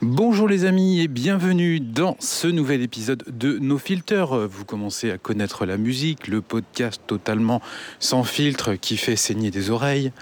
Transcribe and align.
Bonjour 0.00 0.46
les 0.46 0.64
amis 0.64 1.00
et 1.00 1.08
bienvenue 1.08 1.80
dans 1.80 2.16
ce 2.20 2.46
nouvel 2.46 2.82
épisode 2.82 3.24
de 3.26 3.58
No 3.58 3.78
Filter. 3.78 4.26
Vous 4.48 4.64
commencez 4.64 5.10
à 5.10 5.18
connaître 5.18 5.66
la 5.66 5.76
musique, 5.76 6.28
le 6.28 6.40
podcast 6.40 7.02
totalement 7.08 7.60
sans 7.98 8.22
filtre 8.22 8.74
qui 8.76 8.96
fait 8.96 9.16
saigner 9.16 9.50
des 9.50 9.70
oreilles, 9.70 10.12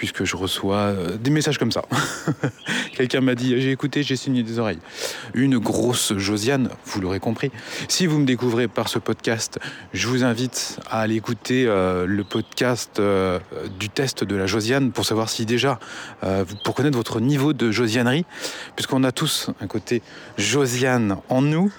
puisque 0.00 0.24
je 0.24 0.34
reçois 0.34 0.76
euh, 0.76 1.18
des 1.18 1.28
messages 1.28 1.58
comme 1.58 1.72
ça. 1.72 1.84
Quelqu'un 2.96 3.20
m'a 3.20 3.34
dit 3.34 3.60
j'ai 3.60 3.70
écouté, 3.70 4.02
j'ai 4.02 4.16
saigné 4.16 4.42
des 4.42 4.58
oreilles. 4.58 4.78
Une 5.34 5.58
grosse 5.58 6.14
Josiane, 6.16 6.70
vous 6.86 7.02
l'aurez 7.02 7.20
compris. 7.20 7.50
Si 7.86 8.06
vous 8.06 8.18
me 8.18 8.24
découvrez 8.24 8.66
par 8.66 8.88
ce 8.88 8.98
podcast, 8.98 9.58
je 9.92 10.08
vous 10.08 10.24
invite 10.24 10.80
à 10.88 11.00
aller 11.00 11.16
écouter 11.16 11.66
euh, 11.66 12.06
le 12.06 12.24
podcast 12.24 12.98
euh, 12.98 13.40
du 13.78 13.90
test 13.90 14.24
de 14.24 14.36
la 14.36 14.46
Josiane 14.46 14.90
pour 14.90 15.04
savoir 15.04 15.28
si 15.28 15.44
déjà, 15.44 15.78
pour 16.64 16.74
connaître 16.74 16.96
votre 16.96 17.20
niveau 17.20 17.52
de 17.52 17.70
josianerie, 17.70 18.24
puisqu'on 18.76 19.04
a 19.04 19.12
tous 19.12 19.50
un 19.60 19.66
côté 19.66 20.00
Josiane 20.38 21.18
en 21.28 21.42
nous. 21.42 21.70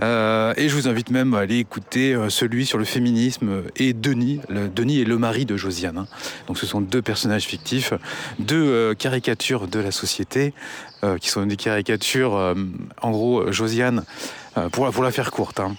Et 0.00 0.68
je 0.68 0.74
vous 0.74 0.88
invite 0.88 1.10
même 1.10 1.34
à 1.34 1.40
aller 1.40 1.58
écouter 1.58 2.16
celui 2.30 2.64
sur 2.64 2.78
le 2.78 2.84
féminisme 2.84 3.64
et 3.76 3.92
Denis. 3.92 4.40
Denis 4.74 5.02
est 5.02 5.04
le 5.04 5.18
mari 5.18 5.44
de 5.44 5.58
Josiane. 5.58 5.98
Hein. 5.98 6.06
Donc 6.46 6.56
ce 6.56 6.66
sont 6.66 6.80
deux 6.80 7.02
personnages 7.02 7.49
fictifs, 7.50 7.92
deux 8.38 8.66
euh, 8.66 8.94
caricatures 8.94 9.68
de 9.68 9.80
la 9.80 9.90
société, 9.90 10.54
qui 11.18 11.30
sont 11.30 11.46
des 11.46 11.56
caricatures, 11.56 12.54
en 13.00 13.10
gros, 13.10 13.50
Josiane, 13.50 14.04
pour, 14.70 14.84
la, 14.84 14.92
pour 14.92 15.02
la 15.02 15.10
faire 15.10 15.30
courte. 15.30 15.58
Hein. 15.58 15.74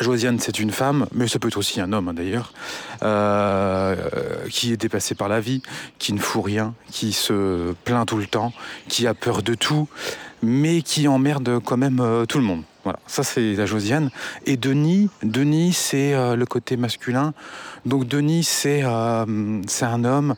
Josiane, 0.00 0.40
c'est 0.40 0.58
une 0.58 0.72
femme, 0.72 1.06
mais 1.14 1.28
ça 1.28 1.38
peut 1.38 1.46
être 1.46 1.58
aussi 1.58 1.80
un 1.80 1.92
homme 1.92 2.08
hein, 2.08 2.14
d'ailleurs, 2.14 2.52
qui 4.50 4.72
est 4.72 4.76
dépassé 4.76 5.14
par 5.14 5.28
la 5.28 5.38
vie, 5.38 5.62
qui 6.00 6.12
ne 6.12 6.18
fout 6.18 6.44
rien, 6.44 6.74
qui 6.90 7.12
se 7.12 7.72
plaint 7.84 8.04
tout 8.04 8.16
le 8.16 8.26
temps, 8.26 8.52
qui 8.88 9.06
a 9.06 9.14
peur 9.14 9.44
de 9.44 9.54
tout, 9.54 9.88
mais 10.42 10.82
qui 10.82 11.06
emmerde 11.06 11.60
quand 11.64 11.76
même 11.76 12.24
tout 12.28 12.38
le 12.38 12.44
monde. 12.44 12.64
Voilà, 12.84 12.98
ça 13.06 13.22
c'est 13.22 13.54
la 13.54 13.64
Josiane. 13.64 14.10
Et 14.44 14.56
Denis, 14.56 15.08
Denis 15.22 15.72
c'est 15.72 16.14
euh, 16.14 16.34
le 16.34 16.46
côté 16.46 16.76
masculin. 16.76 17.32
Donc 17.86 18.08
Denis 18.08 18.42
c'est 18.42 18.82
euh, 18.82 19.62
un 19.82 20.04
homme, 20.04 20.34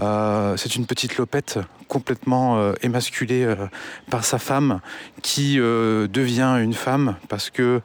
euh, 0.00 0.56
c'est 0.58 0.76
une 0.76 0.84
petite 0.84 1.16
lopette 1.16 1.58
complètement 1.88 2.72
émasculée 2.82 3.46
par 4.10 4.24
sa 4.24 4.40
femme 4.40 4.80
qui 5.22 5.54
devient 5.54 6.58
une 6.60 6.74
femme 6.74 7.14
parce 7.28 7.48
que 7.48 7.80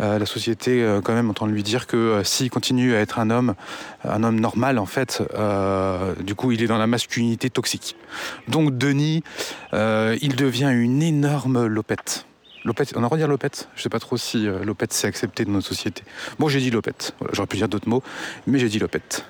la 0.00 0.26
société 0.26 0.84
quand 1.04 1.14
même 1.14 1.30
entend 1.30 1.46
lui 1.46 1.62
dire 1.62 1.86
que 1.86 2.20
s'il 2.24 2.50
continue 2.50 2.96
à 2.96 2.98
être 2.98 3.20
un 3.20 3.30
homme, 3.30 3.54
un 4.02 4.24
homme 4.24 4.40
normal 4.40 4.76
en 4.80 4.86
fait, 4.86 5.22
du 6.20 6.34
coup 6.34 6.50
il 6.50 6.64
est 6.64 6.66
dans 6.66 6.78
la 6.78 6.88
masculinité 6.88 7.48
toxique. 7.48 7.94
Donc 8.48 8.76
Denis, 8.76 9.22
il 9.72 10.34
devient 10.34 10.72
une 10.74 11.00
énorme 11.00 11.66
lopette 11.66 12.26
on 12.96 13.02
a 13.02 13.06
redire 13.06 13.28
Lopette 13.28 13.68
Je 13.76 13.82
sais 13.82 13.88
pas 13.88 14.00
trop 14.00 14.16
si 14.16 14.46
euh, 14.46 14.64
Lopette 14.64 14.92
s'est 14.92 15.06
accepté 15.06 15.44
de 15.44 15.50
notre 15.50 15.66
société. 15.66 16.02
Bon, 16.38 16.48
j'ai 16.48 16.60
dit 16.60 16.70
Lopette. 16.70 17.14
J'aurais 17.32 17.46
pu 17.46 17.56
dire 17.56 17.68
d'autres 17.68 17.88
mots, 17.88 18.02
mais 18.46 18.58
j'ai 18.58 18.68
dit 18.68 18.78
Lopette. 18.78 19.24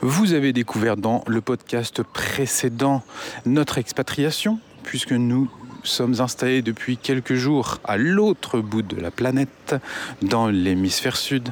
Vous 0.00 0.32
avez 0.32 0.52
découvert 0.52 0.96
dans 0.96 1.24
le 1.26 1.40
podcast 1.40 2.02
précédent 2.02 3.02
notre 3.46 3.78
expatriation, 3.78 4.60
puisque 4.84 5.12
nous 5.12 5.50
sommes 5.82 6.20
installés 6.20 6.62
depuis 6.62 6.98
quelques 6.98 7.34
jours 7.34 7.78
à 7.84 7.96
l'autre 7.96 8.60
bout 8.60 8.82
de 8.82 9.00
la 9.00 9.10
planète, 9.10 9.74
dans 10.22 10.48
l'hémisphère 10.48 11.16
sud, 11.16 11.48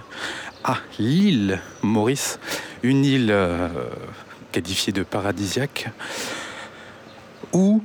à 0.62 0.78
l'île 0.98 1.60
Maurice, 1.82 2.38
une 2.82 3.04
île 3.04 3.30
euh, 3.30 3.68
qualifiée 4.52 4.92
de 4.92 5.02
paradisiaque, 5.02 5.88
où 7.52 7.82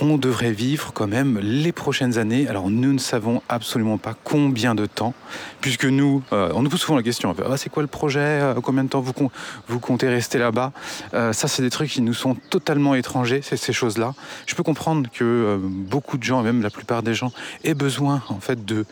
on 0.00 0.16
devrait 0.18 0.52
vivre 0.52 0.92
quand 0.92 1.06
même 1.06 1.38
les 1.38 1.72
prochaines 1.72 2.18
années. 2.18 2.48
Alors 2.48 2.70
nous 2.70 2.92
ne 2.92 2.98
savons 2.98 3.42
absolument 3.48 3.98
pas 3.98 4.14
combien 4.24 4.74
de 4.74 4.86
temps, 4.86 5.14
puisque 5.60 5.84
nous, 5.84 6.22
euh, 6.32 6.52
on 6.54 6.62
nous 6.62 6.70
pose 6.70 6.80
souvent 6.80 6.96
la 6.96 7.02
question, 7.02 7.34
ah, 7.48 7.56
c'est 7.56 7.70
quoi 7.70 7.82
le 7.82 7.88
projet 7.88 8.20
euh, 8.20 8.54
Combien 8.62 8.84
de 8.84 8.88
temps 8.88 9.00
vous, 9.00 9.80
comptez 9.80 10.08
rester 10.08 10.38
là-bas? 10.38 10.72
Euh, 11.14 11.32
Ça, 11.32 11.48
c'est 11.48 11.62
des 11.62 11.70
trucs 11.70 11.90
qui 11.90 12.02
nous 12.02 12.14
sont 12.14 12.34
totalement 12.50 12.94
étrangers, 12.94 13.42
ces 13.42 13.72
choses-là. 13.72 14.14
Je 14.46 14.54
peux 14.54 14.62
comprendre 14.62 15.08
que 15.12 15.58
beaucoup 15.62 16.18
de 16.18 16.22
gens, 16.22 16.42
même 16.42 16.62
la 16.62 16.70
plupart 16.70 17.02
des 17.02 17.14
gens, 17.14 17.32
aient 17.64 17.74
besoin 17.74 18.22
en 18.28 18.40
fait 18.40 18.64
de, 18.64 18.84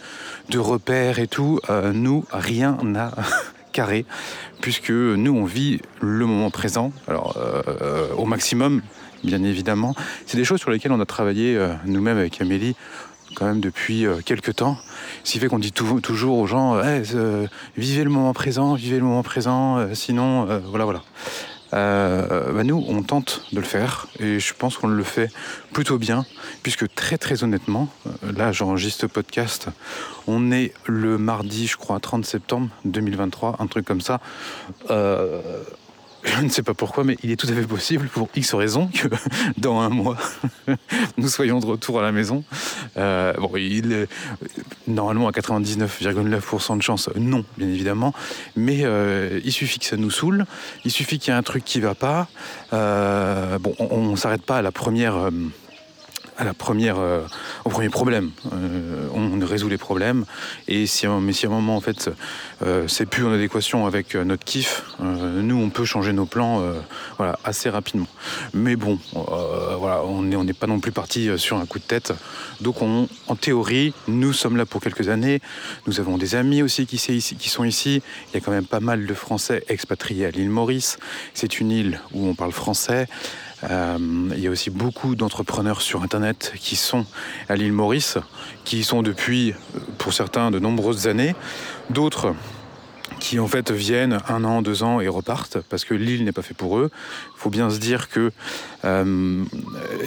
de 0.48 0.58
repères 0.58 1.18
et 1.18 1.26
tout. 1.26 1.60
nous, 1.92 2.24
rien 2.32 2.78
n'a... 2.82 3.12
carré, 3.72 4.04
puisque 4.60 4.90
nous 4.90 5.32
on 5.32 5.44
vit 5.44 5.80
le 6.00 6.26
moment 6.26 6.50
présent, 6.50 6.90
alors 7.06 7.38
au 8.16 8.24
maximum, 8.24 8.82
bien 9.24 9.42
évidemment. 9.42 9.94
C'est 10.26 10.36
des 10.36 10.44
choses 10.44 10.60
sur 10.60 10.70
lesquelles 10.70 10.92
on 10.92 11.00
a 11.00 11.06
travaillé 11.06 11.56
euh, 11.56 11.72
nous-mêmes 11.84 12.18
avec 12.18 12.40
Amélie 12.40 12.74
quand 13.36 13.46
même 13.46 13.60
depuis 13.60 14.06
euh, 14.06 14.20
quelques 14.24 14.56
temps. 14.56 14.76
Ce 15.24 15.32
qui 15.32 15.38
fait 15.38 15.48
qu'on 15.48 15.58
dit 15.58 15.72
toujours 15.72 16.38
aux 16.38 16.46
gens 16.46 16.76
euh, 16.76 17.46
vivez 17.76 18.04
le 18.04 18.10
moment 18.10 18.32
présent, 18.32 18.74
vivez 18.74 18.98
le 18.98 19.04
moment 19.04 19.22
présent, 19.22 19.94
sinon 19.94 20.46
voilà 20.66 20.84
voilà. 20.84 21.02
Bah, 21.72 22.64
nous, 22.64 22.84
on 22.88 23.02
tente 23.04 23.44
de 23.52 23.60
le 23.60 23.64
faire 23.64 24.08
et 24.18 24.40
je 24.40 24.54
pense 24.54 24.76
qu'on 24.76 24.88
le 24.88 25.04
fait 25.04 25.30
plutôt 25.72 25.98
bien, 25.98 26.26
puisque 26.64 26.92
très 26.94 27.16
très 27.16 27.44
honnêtement, 27.44 27.88
là 28.22 28.50
j'enregistre 28.50 29.06
podcast, 29.06 29.68
on 30.26 30.50
est 30.50 30.72
le 30.86 31.16
mardi, 31.16 31.68
je 31.68 31.76
crois, 31.76 32.00
30 32.00 32.24
septembre 32.24 32.70
2023, 32.86 33.56
un 33.60 33.66
truc 33.68 33.86
comme 33.86 34.00
ça. 34.00 34.20
Je 36.22 36.42
ne 36.42 36.48
sais 36.48 36.62
pas 36.62 36.74
pourquoi, 36.74 37.04
mais 37.04 37.16
il 37.22 37.30
est 37.30 37.36
tout 37.36 37.46
à 37.48 37.52
fait 37.52 37.66
possible, 37.66 38.08
pour 38.08 38.28
X 38.34 38.54
raisons, 38.54 38.88
que 38.88 39.08
dans 39.58 39.80
un 39.80 39.88
mois, 39.88 40.16
nous 41.16 41.28
soyons 41.28 41.60
de 41.60 41.66
retour 41.66 41.98
à 41.98 42.02
la 42.02 42.12
maison. 42.12 42.44
Euh, 42.96 43.32
bon, 43.34 43.50
est 43.56 44.08
normalement 44.86 45.28
à 45.28 45.32
99,9% 45.32 46.76
de 46.76 46.82
chance, 46.82 47.08
non, 47.16 47.44
bien 47.56 47.68
évidemment, 47.68 48.14
mais 48.56 48.80
euh, 48.82 49.40
il 49.44 49.52
suffit 49.52 49.78
que 49.78 49.86
ça 49.86 49.96
nous 49.96 50.10
saoule, 50.10 50.44
il 50.84 50.90
suffit 50.90 51.18
qu'il 51.18 51.32
y 51.32 51.34
ait 51.34 51.38
un 51.38 51.42
truc 51.42 51.64
qui 51.64 51.78
ne 51.78 51.84
va 51.84 51.94
pas. 51.94 52.28
Euh, 52.72 53.58
bon, 53.58 53.74
on 53.78 54.10
ne 54.10 54.16
s'arrête 54.16 54.42
pas 54.42 54.58
à 54.58 54.62
la 54.62 54.72
première 54.72 55.30
à 56.40 56.44
la 56.44 56.54
première, 56.54 56.98
euh, 56.98 57.20
au 57.66 57.68
premier 57.68 57.90
problème. 57.90 58.30
Euh, 58.50 59.08
on 59.12 59.38
résout 59.44 59.68
les 59.68 59.76
problèmes. 59.76 60.24
Et 60.68 60.86
si, 60.86 61.06
mais 61.06 61.34
si 61.34 61.44
à 61.44 61.50
un 61.50 61.52
moment, 61.52 61.76
en 61.76 61.82
fait, 61.82 62.10
euh, 62.62 62.88
c'est 62.88 63.04
plus 63.04 63.26
en 63.26 63.32
adéquation 63.32 63.86
avec 63.86 64.14
notre 64.14 64.44
kiff, 64.44 64.84
nous, 65.00 65.56
on 65.56 65.68
peut 65.68 65.84
changer 65.84 66.14
nos 66.14 66.24
plans 66.24 66.62
voilà, 67.18 67.38
assez 67.44 67.68
rapidement. 67.68 68.06
Mais 68.54 68.76
bon, 68.76 68.98
voilà, 69.12 70.02
on 70.04 70.22
n'est 70.22 70.36
on 70.36 70.46
pas 70.46 70.66
non 70.66 70.80
plus 70.80 70.92
parti 70.92 71.28
sur 71.36 71.58
un 71.58 71.66
coup 71.66 71.78
de 71.78 71.84
tête. 71.84 72.12
Donc, 72.60 72.80
on, 72.80 73.08
en 73.28 73.36
théorie, 73.36 73.92
nous 74.08 74.32
sommes 74.32 74.56
là 74.56 74.64
pour 74.64 74.80
quelques 74.80 75.08
années. 75.08 75.40
Nous 75.86 76.00
avons 76.00 76.16
des 76.16 76.34
amis 76.34 76.62
aussi 76.62 76.86
qui, 76.86 76.96
qui 76.96 77.48
sont 77.48 77.64
ici. 77.64 78.02
Il 78.28 78.34
y 78.34 78.36
a 78.38 78.40
quand 78.40 78.52
même 78.52 78.66
pas 78.66 78.80
mal 78.80 79.06
de 79.06 79.14
Français 79.14 79.62
expatriés 79.68 80.26
à 80.26 80.30
l'île 80.30 80.50
Maurice. 80.50 80.98
C'est 81.34 81.60
une 81.60 81.70
île 81.70 82.00
où 82.12 82.26
on 82.26 82.34
parle 82.34 82.52
français. 82.52 83.06
Euh, 83.64 83.98
il 84.32 84.40
y 84.40 84.46
a 84.46 84.50
aussi 84.50 84.70
beaucoup 84.70 85.14
d'entrepreneurs 85.14 85.82
sur 85.82 86.02
Internet 86.02 86.52
qui 86.58 86.76
sont 86.76 87.06
à 87.48 87.56
l'île 87.56 87.72
Maurice, 87.72 88.18
qui 88.64 88.78
y 88.78 88.84
sont 88.84 89.02
depuis, 89.02 89.54
pour 89.98 90.12
certains, 90.12 90.50
de 90.50 90.58
nombreuses 90.58 91.08
années. 91.08 91.34
D'autres 91.90 92.34
qui 93.18 93.38
en 93.38 93.46
fait 93.46 93.70
viennent 93.70 94.18
un 94.28 94.44
an, 94.44 94.62
deux 94.62 94.82
ans 94.82 95.00
et 95.00 95.08
repartent 95.08 95.58
parce 95.68 95.84
que 95.84 95.94
l'île 95.94 96.24
n'est 96.24 96.32
pas 96.32 96.42
fait 96.42 96.54
pour 96.54 96.78
eux. 96.78 96.90
Il 97.36 97.40
faut 97.40 97.50
bien 97.50 97.70
se 97.70 97.78
dire 97.78 98.08
que 98.08 98.32
euh, 98.84 99.44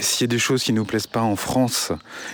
s'il 0.02 0.26
y 0.26 0.26
a 0.26 0.28
des 0.28 0.40
choses 0.40 0.64
qui 0.64 0.74
ne 0.74 0.78
nous 0.78 0.86
plaisent 0.86 1.08
pas 1.08 1.22
en 1.22 1.36
France 1.36 1.92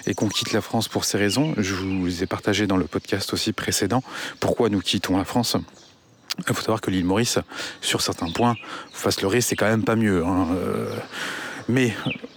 et 0.07 0.13
qu'on 0.13 0.29
quitte 0.29 0.53
la 0.53 0.61
France 0.61 0.87
pour 0.87 1.03
ces 1.03 1.17
raisons, 1.17 1.53
je 1.57 1.75
vous 1.75 2.23
ai 2.23 2.27
partagé 2.27 2.65
dans 2.65 2.77
le 2.77 2.85
podcast 2.85 3.33
aussi 3.33 3.51
précédent 3.51 4.01
pourquoi 4.39 4.69
nous 4.69 4.79
quittons 4.79 5.17
la 5.17 5.25
France. 5.25 5.57
Il 6.47 6.53
faut 6.53 6.61
savoir 6.61 6.81
que 6.81 6.91
l'île 6.91 7.05
Maurice, 7.05 7.39
sur 7.81 8.01
certains 8.01 8.29
points, 8.31 8.55
face 8.91 9.21
le 9.21 9.41
c'est 9.41 9.55
quand 9.55 9.67
même 9.67 9.83
pas 9.83 9.95
mieux. 9.95 10.25
Hein, 10.25 10.47
euh. 10.53 10.89
mais 11.67 11.93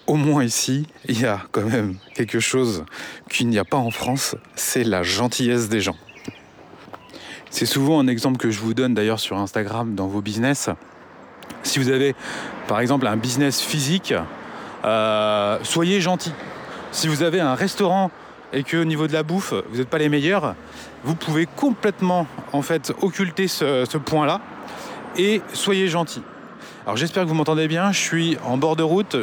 au 0.06 0.16
moins 0.16 0.44
ici, 0.44 0.86
il 1.08 1.20
y 1.20 1.26
a 1.26 1.40
quand 1.52 1.64
même 1.64 1.96
quelque 2.14 2.40
chose 2.40 2.84
qu'il 3.30 3.48
n'y 3.48 3.58
a 3.58 3.64
pas 3.64 3.76
en 3.76 3.90
France, 3.90 4.36
c'est 4.54 4.84
la 4.84 5.02
gentillesse 5.02 5.68
des 5.68 5.80
gens. 5.80 5.96
C'est 7.50 7.66
souvent 7.66 8.00
un 8.00 8.06
exemple 8.06 8.38
que 8.38 8.50
je 8.50 8.60
vous 8.60 8.74
donne 8.74 8.94
d'ailleurs 8.94 9.20
sur 9.20 9.36
Instagram 9.38 9.94
dans 9.94 10.06
vos 10.06 10.22
business. 10.22 10.70
Si 11.62 11.78
vous 11.78 11.90
avez 11.90 12.14
par 12.66 12.80
exemple 12.80 13.06
un 13.06 13.16
business 13.16 13.60
physique, 13.60 14.14
euh, 14.84 15.58
soyez 15.62 16.00
gentil. 16.00 16.32
Si 16.90 17.08
vous 17.08 17.22
avez 17.22 17.40
un 17.40 17.54
restaurant 17.54 18.10
et 18.52 18.62
que 18.62 18.76
au 18.76 18.84
niveau 18.84 19.06
de 19.06 19.12
la 19.12 19.22
bouffe, 19.22 19.54
vous 19.70 19.78
n'êtes 19.78 19.88
pas 19.88 19.98
les 19.98 20.08
meilleurs, 20.08 20.54
vous 21.04 21.14
pouvez 21.14 21.46
complètement 21.46 22.26
en 22.52 22.62
fait 22.62 22.92
occulter 23.00 23.48
ce, 23.48 23.96
point-là 23.96 24.40
et 25.16 25.42
soyez 25.52 25.88
gentil. 25.88 26.22
Alors 26.84 26.96
j'espère 26.96 27.24
que 27.24 27.28
vous 27.28 27.34
m'entendez 27.34 27.68
bien, 27.68 27.92
je 27.92 28.00
suis 28.00 28.36
en 28.44 28.56
bord 28.56 28.76
de 28.76 28.82
route, 28.82 29.16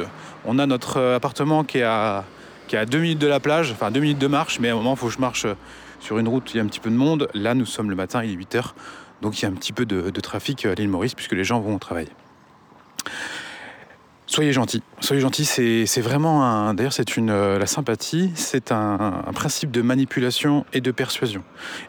on 0.46 0.60
a 0.60 0.66
notre 0.66 0.98
euh, 0.98 1.16
appartement 1.18 1.64
qui 1.64 1.80
est 1.80 1.84
à, 1.84 2.24
qui 2.68 2.76
est 2.76 2.80
à 2.80 2.86
2 2.86 2.98
minutes 3.00 3.20
de 3.20 3.28
la 3.28 3.40
plage, 3.40 3.72
enfin 3.72 3.92
2 3.92 4.00
minutes 4.00 4.20
de 4.20 4.28
marche, 4.28 4.60
mais 4.60 4.70
à 4.70 4.74
un 4.74 4.76
moment 4.76 4.94
il 4.94 4.98
faut 4.98 5.08
que 5.08 5.14
je 5.14 5.20
marche 5.20 5.46
euh, 5.46 5.56
sur 6.00 6.20
une 6.20 6.28
route, 6.28 6.52
il 6.54 6.58
y 6.58 6.60
a 6.62 6.64
un 6.64 6.68
petit 6.68 6.80
peu 6.80 6.90
de 6.90 6.96
monde. 6.96 7.28
Là 7.34 7.54
nous 7.54 7.66
sommes 7.66 7.90
le 7.90 7.96
matin, 7.96 8.24
il 8.24 8.32
est 8.32 8.36
8h, 8.36 8.72
donc 9.22 9.40
il 9.40 9.44
y 9.44 9.46
a 9.46 9.50
un 9.50 9.54
petit 9.54 9.74
peu 9.74 9.86
de, 9.86 10.10
trafic 10.22 10.66
à 10.66 10.74
l'île 10.74 10.90
Maurice 10.90 11.16
puisque 11.16 11.34
les 11.34 11.44
gens 11.44 11.60
vont 11.60 11.75
au 11.75 11.80
travail. 11.80 12.08
Soyez 14.30 14.54
gentil. 14.54 14.84
Soyez 15.00 15.22
gentil, 15.22 15.44
c'est 15.44 16.02
vraiment 16.02 16.46
un. 16.46 16.76
D'ailleurs, 16.76 16.94
c'est 16.94 17.18
une. 17.18 17.34
la 17.34 17.66
sympathie, 17.66 18.30
c'est 18.36 18.72
un, 18.72 19.24
un, 19.26 19.34
principe 19.34 19.72
de 19.72 19.81
manipulation 19.81 20.68
et 20.72 20.81
de 20.81 20.92
persuasion. 20.92 21.44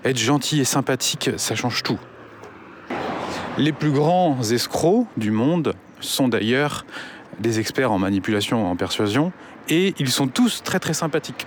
Être 0.07 0.17
gentil 0.17 0.59
et 0.59 0.65
sympathique, 0.65 1.29
ça 1.37 1.55
change 1.55 1.83
tout. 1.83 1.99
Les 3.59 3.73
plus 3.73 3.91
grands 3.91 4.41
escrocs 4.43 5.07
du 5.19 5.31
monde 5.31 5.75
sont 6.01 6.29
d'ailleurs 6.29 6.87
des 7.41 7.61
experts 7.61 7.93
en 7.93 7.99
manipulation, 7.99 8.71
en 8.71 8.75
persuasion, 8.75 9.33
et 9.69 9.93
ils 9.99 10.09
sont 10.09 10.27
tous 10.27 10.63
très 10.63 10.79
très 10.79 10.95
sympathiques. 10.95 11.47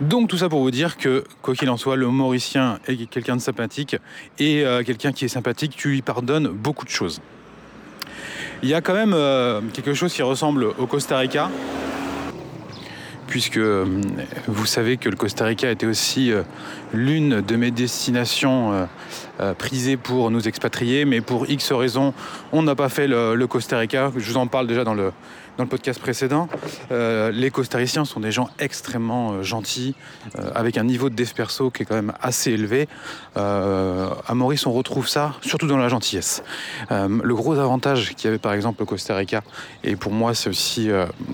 Donc 0.00 0.28
tout 0.28 0.38
ça 0.38 0.48
pour 0.48 0.62
vous 0.62 0.72
dire 0.72 0.96
que, 0.96 1.22
quoi 1.42 1.54
qu'il 1.54 1.70
en 1.70 1.76
soit, 1.76 1.94
le 1.94 2.08
mauricien 2.08 2.80
est 2.88 3.06
quelqu'un 3.06 3.36
de 3.36 3.40
sympathique, 3.40 3.94
et 4.40 4.64
euh, 4.64 4.82
quelqu'un 4.82 5.12
qui 5.12 5.24
est 5.24 5.28
sympathique, 5.28 5.76
tu 5.76 5.90
lui 5.90 6.02
pardonnes 6.02 6.48
beaucoup 6.48 6.84
de 6.84 6.90
choses. 6.90 7.20
Il 8.64 8.70
y 8.70 8.74
a 8.74 8.80
quand 8.80 8.94
même 8.94 9.12
euh, 9.12 9.60
quelque 9.74 9.92
chose 9.92 10.14
qui 10.14 10.22
ressemble 10.22 10.64
au 10.78 10.86
Costa 10.86 11.18
Rica, 11.18 11.50
puisque 13.26 13.58
euh, 13.58 14.00
vous 14.48 14.64
savez 14.64 14.96
que 14.96 15.10
le 15.10 15.16
Costa 15.16 15.44
Rica 15.44 15.70
était 15.70 15.84
aussi 15.84 16.32
l'une 16.94 17.42
de 17.42 17.56
mes 17.56 17.70
destinations 17.70 18.88
prisées 19.58 19.98
pour 19.98 20.30
nous 20.30 20.48
expatrier, 20.48 21.04
mais 21.04 21.20
pour 21.20 21.46
X 21.46 21.72
raisons, 21.72 22.14
on 22.52 22.62
n'a 22.62 22.74
pas 22.74 22.88
fait 22.88 23.06
le, 23.06 23.46
Costa 23.46 23.76
Rica. 23.76 24.10
Je 24.16 24.30
vous 24.30 24.38
en 24.38 24.46
parle 24.46 24.66
déjà 24.66 24.82
dans 24.82 24.94
le, 24.94 25.12
dans 25.56 25.64
le 25.64 25.68
podcast 25.68 26.00
précédent, 26.00 26.48
euh, 26.90 27.30
les 27.30 27.50
costariciens 27.50 28.04
sont 28.04 28.20
des 28.20 28.32
gens 28.32 28.48
extrêmement 28.58 29.32
euh, 29.32 29.42
gentils, 29.42 29.94
euh, 30.38 30.50
avec 30.54 30.78
un 30.78 30.84
niveau 30.84 31.10
de 31.10 31.14
desperso 31.14 31.70
qui 31.70 31.82
est 31.82 31.86
quand 31.86 31.94
même 31.94 32.12
assez 32.20 32.50
élevé. 32.50 32.88
à 33.36 34.34
Maurice, 34.34 34.66
on 34.66 34.72
retrouve 34.72 35.08
ça, 35.08 35.34
surtout 35.40 35.66
dans 35.66 35.76
la 35.76 35.88
gentillesse. 35.88 36.42
le 36.90 37.34
gros 37.34 37.58
avantage 37.58 38.14
qu'il 38.14 38.26
y 38.26 38.28
avait 38.28 38.38
par 38.38 38.52
exemple 38.52 38.82
au 38.82 38.86
Costa 38.86 39.14
Rica, 39.16 39.42
et 39.82 39.96
pour 39.96 40.12
moi 40.12 40.34
c'est 40.34 40.48
aussi 40.48 40.88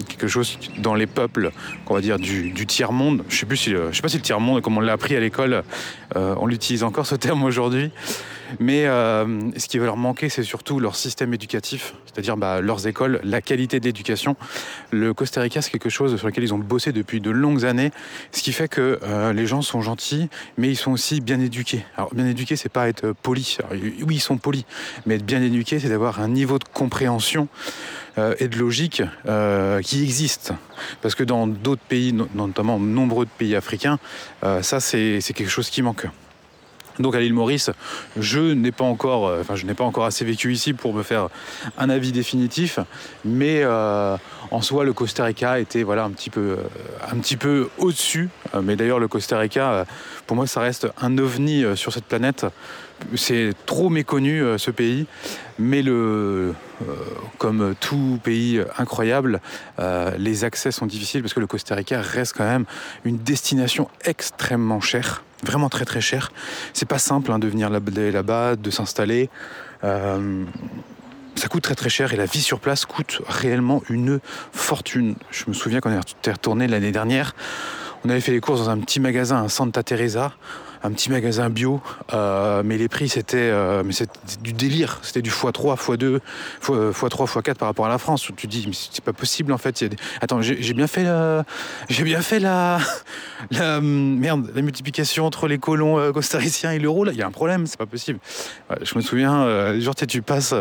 quelque 0.08 0.28
chose 0.28 0.58
dans 0.78 0.94
les 0.94 1.06
peuples, 1.06 1.50
qu'on 1.84 1.94
va 1.94 2.00
dire 2.00 2.18
du, 2.18 2.66
tiers-monde, 2.66 3.24
je 3.28 3.44
ne 3.44 3.54
sais, 3.54 3.74
sais 3.92 4.02
pas 4.02 4.08
si 4.08 4.16
le 4.16 4.22
tiers-monde, 4.22 4.62
comme 4.62 4.78
on 4.78 4.80
l'a 4.80 4.92
appris 4.92 5.16
à 5.16 5.20
l'école, 5.20 5.62
on 6.14 6.46
l'utilise 6.46 6.82
encore 6.82 7.06
ce 7.06 7.16
terme 7.16 7.42
aujourd'hui, 7.42 7.90
mais 8.58 8.86
euh, 8.86 9.50
ce 9.56 9.68
qui 9.68 9.78
va 9.78 9.86
leur 9.86 9.96
manquer, 9.96 10.28
c'est 10.28 10.42
surtout 10.42 10.80
leur 10.80 10.96
système 10.96 11.32
éducatif, 11.34 11.94
c'est-à-dire 12.06 12.36
bah, 12.36 12.60
leurs 12.60 12.86
écoles, 12.86 13.20
la 13.22 13.40
qualité 13.40 13.80
de 13.80 13.84
l'éducation. 13.84 14.36
Le 14.90 15.14
Costa 15.14 15.40
Rica, 15.40 15.62
c'est 15.62 15.70
quelque 15.70 15.90
chose 15.90 16.16
sur 16.16 16.26
lequel 16.26 16.44
ils 16.44 16.54
ont 16.54 16.58
bossé 16.58 16.92
depuis 16.92 17.20
de 17.20 17.30
longues 17.30 17.64
années, 17.64 17.90
ce 18.32 18.42
qui 18.42 18.52
fait 18.52 18.68
que 18.68 18.98
euh, 19.02 19.32
les 19.32 19.46
gens 19.46 19.62
sont 19.62 19.82
gentils, 19.82 20.28
mais 20.56 20.68
ils 20.68 20.76
sont 20.76 20.92
aussi 20.92 21.20
bien 21.20 21.40
éduqués. 21.40 21.84
Alors 21.96 22.14
bien 22.14 22.26
éduqués, 22.26 22.56
c'est 22.56 22.68
pas 22.68 22.88
être 22.88 23.12
poli. 23.22 23.58
oui, 23.72 24.16
ils 24.16 24.20
sont 24.20 24.38
polis, 24.38 24.64
mais 25.06 25.16
être 25.16 25.26
bien 25.26 25.42
éduqués, 25.42 25.78
c'est 25.78 25.88
d'avoir 25.88 26.20
un 26.20 26.28
niveau 26.28 26.58
de 26.58 26.64
compréhension 26.64 27.48
euh, 28.18 28.34
et 28.38 28.48
de 28.48 28.56
logique 28.56 29.02
qui 29.82 30.02
existe. 30.02 30.52
Parce 31.02 31.14
que 31.14 31.24
dans 31.24 31.46
d'autres 31.46 31.82
pays, 31.82 32.12
notamment 32.34 32.78
nombreux 32.78 33.26
de 33.26 33.30
pays 33.30 33.54
africains, 33.54 33.98
ça 34.62 34.80
c'est 34.80 35.20
quelque 35.34 35.48
chose 35.48 35.70
qui 35.70 35.82
manque. 35.82 36.06
Donc 36.98 37.14
à 37.14 37.20
l'île 37.20 37.34
Maurice, 37.34 37.70
je 38.18 38.40
n'ai 38.40 38.72
pas 38.72 38.84
encore, 38.84 39.28
euh, 39.28 39.42
je 39.54 39.64
n'ai 39.64 39.74
pas 39.74 39.84
encore 39.84 40.04
assez 40.04 40.24
vécu 40.24 40.52
ici 40.52 40.72
pour 40.74 40.92
me 40.92 41.02
faire 41.02 41.28
un 41.78 41.88
avis 41.88 42.12
définitif, 42.12 42.78
mais 43.24 43.60
euh, 43.62 44.16
en 44.50 44.60
soi 44.60 44.84
le 44.84 44.92
Costa 44.92 45.24
Rica 45.24 45.58
était 45.60 45.84
un 45.88 46.10
petit 46.10 46.30
peu, 46.30 46.58
euh, 46.58 47.10
un 47.10 47.18
petit 47.18 47.36
peu 47.36 47.68
au-dessus. 47.78 48.28
mais 48.62 48.76
d'ailleurs 48.76 48.98
le 48.98 49.08
Costa 49.08 49.38
Rica, 49.38 49.86
pour 50.26 50.36
moi 50.36 50.46
ça 50.46 50.60
reste 50.60 50.88
un 51.00 51.16
ovni 51.18 51.64
sur 51.74 51.92
cette 51.92 52.04
planète. 52.04 52.46
C'est 53.16 53.52
trop 53.66 53.88
méconnu 53.88 54.42
ce 54.58 54.70
pays, 54.70 55.06
mais 55.58 55.82
le, 55.82 56.54
comme 57.38 57.74
tout 57.80 58.20
pays 58.22 58.60
incroyable, 58.78 59.40
les 60.18 60.44
accès 60.44 60.70
sont 60.70 60.86
difficiles 60.86 61.22
parce 61.22 61.34
que 61.34 61.40
le 61.40 61.46
Costa 61.46 61.74
Rica 61.74 62.00
reste 62.00 62.36
quand 62.36 62.44
même 62.44 62.66
une 63.04 63.18
destination 63.18 63.88
extrêmement 64.04 64.80
chère 64.80 65.22
vraiment 65.42 65.68
très 65.68 65.84
très 65.84 66.00
cher. 66.00 66.32
C'est 66.72 66.88
pas 66.88 66.98
simple 66.98 67.32
hein, 67.32 67.38
de 67.38 67.48
venir 67.48 67.70
là-bas, 67.70 68.56
de 68.56 68.70
s'installer. 68.70 69.30
Euh, 69.84 70.44
ça 71.36 71.48
coûte 71.48 71.62
très 71.62 71.74
très 71.74 71.88
cher 71.88 72.12
et 72.12 72.16
la 72.16 72.26
vie 72.26 72.42
sur 72.42 72.60
place 72.60 72.84
coûte 72.84 73.22
réellement 73.26 73.82
une 73.88 74.20
fortune. 74.52 75.14
Je 75.30 75.44
me 75.48 75.54
souviens 75.54 75.80
quand 75.80 75.90
on 75.90 75.94
est 75.94 76.32
retourné 76.32 76.68
l'année 76.68 76.92
dernière, 76.92 77.34
on 78.04 78.10
avait 78.10 78.20
fait 78.20 78.32
les 78.32 78.40
courses 78.40 78.60
dans 78.60 78.70
un 78.70 78.78
petit 78.78 79.00
magasin 79.00 79.44
à 79.44 79.48
Santa 79.48 79.82
Teresa 79.82 80.32
un 80.82 80.92
petit 80.92 81.10
magasin 81.10 81.50
bio, 81.50 81.80
euh, 82.12 82.62
mais 82.64 82.78
les 82.78 82.88
prix 82.88 83.08
c'était 83.08 83.36
euh, 83.38 83.82
du 84.40 84.52
délire, 84.52 84.98
c'était 85.02 85.22
du 85.22 85.30
x3, 85.30 85.76
x2, 85.76 86.20
x3, 86.62 87.26
x4 87.26 87.54
par 87.54 87.68
rapport 87.68 87.86
à 87.86 87.88
la 87.88 87.98
France. 87.98 88.28
Tu 88.36 88.46
dis 88.46 88.64
mais 88.66 88.74
c'est 88.74 89.04
pas 89.04 89.12
possible 89.12 89.52
en 89.52 89.58
fait. 89.58 89.84
Attends, 90.20 90.40
j'ai 90.40 90.74
bien 90.74 90.86
fait 90.86 91.04
la, 91.04 91.44
j'ai 91.88 92.04
bien 92.04 92.22
fait 92.22 92.38
la, 92.38 92.78
la 93.50 93.80
merde, 93.80 94.50
la 94.54 94.62
multiplication 94.62 95.26
entre 95.26 95.48
les 95.48 95.58
colons 95.58 95.98
euh, 95.98 96.12
costariciens 96.12 96.72
et 96.72 96.78
l'euro 96.78 97.04
là. 97.04 97.12
Il 97.12 97.18
y 97.18 97.22
a 97.22 97.26
un 97.26 97.32
problème, 97.32 97.66
c'est 97.66 97.78
pas 97.78 97.86
possible. 97.86 98.18
je 98.82 98.94
me 98.94 99.00
souviens, 99.00 99.78
genre 99.80 99.94
tu 99.94 100.22
passes, 100.22 100.54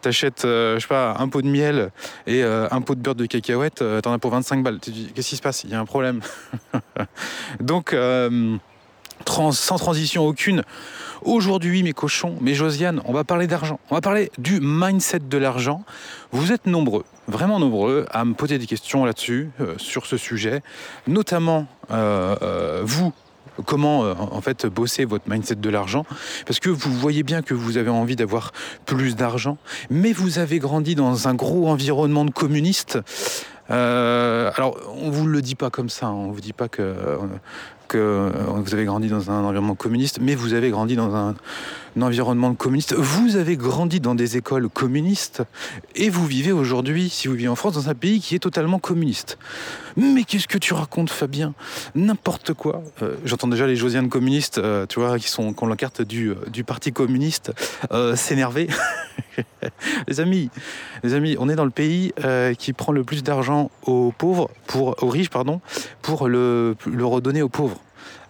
t'achètes, 0.00 0.42
je 0.42 0.78
sais 0.78 0.86
pas, 0.86 1.16
un 1.18 1.28
pot 1.28 1.42
de 1.42 1.48
miel 1.48 1.90
et 2.26 2.42
un 2.42 2.80
pot 2.82 2.94
de 2.94 3.00
beurre 3.00 3.14
de 3.14 3.26
cacahuète, 3.26 3.82
t'en 4.02 4.12
as 4.12 4.18
pour 4.18 4.30
25 4.30 4.62
balles. 4.62 4.78
Qu'est-ce 4.80 5.28
qui 5.28 5.36
se 5.36 5.42
passe? 5.42 5.64
Il 5.64 5.70
y 5.70 5.74
a 5.74 5.80
un 5.80 5.84
problème. 5.84 6.20
Donc 7.60 7.94
sans 9.28 9.76
transition 9.76 10.26
aucune. 10.26 10.62
Aujourd'hui, 11.24 11.82
mes 11.82 11.92
cochons, 11.92 12.36
mes 12.40 12.54
Josiane, 12.54 13.00
on 13.04 13.12
va 13.12 13.22
parler 13.22 13.46
d'argent. 13.46 13.78
On 13.90 13.94
va 13.94 14.00
parler 14.00 14.30
du 14.38 14.60
mindset 14.60 15.20
de 15.20 15.38
l'argent. 15.38 15.84
Vous 16.32 16.50
êtes 16.50 16.66
nombreux, 16.66 17.04
vraiment 17.28 17.60
nombreux, 17.60 18.06
à 18.10 18.24
me 18.24 18.34
poser 18.34 18.58
des 18.58 18.66
questions 18.66 19.04
là-dessus, 19.04 19.50
euh, 19.60 19.74
sur 19.78 20.06
ce 20.06 20.16
sujet. 20.16 20.62
Notamment, 21.06 21.66
euh, 21.92 22.34
euh, 22.42 22.82
vous, 22.84 23.12
comment 23.66 24.00
en 24.00 24.40
fait 24.40 24.66
bosser 24.66 25.04
votre 25.04 25.28
mindset 25.28 25.56
de 25.56 25.68
l'argent 25.68 26.06
parce 26.46 26.58
que 26.58 26.70
vous 26.70 26.90
voyez 26.90 27.22
bien 27.22 27.42
que 27.42 27.52
vous 27.52 27.76
avez 27.76 27.90
envie 27.90 28.16
d'avoir 28.16 28.50
plus 28.86 29.14
d'argent 29.14 29.58
mais 29.90 30.14
vous 30.14 30.38
avez 30.38 30.58
grandi 30.58 30.94
dans 30.94 31.28
un 31.28 31.34
gros 31.34 31.68
environnement 31.68 32.24
de 32.24 32.30
communistes 32.30 32.98
alors 33.68 34.78
on 34.96 35.10
vous 35.10 35.26
le 35.26 35.42
dit 35.42 35.54
pas 35.54 35.68
comme 35.68 35.90
ça 35.90 36.06
hein. 36.06 36.12
on 36.12 36.30
vous 36.30 36.40
dit 36.40 36.54
pas 36.54 36.68
que 36.68 36.94
vous 37.98 38.74
avez 38.74 38.84
grandi 38.84 39.08
dans 39.08 39.30
un 39.30 39.44
environnement 39.44 39.74
communiste, 39.74 40.18
mais 40.20 40.34
vous 40.34 40.54
avez 40.54 40.70
grandi 40.70 40.96
dans 40.96 41.14
un, 41.14 41.34
environnement 42.00 42.54
communiste. 42.54 42.94
Vous 42.94 43.36
avez 43.36 43.56
grandi 43.56 44.00
dans 44.00 44.14
des 44.14 44.36
écoles 44.36 44.68
communistes 44.68 45.42
et 45.94 46.08
vous 46.08 46.26
vivez 46.26 46.52
aujourd'hui, 46.52 47.10
si 47.10 47.28
vous 47.28 47.34
vivez 47.34 47.48
en 47.48 47.56
France, 47.56 47.74
dans 47.74 47.88
un 47.88 47.94
pays 47.94 48.20
qui 48.20 48.34
est 48.34 48.38
totalement 48.38 48.78
communiste. 48.78 49.38
Mais 49.96 50.24
qu'est-ce 50.24 50.48
que 50.48 50.58
tu 50.58 50.72
racontes, 50.74 51.10
Fabien 51.10 51.54
N'importe 51.94 52.54
quoi. 52.54 52.82
Euh, 53.02 53.16
j'entends 53.24 53.48
déjà 53.48 53.66
les 53.66 53.76
Josianes 53.76 54.08
communistes, 54.08 54.58
euh, 54.58 54.86
tu 54.86 55.00
vois, 55.00 55.18
qui 55.18 55.28
sont 55.28 55.54
la 55.66 55.76
carte 55.76 56.02
du, 56.02 56.34
du 56.50 56.64
parti 56.64 56.92
communiste, 56.92 57.52
s'énerver. 58.14 58.68
les 60.08 60.20
amis, 60.20 60.50
les 61.02 61.14
amis, 61.14 61.36
on 61.38 61.48
est 61.48 61.56
dans 61.56 61.64
le 61.64 61.70
pays 61.70 62.12
qui 62.58 62.72
prend 62.72 62.92
le 62.92 63.04
plus 63.04 63.22
d'argent 63.22 63.70
aux 63.82 64.12
pauvres, 64.16 64.50
pour 64.66 65.02
aux 65.02 65.08
riches, 65.08 65.30
pardon, 65.30 65.60
pour 66.00 66.28
le 66.28 66.74
redonner 67.02 67.42
aux 67.42 67.48
pauvres. 67.48 67.80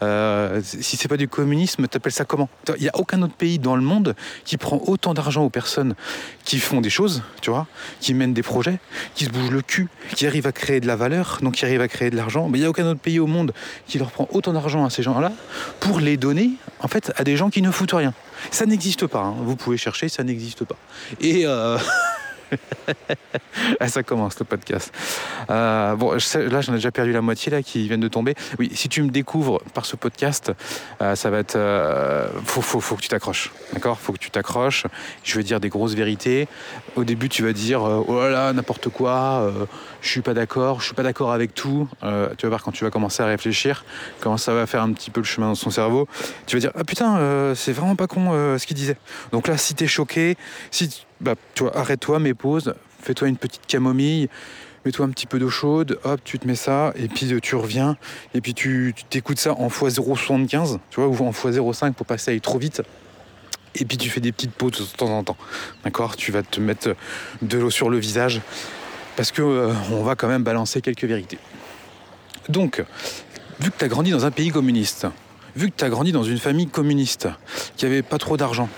Euh, 0.03 0.61
si 0.63 0.97
c'est 0.97 1.09
pas 1.09 1.17
du 1.17 1.29
communisme, 1.29 1.87
t'appelles 1.87 2.13
ça 2.13 2.25
comment? 2.25 2.49
Il 2.77 2.83
n'y 2.83 2.89
a 2.89 2.97
aucun 2.97 3.23
autre 3.23 3.35
pays 3.35 3.59
dans 3.59 3.77
le 3.77 3.83
monde 3.83 4.15
qui 4.45 4.57
prend 4.57 4.81
autant 4.87 5.15
d'argent 5.15 5.45
aux 5.45 5.51
personnes 5.51 5.95
qui 6.45 6.59
font 6.59 6.81
des 6.81 6.91
choses, 6.91 7.23
tu 7.41 7.51
vois, 7.51 7.67
qui 8.01 8.15
mènent 8.15 8.35
des 8.35 8.43
projets, 8.43 8.79
qui 9.15 9.25
se 9.25 9.31
bougent 9.31 9.51
le 9.51 9.63
cul, 9.63 9.89
qui 10.17 10.27
arrivent 10.27 10.47
à 10.47 10.53
créer 10.53 10.81
de 10.81 10.87
la 10.87 10.97
valeur, 10.97 11.39
donc 11.43 11.55
qui 11.55 11.65
arrivent 11.65 11.81
à 11.81 11.89
créer 11.89 12.11
de 12.11 12.17
l'argent. 12.17 12.49
Mais 12.49 12.59
il 12.59 12.63
n'y 12.63 12.67
a 12.67 12.71
aucun 12.71 12.87
autre 12.87 13.01
pays 13.01 13.21
au 13.21 13.27
monde 13.27 13.53
qui 13.87 13.99
leur 13.99 14.11
prend 14.11 14.29
autant 14.33 14.53
d'argent 14.53 14.85
à 14.85 14.91
ces 14.91 15.03
gens-là 15.03 15.33
pour 15.81 16.01
les 16.01 16.17
donner, 16.17 16.51
en 16.81 16.89
fait, 16.89 17.13
à 17.17 17.25
des 17.25 17.37
gens 17.37 17.51
qui 17.51 17.63
ne 17.63 17.71
foutent 17.71 17.93
rien. 17.93 18.13
Ça 18.51 18.67
n'existe 18.67 19.07
pas. 19.07 19.21
Hein. 19.21 19.35
Vous 19.39 19.57
pouvez 19.57 19.77
chercher, 19.77 20.09
ça 20.09 20.25
n'existe 20.25 20.65
pas. 20.65 20.77
Et 21.21 21.47
euh... 21.47 21.79
ah, 23.81 23.89
ça 23.89 24.03
commence 24.03 24.39
le 24.39 24.45
podcast. 24.45 24.93
Euh, 25.51 25.95
bon, 25.97 26.13
là, 26.13 26.61
j'en 26.61 26.73
ai 26.73 26.77
déjà 26.77 26.91
perdu 26.91 27.13
la 27.13 27.21
moitié 27.21 27.51
là 27.51 27.63
qui 27.63 27.87
viennent 27.87 28.01
de 28.01 28.09
tomber. 28.09 28.35
Oui, 28.59 28.71
si 28.75 28.89
tu 28.89 29.03
me 29.03 29.11
découvres 29.11 29.61
par 29.75 29.87
ce 29.87 29.97
podcast, 29.97 30.53
euh, 31.01 31.15
ça 31.15 31.31
va 31.31 31.39
être. 31.39 31.57
Euh, 31.57 32.29
faut, 32.45 32.63
faut, 32.63 32.81
faut, 32.81 32.97
que 32.97 33.03
tu 33.03 33.09
t'accroches. 33.09 33.53
D'accord? 33.73 33.99
Faut 33.99 34.13
que 34.13 34.19
tu 34.19 34.31
t'accroches. 34.31 34.87
Je 35.25 35.37
vais 35.37 35.43
dire 35.43 35.61
des 35.61 35.69
grosses 35.69 35.95
vérités. 35.95 36.49
Au 36.97 37.05
début, 37.05 37.29
tu 37.29 37.43
vas 37.43 37.53
dire 37.53 37.83
oh 37.83 38.21
là 38.21 38.31
là, 38.31 38.53
n'importe 38.53 38.89
quoi. 38.89 39.53
je 40.01 40.09
suis 40.09 40.23
pas 40.23 40.35
d'accord. 40.35 40.81
Je 40.81 40.87
suis 40.87 40.95
pas 40.95 41.03
d'accord 41.03 41.33
avec 41.33 41.55
tout. 41.55 41.89
tu 42.01 42.47
vas 42.47 42.49
voir 42.49 42.63
quand 42.63 42.73
tu 42.73 42.85
vas 42.85 42.91
commencer 42.91 43.23
à 43.23 43.27
réfléchir, 43.27 43.85
comment 44.21 44.37
ça 44.37 44.53
va 44.53 44.67
faire 44.67 44.83
un 44.83 44.93
petit 44.93 45.11
peu 45.11 45.21
le 45.21 45.27
chemin 45.27 45.49
dans 45.49 45.55
son 45.55 45.71
cerveau. 45.71 46.09
Tu 46.47 46.57
vas 46.57 46.61
dire 46.61 46.73
ah 46.75 46.85
putain, 46.85 47.55
c'est 47.55 47.73
vraiment 47.73 47.97
pas 47.97 48.07
con 48.07 48.59
ce 48.59 48.67
qu'il 48.67 48.77
disait. 48.77 48.97
Donc 49.33 49.49
là, 49.49 49.57
si 49.57 49.75
t'es 49.75 49.87
choqué, 49.87 50.37
si 50.71 51.05
bah, 51.23 51.35
arrête-toi, 51.75 52.19
mets 52.19 52.35
pause, 52.35 52.75
fais-toi 53.01 53.29
une 53.29 53.37
petite 53.37 53.67
camomille, 53.67 54.29
mets-toi 54.85 55.07
un 55.07 55.11
petit 55.11 55.27
peu 55.27 55.39
d'eau 55.39 55.51
chaude, 55.51 55.99
hop, 56.05 56.21
tu 56.25 56.39
te 56.39 56.47
mets 56.47 56.57
ça, 56.57 56.93
et 56.97 57.09
puis 57.09 57.33
euh, 57.33 57.41
tu 57.41 57.55
reviens, 57.55 57.97
et 58.35 58.41
puis 58.41 58.55
tu 58.55 58.95
t'écoutes 59.09 59.39
ça 59.39 59.55
en 59.55 59.69
x0,75, 59.69 60.79
tu 60.91 61.01
vois, 61.01 61.09
ou 61.09 61.17
en 61.25 61.31
x0,5 61.31 61.93
pour 61.93 62.07
pas 62.07 62.17
que 62.17 62.23
ça 62.23 62.33
trop 62.41 62.59
vite. 62.59 62.83
Et 63.75 63.85
puis 63.87 63.97
tu 63.97 64.11
fais 64.11 64.21
des 64.21 64.33
petites 64.33 64.53
pauses 64.53 64.93
de 64.93 64.97
temps 64.97 65.09
en 65.09 65.25
temps. 65.25 65.37
D'accord? 65.85 66.17
Tu 66.17 66.31
vas 66.31 66.43
te 66.43 66.61
mettre 66.61 66.95
de 67.41 67.59
l'eau 67.59 67.71
sur 67.71 67.89
le 67.89 67.99
visage. 67.99 68.43
parce 69.17 69.31
que 69.31 69.41
euh, 69.43 69.73
va 70.03 70.15
quand 70.15 70.29
même 70.29 70.43
balancer 70.43 70.83
quelques 70.83 71.05
vérités. 71.05 71.39
Donc, 72.49 72.85
vu 73.61 73.71
que 73.71 73.79
tu 73.79 73.85
as 73.85 73.89
grandi 73.89 74.11
dans 74.11 74.27
un 74.27 74.31
pays 74.31 74.51
communiste, 74.51 75.07
vu 75.57 75.71
que 75.71 75.77
tu 75.77 75.85
as 75.85 75.91
grandi 75.91 76.13
dans 76.13 76.23
une 76.23 76.39
famille 76.39 76.67
communiste, 76.67 77.29
qui 77.77 77.87
avait 77.87 78.03
pas 78.03 78.19
trop 78.19 78.37
d'argent, 78.37 78.69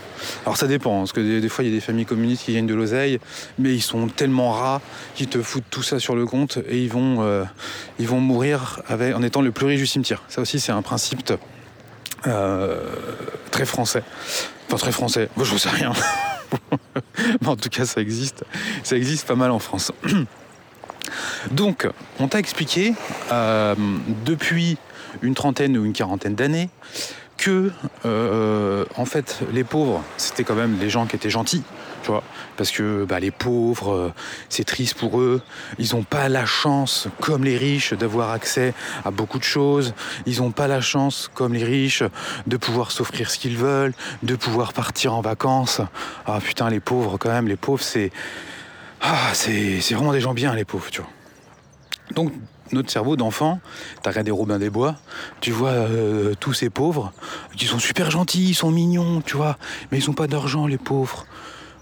alors 0.45 0.57
ça 0.57 0.67
dépend, 0.67 1.01
parce 1.01 1.13
que 1.13 1.41
des, 1.41 1.49
fois 1.49 1.65
il 1.65 1.69
y 1.69 1.73
a 1.73 1.75
des 1.75 1.81
familles 1.81 2.07
communistes 2.07 2.45
qui 2.45 2.55
gagnent 2.55 2.67
de 2.67 2.75
l'oseille, 2.75 3.19
mais 3.59 3.75
ils 3.75 3.83
sont 3.83 4.09
tellement 4.09 4.53
rats 4.53 4.81
qu'ils 5.15 5.29
te 5.29 5.43
foutent 5.43 5.65
tout 5.71 5.83
ça 5.83 5.99
sur 5.99 6.17
le 6.17 6.27
compte 6.27 6.59
et 6.69 6.79
ils 6.79 6.91
vont, 6.91 7.23
euh, 7.23 7.45
ils 7.99 8.09
vont 8.09 8.21
mourir 8.21 8.81
en 8.89 9.23
étant 9.23 9.43
le 9.43 9.53
plus 9.53 9.67
riche 9.67 9.81
du 9.81 9.87
cimetière. 9.87 10.23
Ça 10.29 10.41
aussi 10.41 10.61
c'est 10.61 10.73
un 10.73 10.83
principe 10.83 11.33
euh, 12.27 12.81
très 13.51 13.67
français. 13.67 14.03
Enfin 14.67 14.77
très 14.77 14.93
français, 14.93 15.29
moi 15.37 15.45
je 15.45 15.57
sais 15.57 15.69
rien. 15.69 15.93
mais 17.41 17.49
en 17.49 17.57
tout 17.57 17.69
cas 17.69 17.85
ça 17.85 18.01
existe. 18.01 18.45
Ça 18.83 18.97
existe 18.97 19.27
pas 19.27 19.37
mal 19.37 19.51
en 19.51 19.59
France. 19.59 19.93
Donc, 21.51 21.89
on 22.19 22.29
t'a 22.29 22.39
expliqué 22.39 22.95
euh, 23.33 23.75
depuis 24.25 24.79
une 25.25 25.35
trentaine 25.35 25.77
ou 25.77 25.85
une 25.85 25.93
quarantaine 25.93 26.35
d'années 26.35 26.69
que, 27.37 27.73
euh, 28.07 28.85
en 28.97 29.05
fait, 29.05 29.41
les 29.53 29.65
pauvres, 29.65 30.05
c'était 30.17 30.45
quand 30.45 30.55
même 30.55 30.79
les 30.79 30.89
gens 30.89 31.07
qui 31.07 31.17
étaient 31.17 31.31
gentils, 31.31 31.65
tu 32.03 32.11
vois. 32.11 32.23
Parce 32.57 32.71
que 32.71 33.05
bah, 33.05 33.19
les 33.19 33.33
pauvres, 33.33 33.93
euh, 33.93 34.13
c'est 34.49 34.65
triste 34.65 34.95
pour 34.95 35.21
eux. 35.21 35.43
Ils 35.79 35.95
n'ont 35.95 36.05
pas 36.05 36.29
la 36.29 36.47
chance, 36.47 37.09
comme 37.21 37.43
les 37.43 37.57
riches, 37.57 37.93
d'avoir 37.93 38.31
accès 38.31 38.73
à 39.05 39.11
beaucoup 39.11 39.39
de 39.39 39.45
choses. 39.45 39.95
Ils 40.27 40.39
n'ont 40.39 40.53
pas 40.53 40.69
la 40.69 40.81
chance, 40.81 41.29
comme 41.35 41.55
les 41.55 41.65
riches, 41.65 42.05
de 42.47 42.57
pouvoir 42.57 42.93
s'offrir 42.93 43.31
ce 43.31 43.39
qu'ils 43.39 43.57
veulent, 43.57 43.95
de 44.23 44.37
pouvoir 44.37 44.73
partir 44.73 45.15
en 45.15 45.21
vacances. 45.21 45.81
Ah 46.27 46.39
putain, 46.41 46.71
les 46.71 46.81
pauvres, 46.81 47.19
quand 47.19 47.31
même, 47.31 47.49
les 47.49 47.57
pauvres, 47.57 47.83
c'est. 47.83 48.13
Ah, 49.01 49.35
c'est 49.35 49.81
vraiment 49.93 50.13
des 50.13 50.21
gens 50.21 50.35
bien, 50.35 50.55
les 50.55 50.65
pauvres, 50.65 50.91
tu 50.91 51.01
vois. 51.01 51.11
Donc, 52.13 52.33
notre 52.75 52.91
cerveau 52.91 53.17
d'enfant, 53.17 53.61
t'as 54.03 54.11
regardé 54.11 54.31
Robin 54.31 54.59
des 54.59 54.71
Bois, 54.71 54.97
tu 55.41 55.51
vois 55.51 55.71
euh, 55.71 56.35
tous 56.39 56.53
ces 56.53 56.71
pauvres 56.71 57.13
qui 57.57 57.67
sont 57.67 57.79
super 57.79 58.11
gentils, 58.11 58.51
ils 58.51 58.55
sont 58.55 58.71
mignons, 58.71 59.23
tu 59.23 59.37
vois, 59.37 59.57
mais 59.91 59.99
ils 59.99 60.07
n'ont 60.07 60.15
pas 60.15 60.27
d'argent, 60.27 60.67
les 60.67 60.79
pauvres. 60.79 61.27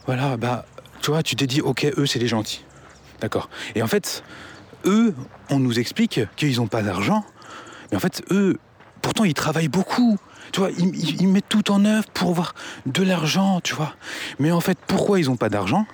Voilà, 0.07 0.37
bah, 0.37 0.67
tu 1.01 1.11
vois, 1.11 1.23
tu 1.23 1.35
t'es 1.37 1.47
dit, 1.47 1.61
ok, 1.61 1.91
eux, 1.97 2.07
c'est 2.07 2.19
des 2.19 2.29
gentils. 2.29 2.65
D'accord. 3.21 3.49
Et 3.75 3.83
en 3.83 3.87
fait, 3.87 4.23
eux, 4.85 5.15
on 5.51 5.59
nous 5.59 5.79
explique 5.79 6.21
qu'ils 6.37 6.57
n'ont 6.57 6.67
pas 6.69 6.83
d'argent, 6.83 7.25
mais 7.91 7.97
en 7.97 8.01
fait, 8.01 8.23
eux, 8.31 8.59
pourtant, 9.01 9.25
ils 9.25 9.35
travaillent 9.35 9.69
beaucoup. 9.69 10.19
Tu 10.51 10.61
vois, 10.61 10.71
ils, 10.71 11.21
ils 11.21 11.29
mettent 11.29 11.49
tout 11.49 11.71
en 11.71 11.85
œuvre 11.85 12.09
pour 12.13 12.31
avoir 12.31 12.55
de 12.87 13.03
l'argent, 13.03 13.61
tu 13.61 13.75
vois. 13.75 13.95
Mais 14.39 14.51
en 14.51 14.61
fait, 14.61 14.79
pourquoi 14.87 15.19
ils 15.19 15.27
n'ont 15.27 15.37
pas 15.37 15.49
d'argent? 15.49 15.87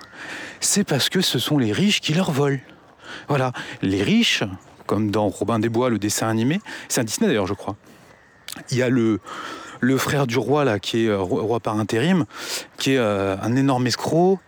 C'est 0.59 0.83
parce 0.83 1.09
que 1.09 1.21
ce 1.21 1.39
sont 1.39 1.57
les 1.57 1.71
riches 1.71 2.01
qui 2.01 2.13
leur 2.13 2.31
volent. 2.31 2.59
Voilà, 3.27 3.53
les 3.81 4.03
riches, 4.03 4.43
comme 4.89 5.11
dans 5.11 5.29
Robin 5.29 5.59
des 5.59 5.69
Bois, 5.69 5.91
le 5.91 5.99
dessin 5.99 6.27
animé. 6.27 6.59
C'est 6.87 6.99
un 6.99 7.03
Disney 7.03 7.27
d'ailleurs, 7.27 7.45
je 7.45 7.53
crois. 7.53 7.75
Il 8.71 8.77
y 8.77 8.81
a 8.81 8.89
le, 8.89 9.19
frère 9.97 10.25
du 10.25 10.39
roi, 10.39 10.65
là, 10.65 10.79
qui 10.79 11.05
est 11.05 11.09
euh, 11.09 11.19
roi 11.19 11.59
par 11.59 11.79
intérim, 11.79 12.25
qui 12.79 12.93
est 12.93 12.97
euh, 12.97 13.37
un 13.39 13.55
énorme 13.55 13.85
escroc, 13.85 14.39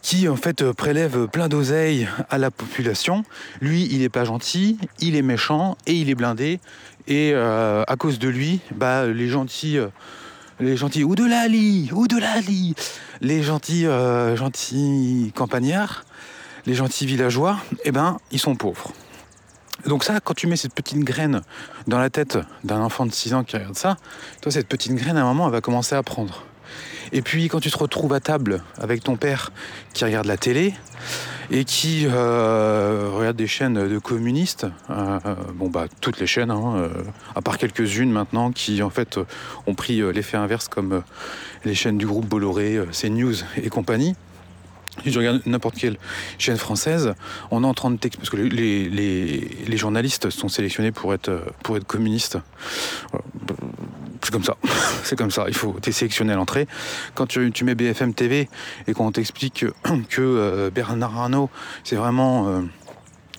qui 0.00 0.28
en 0.28 0.36
fait 0.36 0.62
euh, 0.62 0.72
prélève 0.72 1.26
plein 1.26 1.48
d'oseilles 1.48 2.08
à 2.30 2.38
la 2.38 2.52
population. 2.52 3.24
Lui, 3.60 3.88
il 3.90 3.98
n'est 3.98 4.08
pas 4.08 4.24
gentil, 4.24 4.78
il 5.00 5.16
est 5.16 5.22
méchant 5.22 5.76
et 5.88 5.94
il 5.94 6.08
est 6.10 6.14
blindé. 6.14 6.60
Et 7.08 7.34
à 7.34 7.96
cause 7.98 8.20
de 8.20 8.28
lui, 8.28 8.60
bah, 8.76 9.08
les 9.08 9.26
gentils, 9.26 9.76
les 10.60 10.76
gentils, 10.76 11.02
ou 11.02 11.16
de 11.16 11.24
l'ali, 11.24 11.90
ou 11.92 12.06
de 12.06 12.16
l'ali, 12.16 12.76
les 13.20 13.42
gentils, 13.42 13.86
gentils 14.36 15.32
campagnards, 15.34 16.04
les 16.64 16.74
gentils 16.74 17.06
villageois, 17.06 17.58
eh 17.84 17.90
ben, 17.90 18.18
ils 18.30 18.38
sont 18.38 18.54
pauvres. 18.54 18.92
Donc 19.86 20.04
ça, 20.04 20.20
quand 20.20 20.34
tu 20.34 20.46
mets 20.46 20.56
cette 20.56 20.74
petite 20.74 21.00
graine 21.00 21.42
dans 21.86 21.98
la 21.98 22.10
tête 22.10 22.38
d'un 22.64 22.80
enfant 22.80 23.06
de 23.06 23.12
6 23.12 23.34
ans 23.34 23.44
qui 23.44 23.56
regarde 23.56 23.76
ça, 23.76 23.96
toi, 24.40 24.52
cette 24.52 24.68
petite 24.68 24.94
graine, 24.94 25.16
à 25.16 25.22
un 25.22 25.24
moment, 25.24 25.46
elle 25.46 25.52
va 25.52 25.60
commencer 25.60 25.94
à 25.94 26.02
prendre. 26.02 26.44
Et 27.10 27.20
puis, 27.20 27.48
quand 27.48 27.60
tu 27.60 27.70
te 27.70 27.76
retrouves 27.76 28.14
à 28.14 28.20
table 28.20 28.62
avec 28.80 29.02
ton 29.02 29.16
père 29.16 29.50
qui 29.92 30.04
regarde 30.04 30.26
la 30.26 30.36
télé 30.36 30.72
et 31.50 31.64
qui 31.64 32.06
euh, 32.06 33.10
regarde 33.12 33.36
des 33.36 33.46
chaînes 33.46 33.86
de 33.86 33.98
communistes, 33.98 34.66
euh, 34.88 35.18
bon 35.54 35.68
bah 35.68 35.86
toutes 36.00 36.18
les 36.20 36.26
chaînes, 36.26 36.50
hein, 36.50 36.74
euh, 36.76 36.88
à 37.34 37.42
part 37.42 37.58
quelques-unes 37.58 38.10
maintenant 38.10 38.52
qui 38.52 38.82
en 38.82 38.88
fait 38.88 39.18
ont 39.66 39.74
pris 39.74 40.00
l'effet 40.12 40.38
inverse 40.38 40.68
comme 40.68 41.02
les 41.66 41.74
chaînes 41.74 41.98
du 41.98 42.06
groupe 42.06 42.26
Bolloré, 42.26 42.80
CNews 42.92 43.34
et 43.56 43.68
compagnie. 43.68 44.14
Si 45.04 45.10
tu 45.10 45.18
regardes 45.18 45.40
n'importe 45.46 45.76
quelle 45.76 45.96
chaîne 46.38 46.58
française, 46.58 47.14
on 47.50 47.64
est 47.64 47.66
en 47.66 47.74
train 47.74 47.90
de 47.90 47.96
texte 47.96 48.18
parce 48.18 48.30
que 48.30 48.36
les, 48.36 49.76
journalistes 49.76 50.30
sont 50.30 50.48
sélectionnés 50.48 50.92
pour 50.92 51.14
être, 51.14 51.42
pour 51.62 51.76
être 51.76 51.86
communistes. 51.86 52.38
C'est 54.22 54.30
comme 54.30 54.44
ça. 54.44 54.56
C'est 55.02 55.16
comme 55.16 55.30
ça. 55.30 55.46
Il 55.48 55.54
faut 55.54 55.76
t'es 55.80 55.92
sélectionné 55.92 56.32
à 56.32 56.36
l'entrée. 56.36 56.68
Quand 57.14 57.26
tu, 57.26 57.50
tu, 57.50 57.64
mets 57.64 57.74
BFM 57.74 58.14
TV 58.14 58.48
et 58.86 58.92
qu'on 58.92 59.10
t'explique 59.10 59.64
que, 60.08 60.20
euh, 60.20 60.70
Bernard 60.70 61.18
Arnault, 61.18 61.50
c'est 61.82 61.96
vraiment 61.96 62.48
euh, 62.48 62.60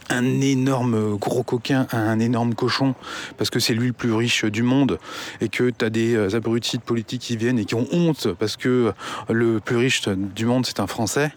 un 0.10 0.41
énorme 0.41 1.17
gros 1.17 1.43
coquin, 1.43 1.88
un 1.91 2.19
énorme 2.19 2.55
cochon, 2.55 2.95
parce 3.38 3.50
que 3.50 3.60
c'est 3.60 3.74
lui 3.74 3.88
le 3.88 3.93
plus 3.93 4.13
riche 4.13 4.45
du 4.45 4.63
monde, 4.63 5.00
et 5.41 5.50
que 5.50 5.69
tu 5.69 5.86
as 5.86 5.89
des 5.89 6.15
euh, 6.15 6.36
abrutis 6.36 6.77
de 6.77 6.83
politique 6.83 7.22
qui 7.22 7.38
viennent 7.38 7.60
et 7.60 7.65
qui 7.65 7.75
ont 7.75 7.88
honte 7.91 8.27
parce 8.33 8.57
que 8.57 8.93
le 9.29 9.60
plus 9.60 9.77
riche 9.77 10.07
du 10.07 10.45
monde 10.45 10.65
c'est 10.65 10.79
un 10.79 10.88
Français, 10.88 11.31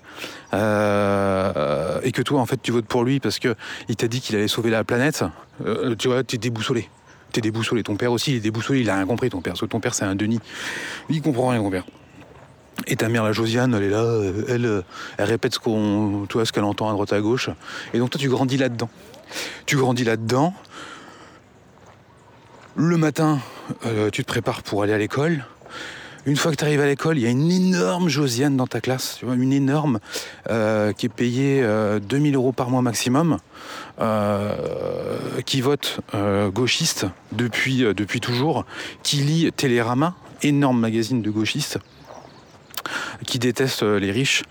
euh, 0.54 2.00
et 2.02 2.12
que 2.12 2.23
toi 2.23 2.40
en 2.40 2.46
fait 2.46 2.61
tu 2.62 2.73
votes 2.73 2.87
pour 2.87 3.04
lui 3.04 3.20
parce 3.20 3.38
que 3.38 3.54
il 3.88 3.96
t'a 3.96 4.08
dit 4.08 4.20
qu'il 4.20 4.37
allait 4.37 4.49
sauver 4.49 4.70
la 4.70 4.85
planète, 4.85 5.25
euh, 5.64 5.94
tu 5.96 6.08
vois, 6.08 6.25
tu 6.25 6.37
es 6.37 6.38
déboussolé. 6.38 6.88
T'es 7.32 7.40
déboussolé. 7.40 7.82
Ton 7.82 7.96
père 7.96 8.12
aussi, 8.12 8.32
il 8.32 8.37
est 8.37 8.40
déboussolé, 8.40 8.80
il 8.80 8.90
a 8.90 8.96
rien 8.96 9.06
compris, 9.06 9.30
ton 9.30 9.40
père. 9.40 9.52
Parce 9.52 9.61
que 9.61 9.66
ton 9.66 9.80
père, 9.80 9.94
c'est 9.94 10.04
un 10.04 10.14
Denis. 10.14 10.40
Il 11.11 11.23
comprend 11.23 11.49
rien, 11.49 11.61
ton 11.61 11.70
père. 11.70 11.85
Et 12.88 12.97
ta 12.97 13.09
mère, 13.09 13.25
la 13.25 13.33
Josiane, 13.33 13.75
elle 13.75 13.83
est 13.83 13.90
là, 13.90 14.05
euh, 14.05 14.45
elle, 14.49 14.64
euh, 14.64 14.83
elle 15.19 15.25
répète 15.25 15.55
ce 15.55 15.59
qu'on, 15.59 16.26
ce 16.33 16.52
qu'elle 16.52 16.64
entend 16.64 16.88
à 16.88 16.93
droite 16.93 17.12
à 17.12 17.21
gauche. 17.21 17.50
Et 17.93 17.99
donc 17.99 18.11
toi, 18.11 18.21
tu 18.21 18.28
grandis 18.28 18.59
là-dedans. 18.59 18.88
Tu 19.66 19.76
grandis 19.76 20.05
là-dedans. 20.05 20.55
Le 22.76 22.97
matin, 22.97 23.40
euh, 23.87 24.11
tu 24.11 24.23
te 24.23 24.28
prépares 24.28 24.62
pour 24.62 24.85
aller 24.85 24.93
à 24.93 24.99
l'école. 24.99 25.45
Une 26.26 26.37
fois 26.37 26.52
que 26.52 26.57
tu 26.57 26.64
arrives 26.64 26.81
à 26.81 26.87
l'école, 26.87 27.19
il 27.19 27.23
y 27.23 27.26
a 27.26 27.31
une 27.31 27.50
énorme 27.50 28.09
Josiane 28.09 28.57
dans 28.57 28.66
ta 28.66 28.81
classe, 28.81 29.16
tu 29.19 29.26
vois, 29.26 29.37
une 29.37 29.52
énorme 29.52 30.00
qui 30.49 31.07
est 31.07 31.14
payée 31.14 31.64
2000 32.02 32.35
euros 32.35 32.50
par 32.50 32.69
mois 32.69 32.83
maximum, 32.83 33.38
qui 35.45 35.61
vote 35.61 36.00
gauchiste 36.52 37.07
depuis, 37.31 37.85
depuis 37.95 38.19
toujours, 38.19 38.64
qui 39.05 39.19
lit 39.19 39.52
Télérama, 39.52 40.16
énorme 40.43 40.81
magazine 40.81 41.23
de 41.23 41.31
gauchistes, 41.31 41.78
qui 43.26 43.38
déteste 43.38 43.83
euh, 43.83 43.99
les 43.99 44.12
riches, 44.12 44.43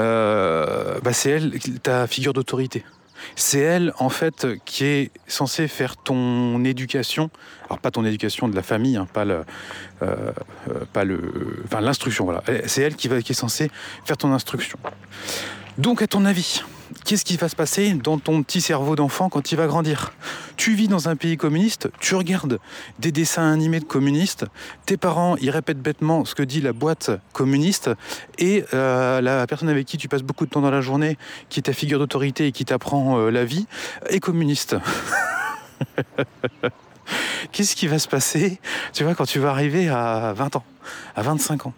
euh, 0.00 0.98
bah 1.02 1.12
c'est 1.12 1.30
elle 1.30 1.60
ta 1.82 2.06
figure 2.06 2.32
d'autorité. 2.32 2.84
C'est 3.36 3.60
elle, 3.60 3.92
en 3.98 4.10
fait, 4.10 4.46
qui 4.64 4.84
est 4.84 5.10
censée 5.26 5.66
faire 5.66 5.96
ton 5.96 6.62
éducation. 6.64 7.30
Alors, 7.66 7.78
pas 7.78 7.90
ton 7.90 8.04
éducation 8.04 8.48
de 8.48 8.54
la 8.54 8.62
famille, 8.62 8.96
hein, 8.96 9.08
pas 9.12 9.24
le, 9.24 9.44
euh, 10.02 10.32
pas 10.92 11.04
le, 11.04 11.62
enfin 11.64 11.80
l'instruction. 11.80 12.24
Voilà. 12.26 12.42
C'est 12.66 12.82
elle 12.82 12.96
qui 12.96 13.08
va, 13.08 13.22
qui 13.22 13.32
est 13.32 13.34
censée 13.34 13.70
faire 14.04 14.18
ton 14.18 14.32
instruction. 14.32 14.78
Donc, 15.78 16.02
à 16.02 16.06
ton 16.06 16.24
avis, 16.24 16.62
qu'est-ce 17.04 17.24
qui 17.24 17.36
va 17.36 17.48
se 17.48 17.56
passer 17.56 17.92
dans 17.94 18.18
ton 18.18 18.42
petit 18.42 18.60
cerveau 18.60 18.96
d'enfant 18.96 19.28
quand 19.28 19.52
il 19.52 19.56
va 19.56 19.66
grandir? 19.66 20.12
Tu 20.56 20.74
vis 20.74 20.88
dans 20.88 21.08
un 21.08 21.16
pays 21.16 21.36
communiste, 21.36 21.88
tu 22.00 22.14
regardes 22.14 22.58
des 22.98 23.12
dessins 23.12 23.52
animés 23.52 23.80
de 23.80 23.84
communistes, 23.84 24.46
tes 24.86 24.96
parents, 24.96 25.36
ils 25.36 25.50
répètent 25.50 25.80
bêtement 25.80 26.24
ce 26.24 26.34
que 26.34 26.42
dit 26.42 26.60
la 26.60 26.72
boîte 26.72 27.10
communiste, 27.32 27.90
et 28.38 28.64
euh, 28.72 29.20
la 29.20 29.46
personne 29.46 29.68
avec 29.68 29.86
qui 29.86 29.98
tu 29.98 30.08
passes 30.08 30.22
beaucoup 30.22 30.46
de 30.46 30.50
temps 30.50 30.60
dans 30.60 30.70
la 30.70 30.80
journée, 30.80 31.18
qui 31.48 31.60
est 31.60 31.64
ta 31.64 31.72
figure 31.72 31.98
d'autorité 31.98 32.46
et 32.46 32.52
qui 32.52 32.64
t'apprend 32.64 33.18
euh, 33.18 33.30
la 33.30 33.44
vie, 33.44 33.66
est 34.08 34.20
communiste. 34.20 34.76
Qu'est-ce 37.52 37.76
qui 37.76 37.86
va 37.86 37.98
se 37.98 38.08
passer, 38.08 38.60
tu 38.92 39.04
vois, 39.04 39.14
quand 39.14 39.26
tu 39.26 39.38
vas 39.38 39.50
arriver 39.50 39.88
à 39.88 40.32
20 40.34 40.56
ans, 40.56 40.64
à 41.14 41.22
25 41.22 41.66
ans 41.66 41.74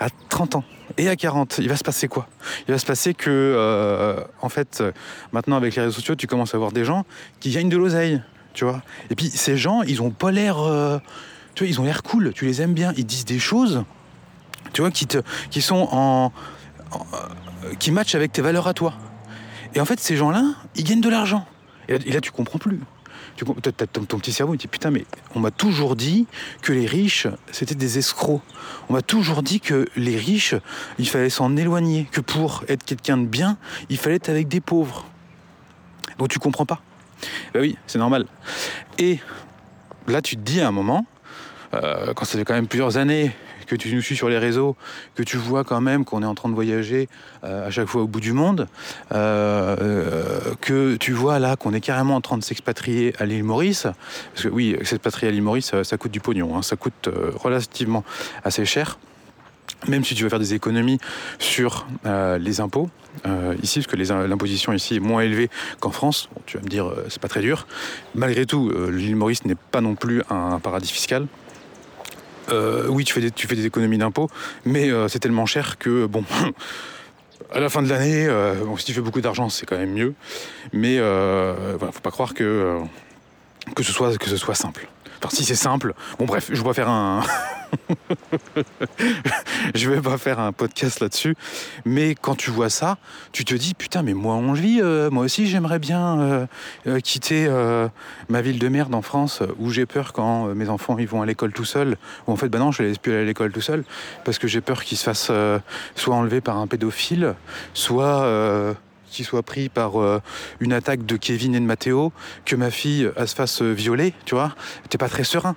à 0.00 0.08
30 0.28 0.56
ans? 0.56 0.64
Et 0.96 1.08
à 1.08 1.16
40, 1.16 1.58
il 1.58 1.68
va 1.68 1.76
se 1.76 1.84
passer 1.84 2.08
quoi? 2.08 2.28
Il 2.68 2.72
va 2.72 2.78
se 2.78 2.86
passer 2.86 3.14
que, 3.14 3.30
euh, 3.30 4.20
en 4.40 4.48
fait, 4.48 4.82
maintenant 5.32 5.56
avec 5.56 5.74
les 5.74 5.82
réseaux 5.82 5.94
sociaux, 5.94 6.14
tu 6.14 6.26
commences 6.26 6.54
à 6.54 6.58
voir 6.58 6.72
des 6.72 6.84
gens 6.84 7.04
qui 7.40 7.50
gagnent 7.50 7.68
de 7.68 7.76
l'oseille, 7.76 8.22
tu 8.52 8.64
vois? 8.64 8.82
Et 9.10 9.14
puis 9.14 9.28
ces 9.28 9.56
gens, 9.56 9.82
ils 9.82 10.02
ont 10.02 10.10
pas 10.10 10.30
l'air, 10.30 10.58
euh, 10.58 10.98
tu 11.54 11.64
vois, 11.64 11.70
ils 11.70 11.80
ont 11.80 11.84
l'air 11.84 12.02
cool, 12.02 12.32
tu 12.32 12.44
les 12.46 12.62
aimes 12.62 12.74
bien, 12.74 12.92
ils 12.96 13.06
disent 13.06 13.24
des 13.24 13.38
choses, 13.38 13.84
tu 14.72 14.80
vois, 14.82 14.90
qui, 14.90 15.06
te, 15.06 15.18
qui 15.50 15.62
sont 15.62 15.88
en, 15.90 16.32
euh, 16.94 17.74
qui 17.78 17.90
matchent 17.90 18.14
avec 18.14 18.32
tes 18.32 18.42
valeurs 18.42 18.68
à 18.68 18.74
toi. 18.74 18.94
Et 19.74 19.80
en 19.80 19.84
fait, 19.84 19.98
ces 19.98 20.16
gens-là, 20.16 20.44
ils 20.76 20.84
gagnent 20.84 21.00
de 21.00 21.08
l'argent. 21.08 21.46
Et 21.88 22.12
là, 22.12 22.20
tu 22.20 22.30
comprends 22.30 22.58
plus 22.58 22.80
tu, 23.36 23.44
ton, 23.44 24.04
ton, 24.04 24.18
petit 24.18 24.32
cerveau 24.32 24.54
il 24.54 24.58
dit 24.58 24.66
putain 24.66 24.90
mais 24.90 25.04
on 25.34 25.40
m'a 25.40 25.50
toujours 25.50 25.96
dit 25.96 26.26
que 26.62 26.72
les 26.72 26.86
riches 26.86 27.26
c'était 27.52 27.74
des 27.74 27.98
escrocs. 27.98 28.42
On 28.88 28.92
m'a 28.92 29.02
toujours 29.02 29.42
dit 29.42 29.60
que 29.60 29.86
les 29.96 30.16
riches 30.16 30.54
il 30.98 31.08
fallait 31.08 31.30
s'en 31.30 31.56
éloigner, 31.56 32.08
que 32.10 32.20
pour 32.20 32.64
être 32.68 32.84
quelqu'un 32.84 33.18
de 33.18 33.26
bien 33.26 33.56
il 33.90 33.98
fallait 33.98 34.16
être 34.16 34.28
avec 34.28 34.48
des 34.48 34.60
pauvres. 34.60 35.06
Donc 36.18 36.28
tu 36.28 36.38
comprends 36.38 36.66
pas. 36.66 36.80
Ben 37.52 37.60
oui, 37.60 37.76
c'est 37.86 37.98
normal. 37.98 38.26
Et 38.98 39.18
là, 40.06 40.22
tu 40.22 40.36
te 40.36 40.42
dis 40.42 40.60
à 40.60 40.68
un 40.68 40.72
moment, 40.72 41.06
euh, 41.74 42.12
quand 42.14 42.24
ça 42.24 42.38
fait 42.38 42.44
quand 42.44 42.54
même 42.54 42.68
plusieurs 42.68 42.96
années 42.96 43.34
que 43.66 43.76
tu 43.76 43.94
nous 43.94 44.02
suis 44.02 44.16
sur 44.16 44.28
les 44.28 44.38
réseaux, 44.38 44.76
que 45.14 45.22
tu 45.22 45.36
vois 45.36 45.64
quand 45.64 45.80
même 45.80 46.04
qu'on 46.04 46.22
est 46.22 46.26
en 46.26 46.34
train 46.34 46.48
de 46.48 46.54
voyager 46.54 47.08
euh, 47.44 47.66
à 47.66 47.70
chaque 47.70 47.86
fois 47.86 48.02
au 48.02 48.06
bout 48.06 48.20
du 48.20 48.32
monde, 48.32 48.66
euh, 49.12 50.54
que 50.60 50.96
tu 50.96 51.12
vois 51.12 51.38
là 51.38 51.56
qu'on 51.56 51.72
est 51.72 51.80
carrément 51.80 52.16
en 52.16 52.20
train 52.20 52.38
de 52.38 52.44
s'expatrier 52.44 53.14
à 53.18 53.26
l'île 53.26 53.44
Maurice, 53.44 53.86
parce 54.32 54.44
que 54.44 54.48
oui, 54.48 54.76
s'expatrier 54.82 55.28
à 55.28 55.30
l'île 55.32 55.42
Maurice, 55.42 55.74
ça, 55.82 55.96
coûte 55.96 56.12
du 56.12 56.20
pognon, 56.20 56.56
hein, 56.56 56.62
ça 56.62 56.76
coûte 56.76 57.08
relativement 57.36 58.04
assez 58.44 58.64
cher 58.64 58.98
même 59.88 60.04
si 60.04 60.14
tu 60.14 60.22
veux 60.22 60.28
faire 60.28 60.38
des 60.38 60.54
économies 60.54 60.98
sur 61.38 61.86
euh, 62.06 62.38
les 62.38 62.60
impôts 62.60 62.88
euh, 63.26 63.54
ici, 63.62 63.80
parce 63.80 63.86
que 63.86 63.96
l'imposition 64.26 64.72
ici 64.72 64.96
est 64.96 65.00
moins 65.00 65.22
élevée 65.22 65.50
qu'en 65.80 65.90
France, 65.90 66.28
tu 66.46 66.56
vas 66.56 66.62
me 66.62 66.68
dire 66.68 66.86
euh, 66.86 67.06
c'est 67.08 67.20
pas 67.20 67.28
très 67.28 67.40
dur. 67.40 67.66
Malgré 68.14 68.46
tout, 68.46 68.72
l'île 68.90 69.16
Maurice 69.16 69.44
n'est 69.44 69.54
pas 69.54 69.80
non 69.80 69.94
plus 69.94 70.22
un, 70.30 70.58
paradis 70.58 70.90
fiscal. 70.90 71.26
Oui, 72.88 73.04
tu 73.04 73.14
fais 73.14 73.56
des, 73.56 73.66
économies 73.66 73.98
d'impôts, 73.98 74.28
mais 74.64 74.90
c'est 75.08 75.18
tellement 75.18 75.46
cher 75.46 75.78
que 75.78 76.06
bon. 76.06 76.24
À 77.52 77.60
la 77.60 77.68
fin 77.68 77.82
de 77.82 77.88
l'année, 77.88 78.26
si 78.78 78.84
tu 78.84 78.92
fais 78.92 79.00
beaucoup 79.00 79.20
d'argent, 79.20 79.48
c'est 79.48 79.64
quand 79.64 79.76
même 79.76 79.92
mieux. 79.92 80.14
Mais 80.72 80.98
voilà, 80.98 81.92
faut 81.92 82.00
pas 82.00 82.10
croire 82.10 82.34
que, 82.34 82.80
que, 83.76 83.82
ce 83.82 83.92
soit, 83.92 84.16
que 84.18 84.28
ce 84.28 84.36
soit 84.36 84.54
simple. 84.54 84.88
Si 85.30 85.44
c'est 85.44 85.54
simple, 85.54 85.94
bon 86.18 86.26
bref, 86.26 86.50
je 86.52 86.62
vais 86.62 86.74
faire 86.74 86.88
un, 86.88 87.22
je 89.74 89.90
vais 89.90 90.00
pas 90.00 90.18
faire 90.18 90.38
un 90.38 90.52
podcast 90.52 91.00
là-dessus, 91.00 91.36
mais 91.84 92.14
quand 92.14 92.34
tu 92.34 92.50
vois 92.50 92.70
ça, 92.70 92.98
tu 93.32 93.44
te 93.44 93.54
dis 93.54 93.74
putain, 93.74 94.02
mais 94.02 94.14
moi 94.14 94.34
on 94.34 94.52
vit, 94.52 94.80
euh, 94.80 95.10
moi 95.10 95.24
aussi 95.24 95.46
j'aimerais 95.46 95.78
bien 95.78 96.20
euh, 96.20 96.46
euh, 96.86 97.00
quitter 97.00 97.48
ma 98.28 98.42
ville 98.42 98.58
de 98.58 98.68
merde 98.68 98.94
en 98.94 99.02
France 99.02 99.42
où 99.58 99.70
j'ai 99.70 99.86
peur 99.86 100.12
quand 100.12 100.54
mes 100.54 100.68
enfants 100.68 100.96
ils 100.98 101.08
vont 101.08 101.22
à 101.22 101.26
l'école 101.26 101.52
tout 101.52 101.64
seuls, 101.64 101.96
ou 102.26 102.32
en 102.32 102.36
fait 102.36 102.48
bah 102.48 102.58
non, 102.58 102.72
je 102.72 102.82
les 102.82 102.88
laisse 102.88 102.98
plus 102.98 103.12
aller 103.12 103.22
à 103.22 103.24
l'école 103.24 103.52
tout 103.52 103.60
seul 103.60 103.84
parce 104.24 104.38
que 104.38 104.48
j'ai 104.48 104.60
peur 104.60 104.84
qu'ils 104.84 104.98
se 104.98 105.04
fassent 105.04 105.32
soit 105.94 106.14
enlevés 106.14 106.40
par 106.40 106.58
un 106.58 106.66
pédophile, 106.66 107.34
soit 107.72 108.74
qui 109.14 109.24
soit 109.24 109.42
pris 109.42 109.68
par 109.68 110.00
euh, 110.00 110.20
une 110.58 110.72
attaque 110.72 111.06
de 111.06 111.16
Kevin 111.16 111.54
et 111.54 111.60
de 111.60 111.64
Matteo, 111.64 112.12
que 112.44 112.56
ma 112.56 112.70
fille 112.70 113.08
elle 113.16 113.28
se 113.28 113.34
fasse 113.34 113.62
euh, 113.62 113.72
violer, 113.72 114.12
tu 114.24 114.34
vois, 114.34 114.54
t'es 114.90 114.98
pas 114.98 115.08
très 115.08 115.22
serein. 115.22 115.54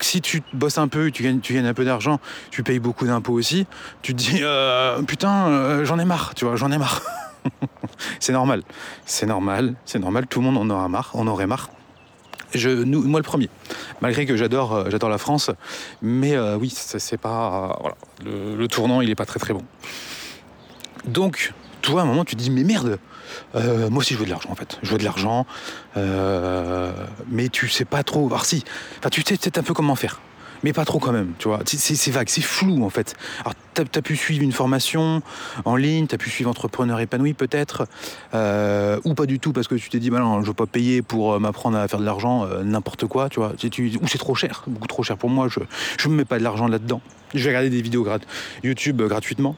Si 0.00 0.20
tu 0.20 0.42
bosses 0.52 0.78
un 0.78 0.88
peu, 0.88 1.10
tu 1.10 1.22
gagnes, 1.22 1.66
un 1.66 1.74
peu 1.74 1.84
d'argent, 1.84 2.20
tu 2.50 2.62
payes 2.62 2.78
beaucoup 2.78 3.06
d'impôts 3.06 3.32
aussi, 3.32 3.66
tu 4.02 4.14
te 4.14 4.18
dis 4.18 4.40
euh, 4.42 5.02
putain, 5.02 5.82
j'en 5.84 5.98
ai 5.98 6.04
marre, 6.04 6.34
tu 6.34 6.44
vois, 6.44 6.56
j'en 6.56 6.70
ai 6.70 6.78
marre. 6.78 7.00
c'est 8.20 8.32
normal, 8.32 8.62
c'est 9.06 9.26
normal, 9.26 9.74
c'est 9.86 9.98
normal, 9.98 10.26
tout 10.26 10.40
le 10.40 10.46
monde 10.50 10.58
en 10.58 10.68
aura 10.70 10.88
marre, 10.88 11.10
on 11.14 11.26
aurait 11.26 11.46
marre. 11.46 11.70
Je, 12.54 12.68
nous, 12.68 13.02
moi 13.02 13.18
le 13.18 13.24
premier, 13.24 13.48
malgré 14.02 14.26
que 14.26 14.36
j'adore, 14.36 14.90
j'adore 14.90 15.08
la 15.08 15.16
France, 15.16 15.50
mais 16.02 16.38
oui, 16.56 16.70
c'est 16.70 17.16
pas, 17.16 17.78
le, 18.22 18.54
le 18.54 18.68
tournant 18.68 19.00
il 19.00 19.08
est 19.08 19.14
pas 19.14 19.24
très 19.24 19.40
très 19.40 19.54
bon. 19.54 19.64
Donc 21.06 21.54
toi, 21.82 22.00
à 22.00 22.04
un 22.04 22.06
moment, 22.06 22.24
tu 22.24 22.36
te 22.36 22.40
dis, 22.40 22.50
mais 22.50 22.64
merde, 22.64 22.98
euh, 23.54 23.90
moi 23.90 24.00
aussi 24.00 24.14
je 24.14 24.18
veux 24.18 24.24
de 24.24 24.30
l'argent 24.30 24.50
en 24.50 24.54
fait. 24.54 24.78
Je 24.82 24.90
veux 24.90 24.98
de 24.98 25.04
l'argent, 25.04 25.46
euh, 25.96 26.92
mais 27.28 27.48
tu 27.48 27.68
sais 27.68 27.84
pas 27.84 28.02
trop. 28.02 28.26
Alors 28.26 28.44
si, 28.44 28.64
enfin, 28.98 29.10
tu 29.10 29.22
sais 29.22 29.36
peut-être 29.36 29.58
un 29.58 29.62
peu 29.62 29.74
comment 29.74 29.94
faire, 29.94 30.20
mais 30.62 30.72
pas 30.72 30.84
trop 30.84 30.98
quand 30.98 31.12
même, 31.12 31.32
tu 31.38 31.48
vois. 31.48 31.60
C'est 31.66 32.10
vague, 32.10 32.28
c'est 32.28 32.42
flou 32.42 32.84
en 32.84 32.90
fait. 32.90 33.14
Alors 33.40 33.54
tu 33.74 33.82
as, 33.82 34.02
pu 34.02 34.16
suivre 34.16 34.42
une 34.42 34.52
formation 34.52 35.22
en 35.64 35.76
ligne, 35.76 36.06
tu 36.06 36.14
as 36.14 36.18
pu 36.18 36.30
suivre 36.30 36.50
Entrepreneur 36.50 37.00
épanoui 37.00 37.34
peut-être, 37.34 37.86
euh, 38.34 39.00
ou 39.04 39.14
pas 39.14 39.26
du 39.26 39.38
tout 39.38 39.52
parce 39.52 39.68
que 39.68 39.74
tu 39.74 39.88
t'es 39.88 39.98
dit, 39.98 40.10
bah 40.10 40.20
non, 40.20 40.42
je 40.42 40.46
veux 40.46 40.54
pas 40.54 40.66
payer 40.66 41.02
pour 41.02 41.38
m'apprendre 41.40 41.78
à 41.78 41.88
faire 41.88 42.00
de 42.00 42.04
l'argent, 42.04 42.46
n'importe 42.64 43.06
quoi, 43.06 43.28
tu 43.28 43.40
vois. 43.40 43.52
ou 43.52 44.08
c'est 44.08 44.18
trop 44.18 44.34
cher, 44.34 44.64
beaucoup 44.66 44.88
trop 44.88 45.02
cher 45.02 45.16
pour 45.16 45.30
moi, 45.30 45.48
je 45.48 46.08
ne 46.08 46.14
mets 46.14 46.24
pas 46.24 46.38
de 46.38 46.44
l'argent 46.44 46.68
là-dedans. 46.68 47.00
Je 47.34 47.44
vais 47.44 47.50
regarder 47.50 47.70
des 47.70 47.80
vidéos 47.80 48.06
YouTube 48.62 49.00
gratuitement 49.00 49.56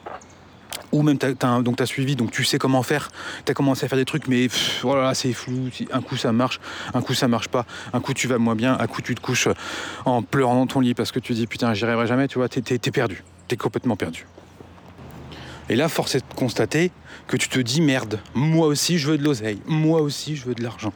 ou 0.95 1.03
même 1.03 1.17
tu 1.17 1.25
as, 1.25 1.85
suivi, 1.85 2.15
donc 2.15 2.31
tu 2.31 2.43
sais 2.43 2.57
comment 2.57 2.83
faire, 2.83 3.11
tu 3.45 3.51
as 3.51 3.53
commencé 3.53 3.85
à 3.85 3.89
faire 3.89 3.97
des 3.97 4.05
trucs, 4.05 4.27
mais 4.27 4.47
voilà, 4.81 5.13
c'est 5.13 5.33
flou, 5.33 5.69
un 5.91 6.01
coup 6.01 6.15
ça 6.15 6.31
marche, 6.31 6.59
un 6.93 7.01
coup 7.01 7.13
ça 7.13 7.27
marche 7.27 7.49
pas, 7.49 7.65
un 7.93 7.99
coup 7.99 8.13
tu 8.13 8.27
vas 8.27 8.37
moins 8.37 8.55
bien, 8.55 8.77
un 8.79 8.87
coup 8.87 9.01
tu 9.01 9.13
te 9.13 9.21
couches 9.21 9.49
en 10.05 10.21
pleurant 10.21 10.55
dans 10.55 10.67
ton 10.67 10.79
lit 10.79 10.93
parce 10.93 11.11
que 11.11 11.19
tu 11.19 11.33
dis 11.33 11.47
putain 11.47 11.73
j'y 11.73 11.83
arriverai 11.83 12.07
jamais, 12.07 12.27
tu 12.27 12.37
vois, 12.37 12.47
t'es 12.47 12.61
es, 12.73 12.91
perdu, 12.91 13.23
t'es 13.47 13.57
complètement 13.57 13.95
perdu. 13.97 14.25
Et 15.67 15.75
là, 15.75 15.89
force 15.89 16.13
est 16.13 16.19
de 16.19 16.35
constater 16.35 16.91
que 17.27 17.37
tu 17.37 17.49
te 17.49 17.59
dis 17.59 17.81
merde, 17.81 18.19
moi 18.35 18.67
aussi 18.67 18.97
je 18.97 19.07
veux 19.07 19.17
de 19.17 19.23
l'oseille, 19.23 19.59
moi 19.65 20.01
aussi 20.01 20.35
je 20.35 20.45
veux 20.45 20.53
de 20.55 20.63
l'argent. 20.63 20.93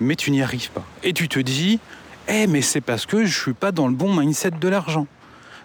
Mais 0.00 0.16
tu 0.16 0.30
n'y 0.30 0.42
arrives 0.42 0.70
pas. 0.70 0.84
Et 1.02 1.12
tu 1.12 1.28
te 1.28 1.38
dis, 1.38 1.78
eh 2.26 2.46
mais 2.46 2.62
c'est 2.62 2.80
parce 2.80 3.06
que 3.06 3.24
je 3.26 3.38
suis 3.38 3.52
pas 3.52 3.70
dans 3.70 3.86
le 3.86 3.94
bon 3.94 4.14
mindset 4.14 4.52
de 4.52 4.68
l'argent. 4.68 5.06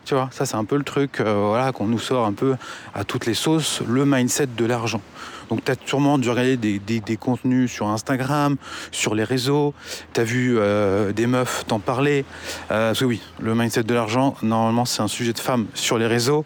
Tu 0.05 0.15
vois, 0.15 0.29
ça 0.31 0.45
c'est 0.45 0.55
un 0.55 0.65
peu 0.65 0.75
le 0.75 0.83
truc 0.83 1.21
euh, 1.21 1.45
voilà, 1.47 1.71
qu'on 1.71 1.87
nous 1.87 1.99
sort 1.99 2.25
un 2.25 2.33
peu 2.33 2.55
à 2.93 3.05
toutes 3.05 3.25
les 3.25 3.33
sauces, 3.33 3.81
le 3.87 4.05
mindset 4.05 4.47
de 4.47 4.65
l'argent. 4.65 5.01
Donc 5.49 5.63
tu 5.63 5.71
as 5.71 5.75
sûrement 5.85 6.17
dû 6.17 6.29
regarder 6.29 6.57
des, 6.57 7.17
contenus 7.17 7.71
sur 7.71 7.87
Instagram, 7.87 8.57
sur 8.91 9.15
les 9.15 9.23
réseaux, 9.23 9.73
tu 10.13 10.19
as 10.19 10.23
vu 10.23 10.55
euh, 10.57 11.13
des 11.13 11.27
meufs 11.27 11.65
t'en 11.67 11.79
parler. 11.79 12.25
Euh, 12.71 12.93
oui, 13.01 13.21
le 13.39 13.55
mindset 13.55 13.83
de 13.83 13.93
l'argent, 13.93 14.35
normalement 14.41 14.85
c'est 14.85 15.01
un 15.01 15.07
sujet 15.07 15.31
de 15.31 15.39
femme 15.39 15.67
sur 15.73 15.97
les 15.97 16.07
réseaux. 16.07 16.45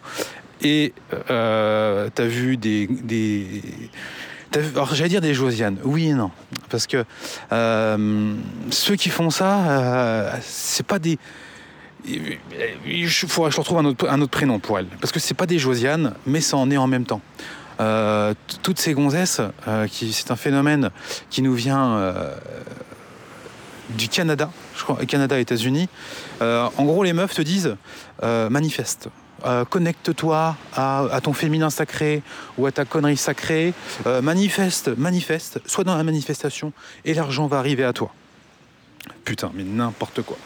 Et 0.60 0.92
tu 1.10 1.32
as 1.32 2.26
vu 2.26 2.56
des... 2.56 2.86
des 2.86 3.62
alors 4.74 4.94
j'allais 4.94 5.10
dire 5.10 5.20
des 5.20 5.34
Josiane, 5.34 5.76
oui 5.84 6.08
et 6.08 6.14
non. 6.14 6.30
Parce 6.70 6.86
que 6.86 7.04
ceux 7.50 8.96
qui 8.96 9.08
font 9.08 9.30
ça, 9.30 10.32
c'est 10.42 10.86
pas 10.86 10.98
des 10.98 11.18
il 12.06 13.04
que 13.04 13.08
je 13.08 13.56
retrouve 13.56 13.78
un 13.78 13.84
autre, 13.84 14.08
un 14.08 14.20
autre 14.20 14.30
prénom 14.30 14.58
pour 14.58 14.78
elle. 14.78 14.86
Parce 15.00 15.12
que 15.12 15.20
c'est 15.20 15.34
pas 15.34 15.46
des 15.46 15.58
Josiane, 15.58 16.14
mais 16.26 16.40
ça 16.40 16.56
en 16.56 16.70
est 16.70 16.76
en 16.76 16.86
même 16.86 17.04
temps. 17.04 17.20
Euh, 17.80 18.34
toutes 18.62 18.78
ces 18.78 18.92
gonzesses, 18.92 19.40
euh, 19.68 19.86
c'est 19.90 20.30
un 20.30 20.36
phénomène 20.36 20.90
qui 21.30 21.42
nous 21.42 21.54
vient 21.54 21.92
euh, 21.96 22.34
du 23.90 24.08
Canada, 24.08 24.50
je 24.76 24.82
crois, 24.82 24.96
Canada, 25.06 25.38
États-Unis. 25.38 25.88
en 26.40 26.84
gros, 26.84 27.02
les 27.02 27.12
meufs 27.12 27.34
te 27.34 27.42
disent 27.42 27.76
manifeste. 28.22 29.08
connecte-toi 29.70 30.56
à, 30.74 31.20
ton 31.22 31.32
féminin 31.32 31.70
sacré 31.70 32.22
ou 32.58 32.66
à 32.66 32.72
ta 32.72 32.84
connerie 32.84 33.16
sacrée, 33.16 33.72
manifeste, 34.22 34.88
manifeste, 34.98 35.60
sois 35.66 35.84
dans 35.84 35.96
la 35.96 36.04
manifestation 36.04 36.72
et 37.04 37.14
l'argent 37.14 37.46
va 37.46 37.58
arriver 37.58 37.84
à 37.84 37.92
toi. 37.92 38.12
Putain, 39.24 39.50
mais 39.54 39.64
n'importe 39.64 40.22
quoi. 40.22 40.36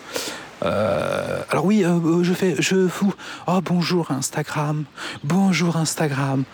Euh, 0.64 1.42
alors 1.50 1.64
oui, 1.64 1.84
euh, 1.84 1.98
euh, 2.04 2.22
je 2.22 2.32
fais, 2.32 2.54
je 2.58 2.86
fous. 2.88 3.14
Oh 3.46 3.60
bonjour 3.62 4.10
Instagram, 4.10 4.84
bonjour 5.24 5.76
Instagram. 5.76 6.44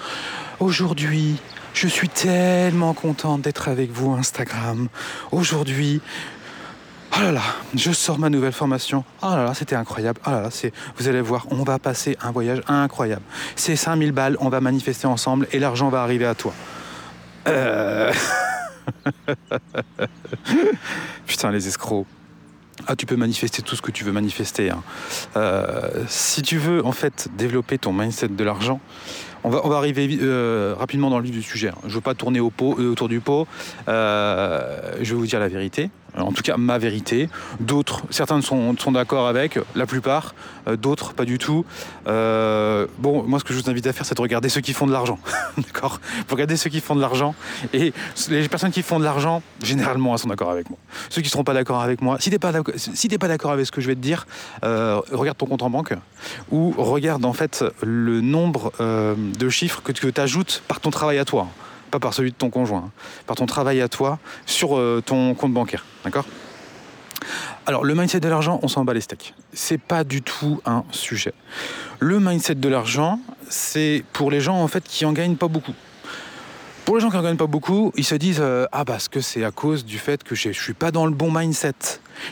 Aujourd'hui, 0.61 1.37
je 1.75 1.89
suis 1.89 2.09
tellement 2.09 2.95
contente 2.95 3.43
d'être 3.43 3.69
avec 3.69 3.91
vous 3.91 4.13
Instagram. 4.13 4.89
Aujourd'hui, 5.31 6.01
oh 7.17 7.21
là 7.21 7.33
là, 7.33 7.43
je 7.75 7.93
sors 7.93 8.19
ma 8.19 8.31
nouvelle 8.31 8.53
formation. 8.53 9.05
Oh 9.23 9.29
là 9.31 9.45
là, 9.45 9.53
c'était 9.55 9.77
incroyable. 9.77 10.21
Oh 10.27 10.31
là 10.31 10.41
là, 10.43 10.51
c'est, 10.51 10.73
vous 10.97 11.09
allez 11.09 11.21
voir, 11.21 11.47
on 11.51 11.63
va 11.63 11.79
passer 11.79 12.17
un 12.23 12.31
voyage 12.31 12.63
incroyable. 12.67 13.23
C'est 13.57 13.77
5000 13.77 14.13
balles, 14.13 14.39
on 14.41 14.49
va 14.49 14.61
manifester 14.61 15.07
ensemble 15.07 15.47
et 15.53 15.59
l'argent 15.59 15.91
va 15.91 16.03
arriver 16.03 16.27
à 16.27 16.35
toi. 16.35 16.55
Putain, 21.27 21.51
les 21.51 21.69
escrocs. 21.69 22.07
Ah, 22.91 22.97
tu 22.97 23.05
peux 23.05 23.17
manifester 23.17 23.61
tout 23.61 23.77
ce 23.77 23.83
que 23.83 23.91
tu 23.91 24.03
veux 24.03 24.13
manifester. 24.13 24.71
Hein. 24.71 24.83
Euh, 25.37 26.05
si 26.09 26.41
tu 26.41 26.57
veux 26.57 26.85
en 26.87 26.93
fait 26.93 27.29
développer 27.37 27.77
ton 27.77 27.93
mindset 27.93 28.29
de 28.29 28.45
l'argent, 28.45 28.81
on 29.45 29.51
va, 29.51 29.77
arriver 29.77 30.19
euh, 30.23 30.75
rapidement 30.75 31.11
dans 31.11 31.19
le 31.19 31.25
vif 31.25 31.33
du 31.33 31.43
sujet. 31.43 31.69
Hein. 31.69 31.79
Je 31.83 31.89
ne 31.89 31.93
veux 31.93 32.01
pas 32.01 32.15
tourner 32.15 32.39
euh, 32.39 32.91
autour 32.91 33.11
du 33.11 33.21
pot. 33.21 33.47
je 33.87 35.05
vais 35.05 35.15
vous 35.15 35.27
dire 35.27 35.39
la 35.39 35.49
vérité 35.49 35.91
en 36.23 36.33
tout 36.33 36.43
cas 36.43 36.57
ma 36.57 36.79
vérité. 36.79 37.29
D'autres, 37.61 38.03
certains 38.11 38.41
sont, 38.41 38.77
sont 38.79 38.93
d'accord 38.93 39.29
avec, 39.29 39.59
la 39.75 39.87
plupart, 39.87 40.35
euh, 40.67 40.77
d'autres 40.77 41.13
pas 41.13 41.25
du 41.25 41.39
tout. 41.39 41.65
Euh, 42.07 42.87
bon, 42.99 43.23
moi 43.25 43.39
ce 43.39 43.45
que 43.45 43.55
je 43.55 43.61
vous 43.61 43.71
invite 43.71 43.87
à 43.87 43.93
faire, 43.93 44.07
c'est 44.07 44.15
de 44.15 44.21
regarder 44.21 44.49
ceux 44.49 44.61
qui 44.61 44.73
font 44.73 44.87
de 44.87 44.93
l'argent. 44.93 45.19
d'accord? 45.57 46.01
Regardez 46.31 46.57
ceux 46.57 46.71
qui 46.71 46.81
font 46.81 46.97
de 46.97 47.01
l'argent, 47.01 47.35
et 47.73 47.93
les 48.31 48.49
personnes 48.49 48.71
qui 48.71 48.83
font 48.83 48.99
de 48.99 49.05
l'argent, 49.05 49.43
généralement, 49.63 50.13
elles 50.13 50.19
sont 50.19 50.29
d'accord 50.29 50.51
avec 50.51 50.69
moi. 50.69 50.79
Ceux 51.11 51.23
qui 51.23 51.29
ne 51.29 51.33
seront 51.33 51.45
pas 51.45 51.55
d'accord 51.55 51.81
avec 51.81 52.03
moi, 52.03 52.19
si 52.19 52.31
tu 52.31 52.35
n'es 52.35 53.19
pas 53.19 53.29
d'accord 53.29 53.53
avec 53.53 53.67
ce 53.67 53.73
que 53.73 53.81
je 53.81 53.87
vais 53.87 53.95
te 53.95 54.01
dire, 54.01 54.27
euh, 54.65 55.01
regarde 55.13 55.39
ton 55.39 55.47
compte 55.47 55.63
en 55.63 55.71
banque, 55.71 55.95
ou 56.51 56.75
regarde 56.77 57.25
en 57.25 57.33
fait 57.33 57.65
le 57.83 58.21
nombre 58.21 58.73
de 58.81 59.49
chiffres 59.49 59.83
que 59.83 59.93
tu 59.93 60.09
ajoutes 60.17 60.63
par 60.69 60.81
ton 60.81 60.91
travail 60.91 61.19
à 61.19 61.25
toi 61.25 61.49
pas 61.89 61.99
par 61.99 62.15
celui 62.15 62.31
de 62.31 62.37
ton 62.37 62.51
conjoint, 62.51 62.85
hein. 62.87 62.91
par 63.27 63.37
ton 63.37 63.47
travail 63.47 63.81
à 63.81 63.89
toi 63.89 64.19
sur 64.47 64.77
euh, 64.77 65.03
ton 65.05 65.35
compte 65.35 65.53
bancaire. 65.53 65.85
D'accord? 66.05 66.27
Alors, 67.67 67.85
le 67.85 67.95
mindset 67.95 68.21
de 68.21 68.29
l'argent, 68.29 68.61
on 68.63 68.69
s'en 68.69 68.85
bat 68.85 68.95
les 68.95 69.01
steaks. 69.01 69.35
C'est 69.53 69.81
pas 69.81 70.05
du 70.05 70.23
tout 70.23 70.61
un 70.65 70.85
sujet. 70.91 71.35
Le 71.99 72.21
mindset 72.21 72.55
de 72.55 72.69
l'argent, 72.69 73.21
c'est 73.49 74.05
pour 74.13 74.31
les 74.31 74.41
gens 74.41 74.63
en 74.63 74.69
fait 74.69 74.85
qui 74.85 75.05
en 75.05 75.13
gagnent 75.13 75.37
pas 75.37 75.49
beaucoup. 75.49 75.75
Pour 76.85 76.97
les 76.97 77.03
gens 77.03 77.11
qui 77.11 77.19
ne 77.19 77.23
gagnent 77.23 77.37
pas 77.37 77.47
beaucoup, 77.47 77.93
ils 77.97 78.05
se 78.05 78.15
disent 78.15 78.41
euh, 78.41 78.65
ah 78.73 78.87
parce 78.87 79.09
que 79.09 79.21
c'est 79.21 79.45
à 79.45 79.51
cause 79.51 79.85
du 79.85 79.99
fait 79.99 80.25
que 80.25 80.35
je 80.35 80.51
suis 80.53 80.73
pas 80.73 80.91
dans 80.91 81.05
le 81.05 81.13
bon 81.13 81.31
mindset. 81.31 81.75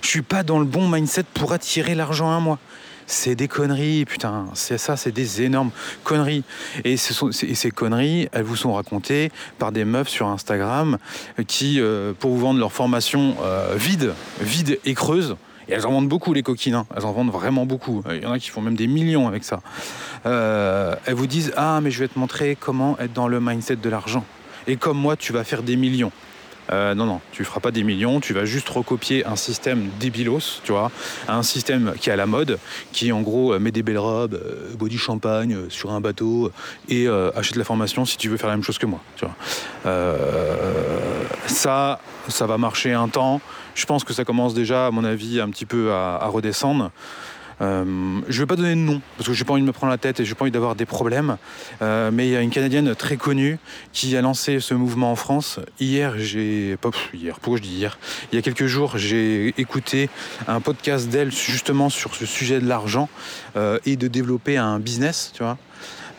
Je 0.01 0.09
suis 0.09 0.23
pas 0.23 0.43
dans 0.43 0.59
le 0.59 0.65
bon 0.65 0.89
mindset 0.89 1.25
pour 1.35 1.53
attirer 1.53 1.95
l'argent 1.95 2.35
à 2.35 2.41
moi. 2.41 2.59
C'est 3.07 3.37
des 3.37 3.49
conneries, 3.49 4.05
putain. 4.05 4.47
C'est 4.55 4.79
ça, 4.79 4.97
c'est 4.97 5.13
des 5.13 5.43
énormes 5.43 5.71
conneries. 6.03 6.43
Et, 6.85 6.97
ces 6.97 7.71
conneries, 7.71 8.29
elles 8.33 8.43
vous 8.43 8.57
sont 8.57 8.75
racontées 8.75 9.31
par 9.59 9.73
des 9.73 9.85
meufs 9.85 10.09
sur 10.09 10.27
Instagram 10.27 10.99
qui, 11.47 11.81
euh, 11.81 12.13
pour 12.19 12.33
vous 12.33 12.41
vendre 12.41 12.59
leur 12.59 12.73
formation 12.73 13.37
euh, 13.43 13.75
vide, 13.77 14.13
vide 14.41 14.79
et 14.85 14.95
creuse, 14.95 15.37
et 15.69 15.73
elles 15.73 15.87
en 15.87 15.93
vendent 15.93 16.09
beaucoup, 16.09 16.33
les 16.33 16.43
coquines. 16.43 16.75
Hein. 16.75 16.87
Elles 16.97 17.05
en 17.05 17.13
vendent 17.13 17.33
vraiment 17.33 17.67
beaucoup. 17.67 18.03
Il 18.11 18.23
y 18.23 18.27
en 18.27 18.33
a 18.33 18.39
qui 18.39 18.51
font 18.51 18.61
même 18.61 18.77
des 18.77 18.87
millions 18.87 19.27
avec 19.29 19.45
ça. 19.45 19.61
Euh, 20.25 20.95
elles 21.07 21.15
vous 21.15 21.27
disent 21.27 21.53
Ah, 21.57 21.81
mais 21.83 21.91
je 21.91 22.01
vais 22.01 22.09
te 22.09 22.19
montrer 22.19 22.57
comment 22.59 22.99
être 22.99 23.13
dans 23.13 23.29
le 23.29 23.41
mindset 23.41 23.77
de 23.77 23.89
l'argent. 23.89 24.25
Et 24.67 24.77
comme 24.77 24.99
moi, 24.99 25.17
tu 25.17 25.33
vas 25.33 25.45
faire 25.45 25.63
des 25.63 25.77
millions. 25.77 26.13
Euh, 26.73 26.95
non, 26.95 27.07
non, 27.07 27.21
tu 27.33 27.45
feras 27.45 27.61
pas 27.61 27.71
des 27.71 27.83
millions, 27.83 28.21
tu 28.21 28.33
vas 28.33 28.45
juste 28.45 28.69
recopier 28.69 29.25
un 29.27 29.37
système 29.37 29.89
débilos, 30.01 30.61
tu 30.65 30.73
vois, 30.73 30.91
un 31.29 31.43
système 31.43 31.95
qui 32.01 32.11
est 32.11 32.13
à 32.13 32.17
la 32.17 32.27
mode, 32.27 32.59
qui 32.93 33.13
en 33.13 33.23
gros 33.23 33.53
euh, 33.53 33.59
met 33.59 33.71
des 33.71 33.83
belles 33.83 33.99
robes, 33.99 34.35
euh, 34.35 34.75
body 34.77 34.99
champagne 34.99 35.57
sur 35.69 35.93
un 35.93 36.01
bateau 36.01 36.51
et 36.89 37.09
achète 37.09 37.57
la 37.57 37.65
formation 37.65 38.05
si 38.05 38.17
tu 38.17 38.29
veux 38.29 38.37
faire 38.37 38.49
la 38.49 38.57
même 38.57 38.65
chose 38.65 38.79
que 38.79 38.87
moi, 38.87 39.01
tu 39.17 39.25
vois. 39.25 39.35
ça, 41.47 42.01
ça 42.29 42.47
va 42.47 42.59
marcher 42.59 42.93
un 42.93 43.09
temps. 43.09 43.41
Je 43.75 43.85
pense 43.87 44.05
que 44.05 44.13
ça 44.13 44.25
commence 44.25 44.55
déjà, 44.55 44.87
à 44.87 44.91
mon 44.91 45.05
avis, 45.05 45.41
un 45.41 45.51
petit 45.51 45.67
peu 45.67 45.93
à 45.93 46.27
redescendre. 46.27 46.91
Euh, 47.61 48.21
je 48.29 48.37
ne 48.37 48.43
vais 48.43 48.47
pas 48.47 48.57
donner 48.57 48.75
de 48.75 48.81
nom, 48.81 49.01
parce 49.17 49.29
que 49.29 49.35
j'ai 49.35 49.45
pas 49.45 49.55
envie 49.55 49.63
de 49.63 49.67
me 49.67 49.73
prendre 49.73 49.91
la 49.91 49.99
tête 49.99 50.21
et 50.21 50.25
j'ai 50.25 50.35
pas 50.35 50.45
envie 50.45 50.51
d'avoir 50.51 50.75
des 50.75 50.87
problèmes. 50.87 51.37
Euh, 51.83 52.11
mais 52.13 52.27
il 52.27 52.33
y 52.33 52.37
a 52.37 52.41
une 52.41 52.51
Canadienne 52.51 52.95
très 52.95 53.17
connue 53.17 53.59
qui 53.93 54.17
a 54.17 54.21
lancé 54.21 54.61
ce 54.61 54.75
mouvement 54.75 55.13
en 55.13 55.17
France. 55.17 55.61
Hier, 55.81 56.15
j'ai. 56.19 56.77
Hier, 57.15 57.39
pourquoi 57.41 57.59
je 57.59 57.63
dis 57.63 57.77
hier? 57.77 57.99
Il 58.33 58.37
y 58.37 58.39
a 58.39 58.43
quelques 58.43 58.67
jours, 58.67 58.99
j'ai 58.99 59.55
écouté 59.59 60.11
un 60.49 60.61
podcast 60.61 61.09
d'elle 61.09 61.33
justement 61.33 61.89
sur 61.89 62.15
ce 62.15 62.27
sujet 62.27 62.61
de 62.61 62.67
l'argent 62.67 63.09
euh, 63.57 63.79
et 63.87 63.97
de 63.97 64.09
développer 64.09 64.57
un 64.57 64.79
business, 64.79 65.33
tu 65.35 65.43
vois. 65.43 65.57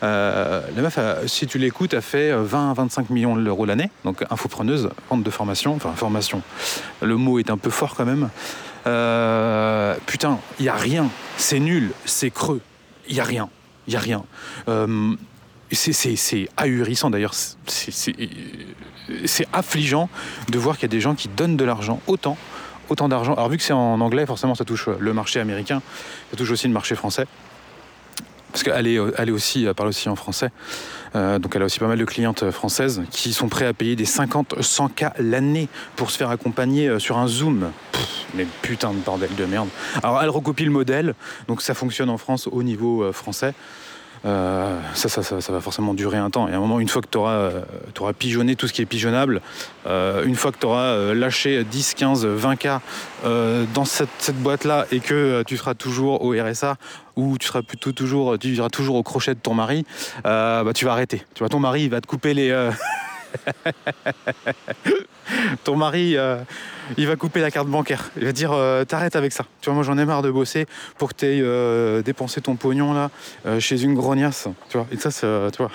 la 0.02 0.62
meuf, 0.76 0.98
si 1.26 1.46
tu 1.46 1.58
l'écoutes, 1.58 1.94
a 1.94 2.00
fait 2.00 2.32
20 2.32 2.74
25 2.74 3.10
millions 3.10 3.36
d'euros 3.36 3.64
l'année, 3.64 3.90
donc 4.04 4.24
infopreneuse, 4.30 4.90
vente 5.10 5.22
de 5.22 5.30
formation, 5.30 5.74
enfin 5.74 5.92
formation. 5.94 6.42
Le 7.02 7.16
mot 7.16 7.38
est 7.38 7.50
un 7.50 7.58
peu 7.58 7.70
fort 7.70 7.94
quand 7.94 8.06
même. 8.06 8.28
Euh, 8.88 9.94
putain, 10.06 10.38
il 10.58 10.62
n'y 10.62 10.68
a 10.68 10.74
rien. 10.74 11.10
C'est 11.36 11.60
nul, 11.60 11.92
c'est 12.04 12.30
creux. 12.30 12.60
Il 13.08 13.14
n'y 13.14 13.20
a 13.20 13.24
rien. 13.24 13.48
Il 13.86 13.90
n'y 13.90 13.96
a 13.96 14.00
rien. 14.00 14.24
Euh, 14.68 15.14
c'est 15.72 16.48
ahurissant 16.56 17.10
d'ailleurs. 17.10 17.34
C'est 17.66 19.46
affligeant 19.52 20.08
de 20.48 20.58
voir 20.58 20.76
qu'il 20.76 20.84
y 20.84 20.90
a 20.90 20.94
des 20.96 21.00
gens 21.00 21.14
qui 21.14 21.28
donnent 21.28 21.56
de 21.56 21.64
l'argent 21.64 22.00
autant 22.06 22.36
autant 22.90 23.08
d'argent. 23.08 23.34
Alors 23.34 23.50
vu 23.50 23.58
que 23.58 23.62
c'est 23.62 23.74
en 23.74 24.00
anglais, 24.00 24.24
forcément 24.24 24.54
ça 24.54 24.64
touche 24.64 24.88
le 24.88 25.12
marché 25.12 25.40
américain, 25.40 25.82
ça 26.30 26.38
touche 26.38 26.50
aussi 26.50 26.66
le 26.66 26.72
marché 26.72 26.94
français 26.94 27.26
parce 28.62 28.76
qu'elle 28.76 28.86
est 29.28 29.30
aussi, 29.30 29.66
parle 29.76 29.90
aussi 29.90 30.08
en 30.08 30.16
français. 30.16 30.50
Euh, 31.14 31.38
donc 31.38 31.54
elle 31.54 31.62
a 31.62 31.64
aussi 31.66 31.78
pas 31.78 31.86
mal 31.86 31.98
de 31.98 32.04
clientes 32.04 32.50
françaises 32.50 33.02
qui 33.10 33.32
sont 33.32 33.48
prêtes 33.48 33.68
à 33.68 33.72
payer 33.72 33.96
des 33.96 34.04
50, 34.04 34.60
100 34.60 34.88
k 34.88 35.04
l'année 35.18 35.68
pour 35.96 36.10
se 36.10 36.18
faire 36.18 36.30
accompagner 36.30 36.88
euh, 36.88 36.98
sur 36.98 37.18
un 37.18 37.28
Zoom. 37.28 37.70
mais 38.34 38.46
putain 38.62 38.92
de 38.92 38.98
bordel 38.98 39.34
de 39.36 39.44
merde. 39.44 39.68
Alors 40.02 40.20
elle 40.22 40.28
recopie 40.28 40.64
le 40.64 40.70
modèle, 40.70 41.14
donc 41.46 41.62
ça 41.62 41.74
fonctionne 41.74 42.10
en 42.10 42.18
France 42.18 42.48
au 42.50 42.62
niveau 42.62 43.04
euh, 43.04 43.12
français. 43.12 43.54
Euh, 44.24 44.80
ça, 44.94 45.52
va 45.52 45.60
forcément 45.60 45.94
durer 45.94 46.18
un 46.18 46.30
temps. 46.30 46.48
Et 46.48 46.52
à 46.52 46.56
un 46.56 46.60
moment, 46.60 46.80
une 46.80 46.88
fois 46.88 47.02
que 47.02 47.08
tu 47.10 47.18
auras, 47.18 47.32
euh, 47.32 48.12
pigeonné 48.18 48.56
tout 48.56 48.66
ce 48.66 48.72
qui 48.72 48.82
est 48.82 48.86
pigeonnable, 48.86 49.40
euh, 49.86 50.24
une 50.24 50.34
fois 50.34 50.52
que 50.52 50.58
tu 50.58 50.66
auras 50.66 51.14
lâché 51.14 51.64
10, 51.64 51.94
15, 51.94 52.26
20K 52.26 52.80
dans 53.74 53.84
cette, 53.84 54.34
boîte-là 54.36 54.86
et 54.92 55.00
que 55.00 55.42
tu 55.46 55.56
seras 55.56 55.74
toujours 55.74 56.24
au 56.24 56.32
RSA 56.32 56.76
ou 57.16 57.38
tu 57.38 57.46
seras 57.46 57.62
plutôt 57.62 57.92
toujours, 57.92 58.38
tu 58.38 58.48
vivras 58.48 58.68
toujours 58.68 58.96
au 58.96 59.02
crochet 59.02 59.34
de 59.34 59.40
ton 59.40 59.54
mari, 59.54 59.84
bah, 60.24 60.64
tu 60.74 60.84
vas 60.84 60.92
arrêter. 60.92 61.24
Tu 61.34 61.40
vois, 61.40 61.48
ton 61.48 61.60
mari, 61.60 61.88
va 61.88 62.00
te 62.00 62.06
couper 62.06 62.34
les... 62.34 62.70
ton 65.64 65.76
mari 65.76 66.16
il 66.96 67.06
va 67.06 67.16
couper 67.16 67.40
la 67.40 67.50
carte 67.50 67.68
bancaire. 67.68 68.10
Il 68.16 68.24
va 68.24 68.32
dire 68.32 68.52
euh, 68.52 68.84
t'arrêtes 68.84 69.16
avec 69.16 69.32
ça. 69.32 69.44
Tu 69.60 69.66
vois, 69.66 69.74
moi 69.74 69.82
j'en 69.82 69.98
ai 69.98 70.04
marre 70.04 70.22
de 70.22 70.30
bosser 70.30 70.66
pour 70.96 71.10
que 71.10 71.14
tu 71.14 71.26
euh, 71.26 72.02
dépensé 72.02 72.40
ton 72.40 72.56
pognon 72.56 72.94
là 72.94 73.10
euh, 73.46 73.60
chez 73.60 73.82
une 73.82 73.94
grognasse. 73.94 74.48
Tu 74.70 74.78
vois, 74.78 74.86
et 74.90 74.96
ça, 74.96 75.10
c'est. 75.10 75.26
tu. 75.52 75.62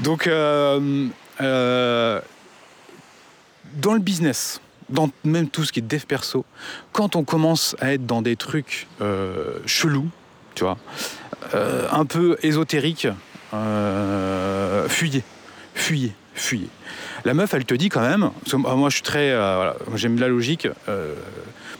Donc, 0.00 0.26
dans 0.28 1.02
le 3.92 3.98
business, 3.98 4.60
dans 4.88 5.10
même 5.24 5.48
tout 5.48 5.64
ce 5.64 5.72
qui 5.72 5.80
est 5.80 5.82
dev 5.82 6.04
perso, 6.06 6.44
quand 6.92 7.16
on 7.16 7.24
commence 7.24 7.76
à 7.80 7.92
être 7.92 8.06
dans 8.06 8.22
des 8.22 8.36
trucs 8.36 8.88
chelous, 9.66 10.08
tu 10.54 10.64
vois, 10.64 10.78
un 11.52 12.06
peu 12.06 12.38
ésotériques, 12.42 13.08
fuyez, 14.88 15.22
fuyez, 15.74 16.12
fuyez. 16.34 16.68
La 17.24 17.34
meuf, 17.34 17.52
elle 17.54 17.64
te 17.64 17.74
dit 17.74 17.88
quand 17.88 18.00
même, 18.00 18.30
moi 18.54 18.88
je 18.88 18.94
suis 18.94 19.02
très, 19.02 19.30
euh, 19.30 19.72
j'aime 19.94 20.18
la 20.18 20.28
logique. 20.28 20.68
Euh, 20.88 21.14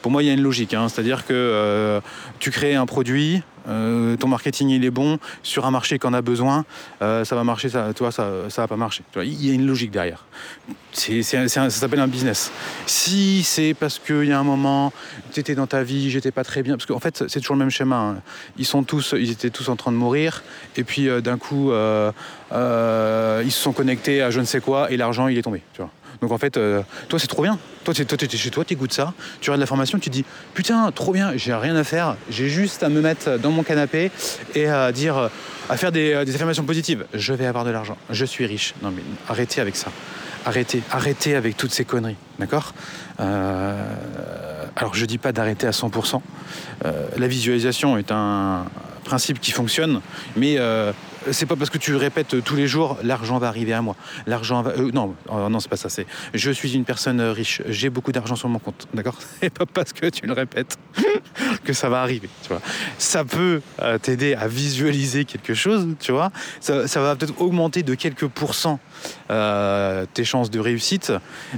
pour 0.03 0.11
moi, 0.11 0.23
il 0.23 0.27
y 0.27 0.31
a 0.31 0.33
une 0.33 0.43
logique, 0.43 0.75
hein. 0.75 0.89
c'est-à-dire 0.89 1.27
que 1.27 1.33
euh, 1.33 2.01
tu 2.39 2.51
crées 2.51 2.75
un 2.75 2.87
produit, 2.87 3.43
ton 3.67 4.27
marketing 4.27 4.71
est 4.71 4.91
bon 4.91 5.19
sur 5.45 5.65
un 5.65 5.71
marché 5.71 6.01
qu'on 6.01 6.13
a 6.13 6.23
besoin, 6.23 6.65
ça 7.01 7.23
va 7.31 7.45
marcher, 7.45 7.69
ça, 7.69 7.93
toi, 7.95 8.11
ça, 8.11 8.49
ça 8.49 8.63
va 8.63 8.69
pas 8.69 8.77
marcher. 8.77 9.05
il 9.17 9.47
y 9.47 9.51
a 9.51 9.55
une 9.55 9.67
logique 9.67 9.93
derrière. 9.93 10.25
ça 10.93 11.71
s'appelle 11.71 12.01
un 12.01 12.09
business. 12.09 12.51
Si 12.87 13.45
c'est 13.45 13.75
parce 13.75 14.01
qu'il 14.01 14.25
y 14.25 14.33
a 14.33 14.41
un 14.41 14.45
moment, 14.45 14.93
tu 15.33 15.39
étais 15.39 15.55
dans 15.55 15.69
ta 15.69 15.85
vie, 15.85 16.11
j'étais 16.11 16.33
pas 16.33 16.43
très 16.43 16.65
bien, 16.65 16.77
parce 16.77 16.87
qu'en 16.87 16.99
fait 16.99 17.23
c'est 17.29 17.39
toujours 17.39 17.55
le 17.55 17.61
même 17.61 17.71
schéma. 17.71 17.97
Hein. 17.97 18.23
Ils 18.59 18.67
sont 18.67 18.83
tous, 18.83 19.15
ils 19.17 19.31
étaient 19.31 19.51
tous 19.51 19.69
en 19.69 19.77
train 19.77 19.93
de 19.93 19.97
mourir, 19.97 20.43
et 20.77 20.83
puis 20.83 21.09
d'un 21.23 21.39
coup 21.39 21.71
ils 21.71 23.53
se 23.53 23.61
sont 23.61 23.73
connectés 23.73 24.21
à 24.23 24.31
je 24.31 24.41
ne 24.41 24.47
sais 24.47 24.61
quoi, 24.61 24.91
et 24.91 24.97
l'argent 24.97 25.29
il 25.29 25.39
est 25.39 25.43
tombé. 25.43 25.63
Donc 26.21 26.33
en 26.33 26.39
fait, 26.39 26.57
euh, 26.57 26.83
toi 27.09 27.19
c'est 27.19 27.27
trop 27.27 27.43
bien. 27.43 27.59
Toi, 27.85 27.95
tu 27.95 28.03
es 28.03 28.37
chez 28.37 28.51
toi, 28.51 28.65
tu 28.65 28.75
écoutes 28.75 28.93
ça, 28.93 29.15
tu 29.41 29.49
regardes 29.49 29.61
la 29.61 29.67
formation, 29.67 29.99
tu 29.99 30.11
te 30.11 30.15
dis 30.15 30.25
putain, 30.53 30.93
trop 30.93 31.13
bien, 31.13 31.33
j'ai 31.37 31.55
rien 31.55 31.75
à 31.77 31.85
faire, 31.85 32.17
j'ai 32.31 32.49
juste 32.49 32.83
à 32.83 32.91
me 32.91 33.01
mettre 33.01 33.39
dans 33.39 33.51
mon 33.51 33.63
canapé 33.63 34.11
et 34.55 34.67
à 34.67 34.93
dire, 34.93 35.31
à 35.71 35.77
faire 35.77 35.91
des, 35.91 36.13
euh, 36.13 36.25
des 36.25 36.35
affirmations 36.35 36.65
positives. 36.65 37.07
Je 37.15 37.33
vais 37.33 37.47
avoir 37.47 37.65
de 37.65 37.71
l'argent, 37.71 37.97
je 38.11 38.25
suis 38.25 38.45
riche. 38.45 38.75
Non 38.83 38.91
mais 38.91 39.03
arrêtez 39.29 39.61
avec 39.61 39.77
ça. 39.77 39.91
Arrêtez, 40.45 40.83
arrêtez 40.91 41.35
avec 41.35 41.57
toutes 41.57 41.73
ces 41.73 41.85
conneries, 41.85 42.17
d'accord? 42.39 42.75
Euh, 43.21 43.83
Alors 44.77 44.95
je 44.95 45.05
dis 45.07 45.19
pas 45.19 45.33
d'arrêter 45.33 45.67
à 45.67 45.71
100%. 45.71 46.21
la 47.17 47.29
visualisation 47.29 47.99
est 47.99 48.13
un 48.13 48.65
principe 49.05 49.41
qui 49.41 49.53
fonctionne, 49.53 50.01
mais 50.37 50.59
c'est 51.31 51.47
pas 51.47 51.57
parce 51.57 51.71
que 51.71 51.79
tu 51.79 51.95
répètes 51.97 52.43
tous 52.45 52.57
les 52.57 52.67
jours, 52.67 52.99
l'argent 53.03 53.39
va 53.39 53.49
arriver 53.49 53.73
à 53.73 53.83
moi. 53.83 53.97
L'argent. 54.27 54.65
Euh, 54.67 54.91
non, 54.93 55.15
oh, 55.29 55.49
non, 55.49 55.61
c'est 55.61 55.69
pas 55.69 55.77
ça. 55.77 55.89
C'est 55.89 56.07
je 56.35 56.51
suis 56.51 56.75
une 56.75 56.85
personne 56.85 57.21
euh, 57.21 57.33
riche. 57.33 57.63
J'ai 57.69 57.91
beaucoup 57.91 58.13
d'argent 58.13 58.37
sur 58.37 58.49
mon 58.49 58.59
compte, 58.59 58.89
d'accord? 58.95 59.19
Et 59.43 59.51
pas 59.51 59.67
parce 59.67 59.93
que 59.93 60.07
tu 60.07 60.27
le 60.27 60.33
répètes 60.33 60.79
que 61.65 61.73
ça 61.73 61.89
va 61.89 62.01
arriver. 62.01 62.29
Tu 62.43 62.49
vois 62.49 62.61
Ça 62.99 63.25
peut 63.25 63.61
euh, 63.83 63.99
t'aider 63.99 64.35
à 64.35 64.49
visualiser 64.49 65.25
quelque 65.25 65.55
chose, 65.55 65.89
tu 66.01 66.13
vois. 66.13 66.31
Ça, 66.61 67.01
va 67.01 67.17
peut-être 67.17 67.41
augmenter 67.41 67.83
de 67.83 67.95
quelques 67.95 68.27
pourcents 68.27 68.81
tes 69.29 70.25
chances 70.25 70.51
de 70.51 70.61
réussite, 70.61 71.13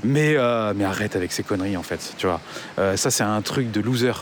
mais 0.04 0.36
mais 0.74 0.84
arrête 0.84 1.16
avec 1.16 1.32
ces 1.32 1.42
conneries 1.42 1.76
en 1.76 1.82
fait. 1.82 2.14
Tu 2.18 2.26
vois 2.26 2.40
Ça 2.96 3.10
c'est 3.10 3.24
un 3.24 3.42
truc 3.42 3.72
de 3.72 3.80
loser. 3.80 4.12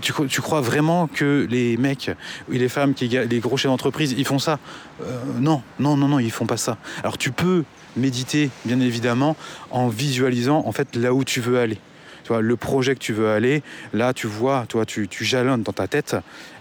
Tu, 0.00 0.12
tu, 0.28 0.40
crois 0.40 0.60
vraiment 0.60 1.06
que 1.06 1.46
les 1.48 1.76
mecs 1.76 2.10
les 2.48 2.68
femmes 2.68 2.94
qui 2.94 3.08
les 3.08 3.38
gros 3.38 3.56
chefs 3.56 3.70
d'entreprise 3.70 4.14
ils 4.16 4.24
font 4.24 4.38
ça 4.38 4.45
euh, 4.48 5.20
non, 5.38 5.62
non, 5.78 5.96
non, 5.96 6.08
non, 6.08 6.18
ils 6.18 6.30
font 6.30 6.46
pas 6.46 6.56
ça. 6.56 6.76
Alors 7.02 7.18
tu 7.18 7.30
peux 7.30 7.64
méditer, 7.96 8.50
bien 8.64 8.80
évidemment, 8.80 9.36
en 9.70 9.88
visualisant 9.88 10.62
en 10.66 10.72
fait 10.72 10.96
là 10.96 11.12
où 11.12 11.24
tu 11.24 11.40
veux 11.40 11.58
aller. 11.58 11.78
Tu 12.24 12.32
vois, 12.32 12.42
le 12.42 12.56
projet 12.56 12.94
que 12.94 13.00
tu 13.00 13.12
veux 13.12 13.30
aller, 13.30 13.62
là 13.92 14.12
tu 14.12 14.26
vois, 14.26 14.66
toi, 14.68 14.84
tu, 14.84 15.06
tu 15.06 15.24
jalonnes 15.24 15.62
dans 15.62 15.72
ta 15.72 15.86
tête 15.86 16.16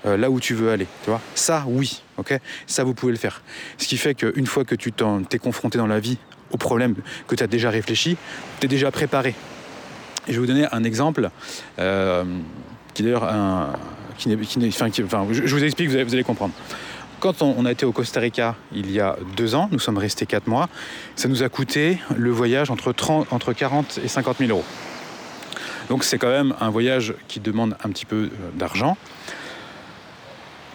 euh, 0.06 0.16
là 0.16 0.30
où 0.30 0.40
tu 0.40 0.54
veux 0.54 0.70
aller. 0.70 0.86
Tu 1.04 1.10
vois, 1.10 1.22
ça, 1.34 1.64
oui, 1.68 2.04
ok, 2.18 2.40
ça 2.68 2.84
vous 2.84 2.94
pouvez 2.94 3.12
le 3.12 3.18
faire. 3.18 3.42
Ce 3.80 3.88
qui 3.88 3.98
fait 3.98 4.14
qu'une 4.14 4.46
fois 4.46 4.64
que 4.64 4.76
tu 4.76 4.92
t'es 4.92 5.40
confronté 5.40 5.78
dans 5.80 5.88
la 5.88 6.00
vie 6.00 6.20
au 6.52 6.58
problème 6.58 6.96
que 7.28 7.36
tu 7.36 7.44
as 7.44 7.48
déjà 7.48 7.72
réfléchi, 7.72 8.16
tu 8.60 8.66
es 8.66 8.70
déjà 8.70 8.92
préparé. 8.92 9.34
Et 10.28 10.34
je 10.34 10.34
vais 10.34 10.40
vous 10.40 10.46
donner 10.46 10.68
un 10.72 10.84
exemple 10.84 11.30
euh, 11.80 12.24
qui 12.94 13.04
d'ailleurs 13.04 13.24
un, 13.24 13.74
qui, 14.18 14.30
enfin, 15.04 15.28
je, 15.32 15.42
vous 15.42 15.64
explique, 15.64 15.90
vous 15.90 15.98
allez 15.98 16.24
comprendre. 16.24 16.54
Quand 17.20 17.42
on, 17.42 17.66
a 17.66 17.72
été 17.72 17.86
au 17.86 17.92
Costa 17.92 18.20
Rica 18.20 18.56
il 18.74 18.92
y 18.92 19.00
a 19.00 19.18
deux 19.36 19.56
ans, 19.56 19.70
nous 19.72 19.80
sommes 19.80 19.98
restés 19.98 20.26
quatre 20.26 20.48
mois, 20.48 20.70
ça 21.16 21.28
nous 21.28 21.44
a 21.44 21.50
coûté 21.50 22.00
le 22.16 22.30
voyage 22.30 22.70
entre, 22.70 22.92
30, 22.92 23.32
entre 23.32 23.54
40 23.54 24.00
et 24.04 24.08
50 24.08 24.38
000 24.40 24.52
euros. 24.52 24.66
Donc 25.90 26.04
c'est 26.04 26.18
quand 26.18 26.30
même 26.30 26.54
un 26.60 26.70
voyage 26.70 27.14
qui 27.28 27.40
demande 27.40 27.76
un 27.84 27.90
petit 27.90 28.06
peu 28.06 28.26
euh, 28.26 28.30
d'argent. 28.56 28.98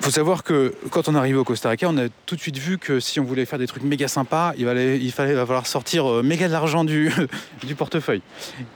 faut 0.00 0.10
savoir 0.10 0.42
que 0.42 0.74
quand 0.90 1.08
on 1.08 1.14
est 1.14 1.18
arrivé 1.18 1.38
au 1.38 1.44
Costa 1.44 1.68
Rica, 1.68 1.88
on 1.88 1.98
a 1.98 2.08
tout 2.26 2.36
de 2.36 2.40
suite 2.40 2.58
vu 2.58 2.78
que 2.78 3.00
si 3.00 3.20
on 3.20 3.24
voulait 3.24 3.44
faire 3.44 3.58
des 3.58 3.66
trucs 3.66 3.82
méga 3.82 4.08
sympas, 4.08 4.52
il, 4.56 4.64
fallait, 4.64 4.98
il 4.98 5.12
fallait 5.12 5.34
falloir 5.34 5.66
sortir 5.66 6.10
euh, 6.10 6.22
méga 6.22 6.48
de 6.48 6.52
l'argent 6.52 6.84
du, 6.84 7.12
du 7.64 7.74
portefeuille. 7.74 8.22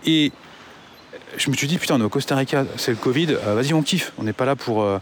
Et 0.07 0.33
je 1.37 1.51
me 1.51 1.57
suis 1.57 1.67
dit 1.67 1.79
putain 1.79 1.97
on 1.97 2.01
est 2.01 2.05
au 2.05 2.09
Costa 2.09 2.37
Rica, 2.37 2.65
c'est 2.77 2.93
le 2.93 2.97
Covid, 2.97 3.33
euh, 3.33 3.55
vas-y 3.55 3.75
on 3.75 3.83
kiffe. 3.83 4.13
On 4.19 4.23
n'est 4.23 4.33
pas 4.33 4.45
là 4.45 4.57
pour 4.57 4.83
euh, 4.83 4.99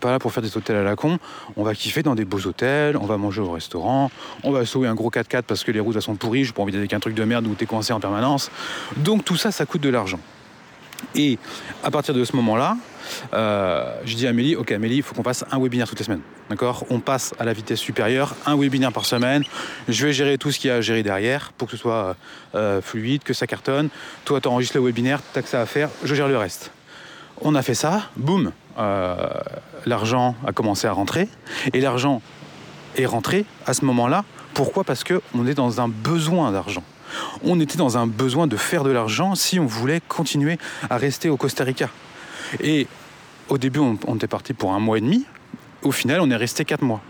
pas 0.00 0.10
là 0.10 0.18
pour 0.18 0.32
faire 0.32 0.42
des 0.42 0.56
hôtels 0.56 0.76
à 0.76 0.82
la 0.82 0.96
con. 0.96 1.18
On 1.56 1.64
va 1.64 1.74
kiffer 1.74 2.02
dans 2.02 2.14
des 2.14 2.24
beaux 2.24 2.46
hôtels, 2.46 2.96
on 2.96 3.06
va 3.06 3.16
manger 3.16 3.40
au 3.40 3.50
restaurant, 3.50 4.10
on 4.42 4.52
va 4.52 4.64
sauver 4.64 4.88
un 4.88 4.94
gros 4.94 5.10
4x4 5.10 5.42
parce 5.42 5.64
que 5.64 5.72
les 5.72 5.80
routes 5.80 5.96
elles 5.96 6.02
sont 6.02 6.16
pourries, 6.16 6.44
j'ai 6.44 6.52
pas 6.52 6.62
envie 6.62 6.72
d'aller 6.72 6.82
avec 6.82 6.92
un 6.92 7.00
truc 7.00 7.14
de 7.14 7.24
merde 7.24 7.46
où 7.46 7.54
t'es 7.54 7.66
coincé 7.66 7.92
en 7.92 8.00
permanence. 8.00 8.50
Donc 8.96 9.24
tout 9.24 9.36
ça 9.36 9.50
ça 9.50 9.66
coûte 9.66 9.82
de 9.82 9.88
l'argent. 9.88 10.20
Et 11.14 11.38
à 11.82 11.90
partir 11.90 12.14
de 12.14 12.24
ce 12.24 12.36
moment-là, 12.36 12.76
je 13.32 14.14
dis 14.14 14.26
à 14.26 14.30
Amélie, 14.30 14.56
ok 14.56 14.72
Amélie, 14.72 14.96
il 14.96 15.02
faut 15.02 15.14
qu'on 15.14 15.22
fasse 15.22 15.44
un 15.50 15.60
webinaire 15.60 15.88
toutes 15.88 15.98
les 15.98 16.04
semaines. 16.04 16.22
D'accord? 16.50 16.84
On 16.90 17.00
passe 17.00 17.34
à 17.38 17.44
la 17.44 17.52
vitesse 17.52 17.80
supérieure, 17.80 18.34
un 18.46 18.56
webinaire 18.56 18.92
par 18.92 19.06
semaine. 19.06 19.42
Je 19.88 20.06
vais 20.06 20.12
gérer 20.12 20.38
tout 20.38 20.50
ce 20.50 20.58
qu'il 20.58 20.68
y 20.68 20.70
a 20.70 20.76
à 20.76 20.80
gérer 20.80 21.02
derrière 21.02 21.52
pour 21.56 21.68
que 21.68 21.76
ce 21.76 21.80
soit 21.80 22.16
euh, 22.54 22.82
fluide, 22.82 23.22
que 23.22 23.32
ça 23.32 23.46
cartonne. 23.46 23.88
Toi, 24.24 24.40
tu 24.40 24.48
enregistres 24.48 24.76
le 24.76 24.84
webinaire, 24.84 25.20
tu 25.32 25.38
as 25.38 25.42
que 25.42 25.48
ça 25.48 25.60
à 25.60 25.66
faire, 25.66 25.88
je 26.04 26.14
gère 26.14 26.28
le 26.28 26.36
reste. 26.36 26.70
On 27.40 27.54
a 27.54 27.62
fait 27.62 27.74
ça, 27.74 28.10
boum, 28.16 28.52
euh, 28.78 29.16
l'argent 29.86 30.36
a 30.46 30.52
commencé 30.52 30.86
à 30.86 30.92
rentrer. 30.92 31.28
Et 31.72 31.80
l'argent 31.80 32.22
est 32.96 33.06
rentré 33.06 33.44
à 33.66 33.74
ce 33.74 33.84
moment-là. 33.84 34.24
Pourquoi? 34.54 34.84
Parce 34.84 35.04
qu'on 35.04 35.46
est 35.46 35.54
dans 35.54 35.80
un 35.80 35.88
besoin 35.88 36.52
d'argent. 36.52 36.84
On 37.42 37.60
était 37.60 37.78
dans 37.78 37.98
un 37.98 38.06
besoin 38.06 38.46
de 38.46 38.56
faire 38.56 38.84
de 38.84 38.90
l'argent 38.90 39.34
si 39.34 39.58
on 39.58 39.66
voulait 39.66 40.00
continuer 40.06 40.58
à 40.88 40.96
rester 40.96 41.28
au 41.30 41.36
Costa 41.36 41.64
Rica. 41.64 41.88
Et 42.60 42.86
au 43.48 43.58
début, 43.58 43.80
on, 43.80 44.16
était 44.16 44.26
parti 44.26 44.54
pour 44.54 44.72
un 44.72 44.78
mois 44.78 44.98
et 44.98 45.00
demi. 45.00 45.26
Au 45.82 45.92
final, 45.92 46.20
on 46.20 46.30
est 46.30 46.36
resté 46.36 46.64
quatre 46.64 46.82
mois. 46.82 47.00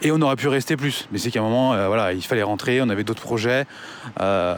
Et 0.00 0.12
on 0.12 0.20
aurait 0.20 0.36
pu 0.36 0.46
rester 0.46 0.76
plus. 0.76 1.08
Mais 1.10 1.18
c'est 1.18 1.32
qu'à 1.32 1.40
un 1.40 1.42
moment, 1.42 1.74
euh, 1.74 1.88
voilà, 1.88 2.12
il 2.12 2.22
fallait 2.22 2.44
rentrer, 2.44 2.80
on 2.80 2.88
avait 2.88 3.02
d'autres 3.02 3.22
projets. 3.22 3.66
Euh, 4.20 4.54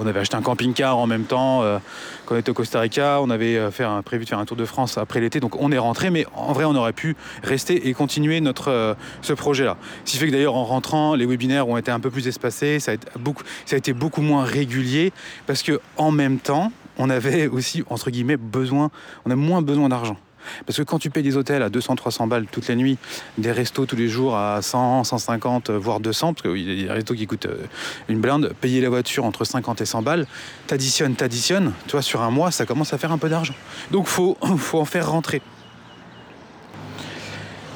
on 0.00 0.06
avait 0.06 0.20
acheté 0.20 0.36
un 0.36 0.42
camping-car 0.42 0.96
en 0.96 1.08
même 1.08 1.24
temps. 1.24 1.62
Euh, 1.62 1.78
quand 2.24 2.36
on 2.36 2.38
était 2.38 2.50
au 2.50 2.54
Costa 2.54 2.78
Rica, 2.80 3.20
on 3.20 3.30
avait 3.30 3.56
euh, 3.56 4.02
prévu 4.02 4.24
de 4.24 4.28
faire 4.28 4.38
un 4.38 4.44
tour 4.44 4.56
de 4.56 4.64
France 4.64 4.96
après 4.96 5.20
l'été. 5.20 5.40
Donc 5.40 5.60
on 5.60 5.72
est 5.72 5.78
rentré, 5.78 6.10
mais 6.10 6.24
en 6.34 6.52
vrai, 6.52 6.64
on 6.64 6.74
aurait 6.76 6.92
pu 6.92 7.16
rester 7.42 7.88
et 7.88 7.94
continuer 7.94 8.40
notre, 8.40 8.96
ce 9.22 9.32
projet-là. 9.32 9.76
Ce 10.04 10.12
qui 10.12 10.18
fait 10.18 10.26
que 10.26 10.32
d'ailleurs, 10.32 10.54
en 10.54 10.64
rentrant, 10.64 11.16
les 11.16 11.26
webinaires 11.26 11.68
ont 11.68 11.76
été 11.76 11.90
un 11.90 12.00
peu 12.00 12.10
plus 12.10 12.28
espacés. 12.28 12.78
Ça 12.78 12.92
a 12.92 12.94
été 12.94 13.08
beaucoup, 13.18 13.42
ça 13.64 13.74
a 13.74 13.78
été 13.78 13.92
beaucoup 13.92 14.22
moins 14.22 14.44
régulier 14.44 15.12
parce 15.48 15.64
que 15.64 15.80
en 15.96 16.12
même 16.12 16.38
temps, 16.38 16.70
on 16.98 17.10
avait 17.10 17.46
aussi, 17.46 17.84
entre 17.88 18.10
guillemets, 18.10 18.36
besoin, 18.36 18.90
on 19.24 19.30
a 19.30 19.36
moins 19.36 19.62
besoin 19.62 19.88
d'argent. 19.88 20.16
Parce 20.64 20.78
que 20.78 20.82
quand 20.82 20.98
tu 20.98 21.10
payes 21.10 21.22
des 21.22 21.36
hôtels 21.36 21.62
à 21.62 21.68
200, 21.68 21.96
300 21.96 22.26
balles 22.26 22.46
toutes 22.50 22.68
les 22.68 22.76
nuits, 22.76 22.98
des 23.38 23.52
restos 23.52 23.86
tous 23.86 23.96
les 23.96 24.08
jours 24.08 24.36
à 24.36 24.62
100, 24.62 25.04
150, 25.04 25.70
voire 25.70 26.00
200, 26.00 26.34
parce 26.34 26.42
qu'il 26.42 26.70
y 26.70 26.82
a 26.82 26.86
des 26.86 26.92
restos 26.92 27.14
qui 27.14 27.26
coûtent 27.26 27.46
euh, 27.46 27.66
une 28.08 28.20
blinde, 28.20 28.52
payer 28.60 28.80
la 28.80 28.88
voiture 28.88 29.24
entre 29.24 29.44
50 29.44 29.80
et 29.80 29.86
100 29.86 30.02
balles, 30.02 30.26
t'additionnes, 30.66 31.14
t'additionnes, 31.14 31.72
tu 31.86 31.92
vois, 31.92 32.02
sur 32.02 32.22
un 32.22 32.30
mois, 32.30 32.50
ça 32.50 32.66
commence 32.66 32.92
à 32.92 32.98
faire 32.98 33.12
un 33.12 33.18
peu 33.18 33.28
d'argent. 33.28 33.54
Donc 33.90 34.06
faut, 34.06 34.36
faut 34.58 34.78
en 34.78 34.84
faire 34.84 35.10
rentrer. 35.10 35.42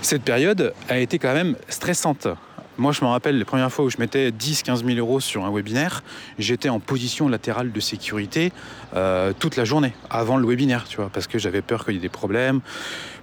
Cette 0.02 0.22
période 0.22 0.72
a 0.88 0.98
été 0.98 1.18
quand 1.18 1.34
même 1.34 1.56
stressante. 1.68 2.26
Moi, 2.80 2.92
je 2.92 3.04
me 3.04 3.10
rappelle 3.10 3.36
les 3.36 3.44
premières 3.44 3.70
fois 3.70 3.84
où 3.84 3.90
je 3.90 3.98
mettais 3.98 4.32
10, 4.32 4.62
15 4.62 4.86
000 4.86 4.96
euros 4.96 5.20
sur 5.20 5.44
un 5.44 5.52
webinaire, 5.52 6.02
j'étais 6.38 6.70
en 6.70 6.80
position 6.80 7.28
latérale 7.28 7.72
de 7.72 7.78
sécurité 7.80 8.54
euh, 8.96 9.34
toute 9.38 9.56
la 9.56 9.66
journée, 9.66 9.92
avant 10.08 10.38
le 10.38 10.48
webinaire, 10.48 10.88
tu 10.88 10.96
vois, 10.96 11.10
parce 11.10 11.26
que 11.26 11.38
j'avais 11.38 11.60
peur 11.60 11.84
qu'il 11.84 11.92
y 11.92 11.96
ait 11.98 12.00
des 12.00 12.08
problèmes, 12.08 12.62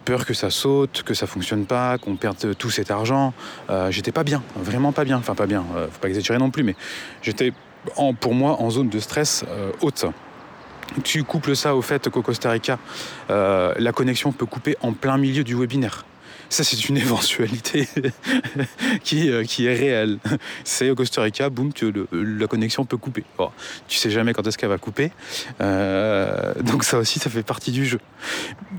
peur 0.05 0.27
que 0.27 0.35
ça 0.35 0.51
saute, 0.51 1.01
que 1.01 1.15
ça 1.15 1.25
fonctionne 1.25 1.65
pas, 1.65 1.97
qu'on 1.97 2.17
perde 2.17 2.55
tout 2.55 2.69
cet 2.69 2.91
argent. 2.91 3.33
Euh, 3.71 3.89
j'étais 3.89 4.11
pas 4.11 4.23
bien, 4.23 4.43
vraiment 4.57 4.91
pas 4.91 5.05
bien. 5.05 5.17
Enfin, 5.17 5.33
pas 5.33 5.47
bien, 5.47 5.65
euh, 5.75 5.87
faut 5.91 6.01
pas 6.01 6.09
exagérer 6.09 6.37
non 6.37 6.51
plus, 6.51 6.61
mais 6.61 6.75
j'étais, 7.23 7.51
pour 8.19 8.35
moi, 8.35 8.61
en 8.61 8.69
zone 8.69 8.89
de 8.89 8.99
stress 8.99 9.43
haute. 9.81 10.05
Tu 11.03 11.23
couples 11.23 11.55
ça 11.55 11.75
au 11.75 11.81
fait 11.81 12.09
qu'au 12.09 12.21
Costa 12.21 12.51
Rica, 12.51 12.77
la 13.27 13.91
connexion 13.91 14.31
peut 14.31 14.45
couper 14.45 14.77
en 14.81 14.93
plein 14.93 15.17
milieu 15.17 15.43
du 15.43 15.55
webinaire. 15.55 16.05
Ça, 16.49 16.63
c'est 16.63 16.89
une 16.89 16.97
éventualité 17.07 17.87
qui, 19.03 19.29
euh, 19.29 19.43
qui 19.43 19.65
est 19.65 19.73
réelle. 19.73 20.19
C'est 20.63 20.89
au 20.89 20.95
Costa 20.95 21.21
Rica, 21.21 21.49
boum, 21.49 21.71
la 22.11 22.47
connexion 22.47 22.85
peut 22.85 22.97
couper. 22.97 23.23
Tu 23.87 23.97
sais 23.97 24.09
jamais 24.09 24.33
quand 24.33 24.45
est-ce 24.47 24.57
qu'elle 24.57 24.69
va 24.69 24.77
couper. 24.77 25.11
Euh, 25.61 26.53
donc 26.61 26.83
ça 26.83 26.97
aussi, 26.97 27.19
ça 27.19 27.29
fait 27.29 27.43
partie 27.43 27.71
du 27.71 27.85
jeu. 27.85 27.99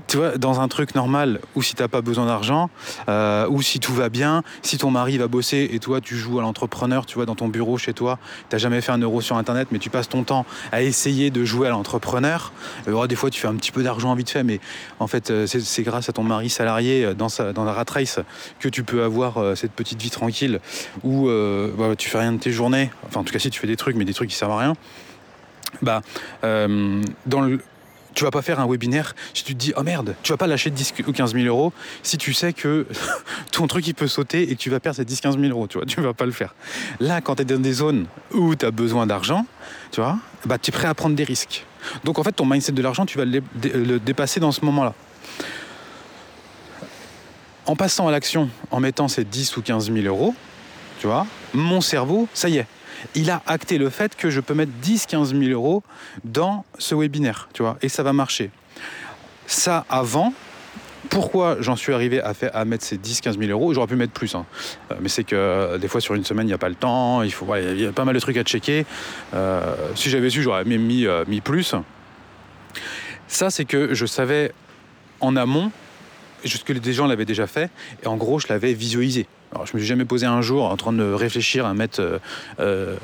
Tu 0.07 0.17
vois, 0.17 0.37
dans 0.37 0.59
un 0.59 0.67
truc 0.67 0.95
normal, 0.95 1.39
ou 1.55 1.61
si 1.61 1.75
t'as 1.75 1.87
pas 1.87 2.01
besoin 2.01 2.25
d'argent, 2.25 2.69
euh, 3.07 3.47
ou 3.49 3.61
si 3.61 3.79
tout 3.79 3.93
va 3.93 4.09
bien, 4.09 4.43
si 4.61 4.77
ton 4.77 4.91
mari 4.91 5.17
va 5.17 5.27
bosser 5.27 5.69
et 5.71 5.79
toi, 5.79 6.01
tu 6.01 6.15
joues 6.15 6.39
à 6.39 6.41
l'entrepreneur, 6.41 7.05
tu 7.05 7.15
vois, 7.15 7.25
dans 7.25 7.35
ton 7.35 7.47
bureau 7.47 7.77
chez 7.77 7.93
toi, 7.93 8.19
t'as 8.49 8.57
jamais 8.57 8.81
fait 8.81 8.91
un 8.91 8.97
euro 8.99 9.21
sur 9.21 9.37
Internet, 9.37 9.69
mais 9.71 9.79
tu 9.79 9.89
passes 9.89 10.09
ton 10.09 10.23
temps 10.23 10.45
à 10.71 10.81
essayer 10.81 11.31
de 11.31 11.45
jouer 11.45 11.67
à 11.67 11.71
l'entrepreneur. 11.71 12.51
Euh, 12.87 13.07
des 13.07 13.15
fois, 13.15 13.29
tu 13.29 13.39
fais 13.39 13.47
un 13.47 13.55
petit 13.55 13.71
peu 13.71 13.83
d'argent 13.83 14.13
vite 14.15 14.29
fait, 14.29 14.43
mais 14.43 14.59
en 14.99 15.07
fait, 15.07 15.31
c'est 15.45 15.83
grâce 15.83 16.09
à 16.09 16.13
ton 16.13 16.23
mari 16.23 16.49
salarié 16.49 17.13
dans, 17.15 17.29
sa, 17.29 17.53
la 17.63 17.73
rat 17.73 17.85
race 17.89 18.19
que 18.59 18.69
tu 18.69 18.83
peux 18.83 19.03
avoir 19.03 19.37
euh, 19.37 19.55
cette 19.55 19.71
petite 19.71 20.01
vie 20.01 20.09
tranquille 20.09 20.59
où 21.03 21.29
euh, 21.29 21.71
bah, 21.77 21.95
tu 21.97 22.09
fais 22.09 22.19
rien 22.19 22.33
de 22.33 22.39
tes 22.39 22.51
journées. 22.51 22.91
Enfin, 23.07 23.21
en 23.21 23.23
tout 23.23 23.33
cas, 23.33 23.39
si 23.39 23.49
tu 23.49 23.59
fais 23.59 23.67
des 23.67 23.77
trucs, 23.77 23.95
mais 23.95 24.05
des 24.05 24.13
trucs 24.13 24.29
qui 24.29 24.35
servent 24.35 24.53
à 24.53 24.59
rien. 24.59 24.75
Bah, 25.81 26.01
euh, 26.43 27.01
dans 27.25 27.41
le, 27.41 27.59
tu 28.13 28.23
vas 28.23 28.31
pas 28.31 28.41
faire 28.41 28.59
un 28.59 28.67
webinaire 28.67 29.15
si 29.33 29.43
tu 29.43 29.53
te 29.53 29.59
dis 29.59 29.73
oh 29.77 29.83
merde, 29.83 30.15
tu 30.23 30.31
vas 30.31 30.37
pas 30.37 30.47
lâcher 30.47 30.71
10 30.71 30.93
ou 31.07 31.13
15 31.13 31.33
000 31.33 31.45
euros 31.45 31.71
si 32.03 32.17
tu 32.17 32.33
sais 32.33 32.53
que 32.53 32.87
ton 33.51 33.67
truc 33.67 33.87
il 33.87 33.93
peut 33.93 34.07
sauter 34.07 34.51
et 34.51 34.55
que 34.55 34.59
tu 34.59 34.69
vas 34.69 34.79
perdre 34.79 34.97
ces 34.97 35.05
10 35.05 35.21
15 35.21 35.39
000 35.39 35.51
euros, 35.51 35.67
tu 35.67 35.77
vois, 35.77 35.85
tu 35.85 36.01
vas 36.01 36.13
pas 36.13 36.25
le 36.25 36.31
faire. 36.31 36.55
Là, 36.99 37.21
quand 37.21 37.35
tu 37.35 37.43
es 37.43 37.45
dans 37.45 37.61
des 37.61 37.73
zones 37.73 38.07
où 38.31 38.55
tu 38.55 38.65
as 38.65 38.71
besoin 38.71 39.05
d'argent, 39.05 39.45
tu 39.91 40.01
vois, 40.01 40.17
bah 40.45 40.57
tu 40.57 40.69
es 40.69 40.71
prêt 40.71 40.87
à 40.87 40.93
prendre 40.93 41.15
des 41.15 41.23
risques. 41.23 41.65
Donc 42.03 42.19
en 42.19 42.23
fait, 42.23 42.31
ton 42.31 42.45
mindset 42.45 42.73
de 42.73 42.81
l'argent, 42.81 43.05
tu 43.05 43.17
vas 43.17 43.25
le, 43.25 43.41
le 43.63 43.99
dépasser 43.99 44.39
dans 44.39 44.51
ce 44.51 44.65
moment-là. 44.65 44.93
En 47.69 47.75
passant 47.75 48.07
à 48.07 48.11
l'action, 48.11 48.49
en 48.71 48.79
mettant 48.79 49.07
ces 49.07 49.23
10 49.23 49.57
ou 49.57 49.61
15 49.61 49.93
000 49.93 50.07
euros, 50.07 50.33
tu 50.99 51.05
vois, 51.05 51.27
mon 51.53 51.81
cerveau, 51.81 52.27
ça 52.33 52.49
y 52.49 52.57
est, 52.57 52.65
il 53.13 53.29
a 53.29 53.43
acté 53.45 53.77
le 53.77 53.91
fait 53.91 54.15
que 54.15 54.31
je 54.31 54.39
peux 54.39 54.55
mettre 54.55 54.71
10-15 54.83 55.39
000 55.39 55.51
euros 55.51 55.83
dans 56.23 56.65
ce 56.79 56.95
webinaire, 56.95 57.47
tu 57.53 57.61
vois, 57.61 57.77
et 57.83 57.87
ça 57.87 58.01
va 58.01 58.11
marcher. 58.11 58.49
Ça, 59.45 59.85
avant, 59.87 60.33
pourquoi 61.11 61.57
j'en 61.59 61.75
suis 61.75 61.93
arrivé 61.93 62.19
à, 62.19 62.33
faire, 62.33 62.49
à 62.55 62.65
mettre 62.65 62.83
ces 62.83 62.97
10-15 62.97 63.37
000 63.37 63.51
euros? 63.51 63.71
J'aurais 63.71 63.85
pu 63.85 63.95
mettre 63.95 64.13
plus, 64.13 64.33
hein. 64.33 64.47
Euh, 64.91 64.95
mais 64.99 65.09
c'est 65.09 65.23
que 65.23 65.35
euh, 65.35 65.77
des 65.77 65.87
fois 65.87 66.01
sur 66.01 66.15
une 66.15 66.25
semaine, 66.25 66.47
il 66.47 66.49
n'y 66.49 66.55
a 66.55 66.57
pas 66.57 66.69
le 66.69 66.75
temps, 66.75 67.21
il 67.21 67.31
faut, 67.31 67.45
y 67.55 67.85
a 67.85 67.91
pas 67.91 68.03
mal 68.03 68.15
de 68.15 68.19
trucs 68.19 68.37
à 68.37 68.43
checker. 68.43 68.87
Euh, 69.35 69.75
si 69.93 70.09
j'avais 70.09 70.31
su, 70.31 70.41
j'aurais 70.41 70.65
même 70.65 70.81
mis, 70.81 71.05
euh, 71.05 71.23
mis 71.27 71.39
plus. 71.39 71.75
Ça, 73.27 73.51
c'est 73.51 73.65
que 73.65 73.93
je 73.93 74.07
savais 74.07 74.53
en 75.21 75.35
amont 75.35 75.71
que 76.65 76.73
des 76.73 76.93
gens 76.93 77.07
l'avaient 77.07 77.25
déjà 77.25 77.47
fait, 77.47 77.69
et 78.03 78.07
en 78.07 78.17
gros, 78.17 78.39
je 78.39 78.47
l'avais 78.47 78.73
visualisé. 78.73 79.27
Alors, 79.51 79.65
je 79.65 79.73
me 79.73 79.79
suis 79.79 79.87
jamais 79.87 80.05
posé 80.05 80.27
un 80.27 80.41
jour 80.41 80.65
en 80.65 80.77
train 80.77 80.93
de 80.93 81.11
réfléchir 81.11 81.65
à 81.65 81.73
mettre, 81.73 82.01
euh, 82.01 82.19
euh, 82.59 82.95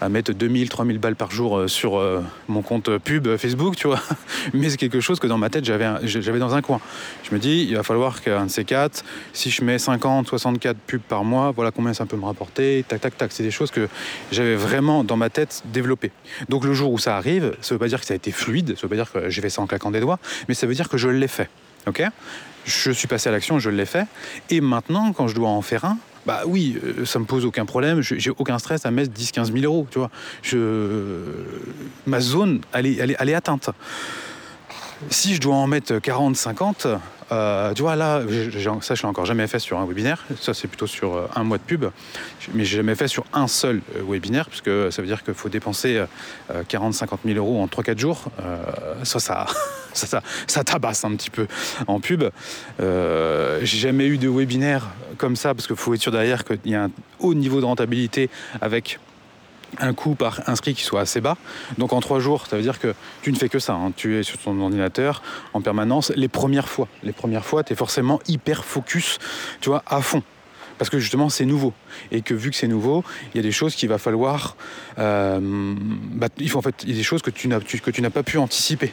à 0.00 0.08
mettre 0.08 0.32
2000, 0.32 0.70
3000 0.70 0.98
balles 0.98 1.16
par 1.16 1.30
jour 1.30 1.58
euh, 1.58 1.68
sur 1.68 1.98
euh, 1.98 2.22
mon 2.48 2.62
compte 2.62 2.96
pub 2.96 3.36
Facebook, 3.36 3.76
tu 3.76 3.88
vois. 3.88 4.00
Mais 4.54 4.70
c'est 4.70 4.78
quelque 4.78 5.00
chose 5.00 5.20
que 5.20 5.26
dans 5.26 5.36
ma 5.36 5.50
tête, 5.50 5.66
j'avais, 5.66 5.86
j'avais 6.06 6.38
dans 6.38 6.54
un 6.54 6.62
coin. 6.62 6.80
Je 7.24 7.34
me 7.34 7.38
dis, 7.38 7.66
il 7.68 7.76
va 7.76 7.82
falloir 7.82 8.22
qu'un 8.22 8.46
de 8.46 8.50
ces 8.50 8.64
quatre, 8.64 9.04
si 9.34 9.50
je 9.50 9.62
mets 9.62 9.78
50, 9.78 10.28
64 10.28 10.78
pubs 10.78 11.02
par 11.02 11.24
mois, 11.24 11.50
voilà 11.50 11.70
combien 11.70 11.92
ça 11.92 12.06
peut 12.06 12.16
me 12.16 12.24
rapporter, 12.24 12.86
tac, 12.88 13.02
tac, 13.02 13.18
tac. 13.18 13.30
C'est 13.30 13.42
des 13.42 13.50
choses 13.50 13.70
que 13.70 13.86
j'avais 14.30 14.56
vraiment 14.56 15.04
dans 15.04 15.18
ma 15.18 15.28
tête 15.28 15.62
développées. 15.66 16.12
Donc, 16.48 16.64
le 16.64 16.72
jour 16.72 16.90
où 16.90 16.98
ça 16.98 17.18
arrive, 17.18 17.54
ça 17.60 17.74
veut 17.74 17.78
pas 17.78 17.88
dire 17.88 18.00
que 18.00 18.06
ça 18.06 18.14
a 18.14 18.16
été 18.16 18.32
fluide, 18.32 18.76
ça 18.76 18.82
veut 18.82 18.88
pas 18.88 18.96
dire 18.96 19.12
que 19.12 19.28
j'ai 19.28 19.42
fait 19.42 19.50
ça 19.50 19.60
en 19.60 19.66
claquant 19.66 19.90
des 19.90 20.00
doigts, 20.00 20.18
mais 20.48 20.54
ça 20.54 20.66
veut 20.66 20.74
dire 20.74 20.88
que 20.88 20.96
je 20.96 21.10
l'ai 21.10 21.28
fait. 21.28 21.50
Ok? 21.86 22.02
Je 22.64 22.90
suis 22.90 23.08
passé 23.08 23.28
à 23.28 23.32
l'action, 23.32 23.58
je 23.58 23.70
l'ai 23.70 23.86
fait. 23.86 24.06
Et 24.50 24.60
maintenant, 24.60 25.12
quand 25.12 25.28
je 25.28 25.34
dois 25.34 25.48
en 25.48 25.62
faire 25.62 25.84
un, 25.84 25.98
bah 26.26 26.42
oui, 26.46 26.78
euh, 26.84 27.04
ça 27.04 27.18
me 27.18 27.24
pose 27.24 27.44
aucun 27.44 27.64
problème. 27.64 28.00
J'ai 28.00 28.30
aucun 28.30 28.58
stress 28.58 28.86
à 28.86 28.90
mettre 28.90 29.12
10-15 29.12 29.52
000 29.60 29.64
euros. 29.64 29.86
Ma 32.06 32.20
zone, 32.20 32.60
elle 32.72 32.86
est 33.10 33.34
atteinte. 33.34 33.70
Si 35.10 35.34
je 35.34 35.40
dois 35.40 35.56
en 35.56 35.66
mettre 35.66 35.94
40-50, 35.94 36.98
euh, 37.32 37.72
tu 37.72 37.82
vois, 37.82 37.96
là, 37.96 38.20
ça, 38.82 38.94
je 38.94 39.02
l'ai 39.02 39.08
encore 39.08 39.24
jamais 39.24 39.46
fait 39.46 39.58
sur 39.58 39.78
un 39.78 39.86
webinaire. 39.86 40.24
Ça, 40.38 40.52
c'est 40.52 40.68
plutôt 40.68 40.86
sur 40.86 41.16
euh, 41.16 41.26
un 41.34 41.44
mois 41.44 41.56
de 41.56 41.62
pub. 41.62 41.86
Mais 42.52 42.64
j'ai 42.64 42.76
jamais 42.76 42.94
fait 42.94 43.08
sur 43.08 43.24
un 43.32 43.46
seul 43.46 43.80
euh, 43.96 44.02
webinaire, 44.06 44.48
puisque 44.48 44.70
ça 44.92 45.00
veut 45.00 45.08
dire 45.08 45.22
qu'il 45.22 45.34
faut 45.34 45.48
dépenser 45.48 46.04
euh, 46.50 46.62
40-50 46.68 47.18
000 47.24 47.38
euros 47.38 47.62
en 47.62 47.66
3-4 47.66 47.98
jours. 47.98 48.24
Euh, 48.40 48.58
ça, 49.04 49.18
ça, 49.18 49.46
ça, 49.94 50.06
ça, 50.06 50.22
ça 50.46 50.64
tabasse 50.64 51.04
un 51.04 51.16
petit 51.16 51.30
peu 51.30 51.46
en 51.86 52.00
pub. 52.00 52.24
Euh, 52.80 53.60
j'ai 53.62 53.78
jamais 53.78 54.06
eu 54.06 54.18
de 54.18 54.28
webinaire 54.28 54.88
comme 55.16 55.36
ça, 55.36 55.54
parce 55.54 55.66
qu'il 55.66 55.76
faut 55.76 55.94
être 55.94 56.02
sûr 56.02 56.12
derrière 56.12 56.44
qu'il 56.44 56.58
y 56.66 56.74
a 56.74 56.84
un 56.84 56.90
haut 57.18 57.34
niveau 57.34 57.60
de 57.60 57.66
rentabilité 57.66 58.28
avec 58.60 58.98
un 59.78 59.94
coût 59.94 60.14
par 60.14 60.48
inscrit 60.48 60.74
qui 60.74 60.82
soit 60.82 61.00
assez 61.00 61.20
bas. 61.20 61.36
Donc 61.78 61.92
en 61.92 62.00
trois 62.00 62.20
jours, 62.20 62.46
ça 62.46 62.56
veut 62.56 62.62
dire 62.62 62.78
que 62.78 62.94
tu 63.22 63.32
ne 63.32 63.36
fais 63.36 63.48
que 63.48 63.58
ça. 63.58 63.74
Hein. 63.74 63.92
Tu 63.96 64.18
es 64.18 64.22
sur 64.22 64.38
ton 64.38 64.60
ordinateur 64.60 65.22
en 65.52 65.60
permanence. 65.60 66.12
Les 66.16 66.28
premières 66.28 66.68
fois, 66.68 66.88
les 67.02 67.12
premières 67.12 67.44
fois, 67.44 67.64
tu 67.64 67.72
es 67.72 67.76
forcément 67.76 68.20
hyper 68.28 68.64
focus, 68.64 69.18
tu 69.60 69.68
vois, 69.68 69.82
à 69.86 70.00
fond. 70.00 70.22
Parce 70.78 70.90
que 70.90 70.98
justement, 70.98 71.28
c'est 71.28 71.44
nouveau. 71.44 71.72
Et 72.10 72.22
que 72.22 72.34
vu 72.34 72.50
que 72.50 72.56
c'est 72.56 72.68
nouveau, 72.68 73.04
il 73.32 73.36
y 73.36 73.40
a 73.40 73.42
des 73.42 73.52
choses 73.52 73.74
qu'il 73.74 73.88
va 73.88 73.98
falloir. 73.98 74.56
Euh, 74.98 75.38
bah, 75.40 76.28
il 76.38 76.50
faut 76.50 76.58
en 76.58 76.62
fait, 76.62 76.82
il 76.82 76.90
y 76.90 76.92
a 76.92 76.96
des 76.96 77.02
choses 77.02 77.22
que 77.22 77.30
tu 77.30 77.48
n'as 77.48 77.60
que 77.60 77.90
tu 77.90 78.02
n'as 78.02 78.10
pas 78.10 78.22
pu 78.22 78.38
anticiper. 78.38 78.92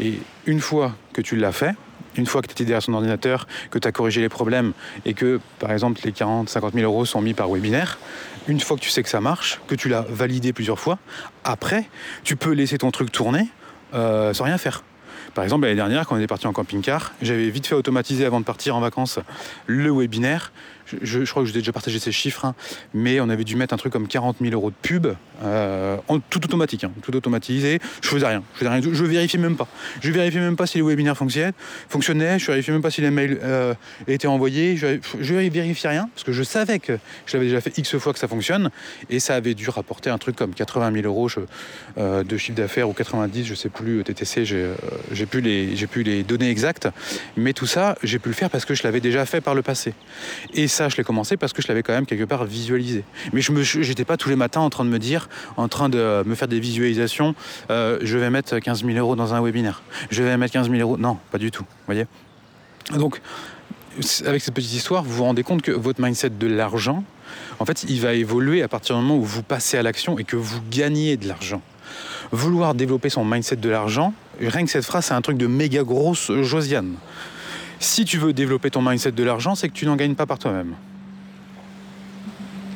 Et 0.00 0.18
une 0.46 0.60
fois 0.60 0.94
que 1.12 1.20
tu 1.20 1.36
l'as 1.36 1.52
fait, 1.52 1.74
une 2.16 2.26
fois 2.26 2.42
que 2.42 2.46
tu 2.46 2.52
étais 2.52 2.64
derrière 2.64 2.82
son 2.82 2.94
ordinateur, 2.94 3.46
que 3.70 3.78
tu 3.78 3.88
as 3.88 3.92
corrigé 3.92 4.20
les 4.20 4.28
problèmes 4.28 4.72
et 5.04 5.14
que, 5.14 5.40
par 5.58 5.72
exemple, 5.72 6.00
les 6.04 6.12
40, 6.12 6.48
50 6.48 6.74
000 6.74 6.84
euros 6.84 7.04
sont 7.04 7.20
mis 7.20 7.34
par 7.34 7.48
webinaire, 7.48 7.98
une 8.48 8.60
fois 8.60 8.76
que 8.76 8.82
tu 8.82 8.90
sais 8.90 9.02
que 9.02 9.08
ça 9.08 9.20
marche, 9.20 9.60
que 9.66 9.74
tu 9.74 9.88
l'as 9.88 10.02
validé 10.02 10.52
plusieurs 10.52 10.78
fois, 10.78 10.98
après, 11.44 11.88
tu 12.24 12.36
peux 12.36 12.52
laisser 12.52 12.78
ton 12.78 12.90
truc 12.90 13.12
tourner 13.12 13.48
euh, 13.94 14.34
sans 14.34 14.44
rien 14.44 14.58
faire. 14.58 14.82
Par 15.34 15.44
exemple, 15.44 15.64
l'année 15.64 15.76
dernière, 15.76 16.06
quand 16.06 16.16
on 16.16 16.20
est 16.20 16.26
parti 16.26 16.46
en 16.46 16.52
camping-car, 16.52 17.12
j'avais 17.22 17.48
vite 17.48 17.66
fait 17.66 17.74
automatiser 17.74 18.26
avant 18.26 18.40
de 18.40 18.44
partir 18.44 18.76
en 18.76 18.80
vacances 18.80 19.18
le 19.66 19.90
webinaire 19.90 20.52
je, 21.02 21.24
crois 21.24 21.42
que 21.42 21.46
je 21.46 21.52
vous 21.52 21.58
ai 21.58 21.60
déjà 21.60 21.72
partagé 21.72 21.98
ces 21.98 22.12
chiffres, 22.12 22.44
hein, 22.44 22.54
mais 22.92 23.20
on 23.20 23.28
avait 23.28 23.44
dû 23.44 23.56
mettre 23.56 23.74
un 23.74 23.76
truc 23.76 23.92
comme 23.92 24.08
40 24.08 24.36
000 24.40 24.52
euros 24.52 24.70
de 24.70 24.76
pub, 24.82 25.08
euh, 25.42 25.96
tout 26.30 26.44
automatique, 26.44 26.84
hein, 26.84 26.92
tout 27.02 27.14
automatisé. 27.14 27.80
Je 28.00 28.08
faisais 28.08 28.26
rien, 28.26 28.42
je 28.60 28.64
faisais 28.64 29.12
vérifiais 29.12 29.38
même 29.38 29.56
pas. 29.56 29.68
Je 30.00 30.10
vérifiais 30.10 30.40
même 30.40 30.56
pas 30.56 30.66
si 30.66 30.78
les 30.78 30.84
webinaires 30.84 31.16
fonctionnaient, 31.16 31.52
fonctionnaient 31.88 32.38
je 32.38 32.46
vérifiais 32.46 32.72
même 32.72 32.82
pas 32.82 32.90
si 32.90 33.00
les 33.00 33.10
mails 33.10 33.38
euh, 33.42 33.74
étaient 34.06 34.28
envoyés, 34.28 34.76
je, 34.76 34.98
je 35.20 35.34
vérifiais 35.34 35.90
rien, 35.90 36.08
parce 36.14 36.24
que 36.24 36.32
je 36.32 36.42
savais 36.42 36.78
que 36.78 36.98
je 37.26 37.36
l'avais 37.36 37.46
déjà 37.46 37.60
fait 37.60 37.76
X 37.76 37.96
fois 37.98 38.12
que 38.12 38.18
ça 38.18 38.28
fonctionne, 38.28 38.70
et 39.10 39.20
ça 39.20 39.34
avait 39.34 39.54
dû 39.54 39.68
rapporter 39.68 40.10
un 40.10 40.18
truc 40.18 40.36
comme 40.36 40.54
80 40.54 40.92
000 40.92 41.06
euros 41.06 41.28
euh, 41.98 42.24
de 42.24 42.36
chiffre 42.36 42.56
d'affaires, 42.56 42.88
ou 42.88 42.92
90, 42.92 43.44
je 43.44 43.54
sais 43.54 43.68
plus, 43.68 44.02
TTC, 44.04 44.44
j'ai 44.44 45.26
plus, 45.26 45.40
les, 45.40 45.86
plus 45.86 46.02
les 46.02 46.22
données 46.22 46.50
exactes, 46.50 46.88
mais 47.36 47.52
tout 47.52 47.66
ça, 47.66 47.96
j'ai 48.02 48.18
pu 48.18 48.28
le 48.28 48.34
faire 48.34 48.50
parce 48.50 48.64
que 48.64 48.74
je 48.74 48.82
l'avais 48.84 49.00
déjà 49.00 49.26
fait 49.26 49.40
par 49.40 49.54
le 49.54 49.62
passé. 49.62 49.94
Et 50.54 50.68
ça, 50.68 50.88
je 50.88 50.96
l'ai 50.96 51.04
commencé 51.04 51.36
parce 51.36 51.52
que 51.52 51.62
je 51.62 51.68
l'avais 51.68 51.82
quand 51.82 51.92
même 51.92 52.06
quelque 52.06 52.24
part 52.24 52.44
visualisé. 52.44 53.04
Mais 53.32 53.40
je 53.40 53.52
n'étais 53.52 54.04
pas 54.04 54.16
tous 54.16 54.28
les 54.28 54.36
matins 54.36 54.60
en 54.60 54.70
train 54.70 54.84
de 54.84 54.90
me 54.90 54.98
dire, 54.98 55.28
en 55.56 55.68
train 55.68 55.88
de 55.88 56.22
me 56.26 56.34
faire 56.34 56.48
des 56.48 56.60
visualisations, 56.60 57.34
euh, 57.70 57.98
je 58.02 58.18
vais 58.18 58.30
mettre 58.30 58.58
15 58.58 58.84
000 58.84 58.98
euros 58.98 59.16
dans 59.16 59.34
un 59.34 59.42
webinaire. 59.42 59.82
Je 60.10 60.22
vais 60.22 60.36
mettre 60.36 60.52
15 60.52 60.70
000 60.70 60.80
euros. 60.80 60.96
Non, 60.96 61.18
pas 61.30 61.38
du 61.38 61.50
tout. 61.50 61.64
voyez 61.86 62.06
Donc, 62.94 63.20
avec 64.24 64.42
cette 64.42 64.54
petite 64.54 64.72
histoire, 64.72 65.02
vous 65.02 65.14
vous 65.14 65.24
rendez 65.24 65.42
compte 65.42 65.62
que 65.62 65.72
votre 65.72 66.00
mindset 66.00 66.30
de 66.30 66.46
l'argent, 66.46 67.04
en 67.58 67.64
fait, 67.64 67.84
il 67.88 68.00
va 68.00 68.14
évoluer 68.14 68.62
à 68.62 68.68
partir 68.68 68.96
du 68.96 69.02
moment 69.02 69.16
où 69.16 69.24
vous 69.24 69.42
passez 69.42 69.76
à 69.76 69.82
l'action 69.82 70.18
et 70.18 70.24
que 70.24 70.36
vous 70.36 70.60
gagnez 70.70 71.16
de 71.16 71.28
l'argent. 71.28 71.62
Vouloir 72.30 72.74
développer 72.74 73.10
son 73.10 73.24
mindset 73.24 73.56
de 73.56 73.68
l'argent, 73.68 74.14
rien 74.40 74.64
que 74.64 74.70
cette 74.70 74.84
phrase, 74.84 75.06
c'est 75.06 75.14
un 75.14 75.20
truc 75.20 75.36
de 75.36 75.46
méga 75.46 75.82
grosse 75.82 76.32
Josiane. 76.40 76.94
Si 77.78 78.04
tu 78.04 78.16
veux 78.16 78.32
développer 78.32 78.70
ton 78.70 78.80
mindset 78.80 79.12
de 79.12 79.24
l'argent, 79.24 79.54
c'est 79.54 79.68
que 79.68 79.74
tu 79.74 79.86
n'en 79.86 79.96
gagnes 79.96 80.14
pas 80.14 80.26
par 80.26 80.38
toi-même. 80.38 80.74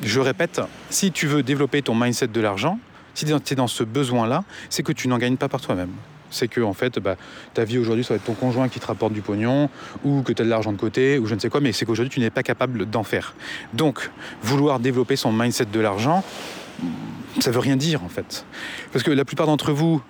Je 0.03 0.19
répète, 0.19 0.61
si 0.89 1.11
tu 1.11 1.27
veux 1.27 1.43
développer 1.43 1.81
ton 1.81 1.95
mindset 1.95 2.27
de 2.27 2.41
l'argent, 2.41 2.79
si 3.13 3.25
tu 3.25 3.33
es 3.33 3.55
dans 3.55 3.67
ce 3.67 3.83
besoin-là, 3.83 4.43
c'est 4.69 4.83
que 4.83 4.91
tu 4.91 5.07
n'en 5.07 5.17
gagnes 5.17 5.37
pas 5.37 5.49
par 5.49 5.61
toi-même. 5.61 5.89
C'est 6.29 6.47
que 6.47 6.61
en 6.61 6.73
fait, 6.73 6.99
bah, 6.99 7.15
ta 7.53 7.63
vie 7.63 7.77
aujourd'hui, 7.77 8.03
ça 8.03 8.13
va 8.13 8.17
être 8.17 8.25
ton 8.25 8.33
conjoint 8.33 8.67
qui 8.69 8.79
te 8.79 8.85
rapporte 8.85 9.13
du 9.13 9.21
pognon, 9.21 9.69
ou 10.03 10.21
que 10.21 10.33
tu 10.33 10.41
as 10.41 10.45
de 10.45 10.49
l'argent 10.49 10.71
de 10.71 10.77
côté, 10.77 11.17
ou 11.17 11.25
je 11.25 11.35
ne 11.35 11.39
sais 11.39 11.49
quoi, 11.49 11.61
mais 11.61 11.71
c'est 11.71 11.85
qu'aujourd'hui, 11.85 12.13
tu 12.13 12.19
n'es 12.19 12.29
pas 12.29 12.43
capable 12.43 12.85
d'en 12.85 13.03
faire. 13.03 13.33
Donc, 13.73 14.11
vouloir 14.43 14.79
développer 14.79 15.15
son 15.15 15.31
mindset 15.31 15.65
de 15.65 15.79
l'argent, 15.79 16.23
ça 17.39 17.51
veut 17.51 17.59
rien 17.59 17.75
dire 17.75 18.03
en 18.03 18.09
fait. 18.09 18.45
Parce 18.91 19.03
que 19.03 19.11
la 19.11 19.25
plupart 19.25 19.47
d'entre 19.47 19.71
vous, 19.71 20.01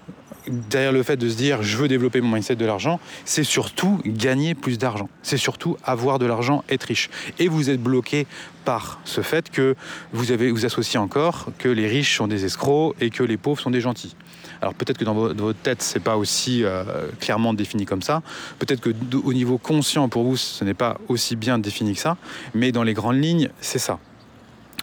derrière 0.49 0.91
le 0.91 1.03
fait 1.03 1.17
de 1.17 1.29
se 1.29 1.35
dire 1.35 1.61
je 1.61 1.77
veux 1.77 1.87
développer 1.87 2.21
mon 2.21 2.33
mindset 2.33 2.55
de 2.55 2.65
l'argent, 2.65 2.99
c'est 3.25 3.43
surtout 3.43 3.99
gagner 4.05 4.55
plus 4.55 4.77
d'argent. 4.77 5.09
C'est 5.23 5.37
surtout 5.37 5.77
avoir 5.83 6.19
de 6.19 6.25
l'argent, 6.25 6.63
être 6.69 6.83
riche. 6.83 7.09
Et 7.39 7.47
vous 7.47 7.69
êtes 7.69 7.81
bloqué 7.81 8.27
par 8.67 8.99
ce 9.05 9.21
fait 9.21 9.49
que 9.49 9.75
vous 10.11 10.33
avez 10.33 10.51
vous 10.51 10.65
associez 10.65 10.99
encore 10.99 11.45
que 11.57 11.69
les 11.69 11.87
riches 11.87 12.17
sont 12.17 12.27
des 12.27 12.43
escrocs 12.43 12.97
et 12.99 13.09
que 13.09 13.23
les 13.23 13.37
pauvres 13.37 13.61
sont 13.61 13.71
des 13.71 13.79
gentils. 13.79 14.13
Alors 14.61 14.73
peut-être 14.73 14.97
que 14.97 15.05
dans 15.05 15.13
votre 15.13 15.53
tête, 15.53 15.81
c'est 15.81 16.01
pas 16.01 16.17
aussi 16.17 16.65
euh, 16.65 16.83
clairement 17.21 17.53
défini 17.53 17.85
comme 17.85 18.01
ça. 18.01 18.21
Peut-être 18.59 18.81
que 18.81 18.93
au 19.23 19.31
niveau 19.31 19.57
conscient 19.57 20.09
pour 20.09 20.23
vous, 20.23 20.35
ce 20.35 20.65
n'est 20.65 20.73
pas 20.73 20.99
aussi 21.07 21.37
bien 21.37 21.59
défini 21.59 21.93
que 21.93 22.01
ça. 22.01 22.17
Mais 22.53 22.73
dans 22.73 22.83
les 22.83 22.93
grandes 22.93 23.23
lignes, 23.23 23.49
c'est 23.61 23.79
ça. 23.79 23.99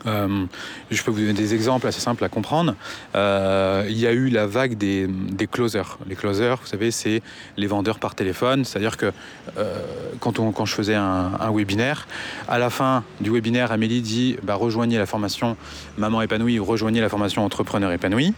Euh, 0.07 0.47
je 0.91 1.03
peux 1.03 1.11
vous 1.11 1.21
donner 1.21 1.33
des 1.33 1.55
exemples 1.55 1.87
assez 1.87 2.01
simples 2.01 2.25
à 2.25 2.29
comprendre. 2.29 2.75
Euh, 3.15 3.87
il 3.89 3.99
y 3.99 4.07
a 4.07 4.13
eu 4.13 4.29
la 4.29 4.47
vague 4.47 4.77
des, 4.77 5.09
closers. 5.51 5.99
Les 6.09 6.17
closers, 6.17 6.59
vous 6.61 6.67
savez, 6.67 6.91
c'est 6.91 7.23
les 7.57 7.67
vendeurs 7.67 7.99
par 7.99 8.15
téléphone. 8.15 8.65
C'est-à-dire 8.65 8.97
que 8.97 9.13
euh, 9.59 9.81
quand, 10.21 10.65
je 10.65 10.75
faisais 10.75 10.95
un, 10.95 11.51
webinaire, 11.53 12.07
à 12.49 12.59
la 12.59 12.71
fin 12.71 13.05
du 13.21 13.31
webinaire, 13.31 13.73
Amélie 13.73 14.03
dit 14.03 14.37
bah, 14.43 14.55
rejoignez 14.55 14.99
la 14.99 15.07
formation 15.07 15.57
Maman 15.97 16.23
épanouie 16.23 16.59
ou 16.59 16.65
rejoignez 16.65 17.01
la 17.01 17.09
formation 17.09 17.45
Entrepreneur 17.45 17.93
épanoui. 17.93 18.35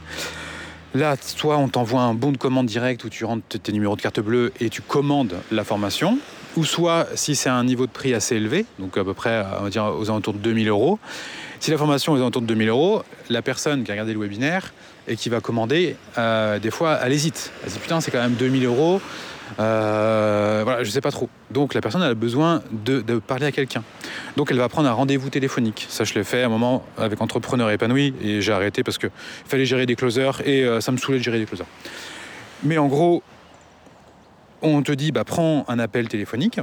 Là, 0.95 1.17
toi, 1.37 1.59
on 1.59 1.69
t'envoie 1.69 2.01
un 2.01 2.15
bon 2.15 2.33
de 2.33 2.39
commande 2.39 2.67
direct 2.67 3.05
où 3.05 3.11
tu 3.11 3.25
rentres 3.25 3.61
tes 3.61 3.73
numéros 3.73 3.97
de 3.97 4.01
carte 4.01 4.21
bleue 4.21 4.53
et 4.61 4.71
tu 4.71 4.81
commandes 4.81 5.35
la 5.51 5.63
formation. 5.63 6.19
Ou 6.57 6.65
soit, 6.65 7.07
si 7.15 7.37
c'est 7.37 7.51
un 7.51 7.65
niveau 7.65 7.87
de 7.87 7.91
prix 7.91 8.15
assez 8.15 8.37
élevé, 8.37 8.65
donc 8.79 8.97
à 8.97 9.05
peu 9.05 9.13
près 9.13 9.45
on 9.61 9.65
va 9.65 9.71
dire, 9.71 9.85
aux 9.85 10.09
alentours 10.09 10.33
de 10.33 10.39
2000 10.39 10.69
euros, 10.69 10.99
si 11.61 11.71
la 11.71 11.79
formation 11.79 12.17
est 12.17 12.21
autour 12.21 12.43
de 12.43 12.47
2000 12.47 12.69
euros, 12.69 13.03
la 13.31 13.43
personne 13.43 13.85
qui 13.85 13.91
a 13.91 13.95
regardé 13.95 14.13
le 14.13 14.21
webinaire 14.21 14.73
et 15.09 15.17
qui 15.17 15.29
va 15.29 15.41
commander, 15.41 15.97
euh, 16.19 16.59
des 16.59 16.71
fois, 16.71 16.99
elle 17.03 17.13
hésite. 17.13 17.53
Elle 17.65 17.73
dit 17.73 17.79
putain, 17.79 18.01
c'est 18.01 18.11
quand 18.11 18.23
même 18.23 18.35
2000 18.35 18.65
euros. 18.65 19.01
Euh, 19.59 20.63
voilà, 20.65 20.83
je 20.83 20.91
sais 20.91 21.01
pas 21.01 21.13
trop. 21.13 21.29
Donc 21.51 21.75
la 21.75 21.81
personne 21.81 22.03
elle 22.03 22.11
a 22.11 22.15
besoin 22.15 22.63
de, 22.73 23.01
parler 23.19 23.47
à 23.47 23.53
quelqu'un. 23.53 23.83
Donc 24.37 24.51
elle 24.51 24.59
va 24.59 24.69
prendre 24.69 24.89
un 24.89 24.93
rendez-vous 24.93 25.31
téléphonique. 25.31 25.87
Ça 25.89 26.05
je 26.05 26.15
l'ai 26.15 26.25
fait 26.25 26.43
à 26.43 26.47
un 26.47 26.49
moment 26.49 26.85
avec 26.99 27.21
entrepreneur 27.21 27.71
épanoui 27.71 28.15
et 28.21 28.41
j'ai 28.41 28.53
arrêté 28.53 28.83
parce 28.83 28.99
que 28.99 29.09
fallait 29.47 29.65
gérer 29.65 29.87
des 29.87 29.95
closers 29.95 30.43
et 30.45 30.65
euh, 30.65 30.81
ça 30.81 30.93
me 30.93 30.97
saoulait 30.97 31.19
de 31.19 31.23
gérer 31.23 31.39
des 31.39 31.47
closers. 31.47 31.67
Mais 32.65 32.79
en 32.79 32.87
gros, 32.87 33.23
on 34.63 34.83
te 34.83 34.93
dit 34.93 35.13
bah 35.13 35.25
prends 35.25 35.65
un 35.69 35.79
appel 35.79 36.09
téléphonique. 36.09 36.61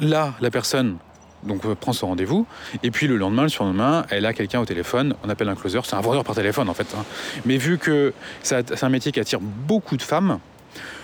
Là, 0.00 0.34
la 0.40 0.50
personne 0.50 0.98
donc 1.46 1.64
euh, 1.64 1.74
prend 1.74 1.92
son 1.92 2.08
rendez-vous, 2.08 2.46
et 2.82 2.90
puis 2.90 3.06
le 3.06 3.16
lendemain, 3.16 3.42
le 3.42 3.48
surlendemain, 3.48 4.04
elle 4.10 4.26
a 4.26 4.32
quelqu'un 4.32 4.60
au 4.60 4.64
téléphone, 4.64 5.14
on 5.24 5.28
appelle 5.28 5.48
un 5.48 5.54
closer, 5.54 5.80
c'est 5.84 5.94
un 5.94 6.00
vendeur 6.00 6.24
par 6.24 6.34
téléphone 6.34 6.68
en 6.68 6.74
fait. 6.74 6.86
Hein. 6.96 7.04
Mais 7.44 7.56
vu 7.56 7.78
que 7.78 8.12
c'est 8.42 8.82
un 8.82 8.88
métier 8.88 9.12
qui 9.12 9.20
attire 9.20 9.40
beaucoup 9.40 9.96
de 9.96 10.02
femmes, 10.02 10.38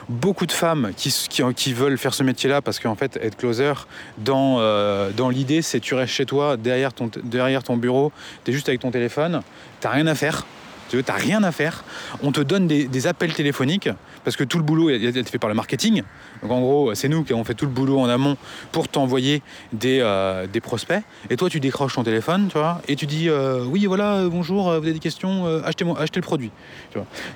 beaucoup 0.09 0.47
de 0.47 0.53
femmes 0.53 0.91
qui, 0.97 1.73
veulent 1.73 1.99
faire 1.99 2.15
ce 2.15 2.23
métier-là 2.23 2.61
parce 2.61 2.81
qu'en 2.81 2.97
fait, 2.97 3.17
être 3.23 3.37
closer, 3.37 3.73
dans, 4.19 4.57
euh, 4.59 5.11
dans 5.17 5.29
l'idée, 5.29 5.63
c'est 5.63 5.81
tu 5.81 5.95
restes 5.95 6.13
chez 6.13 6.27
toi, 6.27 6.57
derrière 6.57 6.93
ton, 6.93 7.77
bureau, 7.77 8.13
tu 8.45 8.51
es 8.51 8.55
juste 8.55 8.69
avec 8.69 8.81
ton 8.81 8.91
téléphone, 8.91 9.43
tu 9.81 9.89
rien 9.89 10.07
à 10.07 10.15
faire. 10.15 10.45
Tu 10.91 10.97
n'as 11.07 11.15
rien 11.15 11.43
à 11.45 11.53
faire. 11.53 11.85
On 12.23 12.33
te 12.33 12.41
donne 12.41 12.67
des, 12.67 13.07
appels 13.07 13.33
téléphoniques 13.33 13.89
parce 14.25 14.37
que 14.37 14.45
tout 14.45 14.59
le 14.59 14.65
boulot 14.65 14.91
est, 14.91 15.29
fait 15.29 15.39
par 15.39 15.49
le 15.49 15.55
marketing. 15.55 16.03
Donc 16.43 16.51
en 16.51 16.61
gros, 16.61 16.95
c'est 16.95 17.09
nous 17.09 17.23
qui 17.23 17.33
avons 17.33 17.45
fait 17.45 17.55
tout 17.55 17.65
le 17.65 17.71
boulot 17.71 18.01
en 18.01 18.09
amont 18.09 18.37
pour 18.73 18.89
t'envoyer 18.89 19.43
des, 19.73 20.01
euh, 20.03 20.47
prospects. 20.63 21.03
Et 21.31 21.37
toi, 21.37 21.49
tu 21.49 21.61
décroches 21.61 21.95
ton 21.95 22.03
téléphone, 22.03 22.49
tu 22.49 22.59
vois, 22.59 22.83
et 22.89 22.97
tu 22.97 23.07
dis 23.07 23.29
euh, 23.29 23.65
oui, 23.65 23.87
voilà, 23.87 24.17
euh, 24.17 24.29
bonjour, 24.29 24.65
vous 24.65 24.71
avez 24.71 24.93
des 24.93 24.99
questions, 24.99 25.47
achetez, 25.65 25.87
achetez 25.97 26.21
le 26.21 26.25
produit. 26.25 26.51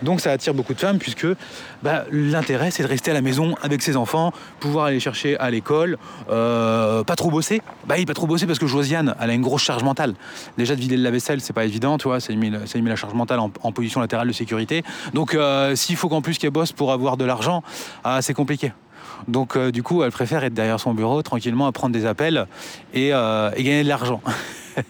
Donc 0.02 0.20
ça 0.20 0.32
attire 0.32 0.52
beaucoup 0.52 0.74
de 0.74 0.80
femmes 0.80 0.98
puisque 0.98 1.26
bah, 1.84 2.04
l'intérêt, 2.10 2.70
c'est 2.70 2.82
de 2.82 2.88
rester 2.88 3.12
à 3.12 3.14
la 3.14 3.20
maison 3.20 3.54
avec 3.62 3.82
ses 3.82 3.96
enfants, 3.96 4.32
pouvoir 4.58 4.86
aller 4.86 4.98
chercher 4.98 5.38
à 5.38 5.50
l'école, 5.50 5.98
pas 6.26 7.16
trop 7.16 7.30
bosser. 7.30 7.62
Bah, 7.86 7.98
il 7.98 8.06
pas 8.06 8.14
trop 8.14 8.26
bosser 8.26 8.46
parce 8.46 8.58
que 8.58 8.66
Josiane, 8.66 9.14
elle 9.20 9.30
a 9.30 9.34
une 9.34 9.42
grosse 9.42 9.62
charge 9.62 9.84
mentale. 9.84 10.14
Déjà 10.58 10.74
de 10.74 10.80
vider 10.80 10.96
le 10.96 11.02
lave-vaisselle, 11.02 11.40
c'est 11.40 11.52
pas 11.52 11.64
évident, 11.64 11.98
tu 11.98 12.08
vois, 12.08 12.20
ça 12.20 12.32
ça 12.66 12.78
mis 12.78 12.88
la 12.88 12.96
charge 12.96 13.14
mentale 13.14 13.38
en, 13.38 13.72
position 13.72 14.00
latérale 14.00 14.28
de 14.28 14.32
sécurité. 14.32 14.82
Donc 15.12 15.36
s'il 15.74 15.96
faut 15.96 16.08
qu'en 16.08 16.22
plus 16.22 16.38
qu'elle 16.38 16.50
bosse 16.50 16.72
pour 16.72 16.92
avoir 16.92 17.16
de 17.16 17.24
l'argent, 17.24 17.62
ah, 18.02 18.22
c'est 18.22 18.34
compliqué. 18.34 18.72
Donc 19.28 19.56
euh, 19.56 19.70
du 19.70 19.82
coup, 19.82 20.02
elle 20.02 20.10
préfère 20.10 20.44
être 20.44 20.54
derrière 20.54 20.80
son 20.80 20.94
bureau 20.94 21.22
tranquillement 21.22 21.66
à 21.66 21.72
prendre 21.72 21.92
des 21.92 22.06
appels 22.06 22.46
et, 22.92 23.10
euh, 23.12 23.50
gagner 23.50 23.82
de 23.82 23.88
l'argent. 23.88 24.20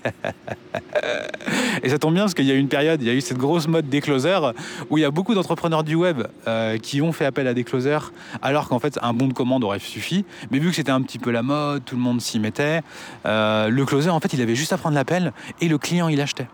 et 1.83 1.89
ça 1.91 1.99
tombe 1.99 2.15
bien 2.15 2.23
parce 2.23 2.35
qu'il 2.35 2.47
y 2.47 2.51
a 2.51 2.55
eu 2.55 2.59
une 2.59 2.69
période, 2.69 3.03
il 3.03 3.07
y 3.07 3.11
a 3.11 3.15
eu 3.15 3.21
cette 3.21 3.37
grosse 3.37 3.69
mode 3.69 3.89
des 3.89 4.01
closers 4.01 4.55
où 4.89 4.97
il 4.99 5.03
y 5.03 5.05
a 5.05 5.11
beaucoup 5.11 5.35
d'entrepreneurs 5.35 5.85
du 5.85 5.95
web 5.95 6.23
euh, 6.49 6.79
qui 6.79 7.03
ont 7.03 7.13
fait 7.13 7.27
appel 7.27 7.47
à 7.47 7.55
des 7.55 7.65
closers 7.65 8.13
alors 8.41 8.69
qu'en 8.69 8.79
fait 8.79 8.99
un 9.03 9.13
bon 9.13 9.29
de 9.29 9.35
commande 9.35 9.63
aurait 9.63 9.79
suffi. 9.79 10.25
Mais 10.51 10.59
vu 10.59 10.71
que 10.71 10.77
c'était 10.77 10.93
un 10.93 11.03
petit 11.03 11.19
peu 11.19 11.31
la 11.31 11.43
mode, 11.43 11.85
tout 11.85 11.97
le 11.97 12.03
monde 12.03 12.21
s'y 12.21 12.41
mettait, 12.41 12.81
le 13.25 13.83
closer 13.85 14.11
en 14.11 14.21
fait 14.21 14.33
il 14.33 14.41
avait 14.41 14.55
juste 14.55 14.73
à 14.73 14.79
prendre 14.79 14.95
l'appel 14.95 15.33
et 15.61 15.69
le 15.69 15.79
client 15.79 16.09
il 16.09 16.21
achetait. 16.21 16.49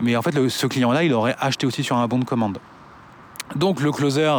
Mais 0.00 0.16
en 0.16 0.22
fait 0.22 0.48
ce 0.48 0.66
client 0.66 0.92
là 0.92 1.04
il 1.04 1.12
aurait 1.12 1.36
acheté 1.38 1.66
aussi 1.66 1.84
sur 1.84 1.96
un 1.96 2.08
bon 2.08 2.18
de 2.18 2.24
commande. 2.24 2.58
Donc 3.56 3.80
le 3.80 3.92
closer, 3.92 4.32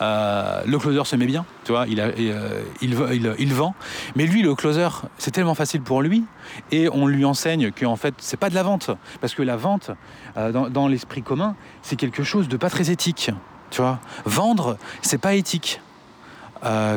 euh, 0.00 0.62
le 0.66 0.78
closer 0.78 1.04
se 1.04 1.16
met 1.16 1.26
bien, 1.26 1.44
tu 1.64 1.72
vois, 1.72 1.86
euh, 1.86 2.62
il, 2.80 3.54
vend. 3.54 3.74
Mais 4.16 4.26
lui, 4.26 4.42
le 4.42 4.54
closer, 4.54 4.88
c'est 5.18 5.30
tellement 5.30 5.54
facile 5.54 5.82
pour 5.82 6.02
lui, 6.02 6.24
et 6.70 6.88
on 6.88 7.06
lui 7.06 7.24
enseigne 7.24 7.70
qu'en 7.72 7.96
fait, 7.96 8.14
c'est 8.18 8.36
pas 8.36 8.50
de 8.50 8.54
la 8.54 8.62
vente, 8.62 8.90
parce 9.20 9.34
que 9.34 9.42
la 9.42 9.56
vente, 9.56 9.90
euh, 10.36 10.52
dans, 10.52 10.68
dans 10.68 10.88
l'esprit 10.88 11.22
commun, 11.22 11.56
c'est 11.82 11.96
quelque 11.96 12.22
chose 12.22 12.48
de 12.48 12.56
pas 12.56 12.70
très 12.70 12.90
éthique, 12.90 13.30
tu 13.70 13.82
vois. 13.82 13.98
Vendre, 14.24 14.76
c'est 15.02 15.18
pas 15.18 15.34
éthique. 15.34 15.80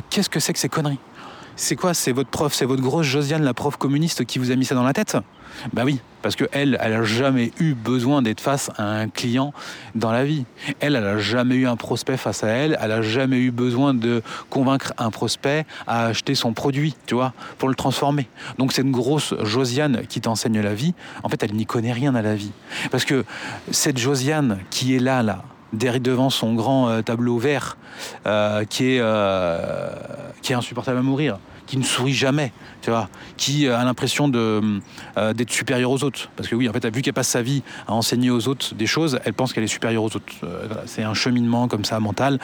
Qu'est-ce 0.10 0.30
que 0.30 0.40
c'est 0.40 0.54
que 0.54 0.60
ces 0.60 0.70
conneries? 0.70 1.00
C'est 1.60 1.76
quoi 1.76 1.96
C'est 1.96 2.12
votre 2.12 2.30
prof, 2.30 2.54
c'est 2.54 2.66
votre 2.66 2.84
grosse 2.84 3.08
Josiane, 3.08 3.44
la 3.44 3.56
prof 3.56 3.78
communiste, 3.78 4.24
qui 4.26 4.38
vous 4.38 4.52
a 4.52 4.56
mis 4.56 4.64
ça 4.64 4.76
dans 4.76 4.84
la 4.84 4.94
tête? 4.94 5.18
Bah 5.74 5.82
oui, 5.86 6.00
parce 6.22 6.36
que 6.36 6.46
elle, 6.52 6.78
elle 6.80 7.04
jamais 7.04 7.52
eu 7.60 7.74
besoin 7.74 8.22
d'être 8.22 8.42
face 8.42 8.70
à 8.78 8.84
un 8.84 9.10
client 9.10 9.56
dans 9.96 10.12
la 10.12 10.24
vie. 10.24 10.46
Elle, 10.82 10.96
elle 10.96 11.04
a 11.04 11.18
jamais 11.18 11.56
eu 11.56 11.66
un 11.66 11.76
prospect 11.76 12.18
face 12.18 12.44
à 12.44 12.50
elle. 12.50 12.78
Elle 12.80 12.92
a 12.92 13.02
jamais 13.02 13.40
eu 13.40 13.50
besoin 13.50 13.96
de 13.96 14.22
convaincre 14.52 14.94
un 15.00 15.10
prospect 15.10 15.66
à 15.88 16.06
acheter 16.06 16.36
son 16.36 16.54
produit, 16.54 16.96
tu 17.08 17.16
vois, 17.16 17.34
pour 17.58 17.70
le 17.70 17.76
transformer. 17.76 18.30
Donc 18.60 18.72
c'est 18.72 18.84
une 18.84 18.92
grosse 18.92 19.34
Josiane 19.42 20.06
qui 20.08 20.22
t'enseigne 20.22 20.62
la 20.62 20.76
vie. 20.76 20.94
En 21.24 21.30
fait, 21.30 21.42
elle 21.42 21.56
n'y 21.56 21.66
connaît 21.66 21.92
rien 21.92 22.14
à 22.14 22.22
la 22.22 22.36
vie, 22.36 22.52
parce 22.92 23.04
que 23.04 23.26
cette 23.72 23.98
Josiane 23.98 24.60
qui 24.70 24.96
est 24.96 25.00
là, 25.00 25.24
là, 25.24 25.44
derrière 25.74 26.02
devant 26.02 26.30
son 26.30 26.54
grand 26.54 26.90
euh, 26.90 27.02
tableau 27.02 27.38
vert, 27.40 27.78
euh, 28.26 28.64
euh, 28.82 29.90
qui 30.42 30.54
est 30.54 30.56
insupportable 30.56 31.00
à 31.00 31.02
mourir 31.02 31.40
qui 31.68 31.78
ne 31.78 31.84
sourit 31.84 32.14
jamais, 32.14 32.52
tu 32.82 32.90
vois, 32.90 33.10
qui 33.36 33.68
a 33.68 33.84
l'impression 33.84 34.32
euh, 34.34 34.80
d'être 35.34 35.52
supérieure 35.52 35.92
aux 35.92 36.04
autres. 36.04 36.30
Parce 36.36 36.50
que 36.50 36.56
oui, 36.56 36.68
en 36.68 36.74
fait, 36.74 36.88
vu 36.88 37.02
qu'elle 37.02 37.14
passe 37.14 37.28
sa 37.28 37.42
vie 37.42 37.62
à 37.88 37.94
enseigner 37.94 38.32
aux 38.32 38.48
autres 38.48 38.74
des 38.74 38.88
choses, 38.88 39.20
elle 39.26 39.34
pense 39.34 39.54
qu'elle 39.54 39.66
est 39.66 39.68
supérieure 39.68 40.04
aux 40.04 40.16
autres. 40.16 40.34
Euh, 40.44 40.68
c'est 40.86 41.04
un 41.04 41.14
cheminement 41.14 41.68
comme 41.68 41.86
ça 41.86 42.00
mental. 42.00 42.40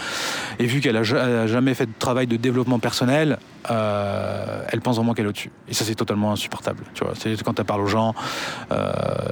Et 0.60 0.66
vu 0.66 0.82
qu'elle 0.82 0.98
a, 0.98 1.04
jamais 1.48 1.74
fait 1.74 1.86
de 1.86 1.94
travail 1.98 2.28
de 2.28 2.36
développement 2.36 2.80
personnel, 2.80 3.40
euh, 3.70 4.64
elle 4.70 4.82
pense 4.82 4.96
vraiment 4.98 5.14
qu'elle 5.14 5.26
est 5.26 5.30
au-dessus. 5.30 5.52
Et 5.68 5.74
ça, 5.74 5.86
c'est 5.86 5.96
totalement 5.96 6.32
insupportable. 6.32 6.84
Tu 6.94 7.04
vois, 7.04 7.14
quand 7.44 7.60
elle 7.60 7.66
parle 7.66 7.82
aux 7.82 7.88
gens, 7.88 8.14
euh, 8.72 8.84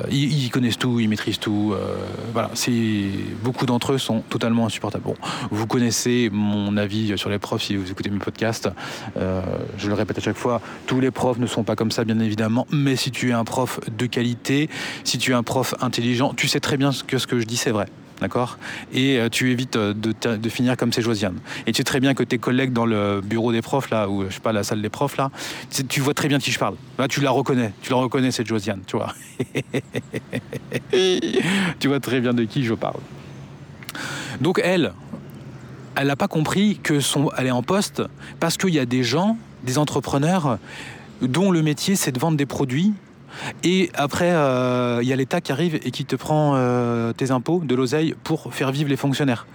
ils, 0.09 0.49
connaissent 0.49 0.77
tout, 0.77 0.99
ils 0.99 1.09
maîtrisent 1.09 1.39
tout. 1.39 1.73
Euh, 1.73 1.95
voilà, 2.33 2.49
c'est 2.53 3.09
beaucoup 3.43 3.65
d'entre 3.65 3.93
eux 3.93 3.97
sont 3.97 4.21
totalement 4.21 4.65
insupportables. 4.65 5.03
Bon, 5.03 5.15
vous 5.49 5.67
connaissez 5.67 6.29
mon 6.31 6.77
avis 6.77 7.17
sur 7.17 7.29
les 7.29 7.39
profs 7.39 7.63
si 7.63 7.75
vous 7.75 7.91
écoutez 7.91 8.09
mes 8.09 8.19
podcasts. 8.19 8.69
Je 9.15 9.87
le 9.87 9.93
répète 9.93 10.17
à 10.17 10.21
chaque 10.21 10.37
fois, 10.37 10.61
tous 10.87 10.99
les 10.99 11.11
profs 11.11 11.39
ne 11.39 11.47
sont 11.47 11.63
pas 11.63 11.75
comme 11.75 11.91
ça, 11.91 12.03
bien 12.03 12.19
évidemment, 12.19 12.67
mais 12.71 12.95
si 12.95 13.11
tu 13.11 13.29
es 13.29 13.33
un 13.33 13.43
prof 13.43 13.79
de 13.97 14.05
qualité, 14.05 14.69
si 15.03 15.17
tu 15.17 15.31
es 15.31 15.33
un 15.33 15.43
prof 15.43 15.75
intelligent, 15.81 16.33
tu 16.33 16.47
sais 16.47 16.59
très 16.59 16.77
bien 16.77 16.91
que 17.07 17.17
ce 17.17 17.27
que 17.27 17.39
je 17.39 17.45
dis, 17.45 17.57
c'est 17.57 17.71
vrai. 17.71 17.87
D'accord? 18.21 18.59
Et 18.93 19.17
euh, 19.17 19.29
tu 19.29 19.51
évites 19.51 19.77
de, 19.77 19.93
de, 19.93 20.49
finir 20.49 20.77
comme 20.77 20.93
ces 20.93 21.01
Josiane. 21.01 21.39
Et 21.65 21.71
tu 21.71 21.77
sais 21.77 21.83
très 21.83 21.99
bien 21.99 22.13
que 22.13 22.21
tes 22.21 22.37
collègues 22.37 22.71
dans 22.71 22.85
le 22.85 23.19
bureau 23.19 23.51
des 23.51 23.63
profs, 23.63 23.89
là, 23.89 24.07
ou 24.07 24.25
je 24.29 24.35
sais 24.35 24.39
pas, 24.39 24.53
la 24.53 24.63
salle 24.63 24.81
des 24.81 24.89
profs, 24.89 25.17
là, 25.17 25.31
tu 25.89 26.01
vois 26.01 26.13
très 26.13 26.27
bien 26.27 26.37
de 26.37 26.43
qui 26.43 26.51
je 26.51 26.59
parle. 26.59 26.75
Là, 26.99 27.07
tu 27.07 27.19
la 27.19 27.31
reconnais. 27.31 27.73
Tu 27.81 27.89
la 27.91 27.97
reconnais, 27.97 28.29
cette 28.29 28.45
Josiane, 28.45 28.81
tu 28.85 28.95
vois. 28.95 29.15
tu 31.79 31.87
vois 31.87 31.99
très 31.99 32.21
bien 32.21 32.35
de 32.35 32.43
qui 32.43 32.63
je 32.63 32.75
parle. 32.75 32.99
Donc, 34.39 34.61
elle, 34.63 34.93
elle 35.95 36.07
n'a 36.07 36.15
pas 36.15 36.27
compris 36.27 36.79
que 36.81 36.99
son, 36.99 37.31
elle 37.37 37.47
est 37.47 37.51
en 37.51 37.63
poste 37.63 38.03
parce 38.39 38.57
qu'il 38.57 38.73
y 38.73 38.79
a 38.79 38.85
des 38.85 39.03
gens 39.03 39.37
des 39.63 39.77
entrepreneurs 39.77 40.59
dont 41.21 41.51
le 41.51 41.61
métier 41.61 41.95
c'est 41.95 42.11
de 42.11 42.19
vendre 42.19 42.37
des 42.37 42.45
produits 42.45 42.93
et 43.63 43.89
après 43.93 44.29
il 44.29 44.35
euh, 44.35 45.03
y 45.03 45.13
a 45.13 45.15
l'État 45.15 45.41
qui 45.41 45.51
arrive 45.51 45.75
et 45.75 45.91
qui 45.91 46.05
te 46.05 46.15
prend 46.15 46.53
euh, 46.55 47.13
tes 47.13 47.31
impôts, 47.31 47.61
de 47.63 47.75
l'oseille 47.75 48.15
pour 48.23 48.53
faire 48.53 48.71
vivre 48.71 48.89
les 48.89 48.97
fonctionnaires. 48.97 49.45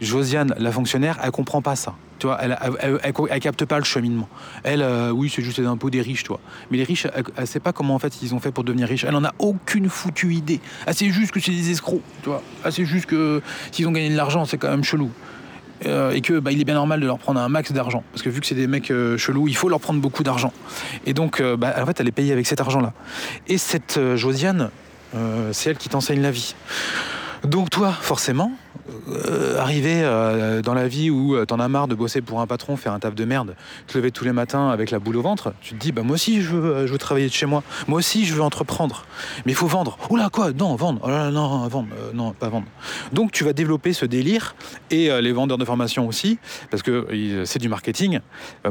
Josiane, 0.00 0.52
la 0.58 0.72
fonctionnaire, 0.72 1.18
elle 1.22 1.30
comprend 1.30 1.62
pas 1.62 1.76
ça. 1.76 1.94
Tu 2.18 2.26
elle, 2.40 2.56
elle, 3.02 3.40
capte 3.40 3.64
pas 3.64 3.78
le 3.78 3.84
cheminement. 3.84 4.28
Elle, 4.64 4.82
euh, 4.82 5.10
oui, 5.10 5.30
c'est 5.32 5.42
juste 5.42 5.58
les 5.58 5.66
impôts 5.66 5.90
des 5.90 6.00
riches, 6.00 6.24
toi. 6.24 6.40
Mais 6.70 6.76
les 6.76 6.84
riches, 6.84 7.06
elle, 7.14 7.24
elle 7.36 7.46
sait 7.46 7.60
pas 7.60 7.72
comment 7.72 7.94
en 7.94 7.98
fait 7.98 8.22
ils 8.22 8.34
ont 8.34 8.40
fait 8.40 8.52
pour 8.52 8.64
devenir 8.64 8.88
riches. 8.88 9.04
Elle 9.04 9.14
en 9.14 9.24
a 9.24 9.32
aucune 9.38 9.88
foutue 9.88 10.34
idée. 10.34 10.60
Elle 10.86 10.94
sait 10.94 11.10
juste 11.10 11.32
que 11.32 11.40
c'est 11.40 11.52
des 11.52 11.70
escrocs, 11.70 12.02
tu 12.22 12.30
vois. 12.30 12.42
Juste 12.68 13.06
que 13.06 13.42
s'ils 13.70 13.86
ont 13.86 13.92
gagné 13.92 14.10
de 14.10 14.16
l'argent, 14.16 14.44
c'est 14.44 14.58
quand 14.58 14.70
même 14.70 14.84
chelou 14.84 15.10
et 15.84 16.20
que 16.20 16.38
bah, 16.38 16.52
il 16.52 16.60
est 16.60 16.64
bien 16.64 16.74
normal 16.74 17.00
de 17.00 17.06
leur 17.06 17.18
prendre 17.18 17.40
un 17.40 17.48
max 17.48 17.72
d'argent 17.72 18.04
parce 18.12 18.22
que 18.22 18.30
vu 18.30 18.40
que 18.40 18.46
c'est 18.46 18.54
des 18.54 18.66
mecs 18.66 18.90
euh, 18.90 19.16
chelous, 19.18 19.48
il 19.48 19.56
faut 19.56 19.68
leur 19.68 19.80
prendre 19.80 20.00
beaucoup 20.00 20.22
d'argent. 20.22 20.52
Et 21.06 21.14
donc, 21.14 21.40
euh, 21.40 21.56
bah, 21.56 21.74
en 21.78 21.86
fait, 21.86 22.00
elle 22.00 22.08
est 22.08 22.12
payée 22.12 22.32
avec 22.32 22.46
cet 22.46 22.60
argent-là. 22.60 22.92
Et 23.48 23.58
cette 23.58 23.96
euh, 23.96 24.16
Josiane, 24.16 24.70
c'est 25.52 25.68
elle 25.68 25.76
qui 25.76 25.90
t'enseigne 25.90 26.22
la 26.22 26.30
vie. 26.30 26.54
Donc 27.44 27.68
toi, 27.68 27.92
forcément, 27.92 28.52
euh, 29.08 29.58
arriver 29.58 30.02
euh, 30.02 30.62
dans 30.62 30.74
la 30.74 30.88
vie 30.88 31.10
où 31.10 31.34
euh, 31.34 31.44
t'en 31.44 31.58
as 31.60 31.68
marre 31.68 31.88
de 31.88 31.94
bosser 31.94 32.20
pour 32.20 32.40
un 32.40 32.46
patron, 32.46 32.76
faire 32.76 32.92
un 32.92 32.98
taf 32.98 33.14
de 33.14 33.24
merde, 33.24 33.54
te 33.86 33.96
lever 33.96 34.10
tous 34.10 34.24
les 34.24 34.32
matins 34.32 34.70
avec 34.70 34.90
la 34.90 34.98
boule 34.98 35.16
au 35.16 35.22
ventre, 35.22 35.52
tu 35.60 35.74
te 35.74 35.80
dis 35.80 35.92
bah 35.92 36.02
moi 36.02 36.14
aussi 36.14 36.42
je 36.42 36.54
veux, 36.54 36.84
veux 36.84 36.98
travailler 36.98 37.28
de 37.28 37.32
chez 37.32 37.46
moi, 37.46 37.62
moi 37.88 37.98
aussi 37.98 38.24
je 38.24 38.34
veux 38.34 38.42
entreprendre, 38.42 39.06
mais 39.44 39.52
il 39.52 39.54
faut 39.54 39.66
vendre. 39.66 39.98
Oula 40.10 40.28
quoi? 40.30 40.52
Non 40.52 40.74
vendre. 40.76 41.00
Oh 41.04 41.30
non 41.30 41.66
vendre, 41.68 41.88
euh, 41.98 42.12
non 42.14 42.32
pas 42.32 42.48
vendre. 42.48 42.66
Donc 43.12 43.32
tu 43.32 43.44
vas 43.44 43.52
développer 43.52 43.92
ce 43.92 44.06
délire 44.06 44.54
et 44.90 45.10
euh, 45.10 45.20
les 45.20 45.32
vendeurs 45.32 45.58
de 45.58 45.64
formation 45.64 46.06
aussi 46.06 46.38
parce 46.70 46.82
que 46.82 47.06
c'est 47.44 47.58
du 47.58 47.68
marketing. 47.68 48.20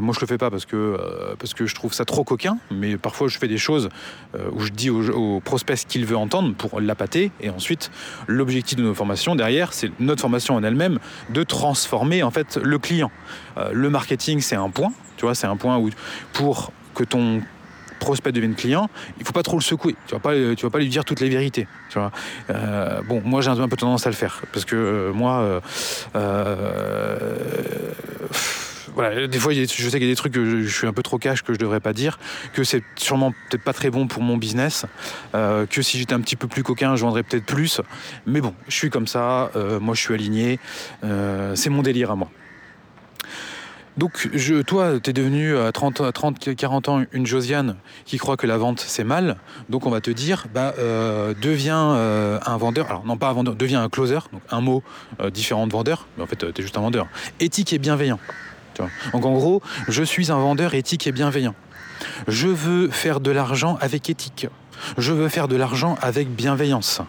moi 0.00 0.14
je 0.14 0.20
le 0.20 0.26
fais 0.26 0.38
pas 0.38 0.50
parce 0.50 0.66
que 0.66 0.96
parce 1.38 1.54
que 1.54 1.66
je 1.66 1.74
trouve 1.74 1.92
ça 1.92 2.04
trop 2.04 2.24
coquin, 2.24 2.58
mais 2.70 2.96
parfois 2.96 3.28
je 3.28 3.38
fais 3.38 3.48
des 3.48 3.58
choses 3.58 3.88
où 4.52 4.60
je 4.60 4.70
dis 4.70 4.90
aux, 4.90 5.10
aux 5.10 5.40
prospects 5.40 5.76
ce 5.76 5.86
qu'ils 5.86 6.04
veulent 6.04 6.16
entendre 6.16 6.54
pour 6.54 6.80
l'appâter 6.80 7.30
et 7.40 7.50
ensuite 7.50 7.90
l'objectif 8.26 8.76
de 8.76 8.82
nos 8.82 8.94
formations 8.94 9.34
derrière 9.34 9.72
c'est 9.72 9.90
notre 10.12 10.22
formation 10.22 10.54
en 10.54 10.62
elle-même 10.62 10.98
de 11.30 11.42
transformer 11.42 12.22
en 12.22 12.30
fait 12.30 12.58
le 12.62 12.78
client. 12.78 13.10
Euh, 13.58 13.70
le 13.72 13.90
marketing, 13.90 14.40
c'est 14.40 14.56
un 14.56 14.70
point, 14.70 14.92
tu 15.16 15.24
vois, 15.24 15.34
c'est 15.34 15.46
un 15.46 15.56
point 15.56 15.78
où 15.78 15.90
pour 16.32 16.72
que 16.94 17.04
ton 17.04 17.42
prospect 18.02 18.32
devienne 18.32 18.54
client, 18.54 18.90
il 19.18 19.24
faut 19.24 19.32
pas 19.32 19.42
trop 19.42 19.56
le 19.56 19.62
secouer. 19.62 19.94
Tu 20.06 20.14
vas 20.14 20.20
pas, 20.20 20.34
tu 20.34 20.66
vas 20.66 20.70
pas 20.70 20.78
lui 20.78 20.88
dire 20.88 21.04
toutes 21.04 21.20
les 21.20 21.28
vérités. 21.28 21.66
Tu 21.88 21.98
vois. 21.98 22.10
Euh, 22.50 23.00
bon, 23.02 23.22
moi 23.24 23.40
j'ai 23.40 23.50
un 23.50 23.68
peu 23.68 23.76
tendance 23.76 24.06
à 24.06 24.10
le 24.10 24.16
faire 24.16 24.42
parce 24.52 24.64
que 24.64 24.76
euh, 24.76 25.12
moi. 25.12 25.60
Euh, 26.16 26.72
voilà, 28.94 29.26
des 29.26 29.38
fois, 29.38 29.52
je 29.52 29.64
sais 29.64 29.90
qu'il 29.90 30.02
y 30.02 30.10
a 30.10 30.12
des 30.12 30.16
trucs 30.16 30.34
que 30.34 30.62
je, 30.62 30.68
suis 30.68 30.86
un 30.86 30.92
peu 30.92 31.02
trop 31.02 31.18
cash 31.18 31.42
que 31.42 31.52
je 31.52 31.58
devrais 31.58 31.80
pas 31.80 31.92
dire, 31.92 32.18
que 32.52 32.64
c'est 32.64 32.82
sûrement 32.96 33.32
peut-être 33.48 33.64
pas 33.64 33.72
très 33.72 33.90
bon 33.90 34.06
pour 34.06 34.22
mon 34.22 34.36
business, 34.36 34.86
euh, 35.34 35.66
que 35.66 35.82
si 35.82 35.98
j'étais 35.98 36.14
un 36.14 36.20
petit 36.20 36.36
peu 36.36 36.46
plus 36.46 36.62
coquin, 36.62 36.96
je 36.96 37.02
vendrais 37.02 37.22
peut-être 37.22 37.46
plus. 37.46 37.80
Mais 38.26 38.40
bon, 38.40 38.54
je 38.68 38.74
suis 38.74 38.90
comme 38.90 39.06
ça, 39.06 39.50
euh, 39.56 39.80
moi 39.80 39.94
je 39.94 40.00
suis 40.00 40.14
aligné, 40.14 40.58
euh, 41.04 41.54
c'est 41.54 41.70
mon 41.70 41.82
délire 41.82 42.10
à 42.10 42.16
moi. 42.16 42.30
Donc, 43.98 44.30
toi, 44.66 44.98
tu 45.00 45.10
es 45.10 45.12
devenu 45.12 45.54
à 45.54 45.70
30, 45.70 46.14
30, 46.14 46.54
40 46.56 46.88
ans 46.88 47.04
une 47.12 47.26
Josiane 47.26 47.76
qui 48.06 48.16
croit 48.16 48.38
que 48.38 48.46
la 48.46 48.56
vente 48.56 48.80
c'est 48.80 49.04
mal. 49.04 49.36
Donc, 49.68 49.84
on 49.84 49.90
va 49.90 50.00
te 50.00 50.10
dire, 50.10 50.46
bah, 50.54 50.72
deviens 50.78 51.90
un 52.42 52.56
vendeur. 52.56 52.86
Alors, 52.86 53.04
non 53.04 53.18
pas 53.18 53.28
un 53.28 53.34
vendeur, 53.34 53.54
deviens 53.54 53.82
un 53.82 53.90
closer. 53.90 54.20
Donc, 54.32 54.40
un 54.50 54.62
mot 54.62 54.82
différent 55.30 55.66
de 55.66 55.72
vendeur. 55.72 56.06
Mais 56.16 56.22
en 56.22 56.26
fait, 56.26 56.36
tu 56.36 56.46
es 56.46 56.62
juste 56.62 56.78
un 56.78 56.80
vendeur. 56.80 57.06
Éthique 57.38 57.74
et 57.74 57.78
bienveillant. 57.78 58.18
Donc, 59.12 59.24
en 59.24 59.32
gros, 59.32 59.62
je 59.88 60.02
suis 60.02 60.30
un 60.30 60.36
vendeur 60.36 60.74
éthique 60.74 61.06
et 61.06 61.12
bienveillant. 61.12 61.54
Je 62.28 62.48
veux 62.48 62.88
faire 62.88 63.20
de 63.20 63.30
l'argent 63.30 63.78
avec 63.80 64.10
éthique. 64.10 64.46
Je 64.98 65.12
veux 65.12 65.28
faire 65.28 65.48
de 65.48 65.56
l'argent 65.56 65.96
avec 66.02 66.28
bienveillance. 66.28 67.00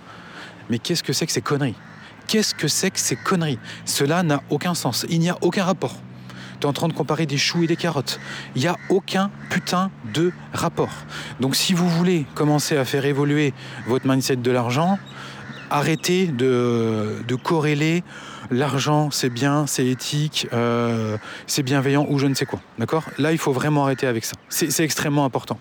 Mais 0.69 0.79
qu'est-ce 0.79 1.03
que 1.03 1.13
c'est 1.13 1.25
que 1.25 1.31
ces 1.31 1.41
conneries? 1.41 1.75
Qu'est-ce 2.27 2.55
que 2.55 2.67
c'est 2.67 2.91
que 2.91 2.99
ces 2.99 3.15
conneries? 3.15 3.59
Cela 3.85 4.23
n'a 4.23 4.41
aucun 4.49 4.73
sens. 4.73 5.05
Il 5.09 5.19
n'y 5.19 5.29
a 5.29 5.37
aucun 5.41 5.63
rapport 5.63 5.95
tu 6.63 6.67
es 6.67 6.69
en 6.69 6.73
train 6.73 6.87
de 6.87 6.93
comparer 6.93 7.25
des 7.25 7.37
choux 7.37 7.63
et 7.63 7.67
des 7.67 7.75
carottes. 7.75 8.21
Il 8.55 8.61
n'y 8.61 8.69
a 8.69 8.77
aucun 8.87 9.29
putain 9.49 9.91
de 10.13 10.31
rapport. 10.53 10.93
Donc 11.41 11.57
si 11.57 11.73
vous 11.73 11.89
voulez 11.89 12.25
commencer 12.35 12.77
à 12.77 12.85
faire 12.85 13.03
évoluer 13.03 13.53
votre 13.85 14.07
mindset 14.07 14.37
de 14.37 14.49
l'argent, 14.49 14.97
arrêtez 15.69 16.27
de, 16.27 17.21
de 17.27 17.35
corréler 17.35 18.01
l'argent 18.53 19.09
c'est 19.11 19.29
bien, 19.29 19.67
c'est 19.67 19.85
éthique, 19.85 20.47
euh, 20.53 21.17
c'est 21.47 21.63
bienveillant 21.63 22.05
ou 22.09 22.19
je 22.19 22.27
ne 22.27 22.33
sais 22.33 22.45
quoi. 22.45 22.59
D'accord? 22.77 23.03
Là, 23.17 23.31
il 23.31 23.37
faut 23.37 23.51
vraiment 23.51 23.83
arrêter 23.83 24.07
avec 24.07 24.25
ça. 24.25 24.35
C'est 24.49 24.83
extrêmement 24.83 25.25
important. 25.25 25.59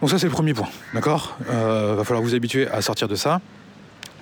Donc 0.00 0.10
ça, 0.10 0.18
c'est 0.18 0.26
le 0.26 0.32
premier 0.32 0.54
point. 0.54 0.68
D'accord? 0.94 1.36
Euh, 1.50 1.94
Va 1.96 2.04
falloir 2.04 2.22
vous 2.22 2.34
habituer 2.34 2.68
à 2.68 2.82
sortir 2.82 3.08
de 3.08 3.14
ça. 3.14 3.40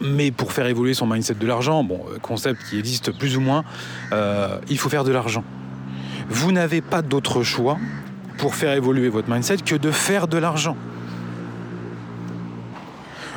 Mais 0.01 0.31
pour 0.31 0.53
faire 0.53 0.67
évoluer 0.67 0.95
son 0.95 1.07
mindset 1.07 1.35
de 1.35 1.47
l'argent, 1.47 1.83
bon, 1.83 2.01
concept 2.23 2.63
qui 2.69 2.79
existe 2.79 3.11
plus 3.19 3.37
ou 3.37 3.41
moins, 3.41 3.65
euh, 4.13 4.59
il 4.69 4.79
faut 4.79 4.89
faire 4.89 5.03
de 5.03 5.11
l'argent. 5.11 5.43
Vous 6.29 6.53
n'avez 6.53 6.81
pas 6.81 7.03
d'autre 7.03 7.43
choix 7.43 7.79
pour 8.37 8.55
faire 8.55 8.73
évoluer 8.75 9.09
votre 9.09 9.29
mindset 9.29 9.59
que 9.59 9.75
de 9.75 9.91
faire 9.91 10.29
de 10.29 10.39
l'argent. 10.39 10.77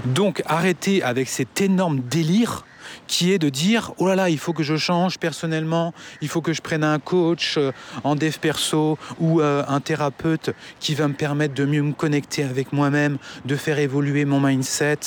Donc 0.05 0.41
arrêtez 0.45 1.03
avec 1.03 1.30
cet 1.30 1.62
énorme 1.62 1.99
délire 1.99 2.64
qui 3.12 3.34
est 3.34 3.39
de 3.39 3.49
dire 3.49 3.91
oh 3.97 4.07
là 4.07 4.16
là, 4.16 4.30
il 4.30 4.39
faut 4.39 4.53
que 4.53 4.64
je 4.64 4.78
change 4.78 5.20
personnellement, 5.20 5.93
il 6.22 6.30
faut 6.30 6.41
que 6.41 6.53
je 6.53 6.62
prenne 6.62 6.84
un 6.84 6.97
coach 6.97 7.55
euh, 7.57 7.74
en 8.05 8.16
dev 8.16 8.38
perso 8.39 8.97
ou 9.20 9.41
euh, 9.41 9.64
un 9.68 9.82
thérapeute 9.82 10.51
qui 10.80 10.95
va 10.95 11.09
me 11.09 11.14
permettre 11.14 11.53
de 11.53 11.66
mieux 11.66 11.82
me 11.82 11.91
connecter 11.91 12.45
avec 12.45 12.72
moi-même, 12.72 13.18
de 13.43 13.57
faire 13.57 13.80
évoluer 13.80 14.24
mon 14.24 14.39
mindset, 14.39 14.99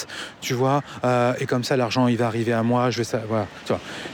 tu 0.42 0.52
vois, 0.52 0.82
euh, 1.02 1.32
et 1.40 1.46
comme 1.46 1.64
ça 1.64 1.78
l'argent 1.78 2.06
il 2.06 2.18
va 2.18 2.26
arriver 2.26 2.52
à 2.52 2.62
moi, 2.62 2.90
je 2.90 2.98
vais 2.98 3.04
ça. 3.04 3.22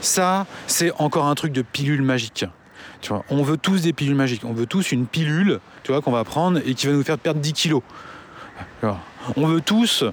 Ça, 0.01 0.47
c'est 0.69 0.93
encore 1.01 1.27
un 1.27 1.35
truc 1.35 1.53
de 1.53 1.63
pilule 1.63 2.03
magique. 2.03 2.45
Tu 3.01 3.09
vois, 3.09 3.25
on 3.29 3.43
veut 3.43 3.57
tous 3.57 3.83
des 3.83 3.93
pilules 3.93 4.15
magiques. 4.15 4.45
On 4.45 4.53
veut 4.53 4.67
tous 4.67 4.93
une 4.93 5.07
pilule, 5.07 5.59
tu 5.83 5.91
vois, 5.91 6.01
qu'on 6.01 6.13
va 6.13 6.23
prendre 6.23 6.61
et 6.65 6.75
qui 6.75 6.87
va 6.87 6.93
nous 6.93 7.03
faire 7.03 7.19
perdre 7.19 7.41
10 7.41 7.53
kilos. 7.55 7.83
On 9.37 9.47
veut 9.47 9.61
tous 9.61 10.05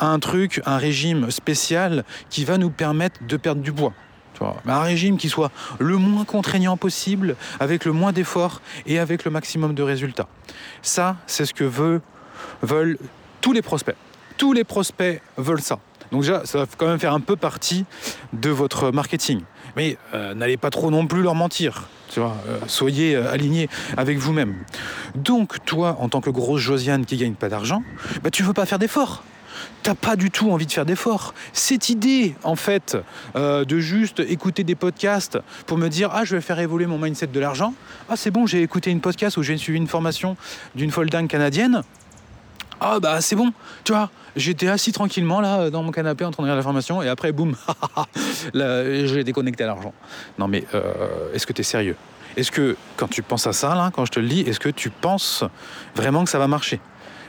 un 0.00 0.18
truc, 0.18 0.60
un 0.66 0.78
régime 0.78 1.30
spécial 1.30 2.04
qui 2.28 2.44
va 2.44 2.58
nous 2.58 2.70
permettre 2.70 3.20
de 3.26 3.36
perdre 3.36 3.62
du 3.62 3.72
poids. 3.72 3.92
Un 4.66 4.80
régime 4.80 5.18
qui 5.18 5.28
soit 5.28 5.50
le 5.78 5.96
moins 5.96 6.24
contraignant 6.24 6.78
possible, 6.78 7.36
avec 7.58 7.84
le 7.84 7.92
moins 7.92 8.12
d'efforts 8.12 8.62
et 8.86 8.98
avec 8.98 9.24
le 9.24 9.30
maximum 9.30 9.74
de 9.74 9.82
résultats. 9.82 10.28
Ça, 10.80 11.16
c'est 11.26 11.44
ce 11.44 11.52
que 11.52 11.64
veulent 12.62 12.98
tous 13.42 13.52
les 13.52 13.62
prospects. 13.62 13.96
Tous 14.38 14.54
les 14.54 14.64
prospects 14.64 15.20
veulent 15.36 15.60
ça. 15.60 15.78
Donc 16.10 16.22
déjà, 16.22 16.44
ça 16.44 16.58
va 16.58 16.66
quand 16.76 16.86
même 16.86 16.98
faire 16.98 17.12
un 17.12 17.20
peu 17.20 17.36
partie 17.36 17.84
de 18.32 18.50
votre 18.50 18.90
marketing. 18.90 19.42
Mais 19.76 19.96
euh, 20.14 20.34
n'allez 20.34 20.56
pas 20.56 20.70
trop 20.70 20.90
non 20.90 21.06
plus 21.06 21.22
leur 21.22 21.34
mentir. 21.34 21.88
Euh, 22.18 22.30
soyez 22.66 23.14
euh, 23.14 23.30
alignés 23.30 23.68
avec 23.96 24.18
vous-même. 24.18 24.56
Donc 25.14 25.64
toi, 25.64 25.96
en 26.00 26.08
tant 26.08 26.20
que 26.20 26.30
grosse 26.30 26.60
Josiane 26.60 27.04
qui 27.04 27.16
gagne 27.16 27.34
pas 27.34 27.48
d'argent, 27.48 27.82
bah, 28.22 28.30
tu 28.30 28.42
veux 28.42 28.52
pas 28.52 28.66
faire 28.66 28.78
d'efforts 28.78 29.22
t'as 29.82 29.94
pas 29.94 30.16
du 30.16 30.30
tout 30.30 30.50
envie 30.50 30.66
de 30.66 30.72
faire 30.72 30.86
d'efforts. 30.86 31.34
Cette 31.52 31.88
idée, 31.88 32.34
en 32.44 32.56
fait, 32.56 32.96
euh, 33.36 33.64
de 33.64 33.78
juste 33.78 34.20
écouter 34.20 34.64
des 34.64 34.74
podcasts 34.74 35.38
pour 35.66 35.78
me 35.78 35.88
dire 35.88 36.10
ah 36.12 36.24
je 36.24 36.36
vais 36.36 36.42
faire 36.42 36.58
évoluer 36.58 36.86
mon 36.86 36.98
mindset 36.98 37.28
de 37.28 37.40
l'argent. 37.40 37.74
Ah 38.08 38.16
c'est 38.16 38.30
bon, 38.30 38.46
j'ai 38.46 38.62
écouté 38.62 38.90
une 38.90 39.00
podcast 39.00 39.36
où 39.36 39.42
j'ai 39.42 39.56
suivi 39.56 39.78
une 39.78 39.88
formation 39.88 40.36
d'une 40.74 40.90
folle 40.90 41.10
canadienne. 41.10 41.82
Ah 42.80 42.98
bah 42.98 43.20
c'est 43.20 43.36
bon, 43.36 43.52
tu 43.84 43.92
vois, 43.92 44.10
j'étais 44.36 44.68
assis 44.68 44.92
tranquillement 44.92 45.42
là 45.42 45.68
dans 45.68 45.82
mon 45.82 45.90
canapé 45.90 46.24
en 46.24 46.30
train 46.30 46.42
de 46.42 46.46
regarder 46.46 46.60
la 46.60 46.64
formation 46.64 47.02
et 47.02 47.08
après 47.08 47.30
boum, 47.30 47.54
j'ai 48.54 49.22
déconnecté 49.22 49.64
à 49.64 49.66
l'argent. 49.66 49.92
Non 50.38 50.48
mais 50.48 50.64
euh, 50.74 51.32
est-ce 51.34 51.46
que 51.46 51.52
tu 51.52 51.60
es 51.60 51.64
sérieux? 51.64 51.96
Est-ce 52.36 52.50
que 52.50 52.76
quand 52.96 53.08
tu 53.08 53.22
penses 53.22 53.46
à 53.46 53.52
ça 53.52 53.74
là, 53.74 53.90
quand 53.92 54.06
je 54.06 54.12
te 54.12 54.20
le 54.20 54.28
dis, 54.28 54.40
est-ce 54.40 54.60
que 54.60 54.68
tu 54.68 54.88
penses 54.88 55.44
vraiment 55.94 56.24
que 56.24 56.30
ça 56.30 56.38
va 56.38 56.46
marcher? 56.46 56.80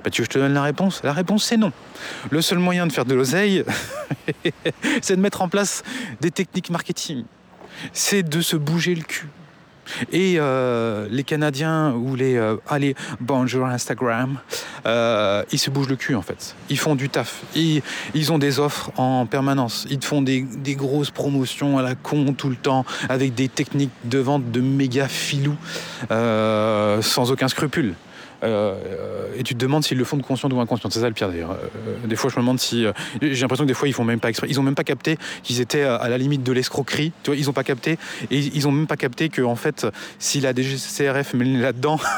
Bah, 0.04 0.10
tu 0.10 0.22
veux 0.22 0.28
que 0.28 0.34
je 0.34 0.39
te 0.39 0.43
donne 0.43 0.54
la 0.54 0.64
réponse? 0.64 1.02
La 1.04 1.14
réponse 1.14 1.43
c'est 1.43 1.58
non. 1.58 1.72
Le 2.30 2.41
seul 2.41 2.60
moyen 2.60 2.88
de 2.88 2.91
faire 2.91 3.06
de 3.06 3.14
l'oseille, 3.14 3.64
c'est 5.02 5.16
de 5.16 5.22
mettre 5.22 5.41
en 5.41 5.49
place 5.49 5.84
des 6.20 6.32
techniques 6.32 6.70
marketing. 6.70 7.26
C'est 7.93 8.24
de 8.24 8.41
se 8.41 8.56
bouger 8.56 8.95
le 8.95 9.04
cul. 9.04 9.28
Et 10.12 10.36
euh, 10.38 11.08
les 11.10 11.24
Canadiens 11.24 11.93
ou 11.93 12.16
les 12.16 12.38
euh, 12.38 12.56
allez 12.70 12.95
bonjour 13.20 13.66
Instagram, 13.66 14.39
euh, 14.86 15.43
ils 15.52 15.60
se 15.60 15.70
bougent 15.70 15.89
le 15.89 15.95
cul 15.95 16.16
en 16.16 16.22
fait. 16.22 16.56
Ils 16.70 16.78
font 16.78 16.95
du 16.95 17.10
taf. 17.10 17.41
Ils, 17.56 17.82
ils 18.14 18.32
ont 18.32 18.38
des 18.38 18.60
offres 18.60 18.91
en 18.97 19.26
permanence. 19.26 19.86
Ils 19.89 20.04
font 20.04 20.22
des, 20.22 20.41
des, 20.41 20.76
grosses 20.76 21.12
promotions 21.12 21.78
à 21.78 21.82
la 21.82 21.95
con 21.95 22.34
tout 22.34 22.49
le 22.49 22.56
temps 22.56 22.86
avec 23.10 23.36
des 23.36 23.49
techniques 23.49 23.91
de 24.06 24.20
vente 24.20 24.52
de 24.52 24.62
méga 24.62 25.08
filous 25.08 25.58
sans 26.10 27.32
aucun 27.32 27.47
scrupule. 27.47 27.95
Euh, 28.44 28.76
et 29.36 29.44
tu 29.44 29.54
te 29.54 29.60
demandes 29.60 29.84
s'ils 29.84 29.98
le 29.98 30.04
font 30.04 30.18
de 30.18 30.24
conscience 30.24 30.52
ou 30.52 30.60
inconscient. 30.60 30.89
C'est 30.89 31.00
ça 31.00 31.08
le 31.08 31.14
pire 31.14 31.30
d'ailleurs. 31.30 31.52
Euh, 31.52 32.08
des 32.08 32.16
fois, 32.16 32.30
je 32.30 32.36
me 32.36 32.42
demande 32.42 32.60
si. 32.60 32.86
Euh, 32.86 32.92
j'ai 33.22 33.42
l'impression 33.42 33.64
que 33.64 33.68
des 33.68 33.74
fois, 33.74 33.88
ils 33.88 33.94
font 33.94 34.04
même 34.04 34.20
pas 34.20 34.30
exprès. 34.30 34.48
Ils 34.50 34.60
ont 34.60 34.64
même 34.64 34.76
pas 34.76 34.84
capté 34.84 35.18
qu'ils 35.44 35.62
étaient 35.62 35.84
à 35.84 36.10
la 36.10 36.18
limite 36.18 36.44
de 36.44 36.52
l'escroquerie. 36.52 37.12
Tu 37.24 37.32
vois, 37.32 37.38
ils 37.38 37.50
ont 37.50 37.54
pas 37.54 37.64
capté. 37.64 37.98
Et 38.30 38.39
ils 38.39 38.68
ont 38.68 38.72
même 38.72 38.88
pas 38.88 38.98
capté 38.98 39.30
que, 39.30 39.42
en 39.42 39.56
fait, 39.56 39.88
si 40.20 40.42
la 40.42 40.54
DGCRF 40.54 41.34
met 41.34 41.46
là-dedans. 41.46 42.00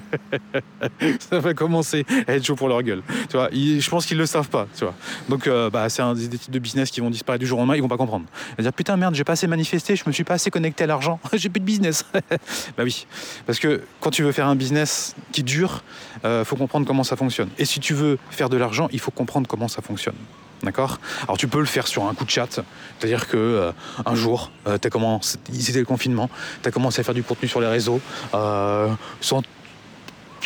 ça 1.20 1.38
va 1.38 1.54
commencer 1.54 2.04
à 2.26 2.34
être 2.34 2.44
chaud 2.44 2.56
pour 2.56 2.68
leur 2.68 2.82
gueule. 2.82 3.02
Tu 3.28 3.36
vois, 3.36 3.48
je 3.52 3.88
pense 3.90 4.06
qu'ils 4.06 4.18
le 4.18 4.26
savent 4.26 4.48
pas. 4.48 4.66
Tu 4.76 4.84
vois. 4.84 4.94
Donc, 5.28 5.46
euh, 5.46 5.70
bah, 5.70 5.88
c'est 5.88 6.02
des 6.28 6.38
types 6.38 6.50
de 6.50 6.58
business 6.58 6.90
qui 6.90 7.00
vont 7.00 7.10
disparaître 7.10 7.40
du 7.40 7.46
jour 7.46 7.58
au 7.58 7.62
lendemain. 7.62 7.76
Ils 7.76 7.82
vont 7.82 7.88
pas 7.88 7.96
comprendre. 7.96 8.26
Ils 8.50 8.56
vont 8.58 8.62
dire 8.62 8.72
putain 8.72 8.96
merde, 8.96 9.14
j'ai 9.14 9.24
pas 9.24 9.32
assez 9.32 9.46
manifesté, 9.46 9.96
je 9.96 10.04
me 10.06 10.12
suis 10.12 10.24
pas 10.24 10.34
assez 10.34 10.50
connecté 10.50 10.84
à 10.84 10.86
l'argent, 10.86 11.20
j'ai 11.32 11.48
plus 11.48 11.60
de 11.60 11.64
business. 11.64 12.04
bah 12.12 12.84
oui, 12.84 13.06
parce 13.46 13.58
que 13.58 13.82
quand 14.00 14.10
tu 14.10 14.22
veux 14.22 14.32
faire 14.32 14.46
un 14.46 14.56
business 14.56 15.14
qui 15.32 15.42
dure, 15.42 15.82
euh, 16.24 16.44
faut 16.44 16.56
comprendre 16.56 16.86
comment 16.86 17.04
ça 17.04 17.16
fonctionne. 17.16 17.48
Et 17.58 17.64
si 17.64 17.80
tu 17.80 17.94
veux 17.94 18.18
faire 18.30 18.48
de 18.48 18.56
l'argent, 18.56 18.88
il 18.92 19.00
faut 19.00 19.10
comprendre 19.10 19.46
comment 19.48 19.68
ça 19.68 19.82
fonctionne. 19.82 20.16
D'accord? 20.62 20.98
Alors 21.24 21.36
tu 21.36 21.48
peux 21.48 21.58
le 21.58 21.66
faire 21.66 21.86
sur 21.86 22.06
un 22.06 22.14
coup 22.14 22.24
de 22.24 22.30
chat, 22.30 22.60
c'est-à-dire 22.98 23.28
que 23.28 23.36
euh, 23.36 23.72
un 24.06 24.14
jour, 24.14 24.50
euh, 24.66 24.78
commencé, 24.90 25.38
c'était 25.52 25.80
le 25.80 25.84
confinement, 25.84 26.30
tu 26.62 26.68
as 26.68 26.72
commencé 26.72 27.00
à 27.00 27.04
faire 27.04 27.14
du 27.14 27.22
contenu 27.22 27.48
sur 27.48 27.60
les 27.60 27.66
réseaux, 27.66 28.00
euh, 28.34 28.88
sans 29.20 29.42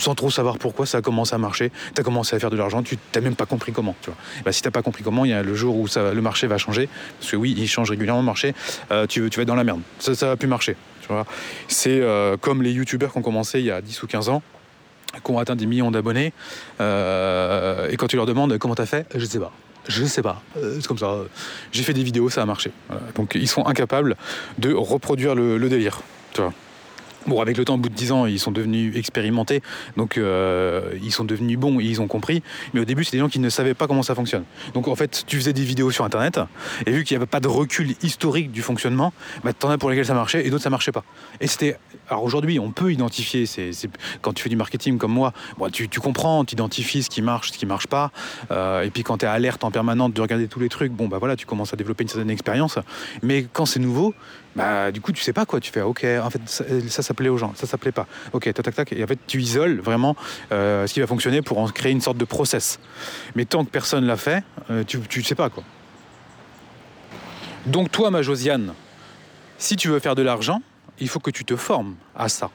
sans 0.00 0.14
trop 0.14 0.30
savoir 0.30 0.58
pourquoi 0.58 0.86
ça 0.86 0.98
a 0.98 1.02
commencé 1.02 1.34
à 1.34 1.38
marcher. 1.38 1.70
Tu 1.94 2.00
as 2.00 2.04
commencé 2.04 2.34
à 2.34 2.38
faire 2.38 2.50
de 2.50 2.56
l'argent, 2.56 2.82
tu 2.82 2.98
n'as 3.14 3.20
même 3.20 3.36
pas 3.36 3.46
compris 3.46 3.72
comment. 3.72 3.94
Tu 4.02 4.10
vois. 4.10 4.16
Bah, 4.44 4.52
si 4.52 4.62
tu 4.62 4.68
n'as 4.68 4.72
pas 4.72 4.82
compris 4.82 5.04
comment, 5.04 5.24
il 5.24 5.30
y 5.30 5.34
a 5.34 5.42
le 5.42 5.54
jour 5.54 5.76
où 5.76 5.86
ça, 5.88 6.12
le 6.12 6.22
marché 6.22 6.46
va 6.46 6.58
changer, 6.58 6.88
parce 7.18 7.30
que 7.30 7.36
oui, 7.36 7.54
il 7.56 7.68
change 7.68 7.90
régulièrement 7.90 8.20
le 8.20 8.26
marché, 8.26 8.54
euh, 8.90 9.06
tu, 9.06 9.20
vas 9.20 9.26
être 9.26 9.44
dans 9.44 9.54
la 9.54 9.64
merde. 9.64 9.80
Ça 9.98 10.12
ne 10.12 10.16
va 10.16 10.36
plus 10.36 10.48
marcher. 10.48 10.76
C'est 11.66 12.00
euh, 12.00 12.36
comme 12.36 12.62
les 12.62 12.70
youtubeurs 12.70 13.10
qui 13.12 13.18
ont 13.18 13.22
commencé 13.22 13.58
il 13.58 13.66
y 13.66 13.70
a 13.72 13.80
10 13.80 14.02
ou 14.04 14.06
15 14.06 14.28
ans, 14.28 14.42
qui 15.24 15.30
ont 15.32 15.38
atteint 15.38 15.56
des 15.56 15.66
millions 15.66 15.90
d'abonnés, 15.90 16.32
euh, 16.80 17.88
et 17.90 17.96
quand 17.96 18.06
tu 18.06 18.14
leur 18.14 18.26
demandes 18.26 18.56
comment 18.58 18.76
tu 18.76 18.82
as 18.82 18.86
fait, 18.86 19.06
je 19.12 19.18
ne 19.20 19.24
sais 19.24 19.40
pas. 19.40 19.52
Je 19.88 20.04
sais 20.04 20.22
pas. 20.22 20.42
c'est 20.54 20.86
comme 20.86 20.98
ça. 20.98 21.16
J'ai 21.72 21.82
fait 21.82 21.94
des 21.94 22.04
vidéos, 22.04 22.30
ça 22.30 22.42
a 22.42 22.46
marché. 22.46 22.70
Donc 23.16 23.32
ils 23.34 23.48
sont 23.48 23.66
incapables 23.66 24.14
de 24.58 24.72
reproduire 24.72 25.34
le, 25.34 25.68
délire. 25.68 26.00
Bon, 27.26 27.40
avec 27.40 27.58
le 27.58 27.64
temps, 27.66 27.74
au 27.74 27.78
bout 27.78 27.90
de 27.90 27.94
10 27.94 28.12
ans, 28.12 28.26
ils 28.26 28.38
sont 28.38 28.50
devenus 28.50 28.96
expérimentés, 28.96 29.60
donc 29.96 30.16
euh, 30.16 30.92
ils 31.02 31.12
sont 31.12 31.24
devenus 31.24 31.58
bons, 31.58 31.78
ils 31.78 32.00
ont 32.00 32.06
compris. 32.06 32.42
Mais 32.72 32.80
au 32.80 32.86
début, 32.86 33.04
c'est 33.04 33.12
des 33.12 33.18
gens 33.18 33.28
qui 33.28 33.40
ne 33.40 33.50
savaient 33.50 33.74
pas 33.74 33.86
comment 33.86 34.02
ça 34.02 34.14
fonctionne. 34.14 34.44
Donc 34.72 34.88
en 34.88 34.94
fait, 34.94 35.24
tu 35.26 35.36
faisais 35.36 35.52
des 35.52 35.62
vidéos 35.62 35.90
sur 35.90 36.04
Internet, 36.04 36.40
et 36.86 36.90
vu 36.90 37.04
qu'il 37.04 37.14
n'y 37.14 37.20
avait 37.22 37.30
pas 37.30 37.40
de 37.40 37.48
recul 37.48 37.94
historique 38.02 38.50
du 38.50 38.62
fonctionnement, 38.62 39.12
bah, 39.44 39.52
en 39.62 39.70
as 39.70 39.76
pour 39.76 39.90
lesquels 39.90 40.06
ça 40.06 40.14
marchait, 40.14 40.46
et 40.46 40.50
d'autres 40.50 40.62
ça 40.62 40.70
marchait 40.70 40.92
pas. 40.92 41.04
Et 41.40 41.46
c'était. 41.46 41.76
Alors 42.08 42.24
aujourd'hui, 42.24 42.58
on 42.58 42.70
peut 42.70 42.90
identifier. 42.90 43.44
C'est, 43.46 43.70
quand 44.22 44.32
tu 44.32 44.42
fais 44.42 44.48
du 44.48 44.56
marketing 44.56 44.96
comme 44.96 45.12
moi, 45.12 45.32
tu, 45.72 45.88
comprends, 46.00 46.44
tu 46.44 46.54
identifies 46.54 47.02
ce 47.02 47.10
qui 47.10 47.22
marche, 47.22 47.52
ce 47.52 47.58
qui 47.58 47.66
marche 47.66 47.86
pas. 47.86 48.10
Euh, 48.50 48.82
et 48.82 48.90
puis 48.90 49.02
quand 49.02 49.18
tu 49.18 49.26
es 49.26 49.28
alerte 49.28 49.62
en 49.62 49.70
permanence 49.70 50.12
de 50.12 50.20
regarder 50.20 50.48
tous 50.48 50.60
les 50.60 50.68
trucs, 50.68 50.92
bon 50.92 51.06
bah 51.06 51.18
voilà, 51.18 51.36
tu 51.36 51.46
commences 51.46 51.72
à 51.72 51.76
développer 51.76 52.02
une 52.02 52.08
certaine 52.08 52.30
expérience. 52.30 52.78
Mais 53.22 53.46
quand 53.52 53.66
c'est 53.66 53.80
nouveau, 53.80 54.14
bah, 54.60 54.92
du 54.92 55.00
coup, 55.00 55.12
tu 55.12 55.22
sais 55.22 55.32
pas 55.32 55.46
quoi. 55.46 55.58
Tu 55.58 55.72
fais, 55.72 55.80
ok, 55.80 56.04
en 56.22 56.28
fait, 56.28 56.40
ça, 56.44 56.64
ça, 56.88 57.02
ça 57.02 57.14
aux 57.18 57.36
gens, 57.38 57.52
ça, 57.54 57.66
ça 57.66 57.78
plaît 57.78 57.92
pas. 57.92 58.06
Ok, 58.34 58.52
tac, 58.52 58.62
tac, 58.62 58.74
tac. 58.74 58.92
Et 58.92 59.02
en 59.02 59.06
fait, 59.06 59.18
tu 59.26 59.40
isoles 59.40 59.80
vraiment 59.80 60.16
euh, 60.52 60.86
ce 60.86 60.92
qui 60.92 61.00
va 61.00 61.06
fonctionner 61.06 61.40
pour 61.40 61.58
en 61.58 61.68
créer 61.68 61.92
une 61.92 62.02
sorte 62.02 62.18
de 62.18 62.26
process. 62.26 62.78
Mais 63.34 63.46
tant 63.46 63.64
que 63.64 63.70
personne 63.70 64.04
l'a 64.04 64.16
fait, 64.16 64.44
euh, 64.70 64.84
tu, 64.84 65.00
tu 65.00 65.22
sais 65.22 65.34
pas 65.34 65.48
quoi. 65.48 65.62
Donc, 67.64 67.90
toi, 67.90 68.10
ma 68.10 68.20
Josiane, 68.20 68.74
si 69.56 69.76
tu 69.76 69.88
veux 69.88 69.98
faire 69.98 70.14
de 70.14 70.22
l'argent, 70.22 70.60
il 70.98 71.08
faut 71.08 71.20
que 71.20 71.30
tu 71.30 71.46
te 71.46 71.56
formes 71.56 71.94
à 72.14 72.28
ça. 72.28 72.50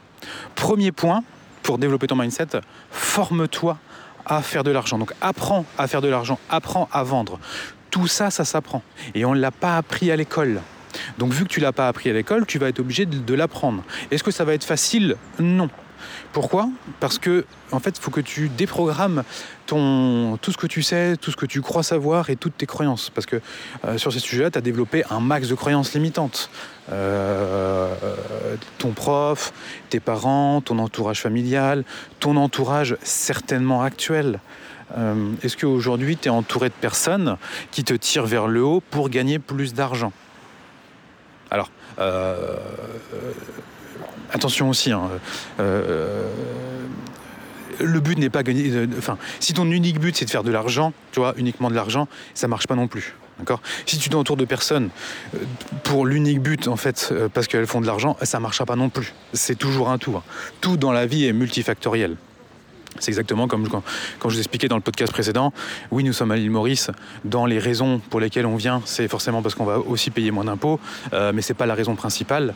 Premier 0.53 0.91
point 0.91 1.23
pour 1.63 1.79
développer 1.79 2.05
ton 2.05 2.15
mindset, 2.15 2.47
forme-toi 2.91 3.79
à 4.27 4.43
faire 4.43 4.63
de 4.63 4.69
l'argent. 4.69 4.99
Donc, 4.99 5.11
apprends 5.21 5.65
à 5.79 5.87
faire 5.87 6.01
de 6.01 6.07
l'argent, 6.07 6.37
apprends 6.49 6.87
à 6.91 7.03
vendre. 7.03 7.39
Tout 7.89 8.07
ça, 8.07 8.29
ça 8.29 8.45
s'apprend. 8.45 8.83
Et 9.15 9.25
on 9.25 9.33
ne 9.33 9.39
l'a 9.39 9.51
pas 9.51 9.77
appris 9.77 10.11
à 10.11 10.15
l'école. 10.15 10.61
Donc 11.17 11.33
vu 11.33 11.43
que 11.43 11.49
tu 11.49 11.59
l'as 11.59 11.71
pas 11.71 11.87
appris 11.87 12.09
à 12.09 12.13
l'école, 12.13 12.45
tu 12.45 12.59
vas 12.59 12.69
être 12.69 12.79
obligé 12.79 13.05
de, 13.05 13.33
l'apprendre. 13.33 13.83
Est-ce 14.11 14.23
que 14.23 14.31
ça 14.31 14.45
va 14.45 14.53
être 14.53 14.63
facile? 14.63 15.15
Non. 15.39 15.69
Pourquoi? 16.31 16.69
Parce 16.99 17.17
que 17.17 17.45
en 17.71 17.79
fait, 17.79 17.97
il 17.97 18.01
faut 18.01 18.11
que 18.11 18.21
tu 18.21 18.49
déprogrammes 18.49 19.23
ton, 19.65 20.37
tout 20.37 20.51
ce 20.51 20.57
que 20.57 20.67
tu 20.67 20.83
sais, 20.83 21.17
tout 21.17 21.31
ce 21.31 21.35
que 21.35 21.45
tu 21.45 21.61
crois 21.61 21.83
savoir 21.83 22.29
et 22.29 22.35
toutes 22.35 22.57
tes 22.57 22.65
croyances. 22.65 23.09
Parce 23.09 23.25
que 23.25 23.41
euh, 23.85 23.97
sur 23.97 24.13
ces 24.13 24.19
sujets-là, 24.19 24.51
tu 24.51 24.57
as 24.57 24.61
développé 24.61 25.03
un 25.09 25.19
max 25.19 25.47
de 25.49 25.55
croyances 25.55 25.93
limitantes. 25.93 26.49
Euh, 26.91 27.93
ton 28.77 28.91
prof, 28.91 29.51
tes 29.89 29.99
parents, 29.99 30.61
ton 30.61 30.77
entourage 30.79 31.21
familial, 31.21 31.83
ton 32.19 32.35
entourage 32.37 32.97
certainement 33.01 33.81
actuel. 33.81 34.39
Euh, 34.97 35.31
Est-ce 35.41 35.57
qu'aujourd'hui, 35.57 36.17
tu 36.17 36.27
es 36.27 36.31
entouré 36.31 36.69
de 36.69 36.73
personnes 36.73 37.37
qui 37.71 37.83
te 37.83 37.93
tirent 37.93 38.25
vers 38.25 38.47
le 38.47 38.63
haut 38.63 38.81
pour 38.91 39.09
gagner 39.09 39.39
plus 39.39 39.73
d'argent? 39.73 40.11
Alors, 41.51 41.69
euh, 41.99 42.57
attention 44.31 44.69
aussi, 44.69 44.91
hein, 44.91 45.09
euh, 45.59 46.27
le 47.79 47.99
but 47.99 48.17
n'est 48.17 48.29
pas 48.29 48.43
gagner. 48.43 48.71
Euh, 48.71 48.87
enfin, 48.97 49.17
si 49.39 49.53
ton 49.53 49.69
unique 49.69 49.99
but 49.99 50.15
c'est 50.15 50.25
de 50.25 50.29
faire 50.29 50.43
de 50.43 50.51
l'argent, 50.51 50.93
tu 51.11 51.19
vois, 51.19 51.33
uniquement 51.37 51.69
de 51.69 51.75
l'argent, 51.75 52.07
ça 52.33 52.47
marche 52.47 52.67
pas 52.67 52.75
non 52.75 52.87
plus. 52.87 53.15
Si 53.85 53.97
tu 53.97 54.09
t'entoures 54.09 54.37
de 54.37 54.45
personnes 54.45 54.89
pour 55.83 56.05
l'unique 56.05 56.41
but, 56.41 56.69
en 56.69 56.77
fait, 56.77 57.13
parce 57.33 57.47
qu'elles 57.47 57.67
font 57.67 57.81
de 57.81 57.85
l'argent, 57.85 58.15
ça 58.21 58.39
marchera 58.39 58.65
pas 58.65 58.77
non 58.77 58.87
plus. 58.87 59.13
C'est 59.33 59.57
toujours 59.57 59.89
un 59.89 59.97
tout. 59.97 60.15
Hein. 60.15 60.23
Tout 60.61 60.77
dans 60.77 60.93
la 60.93 61.05
vie 61.05 61.25
est 61.25 61.33
multifactoriel. 61.33 62.15
C'est 62.99 63.11
exactement 63.11 63.47
comme 63.47 63.67
quand, 63.67 63.83
je 64.23 64.27
vous 64.29 64.37
expliquais 64.37 64.67
dans 64.67 64.75
le 64.75 64.81
podcast 64.81 65.11
précédent. 65.11 65.51
Oui, 65.91 66.03
nous 66.03 66.13
sommes 66.13 66.31
à 66.31 66.37
l'île 66.37 66.51
Maurice. 66.51 66.91
Dans 67.25 67.45
les 67.45 67.59
raisons 67.59 67.99
pour 68.09 68.19
lesquelles 68.19 68.45
on 68.45 68.55
vient, 68.55 68.81
c'est 68.85 69.07
forcément 69.07 69.41
parce 69.41 69.53
qu'on 69.53 69.65
va 69.65 69.79
aussi 69.79 70.11
payer 70.11 70.31
moins 70.31 70.45
d'impôts, 70.45 70.79
euh, 71.13 71.31
mais 71.33 71.41
c'est 71.41 71.53
pas 71.53 71.65
la 71.65 71.75
raison 71.75 71.95
principale. 71.95 72.53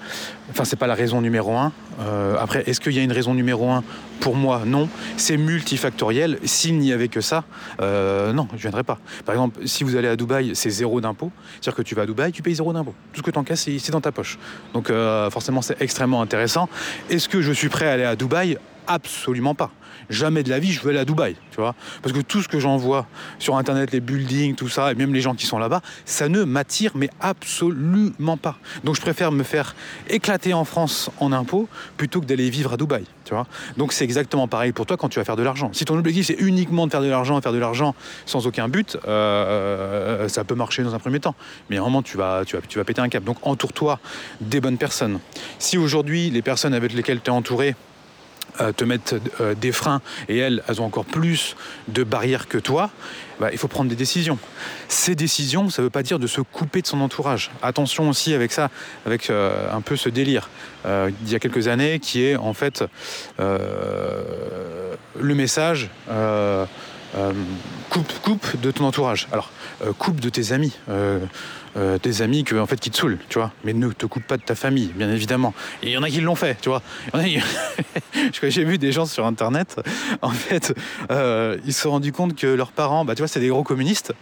Enfin, 0.50 0.64
c'est 0.64 0.78
pas 0.78 0.88
la 0.88 0.96
raison 0.96 1.22
numéro 1.22 1.58
un. 1.58 1.72
Euh, 2.00 2.38
après, 2.40 2.64
est-ce 2.68 2.80
qu'il 2.80 2.94
y 2.94 3.00
a 3.00 3.04
une 3.04 3.12
raison 3.12 3.34
numéro 3.34 3.70
un 3.70 3.84
Pour 4.22 4.36
moi, 4.36 4.64
non. 4.66 4.88
C'est 5.18 5.38
multifactoriel. 5.38 6.40
S'il 6.44 6.80
n'y 6.80 6.94
avait 6.94 7.10
que 7.10 7.22
ça, 7.22 7.44
euh, 7.82 8.32
non, 8.32 8.48
je 8.54 8.62
viendrais 8.62 8.84
pas. 8.84 9.00
Par 9.26 9.36
exemple, 9.36 9.60
si 9.66 9.84
vous 9.84 9.96
allez 9.96 10.08
à 10.08 10.16
Dubaï, 10.16 10.52
c'est 10.54 10.70
zéro 10.70 11.02
d'impôt. 11.02 11.32
C'est-à-dire 11.54 11.76
que 11.76 11.82
tu 11.82 11.96
vas 11.96 12.04
à 12.04 12.06
Dubaï, 12.06 12.32
tu 12.32 12.42
payes 12.42 12.56
zéro 12.56 12.72
d'impôt. 12.72 12.94
Tout 13.12 13.20
ce 13.20 13.24
que 13.24 13.32
tu 13.32 13.40
encasses, 13.40 13.68
c'est 13.78 13.92
dans 13.92 14.02
ta 14.02 14.12
poche. 14.12 14.40
Donc, 14.74 14.90
euh, 14.90 15.30
forcément, 15.30 15.62
c'est 15.62 15.82
extrêmement 15.82 16.22
intéressant. 16.22 16.70
Est-ce 17.10 17.28
que 17.28 17.42
je 17.42 17.52
suis 17.52 17.70
prêt 17.70 17.88
à 17.88 17.94
aller 17.94 18.06
à 18.06 18.16
Dubaï? 18.16 18.58
Absolument 18.88 19.54
pas 19.54 19.72
jamais 20.10 20.44
de 20.44 20.50
la 20.50 20.60
vie 20.60 20.72
je 20.72 20.82
veux 20.82 20.90
aller 20.90 21.00
à 21.00 21.06
Dubaï, 21.06 21.36
tu 21.52 21.58
vois. 21.58 21.76
Parce 22.02 22.14
que 22.14 22.22
tout 22.22 22.42
ce 22.42 22.48
que 22.48 22.60
j'en 22.60 22.78
vois 22.78 23.08
sur 23.38 23.58
internet, 23.58 23.92
les 23.92 24.00
buildings, 24.00 24.56
tout 24.56 24.70
ça, 24.70 24.92
et 24.92 24.96
même 24.96 25.14
les 25.14 25.22
gens 25.22 25.36
qui 25.36 25.46
sont 25.46 25.60
là-bas, 25.60 25.82
ça 26.06 26.30
ne 26.30 26.44
m'attire 26.44 26.92
mais 26.96 27.10
absolument 27.20 28.38
pas. 28.38 28.58
Donc 28.84 28.96
je 28.96 29.02
préfère 29.02 29.32
me 29.32 29.44
faire 29.44 29.76
éclater 30.10 30.54
en 30.54 30.66
France 30.66 31.10
en 31.20 31.32
impôts 31.32 31.68
plutôt 31.98 32.22
que 32.22 32.26
d'aller 32.26 32.50
vivre 32.50 32.74
à 32.74 32.78
Dubaï, 32.78 33.06
tu 33.26 33.34
vois. 33.34 33.48
Donc 33.78 33.94
c'est 33.94 34.04
exactement 34.04 34.48
pareil 34.48 34.72
pour 34.72 34.86
toi 34.86 34.98
quand 34.98 35.10
tu 35.10 35.20
vas 35.20 35.26
faire 35.26 35.38
de 35.38 35.44
l'argent. 35.44 35.70
Si 35.74 35.86
ton 35.86 35.98
objectif 35.98 36.28
c'est 36.28 36.40
uniquement 36.40 36.88
de 36.88 36.92
faire 36.92 37.02
de 37.02 37.08
l'argent, 37.08 37.40
faire 37.42 37.54
de 37.54 37.58
l'argent 37.58 37.96
sans 38.26 38.48
aucun 38.48 38.68
but, 38.68 38.98
euh, 39.08 40.28
ça 40.28 40.44
peut 40.44 40.56
marcher 40.56 40.84
dans 40.84 40.96
un 40.96 41.00
premier 41.00 41.20
temps. 41.20 41.36
Mais 41.70 41.78
vraiment 41.78 42.02
tu 42.02 42.18
vas, 42.18 42.44
tu 42.46 42.56
vas, 42.56 42.62
tu 42.68 42.78
vas 42.78 42.84
péter 42.84 43.02
un 43.02 43.10
cap. 43.10 43.24
Donc 43.24 43.38
entoure-toi 43.44 44.00
des 44.42 44.62
bonnes 44.62 44.78
personnes. 44.78 45.20
Si 45.60 45.78
aujourd'hui 45.78 46.30
les 46.30 46.42
personnes 46.42 46.74
avec 46.74 46.94
lesquelles 46.94 47.22
tu 47.22 47.30
es 47.30 47.34
entouré 47.34 47.70
euh, 47.70 47.89
te 48.76 48.84
mettent 48.84 49.16
euh, 49.42 49.56
des 49.56 49.72
freins 49.72 50.02
et 50.28 50.38
elles, 50.38 50.64
elles 50.68 50.82
ont 50.82 50.86
encore 50.86 51.06
plus 51.06 51.56
de 51.88 52.04
barrières 52.04 52.48
que 52.48 52.58
toi, 52.58 52.90
bah, 53.40 53.50
il 53.52 53.58
faut 53.58 53.68
prendre 53.68 53.90
des 53.90 53.96
décisions. 53.96 54.38
Ces 54.90 55.16
décisions, 55.16 55.70
ça 55.70 55.82
ne 55.82 55.86
veut 55.86 55.92
pas 55.92 56.04
dire 56.04 56.20
de 56.20 56.28
se 56.28 56.42
couper 56.42 56.82
de 56.82 56.88
son 56.88 57.00
entourage. 57.02 57.52
Attention 57.62 58.10
aussi 58.10 58.34
avec 58.34 58.52
ça, 58.52 58.70
avec 59.06 59.30
euh, 59.30 59.72
un 59.72 59.82
peu 59.82 59.96
ce 59.96 60.10
délire 60.10 60.50
euh, 60.86 61.12
il 61.24 61.32
y 61.32 61.36
a 61.36 61.40
quelques 61.40 61.68
années 61.68 62.00
qui 62.00 62.24
est 62.24 62.36
en 62.36 62.54
fait 62.54 62.84
euh, 63.40 64.96
le 65.20 65.36
message 65.36 65.90
coupe, 67.90 68.14
coupe 68.22 68.62
de 68.62 68.72
ton 68.72 68.86
entourage. 68.86 69.28
Alors, 69.32 69.52
coupe 69.98 70.20
de 70.20 70.30
tes 70.30 70.52
amis 70.52 70.74
euh, 70.90 71.20
amis 72.22 72.44
que, 72.44 72.56
en 72.56 72.66
fait, 72.66 72.80
qui 72.80 72.92
te 72.92 72.98
saoulent, 72.98 73.18
tu 73.30 73.40
vois. 73.40 73.52
Mais 73.64 73.74
ne 73.74 73.90
te 73.90 74.06
coupe 74.06 74.24
pas 74.24 74.38
de 74.38 74.44
ta 74.44 74.56
famille, 74.56 74.92
bien 74.96 75.12
évidemment. 75.12 75.54
Et 75.84 75.88
il 75.88 75.92
y 75.92 75.98
en 75.98 76.04
a 76.04 76.10
qui 76.10 76.22
l'ont 76.22 76.36
fait, 76.36 76.58
tu 76.62 76.70
vois. 76.70 76.82
J'ai 78.44 78.64
vu 78.64 78.78
des 78.78 78.92
gens 78.92 79.06
sur 79.06 79.26
Internet, 79.26 79.80
en 80.22 80.32
fait, 80.32 80.74
euh, 81.12 81.58
ils 81.66 81.74
se 81.74 81.82
sont 81.82 81.92
rendus 81.92 82.12
compte 82.12 82.36
que 82.36 82.48
leurs 82.48 82.72
parents, 82.72 83.06
bah, 83.06 83.16
tu 83.16 83.22
vois, 83.22 83.28
c'est 83.28 83.40
des 83.40 83.50
gros 83.50 83.64
communistes. 83.64 84.14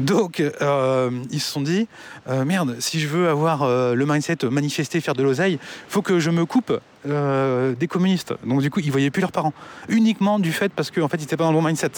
Donc, 0.00 0.40
euh, 0.40 1.10
ils 1.30 1.40
se 1.40 1.50
sont 1.50 1.60
dit, 1.60 1.86
euh, 2.28 2.44
merde, 2.44 2.76
si 2.80 3.00
je 3.00 3.06
veux 3.06 3.28
avoir 3.28 3.62
euh, 3.62 3.94
le 3.94 4.06
mindset 4.06 4.38
manifester, 4.50 5.00
faire 5.00 5.14
de 5.14 5.22
l'oseille, 5.22 5.58
faut 5.88 6.02
que 6.02 6.18
je 6.18 6.30
me 6.30 6.44
coupe 6.44 6.78
euh, 7.06 7.74
des 7.74 7.86
communistes. 7.86 8.34
Donc 8.44 8.60
du 8.60 8.70
coup, 8.70 8.80
ils 8.80 8.90
voyaient 8.90 9.10
plus 9.10 9.20
leurs 9.20 9.32
parents. 9.32 9.52
Uniquement 9.88 10.38
du 10.38 10.52
fait 10.52 10.72
parce 10.72 10.90
qu'en 10.90 11.02
en 11.02 11.08
fait, 11.08 11.16
ils 11.16 11.20
n'étaient 11.20 11.36
pas 11.36 11.44
dans 11.44 11.52
le 11.52 11.58
bon 11.58 11.64
mindset. 11.64 11.92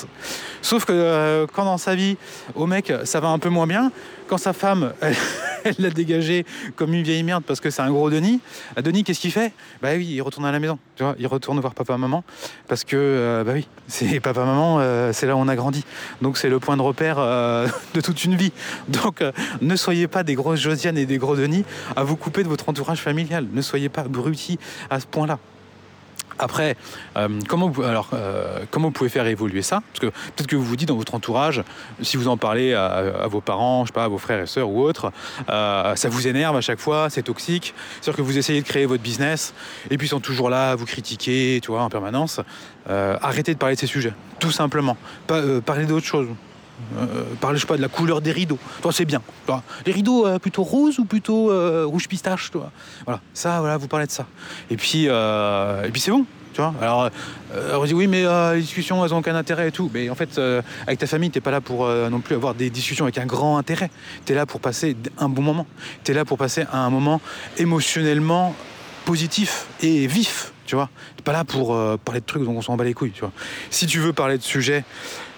Sauf 0.63 0.85
que 0.85 0.93
euh, 0.93 1.47
quand 1.53 1.65
dans 1.65 1.79
sa 1.79 1.95
vie, 1.95 2.17
au 2.55 2.67
mec, 2.67 2.93
ça 3.05 3.19
va 3.19 3.29
un 3.29 3.39
peu 3.39 3.49
moins 3.49 3.67
bien, 3.67 3.93
quand 4.29 4.39
sa 4.39 4.53
femme, 4.53 4.93
elle 5.65 5.75
l'a 5.79 5.91
dégagé 5.91 6.45
comme 6.77 6.95
une 6.95 7.03
vieille 7.03 7.23
merde 7.23 7.43
parce 7.47 7.61
que 7.61 7.71
c'est 7.71 7.83
un 7.83 7.91
gros 7.91 8.11
Denis, 8.11 8.41
Denis, 8.83 9.05
qu'est-ce 9.05 9.21
qu'il 9.21 9.33
fait? 9.33 9.53
Bah 9.83 9.91
oui, 9.97 10.07
il 10.07 10.21
retourne 10.21 10.47
à 10.47 10.53
la 10.53 10.59
maison. 10.59 10.79
Il 11.19 11.27
retourne 11.27 11.59
voir 11.61 11.75
papa, 11.75 11.97
maman 11.97 12.25
parce 12.69 12.85
que, 12.85 12.97
euh, 12.97 13.45
bah 13.45 13.53
oui, 13.55 13.67
c'est 13.89 14.21
papa, 14.21 14.45
maman, 14.45 14.79
euh, 14.81 15.13
c'est 15.13 15.27
là 15.27 15.37
où 15.37 15.39
on 15.39 15.49
a 15.49 15.57
grandi. 15.57 15.85
Donc 16.23 16.39
c'est 16.39 16.49
le 16.49 16.59
point 16.59 16.77
de 16.77 16.83
repère 16.83 17.17
euh, 17.19 17.67
de 17.95 18.01
toute 18.01 18.25
une 18.25 18.37
vie. 18.37 18.53
Donc 18.89 19.23
ne 19.61 19.77
soyez 19.77 20.09
pas 20.09 20.23
des 20.23 20.35
grosses 20.35 20.61
Josiane 20.61 20.99
et 20.99 21.07
des 21.07 21.19
gros 21.19 21.37
Denis 21.37 21.65
à 21.97 22.05
vous 22.05 22.17
couper 22.17 22.43
de 22.43 22.49
votre 22.49 22.69
entourage 22.69 23.01
familial. 23.01 23.47
Ne 23.53 23.63
soyez 23.63 23.89
pas 23.89 24.03
abrutis 24.03 24.59
à 24.91 25.01
ce 25.01 25.07
point-là. 25.07 25.39
Après, 26.41 26.75
euh, 27.17 27.29
comment, 27.47 27.69
vous, 27.69 27.83
alors, 27.83 28.09
euh, 28.15 28.61
comment 28.71 28.89
vous 28.89 28.93
pouvez 28.93 29.11
faire 29.11 29.27
évoluer 29.27 29.61
ça? 29.61 29.83
Parce 29.93 30.01
que 30.01 30.07
peut-être 30.07 30.47
que 30.47 30.57
vous 30.57 30.65
vous 30.65 30.77
dites 30.77 30.89
dans 30.89 30.97
votre 30.97 31.15
entourage, 31.15 31.63
si 32.01 32.17
vous 32.17 32.29
en 32.29 32.39
parlez 32.39 32.73
à, 32.73 33.27
vos 33.29 33.43
parents, 33.43 33.85
je 33.85 33.89
sais 33.89 33.93
pas, 33.93 34.05
à 34.05 34.09
vos 34.09 34.17
frères 34.17 34.43
et 34.43 34.47
sœurs 34.47 34.71
ou 34.71 34.81
autres, 34.81 35.13
euh, 35.51 35.95
ça 35.97 36.09
vous 36.09 36.27
énerve 36.27 36.57
à 36.57 36.63
chaque 36.63 36.81
fois, 36.81 37.11
c'est 37.11 37.23
toxique. 37.23 37.75
C'est-à-dire 38.01 38.17
que 38.17 38.23
vous 38.23 38.39
essayez 38.39 38.63
de 38.63 38.67
créer 38.67 38.87
votre 38.87 39.03
business 39.03 39.53
et 39.91 39.99
puis 39.99 40.07
ils 40.07 40.11
sont 40.11 40.21
toujours 40.21 40.49
là 40.49 40.71
à 40.71 40.77
vous 40.77 40.87
critiquer, 40.87 41.61
tu 41.63 41.71
vois, 41.71 41.83
en 41.83 41.91
permanence. 41.91 42.41
Euh, 42.89 43.19
arrêtez 43.21 43.53
de 43.53 43.59
parler 43.59 43.75
de 43.75 43.81
ces 43.81 43.87
sujets, 43.87 44.15
tout 44.39 44.51
simplement. 44.51 44.97
Parlez 45.27 45.85
d'autres 45.85 46.07
choses. 46.07 46.29
Euh, 46.99 47.25
parlez, 47.41 47.59
je 47.59 47.67
pas, 47.67 47.77
de 47.77 47.83
la 47.83 47.89
couleur 47.89 48.21
des 48.21 48.33
rideaux. 48.33 48.59
Toi, 48.83 48.93
c'est 48.93 49.05
bien. 49.05 49.23
Les 49.87 49.93
rideaux 49.93 50.27
euh, 50.27 50.39
plutôt 50.39 50.63
roses 50.63 50.99
ou 50.99 51.05
plutôt 51.05 51.51
euh, 51.51 51.85
rouge 51.87 52.09
pistache, 52.09 52.51
toi. 52.51 52.71
Voilà, 53.05 53.21
ça, 53.35 53.61
voilà, 53.61 53.77
vous 53.77 53.89
parlez 53.89 54.07
de 54.07 54.11
ça. 54.11 54.27
Et 54.71 54.77
puis, 54.77 55.07
euh, 55.09 55.85
et 55.85 55.91
puis 55.91 56.01
c'est 56.01 56.11
bon. 56.11 56.25
Tu 56.53 56.61
vois 56.61 56.75
Alors, 56.81 57.11
on 57.75 57.85
dit 57.85 57.95
oui, 57.95 58.09
mais 58.09 58.25
les 58.55 58.61
discussions, 58.61 59.05
elles 59.05 59.15
ont 59.15 59.19
aucun 59.19 59.37
intérêt 59.37 59.69
et 59.69 59.73
tout. 59.73 59.89
Mais 59.95 60.11
en 60.11 60.17
fait, 60.17 60.41
avec 60.85 60.99
ta 60.99 61.07
famille, 61.07 61.31
t'es 61.31 61.41
pas 61.41 61.53
là 61.53 61.61
pour 61.61 61.87
non 61.87 62.19
plus 62.19 62.35
avoir 62.35 62.55
des 62.55 62.71
discussions 62.71 63.05
avec 63.05 63.19
un 63.19 63.27
grand 63.27 63.57
intérêt. 63.57 63.89
T'es 64.25 64.35
là 64.35 64.47
pour 64.47 64.61
passer 64.61 64.97
un 65.19 65.29
bon 65.29 65.43
moment. 65.43 65.67
T'es 66.03 66.13
là 66.13 66.25
pour 66.25 66.39
passer 66.39 66.65
un 66.73 66.91
moment 66.91 67.21
émotionnellement 67.57 68.57
positif 69.05 69.69
et 69.81 70.09
vif. 70.09 70.53
Tu 70.71 70.77
vois 70.77 70.89
T'es 71.17 71.25
pas 71.25 71.33
là 71.33 71.43
pour 71.43 71.75
euh, 71.75 71.97
parler 71.97 72.21
de 72.21 72.27
trucs 72.27 72.45
dont 72.45 72.53
on 72.53 72.63
s'en 72.63 72.77
bat 72.77 72.85
les 72.85 72.95
couilles. 72.95 73.13
Si 73.71 73.87
tu 73.87 73.99
veux 73.99 74.13
parler 74.13 74.39
de 74.39 74.43
sujets 74.45 74.85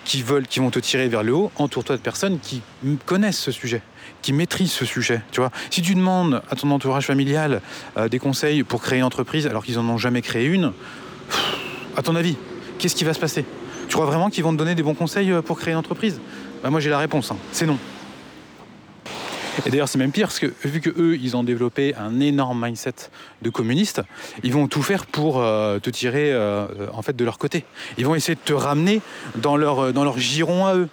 qui 0.04 0.22
veulent, 0.22 0.46
qui 0.46 0.58
vont 0.58 0.70
te 0.70 0.78
tirer 0.78 1.08
vers 1.08 1.22
le 1.22 1.32
haut, 1.32 1.50
entoure-toi 1.56 1.96
de 1.96 2.02
personnes 2.02 2.38
qui 2.38 2.60
connaissent 3.06 3.38
ce 3.38 3.50
sujet, 3.50 3.80
qui 4.20 4.34
maîtrisent 4.34 4.72
ce 4.72 4.84
sujet. 4.84 5.22
Si 5.70 5.80
tu 5.80 5.94
demandes 5.94 6.42
à 6.50 6.54
ton 6.54 6.70
entourage 6.70 7.06
familial 7.06 7.62
euh, 7.96 8.10
des 8.10 8.18
conseils 8.18 8.62
pour 8.62 8.82
créer 8.82 8.98
une 8.98 9.06
entreprise 9.06 9.46
alors 9.46 9.64
qu'ils 9.64 9.78
en 9.78 9.88
ont 9.88 9.96
jamais 9.96 10.20
créé 10.20 10.44
une, 10.44 10.74
à 11.96 12.02
ton 12.02 12.14
avis, 12.14 12.36
qu'est-ce 12.78 12.94
qui 12.94 13.04
va 13.04 13.14
se 13.14 13.20
passer? 13.20 13.46
Tu 13.88 13.94
crois 13.94 14.04
vraiment 14.04 14.28
qu'ils 14.28 14.44
vont 14.44 14.52
te 14.52 14.58
donner 14.58 14.74
des 14.74 14.82
bons 14.82 14.92
conseils 14.92 15.32
euh, 15.32 15.40
pour 15.40 15.58
créer 15.58 15.72
une 15.72 15.78
entreprise? 15.78 16.20
Bah, 16.62 16.68
Moi, 16.68 16.80
j'ai 16.80 16.90
la 16.90 16.98
réponse. 16.98 17.30
Hein. 17.30 17.38
C'est 17.52 17.64
non. 17.64 17.78
Et 19.66 19.70
d'ailleurs, 19.70 19.88
c'est 19.88 19.98
même 19.98 20.12
pire 20.12 20.28
parce 20.28 20.38
que 20.38 20.52
vu 20.64 20.80
que 20.80 20.90
eux, 20.90 21.16
ils 21.16 21.36
ont 21.36 21.44
développé 21.44 21.94
un 21.96 22.20
énorme 22.20 22.64
mindset 22.64 22.94
de 23.42 23.50
communistes, 23.50 24.02
ils 24.42 24.52
vont 24.52 24.66
tout 24.68 24.82
faire 24.82 25.06
pour 25.06 25.40
euh, 25.40 25.78
te 25.78 25.90
tirer 25.90 26.32
euh, 26.32 26.66
en 26.92 27.02
fait 27.02 27.16
de 27.16 27.24
leur 27.24 27.38
côté. 27.38 27.64
Ils 27.98 28.06
vont 28.06 28.14
essayer 28.14 28.34
de 28.34 28.40
te 28.40 28.52
ramener 28.52 29.00
dans 29.36 29.56
leur 29.56 29.80
euh, 29.80 29.92
dans 29.92 30.04
leur 30.04 30.18
giron 30.18 30.66
à 30.66 30.74
eux. 30.74 30.88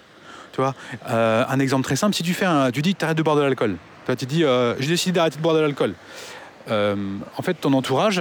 Tu 0.52 0.60
vois, 0.60 0.74
un 1.06 1.60
exemple 1.60 1.84
très 1.84 1.94
simple. 1.94 2.14
Si 2.14 2.24
tu 2.24 2.34
fais, 2.34 2.44
un, 2.44 2.72
tu 2.72 2.82
dis 2.82 2.94
que 2.94 2.98
tu 2.98 3.04
arrêtes 3.04 3.16
de 3.16 3.22
boire 3.22 3.36
de 3.36 3.42
l'alcool. 3.42 3.76
Tu 4.18 4.26
dis, 4.26 4.42
j'ai 4.80 4.88
décidé 4.88 5.12
d'arrêter 5.12 5.36
de 5.36 5.42
boire 5.42 5.54
de 5.54 5.60
l'alcool. 5.60 5.94
En 6.68 7.42
fait, 7.42 7.54
ton 7.54 7.72
entourage, 7.72 8.20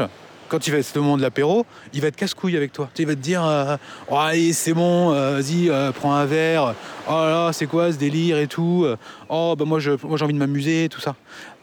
quand 0.49 0.67
il 0.67 0.71
va 0.71 0.79
être 0.79 0.97
au 0.97 1.01
moment 1.01 1.17
de 1.17 1.21
l'apéro, 1.21 1.65
il 1.93 2.01
va 2.01 2.07
être 2.07 2.15
casse-couille 2.15 2.57
avec 2.57 2.73
toi. 2.73 2.89
Il 2.97 3.07
va 3.07 3.15
te 3.15 3.19
dire 3.19 3.45
euh, 3.45 3.77
oh, 4.09 4.17
allez, 4.17 4.51
c'est 4.51 4.73
bon, 4.73 5.13
euh, 5.13 5.39
vas-y, 5.39 5.69
euh, 5.69 5.91
prends 5.91 6.13
un 6.13 6.25
verre. 6.25 6.73
Oh 7.07 7.11
là, 7.11 7.51
c'est 7.53 7.67
quoi 7.67 7.91
ce 7.91 7.97
délire 7.97 8.37
et 8.37 8.47
tout 8.47 8.85
Oh, 9.29 9.55
bah 9.57 9.65
moi, 9.65 9.79
je, 9.79 9.91
moi 10.03 10.17
j'ai 10.17 10.25
envie 10.25 10.33
de 10.33 10.39
m'amuser, 10.39 10.89
tout 10.89 10.99
ça. 10.99 11.15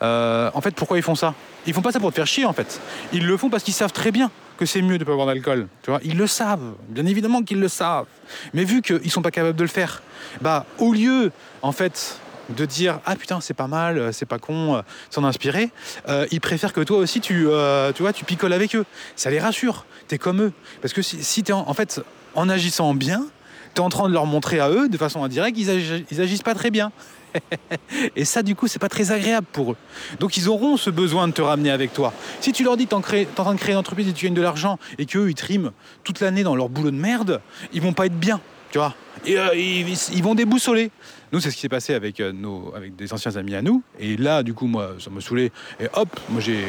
Euh, 0.03 0.51
en 0.55 0.61
fait, 0.61 0.75
pourquoi 0.75 0.97
ils 0.97 1.03
font 1.03 1.15
ça? 1.15 1.35
Ils 1.67 1.75
font 1.75 1.83
pas 1.83 1.93
ça 1.93 2.01
pour 2.01 2.11
te 2.11 2.17
faire 2.17 2.27
chier, 2.27 2.45
en 2.45 2.53
fait. 2.53 2.81
Ils 3.13 3.27
le 3.27 3.37
font 3.37 3.51
parce 3.51 3.63
qu'ils 3.63 3.75
savent 3.75 3.93
très 3.93 4.13
bien 4.13 4.31
que 4.57 4.67
c'est 4.67 4.81
mieux 4.81 4.99
de 4.99 5.05
ne 5.05 5.05
pas 5.05 5.15
boire 5.15 5.27
d'alcool. 5.27 5.69
Tu 5.83 5.91
vois, 5.91 6.01
ils 6.05 6.17
le 6.17 6.27
savent. 6.27 6.75
Bien 6.89 7.05
évidemment 7.07 7.43
qu'ils 7.43 7.61
le 7.61 7.69
savent. 7.69 8.07
Mais 8.55 8.65
vu 8.65 8.83
qu'ils 8.83 9.11
sont 9.11 9.23
pas 9.23 9.31
capables 9.31 9.57
de 9.57 9.63
le 9.63 9.69
faire, 9.69 10.03
bah, 10.41 10.65
au 10.79 10.93
lieu, 10.93 11.33
en 11.63 11.73
fait, 11.73 12.21
de 12.51 12.65
dire 12.65 13.01
ah 13.05 13.17
putain 13.17 13.41
c'est 13.41 13.55
pas 13.55 13.67
mal 13.67 13.99
euh, 13.99 14.13
c'est 14.13 14.27
pas 14.27 14.39
con 14.39 14.77
euh, 14.77 14.83
s'en 15.11 15.25
inspirer. 15.25 15.71
Euh, 16.09 16.27
ils 16.31 16.41
préfèrent 16.41 16.73
que 16.73 16.81
toi 16.81 16.99
aussi 16.99 17.21
tu 17.21 17.45
vois 17.45 18.13
tu 18.15 18.25
picoles 18.25 18.53
avec 18.53 18.75
eux. 18.75 18.85
Ça 19.17 19.31
les 19.31 19.41
rassure. 19.41 19.87
T'es 20.09 20.19
comme 20.19 20.41
eux. 20.43 20.53
Parce 20.83 20.95
que 20.95 21.03
si, 21.03 21.43
t'es 21.43 21.53
en, 21.53 21.69
en 21.69 21.75
fait 21.75 22.01
en 22.35 22.49
agissant 22.49 22.95
bien 22.95 23.27
t'es 23.75 23.81
en 23.81 23.89
train 23.89 24.09
de 24.09 24.15
leur 24.15 24.27
montrer 24.27 24.59
à 24.59 24.71
eux 24.71 24.89
de 24.89 24.97
façon 24.97 25.23
indirecte 25.23 25.59
ils 25.59 26.21
agissent 26.21 26.43
pas 26.43 26.55
très 26.55 26.71
bien. 26.71 26.93
Et 28.17 28.25
ça 28.25 28.43
du 28.43 28.55
coup 28.55 28.69
c'est 28.69 28.79
pas 28.79 28.89
très 28.89 29.13
agréable 29.13 29.47
pour 29.53 29.73
eux. 29.73 29.77
Donc 30.21 30.37
ils 30.37 30.49
auront 30.49 30.77
ce 30.77 30.91
besoin 30.91 31.29
de 31.29 31.33
te 31.33 31.43
ramener 31.43 31.71
avec 31.71 31.93
toi. 31.93 32.13
Si 32.41 32.53
tu 32.53 32.65
leur 32.65 32.77
dis 32.77 32.87
t'es 32.87 32.95
en 32.95 33.01
train 33.01 33.55
de 33.55 33.59
créer 33.59 33.73
une 33.73 33.79
entreprise 33.79 34.09
et 34.09 34.13
tu 34.13 34.27
gagnes 34.27 34.35
de 34.35 34.43
l'argent 34.43 34.79
et 34.99 35.07
qu'eux 35.07 35.29
ils 35.29 35.35
triment 35.35 35.73
toute 36.05 36.21
l'année 36.21 36.43
dans 36.43 36.57
leur 36.57 36.69
boulot 36.69 36.91
de 36.91 36.97
merde 36.97 37.41
ils 37.73 37.83
vont 37.83 37.93
pas 37.93 38.07
être 38.07 38.19
bien 38.19 38.41
tu 38.71 38.79
vois. 38.79 38.95
Ils 39.27 40.23
vont 40.23 40.35
déboussoler 40.35 40.91
nous, 41.33 41.41
c'est 41.41 41.51
ce 41.51 41.57
qui 41.57 41.63
s'est 41.63 41.69
passé 41.69 41.95
avec, 41.95 42.21
euh, 42.21 42.33
nos, 42.33 42.73
avec 42.75 42.97
des 42.97 43.13
anciens 43.13 43.37
amis 43.37 43.55
à 43.55 43.63
nous. 43.63 43.83
Et 43.99 44.17
là, 44.17 44.43
du 44.43 44.55
coup, 44.55 44.67
moi, 44.67 44.95
ça 44.99 45.11
me 45.11 45.21
saoulait. 45.21 45.51
Et 45.81 45.87
hop, 45.95 46.09
moi, 46.29 46.41
j'ai, 46.41 46.65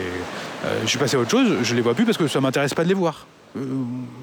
euh, 0.66 0.82
je 0.82 0.88
suis 0.88 1.00
passé 1.00 1.16
à 1.16 1.20
autre 1.20 1.30
chose. 1.30 1.58
Je 1.64 1.76
les 1.76 1.82
vois 1.82 1.94
plus 1.94 2.06
parce 2.06 2.18
que 2.18 2.28
ça 2.28 2.42
m'intéresse 2.42 2.74
pas 2.74 2.84
de 2.84 2.90
les 2.90 2.96
voir. 2.96 3.28
Euh, 3.56 3.66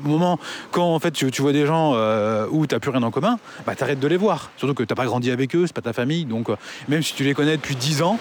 au 0.05 0.09
moment 0.09 0.39
quand 0.71 0.95
en 0.95 0.99
fait 0.99 1.13
tu, 1.13 1.43
vois 1.43 1.53
des 1.53 1.67
gens 1.67 1.93
euh, 1.95 2.47
où 2.51 2.67
t'as 2.67 2.79
plus 2.79 2.91
rien 2.91 3.03
en 3.03 3.11
commun, 3.11 3.39
bah 3.67 3.75
t'arrêtes 3.75 4.01
de 4.01 4.09
les 4.09 4.17
voir. 4.17 4.51
Surtout 4.57 4.75
que 4.75 4.83
t'as 4.83 4.95
pas 4.95 5.07
grandi 5.07 5.31
avec 5.31 5.55
eux, 5.55 5.67
c'est 5.67 5.75
pas 5.75 5.83
ta 5.83 5.93
famille. 5.93 6.25
Donc 6.25 6.51
euh, 6.51 6.57
même 6.89 7.03
si 7.03 7.15
tu 7.15 7.25
les 7.25 7.35
connais 7.35 7.57
depuis 7.57 7.77
10 7.77 8.03
ans, 8.03 8.19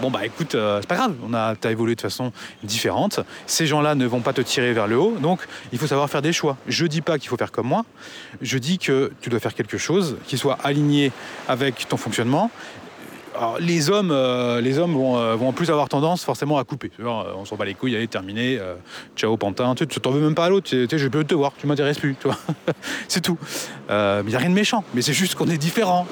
bon 0.00 0.10
bah 0.10 0.24
écoute, 0.24 0.54
euh, 0.54 0.80
c'est 0.80 0.88
pas 0.88 0.96
grave, 0.96 1.14
on 1.26 1.34
a, 1.34 1.54
as 1.62 1.70
évolué 1.70 1.94
de 1.94 2.00
façon 2.00 2.32
différente. 2.62 3.20
Ces 3.46 3.66
gens-là 3.66 3.94
ne 3.94 4.06
vont 4.06 4.20
pas 4.20 4.32
te 4.32 4.40
tirer 4.40 4.72
vers 4.72 4.86
le 4.86 4.98
haut, 4.98 5.16
donc 5.20 5.40
il 5.72 5.78
faut 5.78 5.86
savoir 5.86 6.08
faire 6.10 6.22
des 6.22 6.32
choix. 6.32 6.56
Je 6.66 6.86
dis 6.86 7.00
pas 7.00 7.18
qu'il 7.18 7.28
faut 7.28 7.36
faire 7.36 7.52
comme 7.52 7.68
moi, 7.68 7.84
je 8.42 8.58
dis 8.58 8.78
que 8.78 9.12
tu 9.20 9.30
dois 9.30 9.40
faire 9.40 9.54
quelque 9.54 9.78
chose 9.78 10.16
qui 10.26 10.38
soit 10.38 10.58
aligné 10.62 11.12
avec 11.48 11.88
ton 11.88 11.96
fonctionnement. 11.96 12.50
Alors, 13.36 13.58
les 13.58 13.90
hommes, 13.90 14.10
euh, 14.12 14.60
les 14.60 14.78
hommes 14.78 14.94
vont, 14.94 15.18
euh, 15.18 15.34
vont 15.34 15.52
plus 15.52 15.70
avoir 15.70 15.88
tendance 15.88 16.24
forcément 16.24 16.58
à 16.58 16.64
couper. 16.64 16.90
Genre, 16.98 17.26
on 17.36 17.44
s'en 17.44 17.56
bat 17.56 17.64
les 17.64 17.74
couilles, 17.74 17.94
allez, 17.94 18.08
terminé, 18.08 18.58
ciao 19.16 19.36
Pantin, 19.36 19.74
tu 19.74 19.86
t'en 19.86 20.10
veux 20.10 20.20
même 20.20 20.34
pas 20.34 20.46
à 20.46 20.48
l'autre, 20.48 20.68
je 20.70 21.08
peux 21.08 21.24
te 21.24 21.34
voir, 21.34 21.52
tu 21.58 21.66
m'intéresses 21.66 21.98
plus, 21.98 22.16
c'est 23.08 23.20
tout. 23.20 23.38
Il 23.88 24.26
n'y 24.26 24.34
a 24.34 24.38
rien 24.38 24.50
de 24.50 24.54
méchant, 24.54 24.84
mais 24.94 25.02
c'est 25.02 25.12
juste 25.12 25.34
qu'on 25.34 25.48
est 25.48 25.58
différent, 25.58 26.06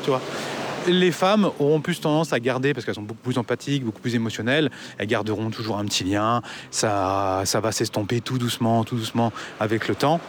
les 0.87 1.13
femmes 1.13 1.51
auront 1.59 1.81
plus 1.81 2.01
tendance 2.01 2.33
à 2.33 2.41
garder, 2.41 2.75
parce 2.75 2.85
qu'elles 2.85 2.95
sont 2.95 3.03
beaucoup 3.03 3.23
plus 3.23 3.39
empathiques, 3.39 3.85
beaucoup 3.85 4.01
plus 4.01 4.15
émotionnelles, 4.15 4.71
elles 4.99 5.07
garderont 5.07 5.51
toujours 5.51 5.79
un 5.79 5.85
petit 5.85 6.05
lien, 6.05 6.43
ça, 6.71 7.43
va 7.55 7.73
s'estomper 7.73 8.21
tout 8.21 8.39
doucement, 8.39 8.85
tout 8.85 8.97
doucement 8.97 9.33
avec 9.61 9.89
le 9.89 9.95
temps. 9.95 10.21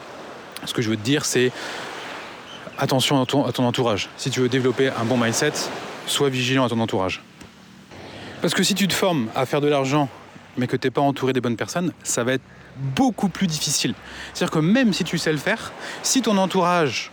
Ce 0.65 0.73
que 0.73 0.81
je 0.81 0.89
veux 0.89 0.97
te 0.97 1.03
dire, 1.03 1.25
c'est 1.25 1.51
attention 2.77 3.21
à 3.21 3.25
ton 3.25 3.65
entourage. 3.65 4.09
Si 4.17 4.29
tu 4.29 4.39
veux 4.39 4.49
développer 4.49 4.89
un 4.89 5.05
bon 5.05 5.17
mindset, 5.17 5.53
sois 6.07 6.29
vigilant 6.29 6.65
à 6.65 6.69
ton 6.69 6.79
entourage. 6.79 7.21
Parce 8.41 8.53
que 8.53 8.63
si 8.63 8.75
tu 8.75 8.87
te 8.87 8.93
formes 8.93 9.27
à 9.35 9.45
faire 9.45 9.61
de 9.61 9.67
l'argent, 9.67 10.09
mais 10.57 10.67
que 10.67 10.77
tu 10.77 10.87
n'es 10.87 10.91
pas 10.91 11.01
entouré 11.01 11.33
des 11.33 11.41
bonnes 11.41 11.57
personnes, 11.57 11.91
ça 12.03 12.23
va 12.23 12.33
être 12.33 12.43
beaucoup 12.77 13.29
plus 13.29 13.47
difficile. 13.47 13.93
C'est-à-dire 14.33 14.51
que 14.51 14.59
même 14.59 14.93
si 14.93 15.03
tu 15.03 15.17
sais 15.17 15.31
le 15.31 15.37
faire, 15.37 15.71
si 16.03 16.21
ton 16.21 16.37
entourage 16.37 17.11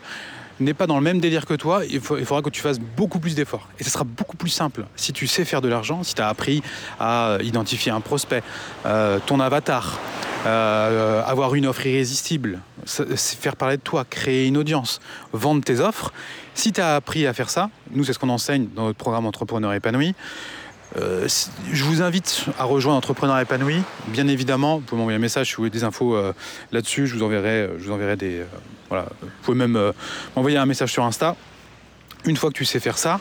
n'est 0.60 0.74
pas 0.74 0.86
dans 0.86 0.96
le 0.96 1.02
même 1.02 1.20
délire 1.20 1.46
que 1.46 1.54
toi, 1.54 1.82
il, 1.88 2.00
faudra 2.00 2.42
que 2.42 2.50
tu 2.50 2.60
fasses 2.60 2.78
beaucoup 2.78 3.18
plus 3.18 3.34
d'efforts. 3.34 3.68
Et 3.78 3.84
ce 3.84 3.90
sera 3.90 4.04
beaucoup 4.04 4.36
plus 4.36 4.50
simple 4.50 4.84
si 4.96 5.12
tu 5.12 5.26
sais 5.26 5.44
faire 5.44 5.60
de 5.60 5.68
l'argent, 5.68 6.02
si 6.02 6.14
tu 6.14 6.22
as 6.22 6.28
appris 6.28 6.62
à 7.00 7.38
identifier 7.42 7.90
un 7.92 8.00
prospect, 8.00 8.42
euh, 8.86 9.18
ton 9.24 9.40
avatar, 9.40 9.98
euh, 10.46 11.22
avoir 11.24 11.54
une 11.54 11.66
offre 11.66 11.86
irrésistible, 11.86 12.60
faire 12.86 13.56
parler 13.56 13.76
de 13.76 13.82
toi, 13.82 14.04
créer 14.08 14.46
une 14.46 14.56
audience, 14.56 15.00
vendre 15.32 15.62
tes 15.62 15.80
offres. 15.80 16.12
Si 16.54 16.72
tu 16.72 16.80
as 16.80 16.96
appris 16.96 17.26
à 17.26 17.32
faire 17.32 17.48
ça, 17.48 17.70
nous 17.92 18.04
c'est 18.04 18.12
ce 18.12 18.18
qu'on 18.18 18.28
enseigne 18.28 18.68
dans 18.74 18.86
notre 18.86 18.98
programme 18.98 19.26
Entrepreneur 19.26 19.72
épanoui, 19.72 20.14
euh, 20.98 21.26
je 21.72 21.84
vous 21.84 22.02
invite 22.02 22.46
à 22.58 22.64
rejoindre 22.64 22.98
Entrepreneur 22.98 23.38
épanoui. 23.38 23.82
Bien 24.08 24.26
évidemment, 24.26 24.76
vous 24.76 24.82
pouvez 24.82 24.98
m'envoyer 24.98 25.16
un 25.16 25.20
message 25.20 25.48
si 25.48 25.54
vous 25.54 25.62
voulez 25.62 25.70
des 25.70 25.84
infos 25.84 26.16
euh, 26.16 26.34
là-dessus. 26.72 27.06
Je 27.06 27.14
vous 27.14 27.22
enverrai, 27.22 27.70
je 27.78 27.84
vous 27.84 27.92
enverrai 27.92 28.16
des. 28.16 28.42
Voilà. 28.88 29.06
Vous 29.22 29.28
pouvez 29.42 29.56
même 29.56 29.92
m'envoyer 30.36 30.58
un 30.58 30.66
message 30.66 30.92
sur 30.92 31.04
Insta. 31.04 31.36
Une 32.24 32.36
fois 32.36 32.50
que 32.50 32.56
tu 32.56 32.64
sais 32.64 32.78
faire 32.78 32.98
ça, 32.98 33.20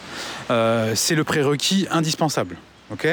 c'est 0.95 1.15
le 1.15 1.24
prérequis 1.24 1.88
indispensable. 1.89 2.57
ok? 2.91 3.07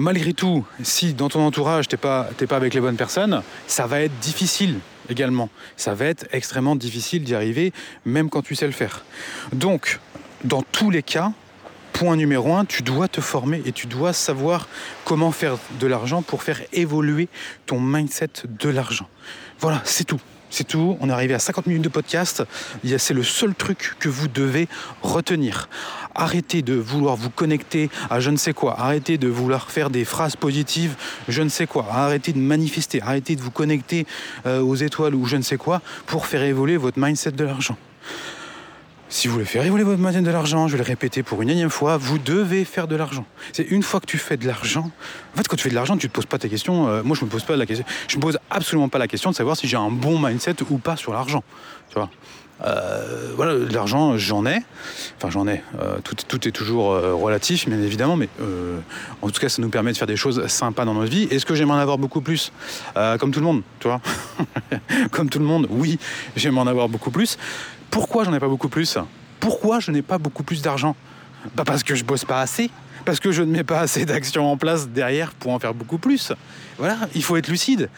Malgré 0.00 0.32
tout, 0.32 0.64
si 0.82 1.12
dans 1.12 1.28
ton 1.28 1.44
entourage 1.44 1.86
t'es 1.86 1.98
pas, 1.98 2.30
pas 2.48 2.56
avec 2.56 2.72
les 2.72 2.80
bonnes 2.80 2.96
personnes, 2.96 3.42
ça 3.66 3.86
va 3.86 4.00
être 4.00 4.18
difficile 4.20 4.78
également. 5.10 5.50
Ça 5.76 5.92
va 5.92 6.06
être 6.06 6.26
extrêmement 6.32 6.74
difficile 6.74 7.22
d'y 7.22 7.34
arriver, 7.34 7.74
même 8.06 8.30
quand 8.30 8.40
tu 8.40 8.54
sais 8.54 8.64
le 8.64 8.72
faire. 8.72 9.04
Donc, 9.52 10.00
dans 10.42 10.62
tous 10.62 10.88
les 10.88 11.02
cas, 11.02 11.32
point 11.92 12.16
numéro 12.16 12.54
un, 12.54 12.64
tu 12.64 12.82
dois 12.82 13.08
te 13.08 13.20
former 13.20 13.60
et 13.66 13.72
tu 13.72 13.86
dois 13.86 14.14
savoir 14.14 14.68
comment 15.04 15.32
faire 15.32 15.58
de 15.78 15.86
l'argent 15.86 16.22
pour 16.22 16.44
faire 16.44 16.62
évoluer 16.72 17.28
ton 17.66 17.78
mindset 17.78 18.30
de 18.48 18.70
l'argent. 18.70 19.06
Voilà, 19.58 19.82
c'est 19.84 20.04
tout. 20.04 20.20
C'est 20.48 20.66
tout, 20.66 20.96
on 21.00 21.08
est 21.10 21.12
arrivé 21.12 21.34
à 21.34 21.38
50 21.38 21.66
minutes 21.66 21.84
de 21.84 21.88
podcast. 21.90 22.42
C'est 22.98 23.14
le 23.14 23.22
seul 23.22 23.54
truc 23.54 23.96
que 24.00 24.08
vous 24.08 24.28
devez 24.28 24.66
retenir. 25.02 25.68
Arrêtez 26.14 26.62
de 26.62 26.74
vouloir 26.74 27.16
vous 27.16 27.30
connecter 27.30 27.90
à 28.08 28.20
je 28.20 28.30
ne 28.30 28.36
sais 28.36 28.52
quoi. 28.52 28.78
Arrêtez 28.78 29.18
de 29.18 29.28
vouloir 29.28 29.70
faire 29.70 29.90
des 29.90 30.04
phrases 30.04 30.36
positives, 30.36 30.96
je 31.28 31.42
ne 31.42 31.48
sais 31.48 31.66
quoi. 31.66 31.86
Arrêtez 31.90 32.32
de 32.32 32.38
manifester. 32.38 33.00
Arrêtez 33.02 33.36
de 33.36 33.40
vous 33.40 33.50
connecter 33.50 34.06
euh, 34.46 34.60
aux 34.60 34.74
étoiles 34.74 35.14
ou 35.14 35.26
je 35.26 35.36
ne 35.36 35.42
sais 35.42 35.56
quoi 35.56 35.80
pour 36.06 36.26
faire 36.26 36.42
évoluer 36.42 36.76
votre 36.76 36.98
mindset 36.98 37.32
de 37.32 37.44
l'argent. 37.44 37.76
Si 39.12 39.26
vous 39.26 39.34
voulez 39.34 39.44
faire 39.44 39.64
évoluer 39.64 39.82
votre 39.82 40.00
moyenne 40.00 40.22
de 40.22 40.30
l'argent, 40.30 40.68
je 40.68 40.76
vais 40.76 40.84
le 40.84 40.86
répéter 40.86 41.24
pour 41.24 41.42
une 41.42 41.50
énième 41.50 41.68
fois, 41.68 41.96
vous 41.96 42.18
devez 42.18 42.64
faire 42.64 42.86
de 42.86 42.94
l'argent. 42.94 43.26
C'est 43.52 43.64
une 43.64 43.82
fois 43.82 43.98
que 43.98 44.06
tu 44.06 44.18
fais 44.18 44.36
de 44.36 44.46
l'argent, 44.46 44.88
en 45.34 45.36
fait, 45.36 45.48
quand 45.48 45.56
tu 45.56 45.64
fais 45.64 45.70
de 45.70 45.74
l'argent, 45.74 45.96
tu 45.96 46.08
te 46.08 46.12
poses 46.12 46.26
pas 46.26 46.38
tes 46.38 46.48
questions. 46.48 46.86
Euh, 46.86 47.02
moi, 47.02 47.16
je 47.18 47.24
me 47.24 47.28
pose 47.28 47.42
pas 47.42 47.56
la 47.56 47.66
question. 47.66 47.84
Je 48.06 48.16
me 48.18 48.22
pose 48.22 48.38
absolument 48.50 48.88
pas 48.88 48.98
la 48.98 49.08
question 49.08 49.30
de 49.30 49.34
savoir 49.34 49.56
si 49.56 49.66
j'ai 49.66 49.76
un 49.76 49.90
bon 49.90 50.16
mindset 50.16 50.54
ou 50.70 50.78
pas 50.78 50.96
sur 50.96 51.12
l'argent. 51.12 51.42
Euh, 52.64 53.32
voilà, 53.36 53.54
l'argent, 53.70 54.16
j'en 54.16 54.44
ai. 54.46 54.58
Enfin, 55.16 55.30
j'en 55.30 55.46
ai. 55.48 55.62
Euh, 55.80 55.98
tout, 56.02 56.48
est 56.48 56.52
toujours 56.52 56.90
relatif, 56.92 57.68
bien 57.68 57.80
évidemment, 57.80 58.16
mais 58.16 58.28
en 59.22 59.30
tout 59.30 59.40
cas, 59.40 59.48
ça 59.48 59.62
nous 59.62 59.70
permet 59.70 59.92
de 59.92 59.96
faire 59.96 60.06
des 60.06 60.16
choses 60.16 60.46
sympas 60.46 60.84
dans 60.84 60.94
notre 60.94 61.10
vie. 61.10 61.24
Est-ce 61.30 61.46
que 61.46 61.54
j'aimerais 61.54 61.78
en 61.78 61.80
avoir 61.80 61.98
beaucoup 61.98 62.20
plus? 62.20 62.52
Comme 63.18 63.30
tout 63.30 63.40
le 63.40 63.46
monde, 63.46 63.62
tu 63.78 63.88
vois. 63.88 64.00
comme 65.10 65.28
tout 65.28 65.38
le 65.38 65.44
monde, 65.44 65.66
oui, 65.70 65.98
j'aimerais 66.36 66.62
en 66.62 66.66
avoir 66.66 66.88
beaucoup 66.88 67.10
plus. 67.10 67.38
Pourquoi 67.90 68.24
j'en 68.24 68.32
ai 68.34 68.40
pas 68.40 68.48
beaucoup 68.48 68.68
plus? 68.68 68.98
Pourquoi 69.40 69.80
je 69.80 69.90
n'ai 69.90 70.02
pas 70.02 70.18
beaucoup 70.18 70.42
plus 70.42 70.62
d'argent? 70.62 70.94
Pas 71.56 71.64
parce 71.64 71.82
que 71.82 71.94
je 71.94 72.04
bosse 72.04 72.24
pas 72.24 72.40
assez, 72.40 72.70
parce 73.04 73.18
que 73.18 73.32
je 73.32 73.42
ne 73.42 73.50
mets 73.50 73.64
pas 73.64 73.80
assez 73.80 74.04
d'actions 74.04 74.50
en 74.50 74.56
place 74.56 74.88
derrière 74.88 75.32
pour 75.32 75.52
en 75.52 75.58
faire 75.58 75.74
beaucoup 75.74 75.98
plus. 75.98 76.32
Voilà, 76.78 76.98
il 77.14 77.22
faut 77.22 77.36
être 77.36 77.48
lucide. 77.48 77.88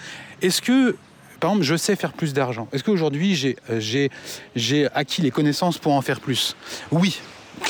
Est-ce 0.40 0.62
que, 0.62 0.96
par 1.42 1.50
exemple, 1.50 1.66
je 1.66 1.74
sais 1.74 1.96
faire 1.96 2.12
plus 2.12 2.34
d'argent. 2.34 2.68
Est-ce 2.72 2.84
qu'aujourd'hui, 2.84 3.34
j'ai, 3.34 4.10
j'ai 4.54 4.88
acquis 4.94 5.22
les 5.22 5.32
connaissances 5.32 5.76
pour 5.76 5.92
en 5.92 6.00
faire 6.00 6.20
plus? 6.20 6.54
Oui, 6.92 7.20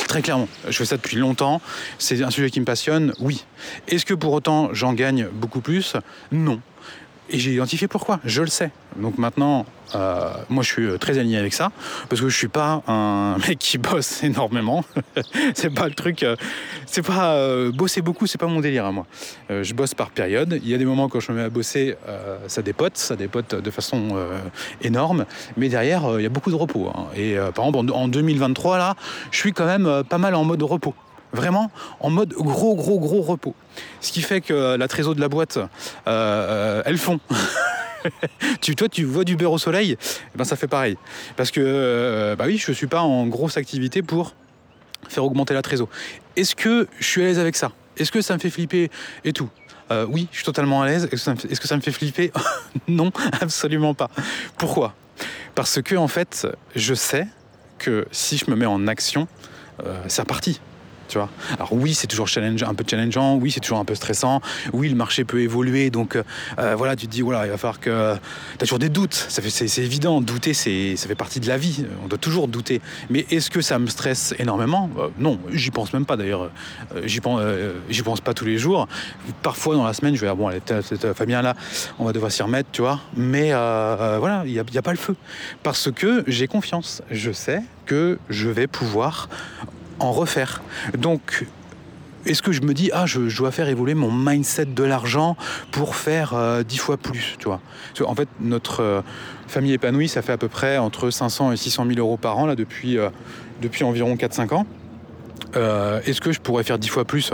Très 0.07 0.23
clairement, 0.23 0.49
je 0.69 0.77
fais 0.77 0.85
ça 0.85 0.97
depuis 0.97 1.17
longtemps, 1.17 1.61
c'est 1.99 2.23
un 2.23 2.31
sujet 2.31 2.51
qui 2.51 2.61
me 2.61 2.65
passionne, 2.65 3.13
oui. 3.19 3.45
Est-ce 3.89 4.07
que 4.07 4.15
pour 4.15 4.33
autant 4.33 4.73
j'en 4.73 4.93
gagne 4.93 5.27
beaucoup 5.33 5.61
plus? 5.61 5.97
Non. 6.31 6.61
Et 7.31 7.39
j'ai 7.39 7.53
identifié 7.53 7.89
pourquoi, 7.89 8.21
je 8.25 8.43
le 8.43 8.49
sais. 8.49 8.71
Donc 8.97 9.17
maintenant, 9.17 9.65
euh, 9.95 10.33
moi 10.49 10.63
je 10.63 10.69
suis 10.69 10.85
euh, 10.85 10.99
très 10.99 11.19
aligné 11.19 11.39
avec 11.39 11.53
ça, 11.53 11.71
parce 12.09 12.21
que 12.21 12.29
je 12.29 12.37
suis 12.37 12.49
pas 12.49 12.83
un 12.87 13.37
mec 13.49 13.59
qui 13.59 13.79
bosse 13.79 14.23
énormément. 14.23 14.85
c'est 15.55 15.73
pas 15.73 15.87
le 15.87 15.95
truc, 15.95 16.23
euh, 16.23 16.37
c'est 16.87 17.07
pas 17.07 17.39
bosser 17.71 18.03
beaucoup, 18.03 18.27
c'est 18.27 18.39
pas 18.39 18.47
mon 18.47 18.61
délire 18.61 18.87
à 18.87 18.93
moi. 18.93 19.07
je 19.51 19.73
bosse 19.75 19.95
par 19.95 20.11
période. 20.11 20.61
Il 20.63 20.69
y 20.69 20.75
a 20.75 20.79
des 20.79 20.85
moments 20.85 21.09
quand 21.09 21.21
je 21.21 21.33
me 21.33 21.39
mets 21.39 21.45
à 21.45 21.51
bosser, 21.51 21.97
ça 22.49 22.63
dépote, 22.63 22.97
ça 22.99 23.17
dépote 23.17 23.55
de 23.55 23.71
façon 23.71 24.17
énorme, 24.83 25.25
mais 25.57 25.69
derrière 25.69 26.03
il 26.19 26.23
y 26.23 26.27
a 26.27 26.31
beaucoup 26.31 26.51
de 26.51 26.57
repos. 26.57 26.91
Hein. 26.95 27.07
Et 27.17 27.37
par 27.55 27.67
exemple 27.67 27.93
en 27.93 28.09
2023 28.09 28.79
là, 28.79 28.95
je 29.31 29.39
suis 29.39 29.53
quand 29.53 29.67
même 29.67 30.03
pas 30.09 30.19
mal 30.19 30.35
en 30.35 30.45
mode 30.45 30.63
repos. 30.63 30.95
Vraiment 31.33 31.71
en 32.01 32.11
mode 32.11 32.35
gros, 32.35 32.75
gros, 32.75 32.99
gros 32.99 33.23
repos. 33.23 33.55
Ce 34.01 34.13
qui 34.13 34.21
fait 34.21 34.43
que 34.43 34.77
la 34.77 34.89
trésor 34.89 35.15
de 35.15 35.21
la 35.21 35.29
boîte, 35.29 35.57
euh, 35.57 35.67
euh, 36.07 36.83
elles 36.85 36.99
font. 36.99 37.21
tu, 38.61 38.77
toi, 38.77 38.89
tu 38.89 39.05
vois 39.05 39.25
du 39.25 39.37
beurre 39.37 39.53
au 39.53 39.59
soleil, 39.59 39.97
eh 40.03 40.39
ben 40.39 40.45
ça 40.45 40.57
fait 40.57 40.69
pareil. 40.69 40.99
Parce 41.37 41.51
que, 41.51 41.61
euh, 41.65 42.37
bah 42.37 42.45
oui, 42.47 42.59
je 42.59 42.73
suis 42.73 42.87
pas 42.87 43.01
en 43.01 43.27
grosse 43.27 43.57
activité 43.57 44.03
pour 44.03 44.35
faire 45.09 45.25
augmenter 45.25 45.55
la 45.55 45.63
trésor. 45.63 45.89
Est-ce 46.37 46.55
que 46.55 46.87
je 46.99 47.05
suis 47.05 47.23
à 47.23 47.25
l'aise 47.25 47.39
avec 47.39 47.57
ça? 47.57 47.73
Est-ce 47.97 48.13
que 48.13 48.21
ça 48.21 48.35
me 48.35 48.39
fait 48.39 48.51
flipper 48.51 48.91
et 49.25 49.33
tout? 49.33 49.49
Oui, 50.09 50.27
je 50.31 50.37
suis 50.37 50.47
totalement 50.47 50.81
à 50.81 50.87
l'aise. 50.87 51.07
Est-ce 51.13 51.61
que 51.61 51.69
ça 51.69 51.77
me 51.77 51.83
fait 51.83 51.93
flipper? 51.93 52.33
Non, 52.89 53.13
absolument 53.43 53.93
pas. 53.93 54.09
Pourquoi? 54.57 54.95
Parce 55.55 55.83
que, 55.83 55.97
en 55.97 56.09
fait, 56.09 56.47
je 56.75 56.95
sais 56.95 57.27
que 57.77 58.07
si 58.11 58.39
je 58.39 58.51
me 58.51 58.57
mets 58.57 58.65
en 58.65 58.89
action, 58.89 59.29
c'est 60.09 60.23
reparti. 60.23 60.63
Alors 61.55 61.73
oui, 61.73 61.95
c'est 61.95 62.07
toujours 62.07 62.29
un 62.37 62.75
peu 62.75 62.85
challengeant, 62.89 63.37
oui, 63.37 63.51
c'est 63.51 63.61
toujours 63.61 63.79
un 63.79 63.85
peu 63.85 63.95
stressant, 63.95 64.41
oui, 64.73 64.89
le 64.89 64.95
marché 64.95 65.25
peut 65.25 65.41
évoluer, 65.41 65.91
donc 65.91 66.17
euh, 66.17 66.23
euh, 66.59 66.75
voilà, 66.77 66.97
tu 66.97 67.07
te 67.07 67.13
dis, 67.13 67.23
voilà, 67.23 67.47
il 67.47 67.51
va 67.51 67.59
falloir 67.59 67.81
que... 67.81 68.15
Tu 68.59 68.65
as 68.65 68.67
toujours 68.67 68.79
des 68.79 68.89
doutes, 68.89 69.27
c'est 69.29 69.79
évident, 69.79 70.21
douter, 70.21 70.55
ça 70.55 71.09
fait 71.09 71.15
partie 71.15 71.41
de 71.41 71.49
la 71.49 71.59
vie, 71.59 71.85
on 72.05 72.09
doit 72.09 72.19
toujours 72.19 72.49
douter. 72.49 72.81
Mais 73.11 73.27
est-ce 73.31 73.51
que 73.51 73.61
ça 73.61 73.79
me 73.79 73.87
stresse 73.87 74.35
énormément? 74.39 74.91
Euh, 74.99 75.09
Non, 75.19 75.39
j'y 75.53 75.71
pense 75.71 75.93
même 75.93 76.07
pas 76.07 76.17
d'ailleurs, 76.17 76.51
j'y 77.05 77.21
pense, 77.21 78.21
pas 78.21 78.35
tous 78.35 78.45
les 78.45 78.59
jours. 78.59 78.89
Parfois 79.43 79.75
dans 79.75 79.85
la 79.85 79.93
semaine, 79.93 80.15
je 80.15 80.21
vais 80.21 80.27
dire, 80.27 80.37
bon, 80.37 80.49
allez, 80.49 80.61
Fabien 81.15 81.43
là, 81.43 81.55
on 81.99 82.05
va 82.05 82.13
devoir 82.13 82.31
s'y 82.31 82.43
remettre, 82.43 82.71
tu 82.73 82.83
vois, 82.83 83.01
mais 83.17 83.51
voilà, 83.53 84.43
il 84.47 84.53
n'y 84.53 84.79
a 84.79 84.83
pas 84.83 84.93
le 84.93 84.99
feu. 84.99 85.17
Parce 85.63 85.91
que 85.91 86.25
j'ai 86.27 86.47
confiance, 86.47 87.03
je 87.11 87.33
sais 87.33 87.63
que 87.87 88.19
je 88.29 88.49
vais 88.49 88.67
pouvoir 88.67 89.29
en 90.03 90.13
refaire. 90.13 90.63
Donc, 90.97 91.47
est-ce 92.25 92.43
que 92.43 92.53
je 92.53 92.63
me 92.63 92.73
dis, 92.73 92.91
ah, 92.93 93.07
je, 93.07 93.37
dois 93.37 93.51
faire 93.51 93.69
évoluer 93.69 93.95
mon 93.95 94.13
mindset 94.13 94.67
de 94.67 94.85
l'argent 94.85 95.37
pour 95.73 95.97
faire 95.97 96.35
euh, 96.35 96.63
dix 96.63 96.79
fois 96.79 96.97
plus, 96.97 97.37
tu 97.39 97.47
vois? 97.47 97.61
En 98.05 98.15
fait, 98.15 98.29
notre 98.41 98.81
euh, 98.81 99.01
famille 99.49 99.73
épanouie, 99.73 100.09
ça 100.09 100.23
fait 100.23 100.33
à 100.33 100.39
peu 100.39 100.49
près 100.49 100.79
entre 100.79 101.11
500 101.11 101.53
et 101.53 101.57
600 101.57 101.87
000 101.87 101.99
euros 101.99 102.17
par 102.17 102.39
an, 102.39 102.47
là, 102.47 102.55
depuis, 102.55 102.97
euh, 102.99 103.11
depuis 103.61 103.85
environ 103.85 104.15
4-5 104.15 104.55
ans. 104.55 104.67
Est-ce 105.55 106.21
que 106.21 106.33
je 106.33 106.41
pourrais 106.41 106.65
faire 106.65 106.79
dix 106.79 106.89
fois 106.89 107.05
plus? 107.05 107.33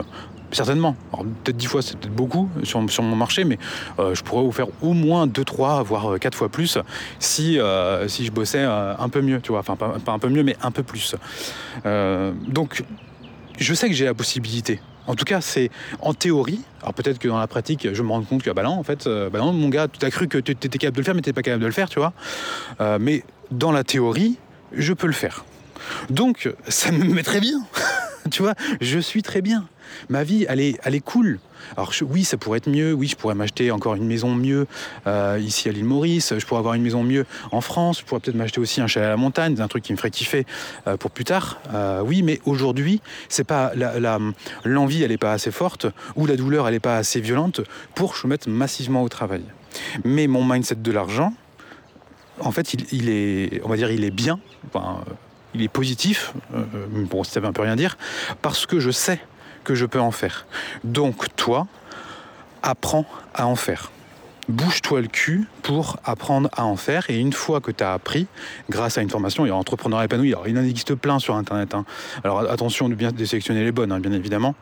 Certainement. 0.50 0.96
peut-être 1.44 1.56
10 1.56 1.66
fois, 1.66 1.82
c'est 1.82 1.98
peut-être 1.98 2.14
beaucoup 2.14 2.48
sur, 2.62 2.80
mon 2.80 3.16
marché, 3.16 3.44
mais 3.44 3.58
euh, 3.98 4.14
je 4.14 4.22
pourrais 4.22 4.42
vous 4.42 4.52
faire 4.52 4.68
au 4.82 4.94
moins 4.94 5.26
2, 5.26 5.44
3, 5.44 5.82
voire 5.82 6.18
4 6.18 6.34
fois 6.36 6.48
plus 6.48 6.78
si, 7.18 7.58
euh, 7.58 8.08
si 8.08 8.24
je 8.24 8.32
bossais 8.32 8.62
euh, 8.62 8.94
un 8.98 9.08
peu 9.08 9.20
mieux, 9.20 9.40
tu 9.40 9.52
vois. 9.52 9.60
Enfin, 9.60 9.76
pas, 9.76 10.12
un 10.12 10.18
peu 10.18 10.28
mieux, 10.28 10.42
mais 10.42 10.56
un 10.62 10.70
peu 10.70 10.82
plus. 10.82 11.14
donc, 11.84 12.82
je 13.58 13.74
sais 13.74 13.88
que 13.88 13.94
j'ai 13.94 14.04
la 14.04 14.14
possibilité. 14.14 14.80
En 15.08 15.14
tout 15.14 15.24
cas, 15.24 15.40
c'est 15.40 15.70
en 16.00 16.12
théorie. 16.12 16.60
Alors 16.82 16.92
peut-être 16.92 17.18
que 17.18 17.28
dans 17.28 17.38
la 17.38 17.46
pratique, 17.46 17.88
je 17.92 18.02
me 18.02 18.10
rends 18.10 18.22
compte 18.22 18.42
que 18.42 18.50
bah 18.50 18.62
non, 18.62 18.72
en 18.72 18.82
fait, 18.82 19.06
euh, 19.06 19.30
bah 19.30 19.38
non, 19.38 19.52
mon 19.52 19.70
gars, 19.70 19.88
tu 19.88 20.04
as 20.04 20.10
cru 20.10 20.28
que 20.28 20.36
tu 20.36 20.52
étais 20.52 20.68
capable 20.78 20.96
de 20.96 21.00
le 21.00 21.04
faire, 21.04 21.14
mais 21.14 21.22
tu 21.22 21.32
pas 21.32 21.42
capable 21.42 21.62
de 21.62 21.66
le 21.66 21.72
faire, 21.72 21.88
tu 21.88 21.98
vois. 21.98 22.12
Euh, 22.82 22.98
mais 23.00 23.24
dans 23.50 23.72
la 23.72 23.84
théorie, 23.84 24.36
je 24.72 24.92
peux 24.92 25.06
le 25.06 25.14
faire. 25.14 25.46
Donc, 26.10 26.52
ça 26.68 26.92
me 26.92 27.04
met 27.14 27.22
très 27.22 27.40
bien. 27.40 27.58
tu 28.30 28.42
vois, 28.42 28.54
je 28.82 28.98
suis 28.98 29.22
très 29.22 29.40
bien. 29.40 29.66
Ma 30.08 30.24
vie, 30.24 30.46
elle 30.48 30.60
est, 30.60 30.78
elle 30.84 30.94
est 30.94 31.00
cool. 31.04 31.38
Alors 31.76 31.92
oui, 32.02 32.24
ça 32.24 32.36
pourrait 32.36 32.58
être 32.58 32.68
mieux. 32.68 32.92
Oui, 32.92 33.08
je 33.08 33.16
pourrais 33.16 33.34
m'acheter 33.34 33.70
encore 33.70 33.94
une 33.94 34.06
maison 34.06 34.34
mieux 34.34 34.66
euh, 35.06 35.38
ici 35.40 35.68
à 35.68 35.72
l'île 35.72 35.84
Maurice. 35.84 36.34
Je 36.36 36.46
pourrais 36.46 36.60
avoir 36.60 36.74
une 36.74 36.82
maison 36.82 37.02
mieux 37.02 37.26
en 37.50 37.60
France. 37.60 38.00
Je 38.00 38.04
pourrais 38.04 38.20
peut-être 38.20 38.36
m'acheter 38.36 38.60
aussi 38.60 38.80
un 38.80 38.86
chalet 38.86 39.06
à 39.06 39.10
la 39.10 39.16
montagne, 39.16 39.60
un 39.60 39.68
truc 39.68 39.84
qui 39.84 39.92
me 39.92 39.98
ferait 39.98 40.10
kiffer 40.10 40.46
euh, 40.86 40.96
pour 40.96 41.10
plus 41.10 41.24
tard. 41.24 41.60
Euh, 41.74 42.02
oui, 42.04 42.22
mais 42.22 42.40
aujourd'hui, 42.44 43.00
c'est 43.28 43.44
pas 43.44 43.72
l'envie, 44.64 45.02
elle 45.02 45.10
n'est 45.10 45.18
pas 45.18 45.32
assez 45.32 45.50
forte 45.50 45.86
ou 46.16 46.26
la 46.26 46.36
douleur, 46.36 46.66
elle 46.66 46.74
n'est 46.74 46.80
pas 46.80 46.96
assez 46.96 47.20
violente 47.20 47.60
pour 47.94 48.14
me 48.24 48.28
mette 48.30 48.46
massivement 48.46 49.02
au 49.02 49.08
travail. 49.08 49.42
Mais 50.04 50.26
mon 50.26 50.44
mindset 50.44 50.76
de 50.76 50.92
l'argent, 50.92 51.32
en 52.40 52.52
fait, 52.52 52.74
il, 52.92 53.08
est, 53.08 53.60
on 53.64 53.68
va 53.68 53.76
dire, 53.76 53.90
il 53.90 54.04
est 54.04 54.10
bien. 54.10 54.38
il 55.54 55.62
est 55.62 55.68
positif. 55.68 56.32
bon, 57.10 57.24
ça 57.24 57.40
veut 57.40 57.46
un 57.46 57.52
peu 57.52 57.62
rien 57.62 57.76
dire, 57.76 57.96
parce 58.42 58.66
que 58.66 58.80
je 58.80 58.90
sais 58.90 59.20
que 59.68 59.74
je 59.74 59.84
peux 59.84 60.00
en 60.00 60.12
faire. 60.12 60.46
Donc 60.82 61.26
toi, 61.36 61.66
apprends 62.62 63.04
à 63.34 63.46
en 63.46 63.54
faire. 63.54 63.92
Bouge-toi 64.48 65.02
le 65.02 65.08
cul 65.08 65.46
pour 65.62 65.98
apprendre 66.04 66.48
à 66.56 66.64
en 66.64 66.76
faire. 66.76 67.10
Et 67.10 67.18
une 67.18 67.34
fois 67.34 67.60
que 67.60 67.70
tu 67.70 67.84
as 67.84 67.92
appris, 67.92 68.26
grâce 68.70 68.96
à 68.96 69.02
une 69.02 69.10
formation, 69.10 69.44
a 69.44 69.50
entrepreneur 69.50 70.02
épanoui. 70.02 70.32
Alors, 70.32 70.48
il 70.48 70.56
en 70.56 70.62
existe 70.62 70.94
plein 70.94 71.18
sur 71.18 71.34
Internet. 71.34 71.74
Hein. 71.74 71.84
Alors 72.24 72.50
attention 72.50 72.88
de 72.88 72.94
bien 72.94 73.10
sélectionner 73.26 73.62
les 73.62 73.72
bonnes, 73.72 73.92
hein, 73.92 74.00
bien 74.00 74.12
évidemment. 74.12 74.54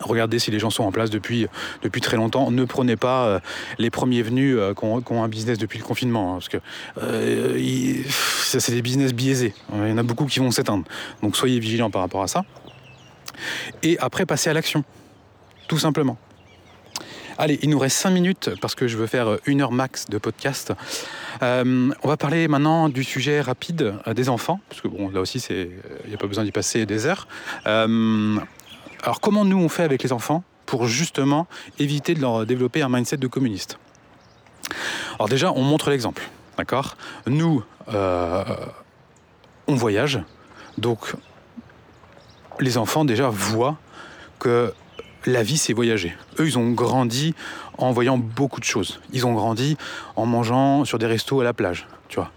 Regardez 0.00 0.38
si 0.38 0.50
les 0.50 0.58
gens 0.58 0.70
sont 0.70 0.84
en 0.84 0.92
place 0.92 1.10
depuis, 1.10 1.46
depuis 1.82 2.00
très 2.00 2.16
longtemps. 2.16 2.50
Ne 2.50 2.64
prenez 2.64 2.96
pas 2.96 3.26
euh, 3.26 3.40
les 3.78 3.90
premiers 3.90 4.22
venus 4.22 4.56
euh, 4.58 4.72
qui, 4.72 4.84
ont, 5.12 5.22
un 5.22 5.28
business 5.28 5.58
depuis 5.58 5.78
le 5.78 5.84
confinement, 5.84 6.30
hein, 6.30 6.34
parce 6.36 6.48
que 6.48 6.56
euh, 7.02 8.02
c'est 8.08 8.72
des 8.72 8.80
business 8.80 9.12
biaisés. 9.12 9.52
Il 9.74 9.90
y 9.90 9.92
en 9.92 9.98
a 9.98 10.02
beaucoup 10.02 10.24
qui 10.24 10.38
vont 10.38 10.50
s'éteindre. 10.50 10.84
Donc 11.22 11.36
soyez 11.36 11.60
vigilants 11.60 11.90
par 11.90 12.00
rapport 12.00 12.22
à 12.22 12.28
ça 12.28 12.46
et 13.82 13.98
après 13.98 14.26
passer 14.26 14.50
à 14.50 14.52
l'action. 14.52 14.84
Tout 15.68 15.78
simplement. 15.78 16.18
Allez, 17.38 17.58
il 17.62 17.70
nous 17.70 17.78
reste 17.78 17.96
5 17.96 18.10
minutes 18.10 18.50
parce 18.60 18.74
que 18.74 18.86
je 18.86 18.96
veux 18.96 19.06
faire 19.06 19.38
une 19.46 19.62
heure 19.62 19.72
max 19.72 20.06
de 20.06 20.18
podcast. 20.18 20.72
Euh, 21.42 21.90
on 22.02 22.08
va 22.08 22.16
parler 22.16 22.46
maintenant 22.46 22.88
du 22.88 23.04
sujet 23.04 23.40
rapide 23.40 23.94
euh, 24.06 24.14
des 24.14 24.28
enfants, 24.28 24.60
parce 24.68 24.80
que 24.80 24.88
bon, 24.88 25.10
là 25.10 25.20
aussi, 25.20 25.38
il 25.50 25.70
n'y 26.08 26.14
a 26.14 26.18
pas 26.18 26.26
besoin 26.26 26.44
d'y 26.44 26.52
passer 26.52 26.84
des 26.84 27.06
heures. 27.06 27.26
Euh, 27.66 28.38
alors, 29.02 29.20
comment 29.20 29.44
nous 29.44 29.58
on 29.58 29.68
fait 29.68 29.82
avec 29.82 30.02
les 30.02 30.12
enfants 30.12 30.44
pour 30.66 30.86
justement 30.86 31.46
éviter 31.78 32.14
de 32.14 32.20
leur 32.20 32.46
développer 32.46 32.82
un 32.82 32.88
mindset 32.88 33.16
de 33.16 33.26
communiste? 33.26 33.78
Alors 35.14 35.28
déjà, 35.28 35.52
on 35.52 35.62
montre 35.62 35.90
l'exemple, 35.90 36.22
d'accord? 36.56 36.96
Nous, 37.26 37.64
on 37.88 39.74
voyage, 39.74 40.20
donc 40.78 41.14
les 42.60 42.78
enfants 42.78 43.04
déjà 43.04 43.28
voient 43.28 43.76
que 44.38 44.72
la 45.26 45.42
vie, 45.42 45.56
c'est 45.56 45.72
voyager. 45.72 46.16
Eux, 46.38 46.46
ils 46.46 46.58
ont 46.58 46.70
grandi 46.70 47.34
en 47.78 47.92
voyant 47.92 48.18
beaucoup 48.18 48.60
de 48.60 48.64
choses. 48.64 49.00
Ils 49.12 49.26
ont 49.26 49.32
grandi 49.32 49.76
en 50.16 50.26
mangeant 50.26 50.84
sur 50.84 50.98
des 50.98 51.06
restos 51.06 51.40
à 51.40 51.44
la 51.44 51.52
plage, 51.52 51.86
tu 52.08 52.16
vois. 52.16 52.30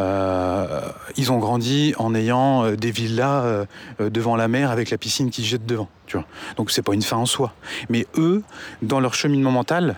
Euh, 0.00 0.80
ils 1.16 1.32
ont 1.32 1.38
grandi 1.38 1.94
en 1.98 2.14
ayant 2.14 2.64
euh, 2.64 2.76
des 2.76 2.90
villas 2.90 3.44
euh, 3.44 3.64
devant 4.10 4.36
la 4.36 4.48
mer 4.48 4.70
avec 4.70 4.90
la 4.90 4.98
piscine 4.98 5.30
qui 5.30 5.44
jette 5.44 5.66
devant, 5.66 5.88
tu 6.06 6.16
vois. 6.16 6.26
Donc 6.56 6.70
c'est 6.70 6.82
pas 6.82 6.94
une 6.94 7.02
fin 7.02 7.16
en 7.16 7.26
soi. 7.26 7.52
Mais 7.88 8.06
eux, 8.16 8.42
dans 8.82 9.00
leur 9.00 9.14
cheminement 9.14 9.52
mental, 9.52 9.96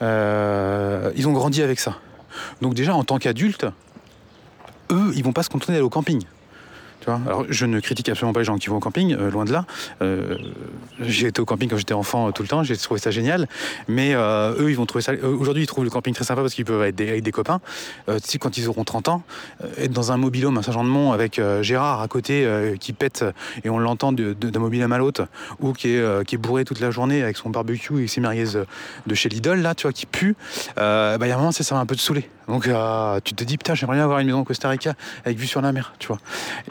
ils 0.00 1.28
ont 1.28 1.32
grandi 1.32 1.62
avec 1.62 1.80
ça. 1.80 1.98
Donc 2.60 2.74
déjà, 2.74 2.94
en 2.94 3.04
tant 3.04 3.18
qu'adultes, 3.18 3.66
eux, 4.90 5.12
ils 5.14 5.24
vont 5.24 5.32
pas 5.32 5.42
se 5.42 5.48
contenter 5.48 5.72
d'aller 5.72 5.84
au 5.84 5.90
camping. 5.90 6.22
Alors, 7.06 7.44
je 7.48 7.66
ne 7.66 7.78
critique 7.80 8.08
absolument 8.08 8.32
pas 8.32 8.40
les 8.40 8.44
gens 8.44 8.58
qui 8.58 8.68
vont 8.68 8.76
au 8.76 8.80
camping, 8.80 9.14
euh, 9.14 9.30
loin 9.30 9.44
de 9.44 9.52
là. 9.52 9.64
Euh, 10.02 10.36
j'ai 11.00 11.28
été 11.28 11.40
au 11.40 11.44
camping 11.44 11.68
quand 11.68 11.76
j'étais 11.76 11.94
enfant 11.94 12.28
euh, 12.28 12.30
tout 12.32 12.42
le 12.42 12.48
temps, 12.48 12.62
j'ai 12.62 12.76
trouvé 12.76 13.00
ça 13.00 13.10
génial. 13.10 13.48
Mais 13.88 14.14
eux, 14.14 14.70
ils 14.70 14.76
vont 14.76 14.86
trouver 14.86 15.02
ça. 15.02 15.12
Aujourd'hui, 15.12 15.64
ils 15.64 15.66
trouvent 15.66 15.84
le 15.84 15.90
camping 15.90 16.14
très 16.14 16.24
sympa 16.24 16.40
parce 16.40 16.54
qu'ils 16.54 16.64
peuvent 16.64 16.82
être 16.82 17.00
avec 17.00 17.22
des 17.22 17.32
copains. 17.32 17.60
si 18.22 18.38
quand 18.38 18.58
ils 18.58 18.68
auront 18.68 18.84
30 18.84 19.08
ans, 19.08 19.22
être 19.78 19.92
dans 19.92 20.12
un 20.12 20.16
mobilhome 20.16 20.58
à 20.58 20.62
Saint-Jean-de-Mont 20.62 21.12
avec 21.12 21.40
Gérard 21.60 22.00
à 22.00 22.08
côté 22.08 22.48
qui 22.80 22.92
pète 22.92 23.24
et 23.64 23.70
on 23.70 23.78
l'entend 23.78 24.12
d'un 24.12 24.58
mobilhome 24.58 24.92
à 24.92 24.98
l'autre, 24.98 25.26
ou 25.60 25.72
qui 25.72 25.94
est, 25.94 26.36
bourré 26.36 26.64
toute 26.64 26.80
la 26.80 26.90
journée 26.90 27.22
avec 27.22 27.36
son 27.36 27.50
barbecue 27.50 28.02
et 28.02 28.08
ses 28.08 28.20
merguez 28.20 28.66
de 29.06 29.14
chez 29.14 29.28
Lidl, 29.28 29.60
là, 29.60 29.74
tu 29.74 29.82
vois, 29.82 29.92
qui 29.92 30.06
pue, 30.06 30.36
bah, 30.76 31.18
il 31.20 31.28
y 31.28 31.30
a 31.30 31.34
un 31.34 31.38
moment, 31.38 31.52
ça 31.52 31.74
va 31.74 31.80
un 31.80 31.86
peu 31.86 31.96
te 31.96 32.00
saouler. 32.00 32.28
Donc, 32.48 32.68
tu 33.24 33.34
te 33.34 33.44
dis, 33.44 33.56
putain, 33.56 33.74
j'aimerais 33.74 33.96
bien 33.96 34.04
avoir 34.04 34.20
une 34.20 34.26
maison 34.26 34.40
au 34.40 34.44
Costa 34.44 34.68
Rica 34.68 34.94
avec 35.24 35.38
vue 35.38 35.46
sur 35.46 35.60
la 35.60 35.72
mer, 35.72 35.94
tu 35.98 36.08
vois. 36.08 36.18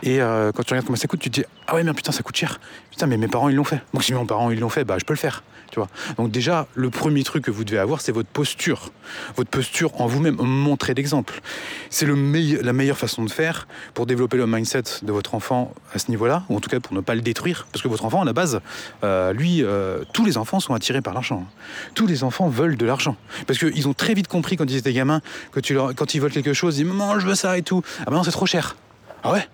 Et 0.03 0.21
euh, 0.21 0.51
quand 0.51 0.63
tu 0.63 0.73
regardes 0.73 0.85
comment 0.85 0.97
ça 0.97 1.07
coûte, 1.07 1.19
tu 1.19 1.29
te 1.29 1.41
dis 1.41 1.45
ah 1.67 1.75
ouais 1.75 1.83
mais 1.83 1.93
putain 1.93 2.11
ça 2.11 2.23
coûte 2.23 2.35
cher. 2.35 2.59
Putain 2.91 3.07
mais 3.07 3.17
mes 3.17 3.27
parents 3.27 3.49
ils 3.49 3.55
l'ont 3.55 3.63
fait. 3.63 3.81
Donc 3.93 4.03
si 4.03 4.13
mes 4.13 4.25
parents 4.25 4.51
ils 4.51 4.59
l'ont 4.59 4.69
fait, 4.69 4.83
bah 4.83 4.97
je 4.99 5.05
peux 5.05 5.13
le 5.13 5.19
faire. 5.19 5.43
Tu 5.71 5.79
vois. 5.79 5.89
Donc 6.17 6.31
déjà 6.31 6.67
le 6.75 6.89
premier 6.89 7.23
truc 7.23 7.43
que 7.43 7.51
vous 7.51 7.63
devez 7.63 7.79
avoir 7.79 7.99
c'est 7.99 8.11
votre 8.11 8.29
posture, 8.29 8.91
votre 9.35 9.49
posture 9.49 9.99
en 9.99 10.07
vous-même, 10.07 10.35
montrer 10.35 10.93
l'exemple. 10.93 11.41
C'est 11.89 12.05
le 12.05 12.15
la 12.61 12.73
meilleure 12.73 12.97
façon 12.97 13.23
de 13.23 13.31
faire 13.31 13.67
pour 13.93 14.05
développer 14.05 14.37
le 14.37 14.47
mindset 14.47 14.83
de 15.03 15.11
votre 15.11 15.35
enfant 15.35 15.73
à 15.93 15.99
ce 15.99 16.09
niveau-là, 16.09 16.43
ou 16.49 16.55
en 16.55 16.59
tout 16.59 16.69
cas 16.69 16.79
pour 16.79 16.93
ne 16.93 17.01
pas 17.01 17.15
le 17.15 17.21
détruire, 17.21 17.67
parce 17.71 17.81
que 17.81 17.87
votre 17.87 18.05
enfant 18.05 18.21
à 18.21 18.25
la 18.25 18.33
base, 18.33 18.61
euh, 19.03 19.33
lui, 19.33 19.63
euh, 19.63 20.03
tous 20.13 20.25
les 20.25 20.37
enfants 20.37 20.59
sont 20.59 20.73
attirés 20.73 21.01
par 21.01 21.13
l'argent. 21.13 21.45
Tous 21.93 22.07
les 22.07 22.23
enfants 22.23 22.47
veulent 22.47 22.77
de 22.77 22.85
l'argent, 22.85 23.15
parce 23.47 23.59
qu'ils 23.59 23.87
ont 23.87 23.93
très 23.93 24.13
vite 24.13 24.27
compris 24.27 24.57
quand 24.57 24.69
ils 24.69 24.77
étaient 24.77 24.93
gamins 24.93 25.21
que 25.51 25.59
quand 25.73 26.13
ils 26.13 26.21
veulent 26.21 26.31
quelque 26.31 26.53
chose, 26.53 26.77
ils 26.77 26.83
disent 26.83 26.93
maman 26.93 27.19
je 27.19 27.27
veux 27.27 27.35
ça 27.35 27.57
et 27.57 27.61
tout. 27.61 27.81
Ah 28.01 28.05
ben 28.07 28.17
non 28.17 28.23
c'est 28.23 28.31
trop 28.31 28.45
cher. 28.45 28.75
Ah 29.23 29.31
ouais 29.31 29.47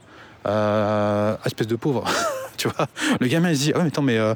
euh, 0.47 1.35
espèce 1.45 1.67
de 1.67 1.75
pauvre. 1.75 2.05
tu 2.57 2.67
vois, 2.67 2.87
le 3.19 3.27
gamin 3.27 3.49
il 3.49 3.57
se 3.57 3.63
dit 3.63 3.71
ah 3.73 3.77
ouais 3.77 3.83
mais 3.83 3.89
attends 3.89 4.01
mais 4.01 4.17
euh, 4.17 4.33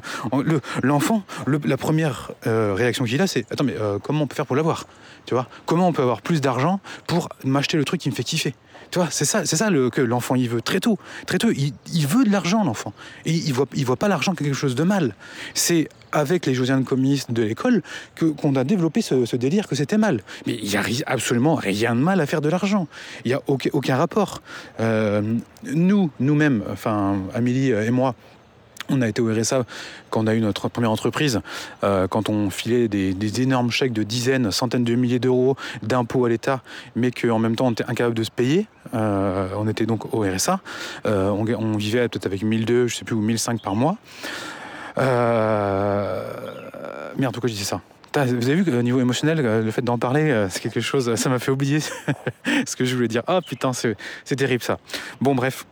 l'enfant, 0.82 1.22
la 1.46 1.76
première 1.76 2.32
euh, 2.46 2.74
réaction 2.74 3.04
qu'il 3.04 3.20
a 3.20 3.26
c'est 3.26 3.50
attends 3.52 3.64
mais 3.64 3.76
euh, 3.78 3.98
comment 3.98 4.22
on 4.22 4.26
peut 4.26 4.34
faire 4.34 4.46
pour 4.46 4.56
l'avoir? 4.56 4.86
Tu 5.26 5.34
vois, 5.34 5.48
comment 5.64 5.88
on 5.88 5.92
peut 5.92 6.02
avoir 6.02 6.22
plus 6.22 6.40
d'argent 6.40 6.80
pour 7.08 7.28
m'acheter 7.44 7.76
le 7.76 7.84
truc 7.84 8.00
qui 8.00 8.10
me 8.10 8.14
fait 8.14 8.22
kiffer? 8.22 8.54
Tu 8.92 9.00
vois, 9.00 9.08
c'est 9.10 9.24
ça, 9.24 9.44
c'est 9.44 9.56
ça 9.56 9.68
que 9.92 10.00
l'enfant 10.00 10.36
il 10.36 10.48
veut 10.48 10.62
très 10.62 10.78
tôt, 10.78 10.96
très 11.26 11.38
tôt. 11.38 11.50
Il, 11.50 12.06
veut 12.06 12.24
de 12.24 12.30
l'argent 12.30 12.62
l'enfant 12.62 12.92
et 13.24 13.32
il 13.32 13.52
voit, 13.52 13.66
il 13.74 13.84
voit 13.84 13.96
pas 13.96 14.06
l'argent 14.06 14.34
quelque 14.34 14.54
chose 14.54 14.76
de 14.76 14.84
mal. 14.84 15.16
C'est 15.54 15.88
avec 16.12 16.46
les 16.46 16.54
Josianes 16.54 16.84
communistes 16.84 17.32
de 17.32 17.42
l'école 17.42 17.82
qu'on 18.18 18.54
a 18.56 18.64
développé 18.64 19.02
ce, 19.02 19.36
délire 19.36 19.68
que 19.68 19.74
c'était 19.74 19.98
mal. 19.98 20.22
Mais 20.46 20.54
il 20.54 20.68
n'y 20.68 20.76
a 20.76 20.82
absolument 21.06 21.54
rien 21.54 21.94
de 21.94 22.00
mal 22.00 22.20
à 22.20 22.26
faire 22.26 22.40
de 22.40 22.48
l'argent. 22.48 22.88
Il 23.24 23.28
n'y 23.28 23.34
a 23.34 23.42
aucun, 23.46 23.96
rapport. 23.96 24.42
Euh, 24.80 25.22
nous, 25.64 26.10
nous-mêmes, 26.20 26.62
enfin 26.70 27.18
Amélie 27.34 27.70
et 27.70 27.90
moi, 27.90 28.14
on 28.88 29.02
a 29.02 29.08
été 29.08 29.20
au 29.20 29.32
RSA 29.32 29.64
quand 30.10 30.24
on 30.24 30.26
a 30.26 30.34
eu 30.34 30.40
notre 30.40 30.68
première 30.68 30.90
entreprise, 30.90 31.40
euh, 31.82 32.06
quand 32.06 32.28
on 32.28 32.50
filait 32.50 32.88
des, 32.88 33.40
énormes 33.40 33.70
chèques 33.70 33.92
de 33.92 34.02
dizaines, 34.02 34.50
centaines 34.52 34.84
de 34.84 34.94
milliers 34.94 35.18
d'euros 35.18 35.56
d'impôts 35.82 36.24
à 36.24 36.28
l'État, 36.28 36.62
mais 36.94 37.10
qu'en 37.10 37.38
même 37.38 37.56
temps 37.56 37.66
on 37.66 37.72
était 37.72 37.84
incapable 37.84 38.14
de 38.14 38.22
se 38.22 38.30
payer. 38.30 38.66
Euh, 38.94 39.48
on 39.56 39.66
était 39.66 39.86
donc 39.86 40.14
au 40.14 40.20
RSA. 40.20 40.60
on, 41.04 41.44
on, 41.58 41.76
vivait 41.76 42.08
peut-être 42.08 42.26
avec 42.26 42.42
1002, 42.42 42.86
je 42.86 42.96
sais 42.96 43.04
plus, 43.04 43.16
ou 43.16 43.20
1005 43.20 43.60
par 43.60 43.74
mois. 43.74 43.96
Euh... 44.98 46.22
Merde, 47.16 47.32
pourquoi 47.32 47.48
je 47.48 47.54
disais 47.54 47.64
ça 47.64 47.80
vous 48.24 48.48
avez 48.48 48.54
vu 48.54 48.64
qu'au 48.64 48.82
niveau 48.82 49.00
émotionnel, 49.00 49.40
euh, 49.44 49.62
le 49.62 49.70
fait 49.70 49.82
d'en 49.82 49.98
parler, 49.98 50.30
euh, 50.30 50.48
c'est 50.48 50.60
quelque 50.60 50.80
chose, 50.80 51.14
ça 51.16 51.28
m'a 51.28 51.38
fait 51.38 51.50
oublier 51.50 51.80
ce 52.66 52.76
que 52.76 52.84
je 52.84 52.94
voulais 52.94 53.08
dire. 53.08 53.22
Ah 53.26 53.40
putain, 53.46 53.72
c'est 53.72 53.96
terrible 54.36 54.62
ça. 54.62 54.78
Bon, 55.20 55.34
bref. 55.34 55.66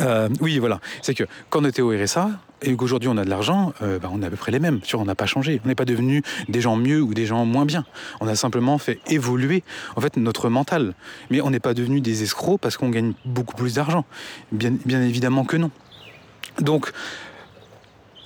Euh, 0.00 0.28
oui, 0.40 0.58
voilà. 0.58 0.78
C'est 1.02 1.14
que 1.14 1.24
quand 1.50 1.62
on 1.62 1.64
était 1.64 1.82
au 1.82 1.90
RSA 1.90 2.30
et 2.62 2.76
qu'aujourd'hui 2.76 3.08
on 3.08 3.16
a 3.16 3.24
de 3.24 3.30
l'argent, 3.30 3.72
bah, 3.80 4.08
on 4.12 4.22
est 4.22 4.26
à 4.26 4.30
peu 4.30 4.36
près 4.36 4.52
les 4.52 4.60
mêmes. 4.60 4.80
on 4.94 5.04
n'a 5.04 5.16
pas 5.16 5.26
changé. 5.26 5.60
On 5.64 5.68
n'est 5.68 5.74
pas 5.74 5.84
devenu 5.84 6.22
des 6.48 6.60
gens 6.60 6.76
mieux 6.76 7.02
ou 7.02 7.14
des 7.14 7.26
gens 7.26 7.44
moins 7.44 7.64
bien. 7.64 7.84
On 8.20 8.28
a 8.28 8.36
simplement 8.36 8.78
fait 8.78 9.00
évoluer 9.08 9.64
en 9.96 10.00
fait 10.00 10.16
notre 10.16 10.50
mental. 10.50 10.94
Mais 11.30 11.40
on 11.40 11.50
n'est 11.50 11.58
pas 11.58 11.74
devenu 11.74 12.00
des 12.00 12.22
escrocs 12.22 12.60
parce 12.60 12.76
qu'on 12.76 12.90
gagne 12.90 13.14
beaucoup 13.24 13.56
plus 13.56 13.74
d'argent. 13.74 14.04
Bien 14.52 15.02
évidemment 15.02 15.44
que 15.44 15.56
non. 15.56 15.72
Donc, 16.60 16.92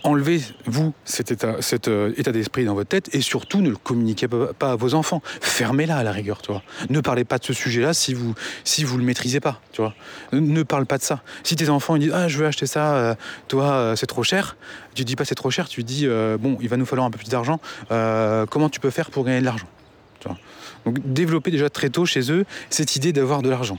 enlevez, 0.05 0.40
vous, 0.66 0.92
cet 1.05 1.44
euh, 1.88 2.12
état 2.16 2.32
d'esprit 2.32 2.64
dans 2.64 2.74
votre 2.74 2.88
tête 2.88 3.14
et 3.14 3.20
surtout 3.20 3.61
ne 3.61 3.70
le 3.70 3.76
communiquez 3.76 4.28
pas, 4.28 4.72
à 4.72 4.76
vos 4.76 4.94
enfants. 4.94 5.22
Fermez-la 5.40 5.96
à 5.96 6.03
la 6.03 6.12
rigueur, 6.12 6.42
tu 6.42 6.53
vois. 6.53 6.62
Ne 6.90 7.00
parlez 7.00 7.24
pas 7.24 7.38
de 7.38 7.44
ce 7.44 7.53
sujet-là 7.53 7.94
si 7.94 8.14
vous 8.14 8.34
si 8.64 8.84
vous 8.84 8.98
le 8.98 9.05
maîtrisez 9.05 9.40
pas, 9.40 9.61
tu 9.72 9.80
vois. 9.80 9.94
Ne, 10.32 10.62
parle 10.62 10.86
pas 10.86 10.98
de 10.98 11.03
ça. 11.03 11.22
Si 11.42 11.57
tes 11.57 11.68
enfants 11.68 11.96
disent 11.96 12.12
ah 12.14 12.28
je 12.28 12.38
veux 12.38 12.46
acheter 12.46 12.66
ça, 12.66 12.94
euh, 12.94 13.14
toi 13.48 13.72
euh, 13.72 13.96
c'est 13.96 14.07
trop 14.07 14.22
cher, 14.22 14.57
tu 14.94 15.05
dis 15.05 15.16
pas 15.16 15.24
c'est 15.24 15.34
trop 15.34 15.50
cher, 15.50 15.68
tu 15.68 15.82
dis 15.84 16.07
bon 16.38 16.59
il 16.61 16.68
va 16.68 16.76
nous 16.76 16.86
falloir 16.86 17.07
un 17.07 17.11
peu 17.11 17.18
plus 17.18 17.28
d'argent. 17.28 17.61
comment 17.88 18.68
tu 18.68 18.80
peux 18.80 18.90
faire 18.90 19.11
pour 19.11 19.24
gagner 19.24 19.40
de 19.40 19.44
l'argent. 19.44 19.66
Donc 20.84 20.98
développer 21.05 21.50
déjà 21.50 21.70
très 21.70 21.90
tôt 21.90 22.07
chez 22.07 22.32
eux 22.32 22.44
cette 22.70 22.96
idée 22.96 23.12
d'avoir 23.12 23.42
de 23.42 23.48
l'argent. 23.48 23.78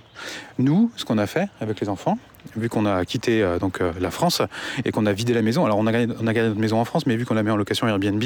Nous, 0.58 0.92
ce 0.96 1.06
qu'on 1.06 1.18
a 1.18 1.28
fait 1.28 1.48
avec 1.60 1.80
les 1.82 1.90
enfants, 1.90 2.18
vu 2.56 2.70
qu'on 2.70 2.86
a 2.86 3.06
quitté 3.06 3.42
euh, 3.42 3.60
donc 3.60 3.82
euh, 3.82 3.92
la 4.00 4.12
France 4.12 4.42
et 4.86 4.92
qu'on 4.92 5.06
a 5.06 5.14
vidé 5.14 5.34
la 5.34 5.42
maison. 5.42 5.66
Alors 5.66 5.78
on 5.78 5.88
a, 5.88 5.92
gagné, 5.92 6.08
notre 6.08 6.60
maison 6.60 6.80
en 6.80 6.86
France, 6.86 7.06
mais 7.06 7.16
vu 7.16 7.26
qu'on 7.26 7.34
l'a 7.34 7.44
mis 7.44 7.52
en 7.52 7.58
location 7.58 7.88
Airbnb, 7.88 8.24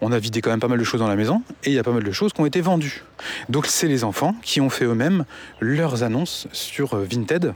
on 0.00 0.12
a 0.12 0.18
vidé 0.18 0.40
quand 0.40 0.50
même 0.50 0.60
pas 0.60 0.68
mal 0.68 0.78
de 0.78 0.84
choses 0.84 1.00
dans 1.00 1.08
la 1.08 1.16
maison 1.16 1.42
et 1.64 1.70
il 1.70 1.74
y 1.74 1.78
a 1.78 1.82
pas 1.82 1.92
mal 1.92 2.04
de 2.04 2.12
choses 2.12 2.32
qui 2.32 2.40
ont 2.40 2.46
été 2.46 2.60
vendues. 2.60 3.04
Donc 3.48 3.66
c'est 3.66 3.88
les 3.88 4.04
enfants 4.04 4.34
qui 4.42 4.60
ont 4.60 4.70
fait 4.70 4.84
eux-mêmes 4.84 5.24
leurs 5.60 6.02
annonces 6.02 6.48
sur 6.52 6.94
euh, 6.94 7.06
Vinted 7.10 7.54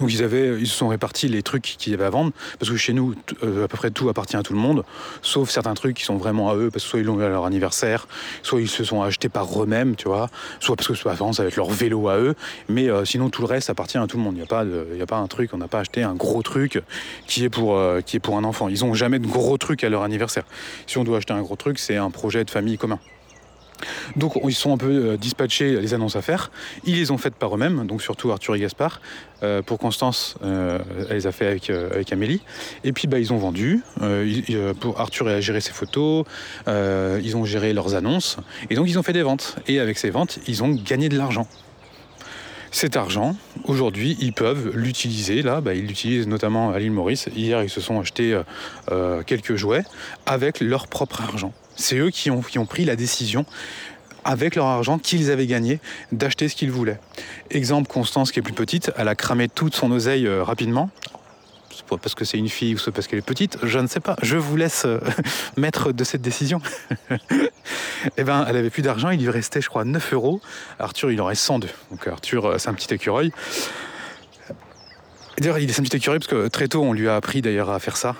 donc 0.00 0.12
ils, 0.12 0.22
avaient, 0.22 0.58
ils 0.60 0.66
se 0.66 0.76
sont 0.76 0.88
répartis 0.88 1.28
les 1.28 1.42
trucs 1.42 1.62
qu'ils 1.62 1.94
avaient 1.94 2.04
à 2.04 2.10
vendre, 2.10 2.32
parce 2.58 2.70
que 2.70 2.76
chez 2.76 2.92
nous, 2.92 3.14
euh, 3.42 3.64
à 3.64 3.68
peu 3.68 3.76
près 3.76 3.90
tout 3.90 4.08
appartient 4.08 4.36
à 4.36 4.42
tout 4.42 4.52
le 4.52 4.58
monde, 4.58 4.84
sauf 5.22 5.50
certains 5.50 5.74
trucs 5.74 5.96
qui 5.96 6.04
sont 6.04 6.16
vraiment 6.16 6.50
à 6.50 6.56
eux, 6.56 6.70
parce 6.70 6.84
que 6.84 6.90
soit 6.90 7.00
ils 7.00 7.06
l'ont 7.06 7.20
eu 7.20 7.24
à 7.24 7.28
leur 7.28 7.44
anniversaire, 7.44 8.06
soit 8.42 8.60
ils 8.60 8.68
se 8.68 8.84
sont 8.84 9.02
achetés 9.02 9.28
par 9.28 9.62
eux-mêmes, 9.62 9.96
tu 9.96 10.08
vois, 10.08 10.28
soit 10.60 10.76
parce 10.76 10.88
que 10.88 10.94
ça 10.94 11.14
va 11.14 11.48
être 11.48 11.56
leur 11.56 11.70
vélo 11.70 12.08
à 12.08 12.18
eux, 12.18 12.34
mais 12.68 12.88
euh, 12.88 13.04
sinon 13.04 13.30
tout 13.30 13.42
le 13.42 13.48
reste 13.48 13.70
appartient 13.70 13.98
à 13.98 14.06
tout 14.06 14.16
le 14.16 14.22
monde. 14.22 14.34
Il 14.34 14.38
n'y 14.38 14.42
a, 14.42 14.46
pas 14.46 14.60
a 14.62 15.06
pas 15.06 15.16
un 15.16 15.26
truc, 15.26 15.50
on 15.52 15.58
n'a 15.58 15.68
pas 15.68 15.80
acheté 15.80 16.02
un 16.02 16.14
gros 16.14 16.42
truc 16.42 16.82
qui 17.26 17.44
est, 17.44 17.50
pour, 17.50 17.76
euh, 17.76 18.00
qui 18.00 18.16
est 18.16 18.20
pour 18.20 18.36
un 18.36 18.44
enfant. 18.44 18.68
Ils 18.68 18.84
n'ont 18.84 18.94
jamais 18.94 19.18
de 19.18 19.26
gros 19.26 19.58
trucs 19.58 19.84
à 19.84 19.88
leur 19.88 20.02
anniversaire. 20.02 20.44
Si 20.86 20.98
on 20.98 21.04
doit 21.04 21.18
acheter 21.18 21.32
un 21.32 21.42
gros 21.42 21.56
truc, 21.56 21.78
c'est 21.78 21.96
un 21.96 22.10
projet 22.10 22.44
de 22.44 22.50
famille 22.50 22.78
commun. 22.78 22.98
Donc 24.16 24.38
ils 24.44 24.54
sont 24.54 24.72
un 24.72 24.76
peu 24.76 24.90
euh, 24.90 25.16
dispatchés 25.16 25.80
les 25.80 25.94
annonces 25.94 26.16
à 26.16 26.22
faire. 26.22 26.50
Ils 26.84 26.96
les 26.96 27.10
ont 27.10 27.18
faites 27.18 27.34
par 27.34 27.54
eux-mêmes, 27.54 27.86
donc 27.86 28.02
surtout 28.02 28.30
Arthur 28.30 28.54
et 28.54 28.60
Gaspard. 28.60 29.00
Euh, 29.42 29.62
pour 29.62 29.78
Constance, 29.78 30.36
euh, 30.44 30.78
elle 31.08 31.16
les 31.16 31.26
a 31.26 31.32
fait 31.32 31.46
avec, 31.46 32.12
Amélie. 32.12 32.42
Et 32.84 32.92
puis 32.92 33.08
bah, 33.08 33.18
ils 33.18 33.32
ont 33.32 33.38
vendu. 33.38 33.82
pour 34.80 35.00
Arthur 35.00 35.28
a 35.28 35.40
géré 35.40 35.60
ses 35.60 35.72
photos. 35.72 36.24
ils 36.66 37.36
ont 37.36 37.44
géré 37.44 37.72
leurs 37.72 37.94
annonces. 37.94 38.36
Et 38.68 38.74
donc 38.74 38.88
ils 38.88 38.98
ont 38.98 39.02
fait 39.02 39.12
des 39.12 39.22
ventes. 39.22 39.56
Et 39.66 39.80
avec 39.80 39.98
ces 39.98 40.10
ventes, 40.10 40.38
ils 40.46 40.62
ont 40.62 40.70
gagné 40.70 41.08
de 41.08 41.16
l'argent. 41.16 41.46
Cet 42.72 42.96
argent, 42.96 43.34
aujourd'hui, 43.64 44.16
ils 44.20 44.32
peuvent 44.32 44.70
l'utiliser. 44.76 45.42
Là, 45.42 45.60
bah, 45.60 45.74
ils 45.74 45.86
l'utilisent 45.86 46.28
notamment 46.28 46.70
à 46.70 46.78
l'île 46.78 46.92
Maurice. 46.92 47.28
Hier, 47.34 47.62
ils 47.62 47.70
se 47.70 47.80
sont 47.80 47.98
achetés 48.00 48.38
quelques 49.26 49.56
jouets 49.56 49.84
avec 50.26 50.60
leur 50.60 50.86
propre 50.86 51.22
argent. 51.22 51.52
C'est 51.80 51.96
eux 51.96 52.10
qui 52.10 52.30
ont, 52.30 52.66
pris 52.66 52.84
la 52.84 52.94
décision 52.94 53.46
avec 54.22 54.54
leur 54.54 54.66
argent 54.66 54.98
qu'ils 54.98 55.30
avaient 55.30 55.46
gagné, 55.46 55.80
d'acheter 56.12 56.50
ce 56.50 56.54
qu'ils 56.54 56.70
voulaient. 56.70 57.00
Exemple, 57.50 57.88
Constance, 57.88 58.32
qui 58.32 58.38
est 58.38 58.42
plus 58.42 58.52
petite, 58.52 58.92
elle 58.98 59.08
a 59.08 59.14
cramé 59.14 59.48
toute 59.48 59.74
son 59.74 59.90
oseille 59.90 60.26
euh, 60.26 60.44
rapidement. 60.44 60.90
Soit 61.70 61.96
parce 61.96 62.14
que 62.14 62.26
c'est 62.26 62.36
une 62.36 62.50
fille 62.50 62.74
ou 62.74 62.78
soit 62.78 62.92
parce 62.92 63.06
qu'elle 63.06 63.20
est 63.20 63.22
petite, 63.22 63.56
je 63.62 63.78
ne 63.78 63.86
sais 63.86 64.00
pas. 64.00 64.14
Je 64.20 64.36
vous 64.36 64.56
laisse 64.56 64.84
euh, 64.84 65.00
maître 65.56 65.90
de 65.92 66.04
cette 66.04 66.20
décision. 66.20 66.60
eh 68.18 68.24
ben, 68.24 68.44
elle 68.46 68.56
avait 68.58 68.68
plus 68.68 68.82
d'argent, 68.82 69.08
il 69.08 69.22
lui 69.22 69.30
restait, 69.30 69.62
je 69.62 69.70
crois, 69.70 69.86
9 69.86 70.12
euros. 70.12 70.42
Arthur, 70.78 71.10
il 71.10 71.20
en 71.22 71.24
reste 71.24 71.42
102. 71.44 71.68
Donc 71.90 72.06
Arthur, 72.06 72.44
euh, 72.44 72.58
c'est 72.58 72.68
un 72.68 72.74
petit 72.74 72.92
écureuil. 72.92 73.32
D'ailleurs, 75.38 75.58
il 75.58 75.70
est 75.70 75.80
un 75.80 75.82
petit 75.82 75.96
écureuil 75.96 76.18
parce 76.18 76.30
que 76.30 76.48
très 76.48 76.68
tôt, 76.68 76.82
on 76.82 76.92
lui 76.92 77.08
a 77.08 77.16
appris 77.16 77.40
d'ailleurs 77.40 77.70
à 77.70 77.78
faire 77.78 77.96
ça. 77.96 78.14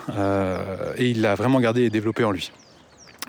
et 0.97 1.11
il 1.11 1.21
l'a 1.21 1.35
vraiment 1.35 1.59
gardé 1.59 1.83
et 1.83 1.91
développé 1.91 2.23
en 2.23 2.31
lui. 2.31 2.51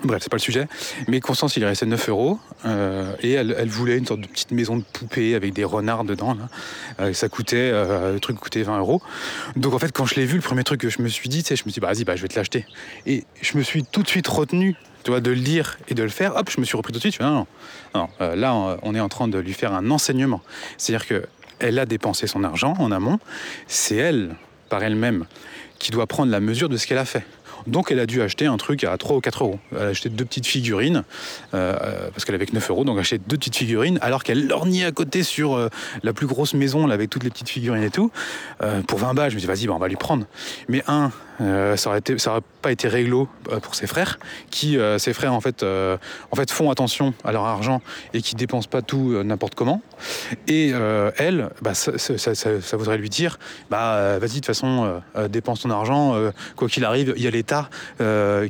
Bref, 0.03 0.21
c'est 0.21 0.29
pas 0.29 0.37
le 0.37 0.41
sujet. 0.41 0.67
Mais 1.07 1.21
Constance, 1.21 1.55
il 1.55 1.63
est 1.63 1.65
resté 1.65 1.85
9 1.85 2.09
euros. 2.09 2.39
Euh, 2.65 3.15
et 3.21 3.31
elle, 3.31 3.69
voulait 3.69 3.97
une 3.97 4.05
sorte 4.05 4.19
de 4.19 4.27
petite 4.27 4.51
maison 4.51 4.75
de 4.75 4.83
poupée 4.83 5.33
avec 5.35 5.53
des 5.53 5.63
renards 5.63 6.03
dedans. 6.03 6.37
Euh, 6.99 7.13
ça 7.13 7.29
coûtait, 7.29 7.71
euh, 7.73 8.13
le 8.13 8.19
truc 8.19 8.37
coûtait 8.37 8.63
20 8.63 8.79
euros. 8.79 9.01
Donc 9.55 9.73
en 9.73 9.79
fait, 9.79 9.91
quand 9.91 10.05
je 10.05 10.15
l'ai 10.15 10.25
vu, 10.25 10.35
le 10.35 10.41
premier 10.41 10.63
truc 10.63 10.81
que 10.81 10.89
je 10.89 11.01
me 11.01 11.07
suis 11.07 11.29
dit, 11.29 11.43
je 11.47 11.53
me 11.53 11.55
suis 11.55 11.71
dit, 11.71 11.79
bah, 11.79 11.93
vas-y, 11.93 12.03
bah, 12.03 12.15
je 12.15 12.21
vais 12.21 12.27
te 12.27 12.35
l'acheter. 12.35 12.65
Et 13.05 13.23
je 13.41 13.57
me 13.57 13.63
suis 13.63 13.83
tout 13.83 14.03
de 14.03 14.07
suite 14.07 14.27
retenu 14.27 14.75
de 15.05 15.31
le 15.31 15.39
dire 15.39 15.77
et 15.87 15.93
de 15.93 16.03
le 16.03 16.09
faire. 16.09 16.35
Hop, 16.35 16.49
je 16.49 16.59
me 16.59 16.65
suis 16.65 16.77
repris 16.77 16.91
tout 16.91 16.99
de 16.99 17.03
suite. 17.03 17.15
Je 17.15 17.23
non, 17.23 17.45
non, 17.93 18.09
non. 18.19 18.35
là, 18.35 18.53
on 18.83 18.95
est 18.95 18.99
en 18.99 19.09
train 19.09 19.27
de 19.27 19.37
lui 19.37 19.53
faire 19.53 19.73
un 19.73 19.89
enseignement. 19.89 20.41
C'est-à-dire 20.77 21.07
qu'elle 21.07 21.79
a 21.79 21.85
dépensé 21.85 22.27
son 22.27 22.43
argent 22.43 22.73
en 22.79 22.91
amont. 22.91 23.19
C'est 23.67 23.97
elle, 23.97 24.35
par 24.69 24.81
elle-même, 24.83 25.25
qui 25.79 25.91
doit 25.91 26.07
prendre 26.07 26.31
la 26.31 26.39
mesure 26.39 26.69
de 26.69 26.77
ce 26.77 26.87
qu'elle 26.87 26.97
a 26.97 27.05
fait. 27.05 27.25
Donc 27.67 27.91
elle 27.91 27.99
a 27.99 28.05
dû 28.05 28.21
acheter 28.21 28.45
un 28.45 28.57
truc 28.57 28.83
à 28.83 28.97
3 28.97 29.17
ou 29.17 29.21
4 29.21 29.43
euros. 29.43 29.59
Elle 29.71 29.81
a 29.81 29.87
acheté 29.87 30.09
deux 30.09 30.25
petites 30.25 30.47
figurines, 30.47 31.03
euh, 31.53 32.09
parce 32.13 32.25
qu'elle 32.25 32.35
avait 32.35 32.45
que 32.45 32.53
9 32.53 32.69
euros, 32.69 32.83
donc 32.83 32.95
elle 32.95 33.01
acheté 33.01 33.19
deux 33.19 33.37
petites 33.37 33.55
figurines, 33.55 33.99
alors 34.01 34.23
qu'elle 34.23 34.47
lorgnait 34.47 34.85
à 34.85 34.91
côté 34.91 35.23
sur 35.23 35.55
euh, 35.55 35.69
la 36.03 36.13
plus 36.13 36.27
grosse 36.27 36.53
maison, 36.53 36.87
là, 36.87 36.93
avec 36.93 37.09
toutes 37.09 37.23
les 37.23 37.29
petites 37.29 37.49
figurines 37.49 37.83
et 37.83 37.89
tout. 37.89 38.11
Euh, 38.61 38.81
pour 38.81 38.99
20 38.99 39.13
balles, 39.13 39.29
je 39.31 39.35
me 39.35 39.41
dis, 39.41 39.47
vas-y, 39.47 39.67
bah, 39.67 39.73
on 39.75 39.79
va 39.79 39.87
lui 39.87 39.95
prendre. 39.95 40.25
Mais 40.67 40.83
un, 40.87 41.11
euh, 41.41 41.75
ça, 41.77 41.89
aurait 41.89 42.01
pas 42.61 42.71
été 42.71 42.87
réglo 42.87 43.27
euh, 43.51 43.59
pour 43.59 43.75
ses 43.75 43.87
frères, 43.87 44.19
qui, 44.49 44.77
euh, 44.77 44.97
ses 44.97 45.13
frères 45.13 45.33
en 45.33 45.41
fait, 45.41 45.63
en 45.63 46.35
fait, 46.35 46.51
font 46.51 46.69
attention 46.69 47.13
à 47.23 47.31
leur 47.31 47.45
argent 47.45 47.81
et 48.13 48.21
qui 48.21 48.35
dépensent 48.35 48.69
pas 48.69 48.81
tout 48.81 49.21
n'importe 49.23 49.55
comment. 49.55 49.81
Et 50.47 50.69
elle, 51.17 51.49
bah, 51.61 51.73
ça, 51.73 52.77
voudrait 52.77 52.97
lui 52.97 53.09
dire, 53.09 53.39
bah, 53.69 54.17
vas-y, 54.19 54.29
de 54.29 54.35
toute 54.35 54.45
façon, 54.45 55.01
dépense 55.29 55.61
ton 55.61 55.69
argent, 55.69 56.15
quoi 56.55 56.67
qu'il 56.67 56.85
arrive, 56.85 57.13
il 57.15 57.23
y 57.23 57.27
a 57.27 57.31
l'État 57.31 57.69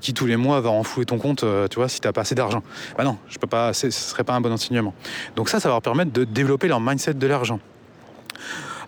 qui 0.02 0.14
tous 0.14 0.26
les 0.26 0.38
mois 0.38 0.62
va 0.62 0.70
renflouer 0.70 1.06
ton 1.06 1.18
compte, 1.18 1.46
tu 1.70 1.76
vois, 1.76 1.90
si 1.90 2.02
t'as 2.02 2.12
pas 2.12 2.22
assez 2.22 2.36
d'argent. 2.36 2.64
Bah 2.98 3.04
non, 3.04 3.18
je 3.30 3.38
peux 3.38 3.48
pas, 3.48 3.74
ce 3.74 3.90
serait 3.90 4.24
pas 4.24 4.34
un 4.34 4.42
bon 4.42 4.52
enseignement. 4.52 4.94
Donc 5.36 5.50
ça, 5.50 5.60
ça 5.60 5.70
va 5.70 5.76
leur 5.76 5.82
permettre 5.82 6.12
de 6.12 6.24
développer 6.24 6.68
leur 6.68 6.80
mindset 6.80 7.16
de 7.16 7.28
l'argent. 7.28 7.60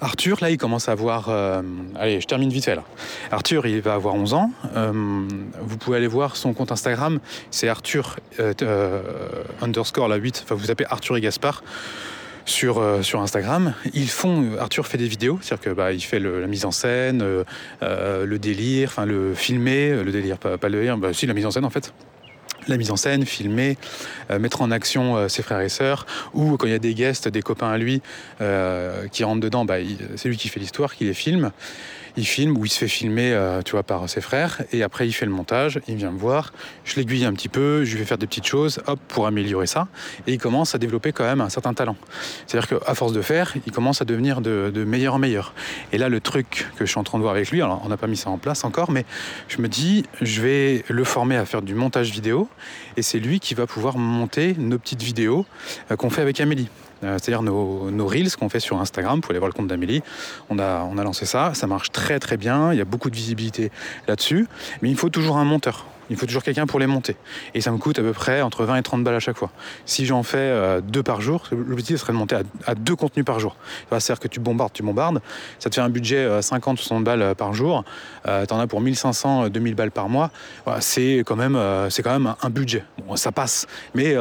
Arthur, 0.01 0.37
là, 0.41 0.49
il 0.49 0.57
commence 0.57 0.89
à 0.89 0.91
avoir... 0.91 1.29
Euh, 1.29 1.61
allez, 1.95 2.21
je 2.21 2.27
termine 2.27 2.49
vite 2.49 2.65
fait 2.65 2.75
là. 2.75 2.83
Arthur, 3.31 3.65
il 3.65 3.81
va 3.81 3.93
avoir 3.93 4.15
11 4.15 4.33
ans. 4.33 4.51
Euh, 4.75 4.91
vous 5.61 5.77
pouvez 5.77 5.97
aller 5.97 6.07
voir 6.07 6.35
son 6.35 6.53
compte 6.53 6.71
Instagram. 6.71 7.19
C'est 7.51 7.67
Arthur 7.67 8.17
euh, 8.39 9.01
underscore 9.61 10.07
la 10.07 10.17
8. 10.17 10.41
Enfin, 10.43 10.55
vous 10.55 10.67
tapez 10.67 10.85
Arthur 10.89 11.17
et 11.17 11.21
Gaspard 11.21 11.63
sur, 12.45 12.83
sur 13.01 13.21
Instagram. 13.21 13.73
Ils 13.93 14.09
font, 14.09 14.51
Arthur 14.59 14.85
fait 14.85 14.97
des 14.97 15.07
vidéos, 15.07 15.39
c'est-à-dire 15.41 15.65
que 15.65 15.69
bah, 15.71 15.93
il 15.93 16.01
fait 16.01 16.19
la 16.19 16.47
mise 16.47 16.65
en 16.65 16.71
scène, 16.71 17.23
le 17.81 18.37
délire, 18.37 18.89
enfin 18.89 19.05
le 19.05 19.33
filmer, 19.33 20.03
le 20.03 20.11
délire, 20.11 20.37
pas, 20.37 20.69
le 20.69 20.77
délire, 20.77 20.97
bah, 20.97 21.11
si 21.11 21.25
la 21.25 21.33
mise 21.33 21.47
en 21.47 21.51
scène 21.51 21.65
en 21.65 21.71
fait 21.71 21.91
la 22.67 22.77
mise 22.77 22.91
en 22.91 22.95
scène, 22.95 23.25
filmer, 23.25 23.77
euh, 24.31 24.39
mettre 24.39 24.61
en 24.61 24.71
action 24.71 25.15
euh, 25.15 25.27
ses 25.27 25.43
frères 25.43 25.61
et 25.61 25.69
sœurs, 25.69 26.05
ou 26.33 26.57
quand 26.57 26.67
il 26.67 26.71
y 26.71 26.75
a 26.75 26.79
des 26.79 26.93
guests, 26.93 27.27
des 27.27 27.41
copains 27.41 27.69
à 27.69 27.77
lui 27.77 28.01
euh, 28.41 29.07
qui 29.07 29.23
rentrent 29.23 29.41
dedans, 29.41 29.65
bah, 29.65 29.75
c'est 30.15 30.29
lui 30.29 30.37
qui 30.37 30.49
fait 30.49 30.59
l'histoire, 30.59 30.95
qui 30.95 31.05
les 31.05 31.13
filme 31.13 31.51
il 32.17 32.25
filme 32.25 32.57
ou 32.57 32.65
il 32.65 32.69
se 32.69 32.77
fait 32.77 32.87
filmer, 32.87 33.37
tu 33.65 33.73
vois, 33.73 33.83
par 33.83 34.09
ses 34.09 34.21
frères, 34.21 34.61
et 34.71 34.83
après 34.83 35.07
il 35.07 35.11
fait 35.11 35.25
le 35.25 35.31
montage, 35.31 35.81
il 35.87 35.95
vient 35.95 36.11
me 36.11 36.17
voir, 36.17 36.53
je 36.85 36.95
l'aiguille 36.95 37.25
un 37.25 37.33
petit 37.33 37.49
peu, 37.49 37.83
je 37.83 37.91
lui 37.91 37.99
fais 37.99 38.05
faire 38.05 38.17
des 38.17 38.27
petites 38.27 38.47
choses, 38.47 38.79
hop, 38.87 38.99
pour 39.07 39.27
améliorer 39.27 39.67
ça, 39.67 39.87
et 40.25 40.33
il 40.33 40.37
commence 40.37 40.75
à 40.75 40.77
développer 40.77 41.11
quand 41.11 41.25
même 41.25 41.41
un 41.41 41.49
certain 41.49 41.73
talent. 41.73 41.97
C'est-à-dire 42.47 42.79
qu'à 42.79 42.95
force 42.95 43.11
de 43.11 43.21
faire, 43.21 43.53
il 43.65 43.71
commence 43.71 44.01
à 44.01 44.05
devenir 44.05 44.41
de, 44.41 44.85
meilleur 44.85 45.15
en 45.15 45.19
meilleur. 45.19 45.53
Et 45.91 45.97
là, 45.97 46.09
le 46.09 46.21
truc 46.21 46.67
que 46.77 46.85
je 46.85 46.89
suis 46.89 46.99
en 46.99 47.03
train 47.03 47.17
de 47.17 47.23
voir 47.23 47.35
avec 47.35 47.51
lui, 47.51 47.61
alors 47.61 47.81
on 47.83 47.89
n'a 47.89 47.97
pas 47.97 48.07
mis 48.07 48.17
ça 48.17 48.29
en 48.29 48.37
place 48.37 48.63
encore, 48.63 48.91
mais 48.91 49.05
je 49.47 49.61
me 49.61 49.67
dis, 49.67 50.05
je 50.21 50.41
vais 50.41 50.85
le 50.87 51.03
former 51.03 51.35
à 51.35 51.45
faire 51.45 51.61
du 51.61 51.75
montage 51.75 52.11
vidéo, 52.11 52.34
et 52.97 53.01
c'est 53.01 53.19
lui 53.19 53.39
qui 53.39 53.53
va 53.53 53.67
pouvoir 53.67 53.97
monter 53.97 54.55
nos 54.57 54.77
petites 54.77 55.01
vidéos 55.01 55.45
euh, 55.91 55.95
qu'on 55.95 56.09
fait 56.09 56.21
avec 56.21 56.39
Amélie. 56.39 56.69
Euh, 57.03 57.17
c'est-à-dire 57.19 57.41
nos, 57.41 58.07
reels 58.07 58.35
qu'on 58.35 58.49
fait 58.49 58.59
sur 58.59 58.79
Instagram. 58.79 59.15
Vous 59.15 59.21
pouvez 59.21 59.33
aller 59.33 59.39
voir 59.39 59.49
le 59.49 59.53
compte 59.53 59.67
d'Amélie. 59.67 60.01
On 60.49 60.59
a, 60.59 60.83
on 60.83 60.97
a 60.97 61.03
lancé 61.03 61.25
ça. 61.25 61.53
Ça 61.53 61.67
marche 61.67 61.91
très 61.91 62.19
très 62.19 62.37
bien. 62.37 62.71
Il 62.71 62.77
y 62.77 62.81
a 62.81 62.85
beaucoup 62.85 63.09
de 63.09 63.15
visibilité 63.15 63.71
là-dessus. 64.07 64.47
Mais 64.81 64.89
il 64.89 64.97
faut 64.97 65.09
toujours 65.09 65.37
un 65.37 65.43
monteur. 65.43 65.85
Il 66.09 66.17
faut 66.17 66.25
toujours 66.25 66.43
quelqu'un 66.43 66.65
pour 66.65 66.79
les 66.79 66.87
monter. 66.87 67.15
Et 67.53 67.61
ça 67.61 67.71
me 67.71 67.77
coûte 67.77 67.99
à 67.99 68.01
peu 68.01 68.13
près 68.13 68.41
entre 68.41 68.63
20 68.63 68.77
et 68.77 68.83
30 68.83 69.03
balles 69.03 69.15
à 69.15 69.19
chaque 69.19 69.37
fois. 69.37 69.51
Si 69.85 70.05
j'en 70.05 70.23
fais 70.23 70.37
euh, 70.37 70.81
deux 70.81 71.03
par 71.03 71.21
jour, 71.21 71.43
l'objectif 71.51 71.97
serait 71.97 72.13
de 72.13 72.17
monter 72.17 72.37
à, 72.65 72.75
deux 72.75 72.95
contenus 72.95 73.25
par 73.25 73.39
jour. 73.39 73.55
C'est-à-dire 73.89 74.19
que 74.19 74.27
tu 74.27 74.39
bombardes, 74.39 74.73
tu 74.73 74.83
bombardes. 74.83 75.21
Ça 75.59 75.69
te 75.69 75.75
fait 75.75 75.81
un 75.81 75.89
budget 75.89 76.41
50 76.41 76.77
euh, 76.77 76.81
60 76.81 77.03
balles 77.03 77.21
euh, 77.21 77.33
par 77.33 77.53
jour. 77.53 77.83
Euh, 78.27 78.45
tu 78.45 78.53
en 78.53 78.59
as 78.59 78.67
pour 78.67 78.81
1500, 78.81 79.49
2000 79.49 79.75
balles 79.75 79.91
par 79.91 80.09
mois. 80.09 80.31
c'est 80.79 81.23
quand 81.25 81.35
même, 81.35 81.59
quand 82.03 82.11
même 82.11 82.33
un, 82.41 82.49
budget. 82.49 82.83
Bon, 83.07 83.15
ça 83.15 83.31
passe. 83.31 83.67
Mais 83.93 84.15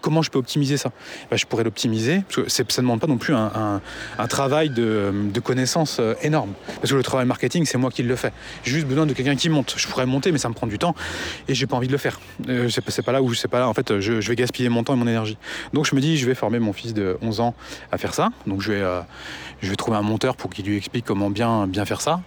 comment 0.00 0.22
je 0.22 0.30
peux 0.30 0.38
optimiser 0.38 0.76
ça? 0.76 0.90
Bah, 1.30 1.36
Je 1.36 1.46
pourrais 1.46 1.64
l'optimiser. 1.64 2.22
Ça 2.48 2.62
ne 2.62 2.82
demande 2.82 3.00
pas 3.00 3.06
non 3.06 3.18
plus 3.18 3.34
un, 3.34 3.80
travail 4.28 4.70
de, 4.70 5.12
de 5.12 5.40
connaissance 5.40 6.00
énorme. 6.22 6.52
Parce 6.80 6.90
que 6.90 6.96
le 6.96 7.02
travail 7.02 7.26
marketing, 7.26 7.64
c'est 7.64 7.78
moi 7.78 7.90
qui 7.90 8.02
le 8.02 8.16
fais. 8.16 8.32
J'ai 8.62 8.72
juste 8.72 8.86
besoin 8.86 9.06
de 9.06 9.12
quelqu'un 9.12 9.36
qui 9.36 9.48
monte. 9.48 9.74
Je 9.76 9.86
pourrais 9.88 10.06
monter, 10.06 10.32
mais 10.32 10.38
ça 10.38 10.49
me 10.50 10.54
prend 10.54 10.66
du 10.66 10.78
temps 10.78 10.94
et 11.48 11.54
j'ai 11.54 11.66
pas 11.66 11.76
envie 11.76 11.86
de 11.86 11.92
le 11.92 11.98
faire. 11.98 12.20
Euh, 12.48 12.68
c'est 12.68 13.02
pas 13.02 13.12
là 13.12 13.22
où 13.22 13.32
c'est 13.34 13.48
pas 13.48 13.58
là. 13.58 13.68
En 13.68 13.74
fait, 13.74 14.00
je, 14.00 14.12
vais 14.12 14.36
gaspiller 14.36 14.68
mon 14.68 14.84
temps 14.84 14.94
et 14.94 14.96
mon 14.96 15.06
énergie. 15.06 15.38
Donc 15.72 15.86
je 15.86 15.94
me 15.94 16.00
dis, 16.00 16.16
je 16.16 16.26
vais 16.26 16.34
former 16.34 16.58
mon 16.58 16.72
fils 16.72 16.94
de 16.94 17.18
11 17.22 17.40
ans 17.40 17.54
à 17.92 17.98
faire 17.98 18.14
ça. 18.14 18.30
Donc 18.46 18.60
je 18.60 18.72
vais, 18.72 18.80
euh, 18.80 19.00
je 19.62 19.70
vais 19.70 19.76
trouver 19.76 19.96
un 19.96 20.02
monteur 20.02 20.36
pour 20.36 20.50
qu'il 20.50 20.66
lui 20.66 20.76
explique 20.76 21.04
comment 21.04 21.30
bien, 21.30 21.66
bien 21.66 21.84
faire 21.84 22.00
ça. 22.00 22.20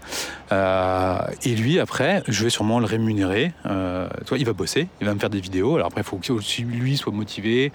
Euh, 0.51 1.19
et 1.43 1.55
lui, 1.55 1.79
après, 1.79 2.23
je 2.27 2.43
vais 2.43 2.49
sûrement 2.49 2.79
le 2.79 2.85
rémunérer. 2.85 3.53
toi, 3.63 4.37
il 4.37 4.45
va 4.45 4.53
bosser, 4.53 4.87
il 5.01 5.07
va 5.07 5.13
me 5.13 5.19
faire 5.19 5.29
des 5.29 5.41
vidéos. 5.41 5.75
Alors 5.75 5.87
après, 5.87 6.01
il 6.01 6.05
faut 6.05 6.17
que 6.17 6.61
lui 6.61 6.97
soit 6.97 7.13
motivé. 7.13 7.71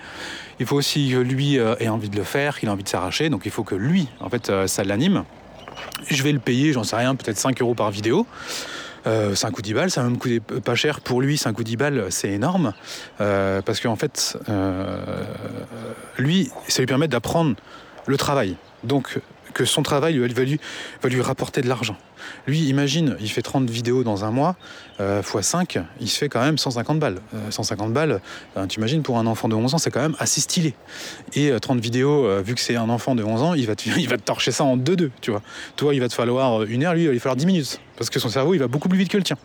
Il 0.60 0.66
faut 0.66 0.76
aussi 0.76 1.10
que 1.10 1.18
lui 1.18 1.56
ait 1.56 1.88
envie 1.88 2.08
de 2.08 2.16
le 2.16 2.24
faire, 2.24 2.58
qu'il 2.58 2.68
ait 2.68 2.72
envie 2.72 2.84
de 2.84 2.88
s'arracher. 2.88 3.30
Donc 3.30 3.42
il 3.44 3.50
faut 3.50 3.64
que 3.64 3.74
lui, 3.74 4.08
en 4.20 4.28
fait, 4.28 4.50
ça 4.66 4.84
l'anime. 4.84 5.24
Je 6.08 6.22
vais 6.22 6.32
le 6.32 6.38
payer, 6.38 6.72
j'en 6.72 6.84
sais 6.84 6.96
rien, 6.96 7.14
peut-être 7.14 7.38
5 7.38 7.60
euros 7.60 7.74
par 7.74 7.90
vidéo. 7.90 8.26
Euh, 9.08 9.34
c'est 9.34 9.46
un 9.46 9.50
coup 9.50 9.62
10 9.62 9.74
balles, 9.74 9.90
ça 9.90 10.02
va 10.02 10.10
me 10.10 10.16
coûter 10.16 10.40
pas 10.40 10.74
cher 10.74 11.00
pour 11.00 11.20
lui, 11.22 11.38
c'est 11.38 11.48
un 11.48 11.54
coup 11.54 11.64
10 11.64 11.76
balles, 11.76 12.06
c'est 12.10 12.30
énorme. 12.30 12.74
Euh, 13.20 13.62
parce 13.62 13.80
qu'en 13.80 13.96
fait, 13.96 14.38
euh, 14.48 15.24
lui, 16.18 16.50
ça 16.68 16.82
lui 16.82 16.86
permet 16.86 17.08
d'apprendre 17.08 17.56
le 18.06 18.16
travail. 18.16 18.56
Donc, 18.84 19.18
que 19.58 19.64
son 19.64 19.82
travail 19.82 20.16
va 20.18 20.44
lui, 20.44 20.60
va 21.02 21.08
lui 21.08 21.20
rapporter 21.20 21.62
de 21.62 21.68
l'argent. 21.68 21.96
Lui, 22.46 22.60
imagine, 22.68 23.16
il 23.18 23.28
fait 23.28 23.42
30 23.42 23.68
vidéos 23.68 24.04
dans 24.04 24.24
un 24.24 24.30
mois, 24.30 24.54
euh, 25.00 25.20
x 25.20 25.40
5, 25.40 25.80
il 26.00 26.08
se 26.08 26.16
fait 26.16 26.28
quand 26.28 26.40
même 26.40 26.58
150 26.58 27.00
balles. 27.00 27.18
150 27.50 27.92
balles, 27.92 28.20
euh, 28.56 28.66
tu 28.68 28.78
imagines, 28.78 29.02
pour 29.02 29.18
un 29.18 29.26
enfant 29.26 29.48
de 29.48 29.56
11 29.56 29.74
ans, 29.74 29.78
c'est 29.78 29.90
quand 29.90 30.00
même 30.00 30.14
assez 30.20 30.40
stylé. 30.40 30.74
Et 31.34 31.50
30 31.60 31.76
euh, 31.76 31.80
vidéos, 31.80 32.24
euh, 32.24 32.40
vu 32.40 32.54
que 32.54 32.60
c'est 32.60 32.76
un 32.76 32.88
enfant 32.88 33.16
de 33.16 33.24
11 33.24 33.42
ans, 33.42 33.54
il 33.54 33.66
va, 33.66 33.74
te, 33.74 33.88
il 33.98 34.08
va 34.08 34.16
te 34.16 34.22
torcher 34.22 34.52
ça 34.52 34.62
en 34.62 34.76
2-2, 34.76 35.10
tu 35.20 35.32
vois. 35.32 35.42
Toi, 35.74 35.92
il 35.92 36.00
va 36.00 36.08
te 36.08 36.14
falloir 36.14 36.62
une 36.62 36.84
heure, 36.84 36.94
lui, 36.94 37.02
il 37.02 37.06
va 37.06 37.12
lui 37.12 37.18
falloir 37.18 37.36
10 37.36 37.46
minutes. 37.46 37.80
Parce 37.96 38.10
que 38.10 38.20
son 38.20 38.28
cerveau, 38.28 38.54
il 38.54 38.58
va 38.58 38.68
beaucoup 38.68 38.88
plus 38.88 38.98
vite 38.98 39.08
que 39.08 39.16
le 39.16 39.24
tien. 39.24 39.36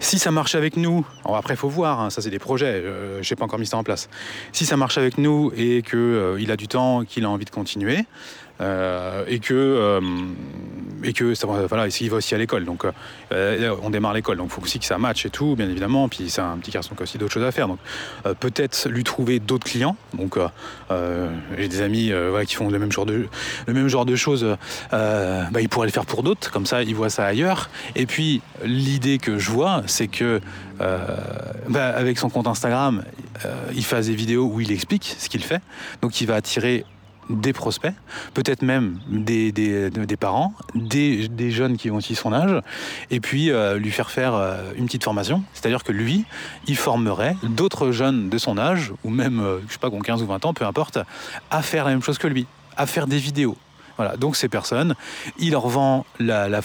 Si 0.00 0.18
ça 0.18 0.30
marche 0.30 0.54
avec 0.54 0.76
nous, 0.76 1.04
après 1.24 1.54
il 1.54 1.56
faut 1.56 1.68
voir, 1.68 2.00
hein, 2.00 2.10
ça 2.10 2.22
c'est 2.22 2.30
des 2.30 2.38
projets, 2.38 2.66
euh, 2.66 3.22
je 3.22 3.32
n'ai 3.32 3.36
pas 3.36 3.44
encore 3.44 3.58
mis 3.58 3.66
ça 3.66 3.76
en 3.76 3.82
place. 3.82 4.08
Si 4.52 4.64
ça 4.64 4.76
marche 4.76 4.96
avec 4.96 5.18
nous 5.18 5.50
et 5.56 5.82
qu'il 5.82 5.98
euh, 5.98 6.52
a 6.52 6.56
du 6.56 6.68
temps, 6.68 7.04
qu'il 7.04 7.24
a 7.24 7.30
envie 7.30 7.44
de 7.44 7.50
continuer, 7.50 8.04
euh, 8.60 9.24
et 9.28 9.38
que 9.38 9.54
euh, 9.54 10.00
et 11.04 11.12
que 11.12 11.34
ça, 11.34 11.46
voilà, 11.46 11.88
il 11.88 12.10
va 12.10 12.16
aussi 12.16 12.34
à 12.34 12.38
l'école. 12.38 12.64
Donc 12.64 12.84
euh, 13.32 13.76
on 13.82 13.90
démarre 13.90 14.14
l'école, 14.14 14.36
donc 14.36 14.48
il 14.50 14.52
faut 14.52 14.62
aussi 14.62 14.78
que 14.78 14.84
ça 14.84 14.98
matche 14.98 15.26
et 15.26 15.30
tout, 15.30 15.56
bien 15.56 15.68
évidemment. 15.68 16.08
Puis 16.08 16.30
c'est 16.30 16.40
un 16.40 16.56
petit 16.58 16.70
garçon 16.70 16.94
qui 16.94 17.02
a 17.02 17.04
aussi 17.04 17.18
d'autres 17.18 17.32
choses 17.32 17.44
à 17.44 17.52
faire. 17.52 17.68
Donc 17.68 17.78
peut-être 18.40 18.88
lui 18.88 19.04
trouver 19.04 19.40
d'autres 19.40 19.66
clients. 19.66 19.96
Donc 20.14 20.38
j'ai 21.56 21.68
des 21.68 21.82
amis 21.82 22.12
qui 22.46 22.54
font 22.54 22.68
le 22.68 22.78
même 22.78 22.92
genre 22.92 23.06
de 23.06 23.28
le 23.66 23.74
même 23.74 23.88
genre 23.88 24.06
de 24.06 24.16
choses. 24.16 24.46
bah, 24.90 25.60
il 25.60 25.68
pourrait 25.68 25.86
le 25.86 25.92
faire 25.92 26.06
pour 26.06 26.22
d'autres, 26.22 26.50
comme 26.50 26.66
ça 26.66 26.82
il 26.82 26.94
voit 26.94 27.10
ça 27.10 27.24
ailleurs. 27.24 27.70
Et 27.96 28.06
puis 28.06 28.42
l'idée 28.64 29.18
que 29.18 29.38
je 29.38 29.50
vois, 29.50 29.82
c'est 29.86 30.08
que 30.08 30.40
bah, 30.78 31.88
avec 31.88 32.18
son 32.18 32.30
compte 32.30 32.46
Instagram, 32.46 33.04
il 33.74 33.84
fait 33.84 34.00
des 34.00 34.14
vidéos 34.14 34.50
où 34.52 34.60
il 34.60 34.72
explique 34.72 35.16
ce 35.18 35.28
qu'il 35.28 35.42
fait. 35.42 35.60
Donc 36.02 36.20
il 36.20 36.26
va 36.26 36.36
attirer 36.36 36.84
des 37.28 37.52
prospects, 37.52 37.94
peut-être 38.34 38.62
même 38.62 38.98
des, 39.08 39.52
des, 39.52 40.16
parents, 40.16 40.54
des, 40.74 41.28
des, 41.28 41.50
jeunes 41.50 41.76
qui 41.76 41.90
ont 41.90 41.96
aussi 41.96 42.14
son 42.14 42.32
âge, 42.32 42.62
et 43.10 43.20
puis 43.20 43.50
euh, 43.50 43.78
lui 43.78 43.90
faire 43.90 44.10
faire 44.10 44.34
euh, 44.34 44.72
une 44.76 44.86
petite 44.86 45.04
formation. 45.04 45.42
C'est-à-dire 45.52 45.84
que 45.84 45.92
lui, 45.92 46.24
il 46.66 46.76
formerait 46.76 47.36
d'autres 47.42 47.92
jeunes 47.92 48.28
de 48.28 48.38
son 48.38 48.58
âge, 48.58 48.92
ou 49.04 49.10
même, 49.10 49.40
euh, 49.40 49.58
je 49.66 49.74
sais 49.74 49.78
pas, 49.78 49.90
qui 49.90 49.96
ont 49.96 50.00
15 50.00 50.22
ou 50.22 50.26
20 50.26 50.44
ans, 50.46 50.54
peu 50.54 50.64
importe, 50.64 50.98
à 51.50 51.62
faire 51.62 51.84
la 51.84 51.90
même 51.90 52.02
chose 52.02 52.18
que 52.18 52.26
lui, 52.26 52.46
à 52.76 52.86
faire 52.86 53.06
des 53.06 53.18
vidéos. 53.18 53.56
Voilà, 53.96 54.16
donc 54.16 54.36
ces 54.36 54.48
personnes, 54.48 54.94
il 55.40 55.50
leur 55.50 55.66
vend 55.66 56.06
la, 56.20 56.48
la, 56.48 56.60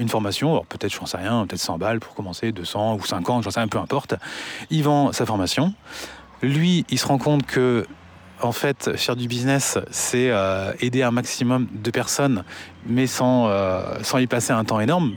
une 0.00 0.08
formation, 0.08 0.52
alors 0.52 0.64
peut-être, 0.64 0.94
j'en 0.94 1.04
sais 1.04 1.18
rien, 1.18 1.46
peut-être 1.46 1.60
100 1.60 1.76
balles 1.76 2.00
pour 2.00 2.14
commencer, 2.14 2.50
200 2.50 2.94
ou 2.94 3.04
50, 3.04 3.44
j'en 3.44 3.50
sais 3.50 3.60
rien, 3.60 3.68
peu 3.68 3.78
importe. 3.78 4.14
Il 4.70 4.82
vend 4.82 5.12
sa 5.12 5.26
formation. 5.26 5.74
Lui, 6.40 6.86
il 6.88 6.98
se 6.98 7.06
rend 7.06 7.18
compte 7.18 7.44
que 7.44 7.86
en 8.42 8.52
fait, 8.52 8.96
faire 8.96 9.16
du 9.16 9.28
business, 9.28 9.78
c'est 9.90 10.30
euh, 10.30 10.72
aider 10.80 11.02
un 11.02 11.10
maximum 11.10 11.68
de 11.72 11.90
personnes, 11.90 12.44
mais 12.86 13.06
sans, 13.06 13.48
euh, 13.48 13.98
y 14.20 14.26
passer 14.26 14.52
un 14.52 14.64
temps 14.64 14.80
énorme. 14.80 15.14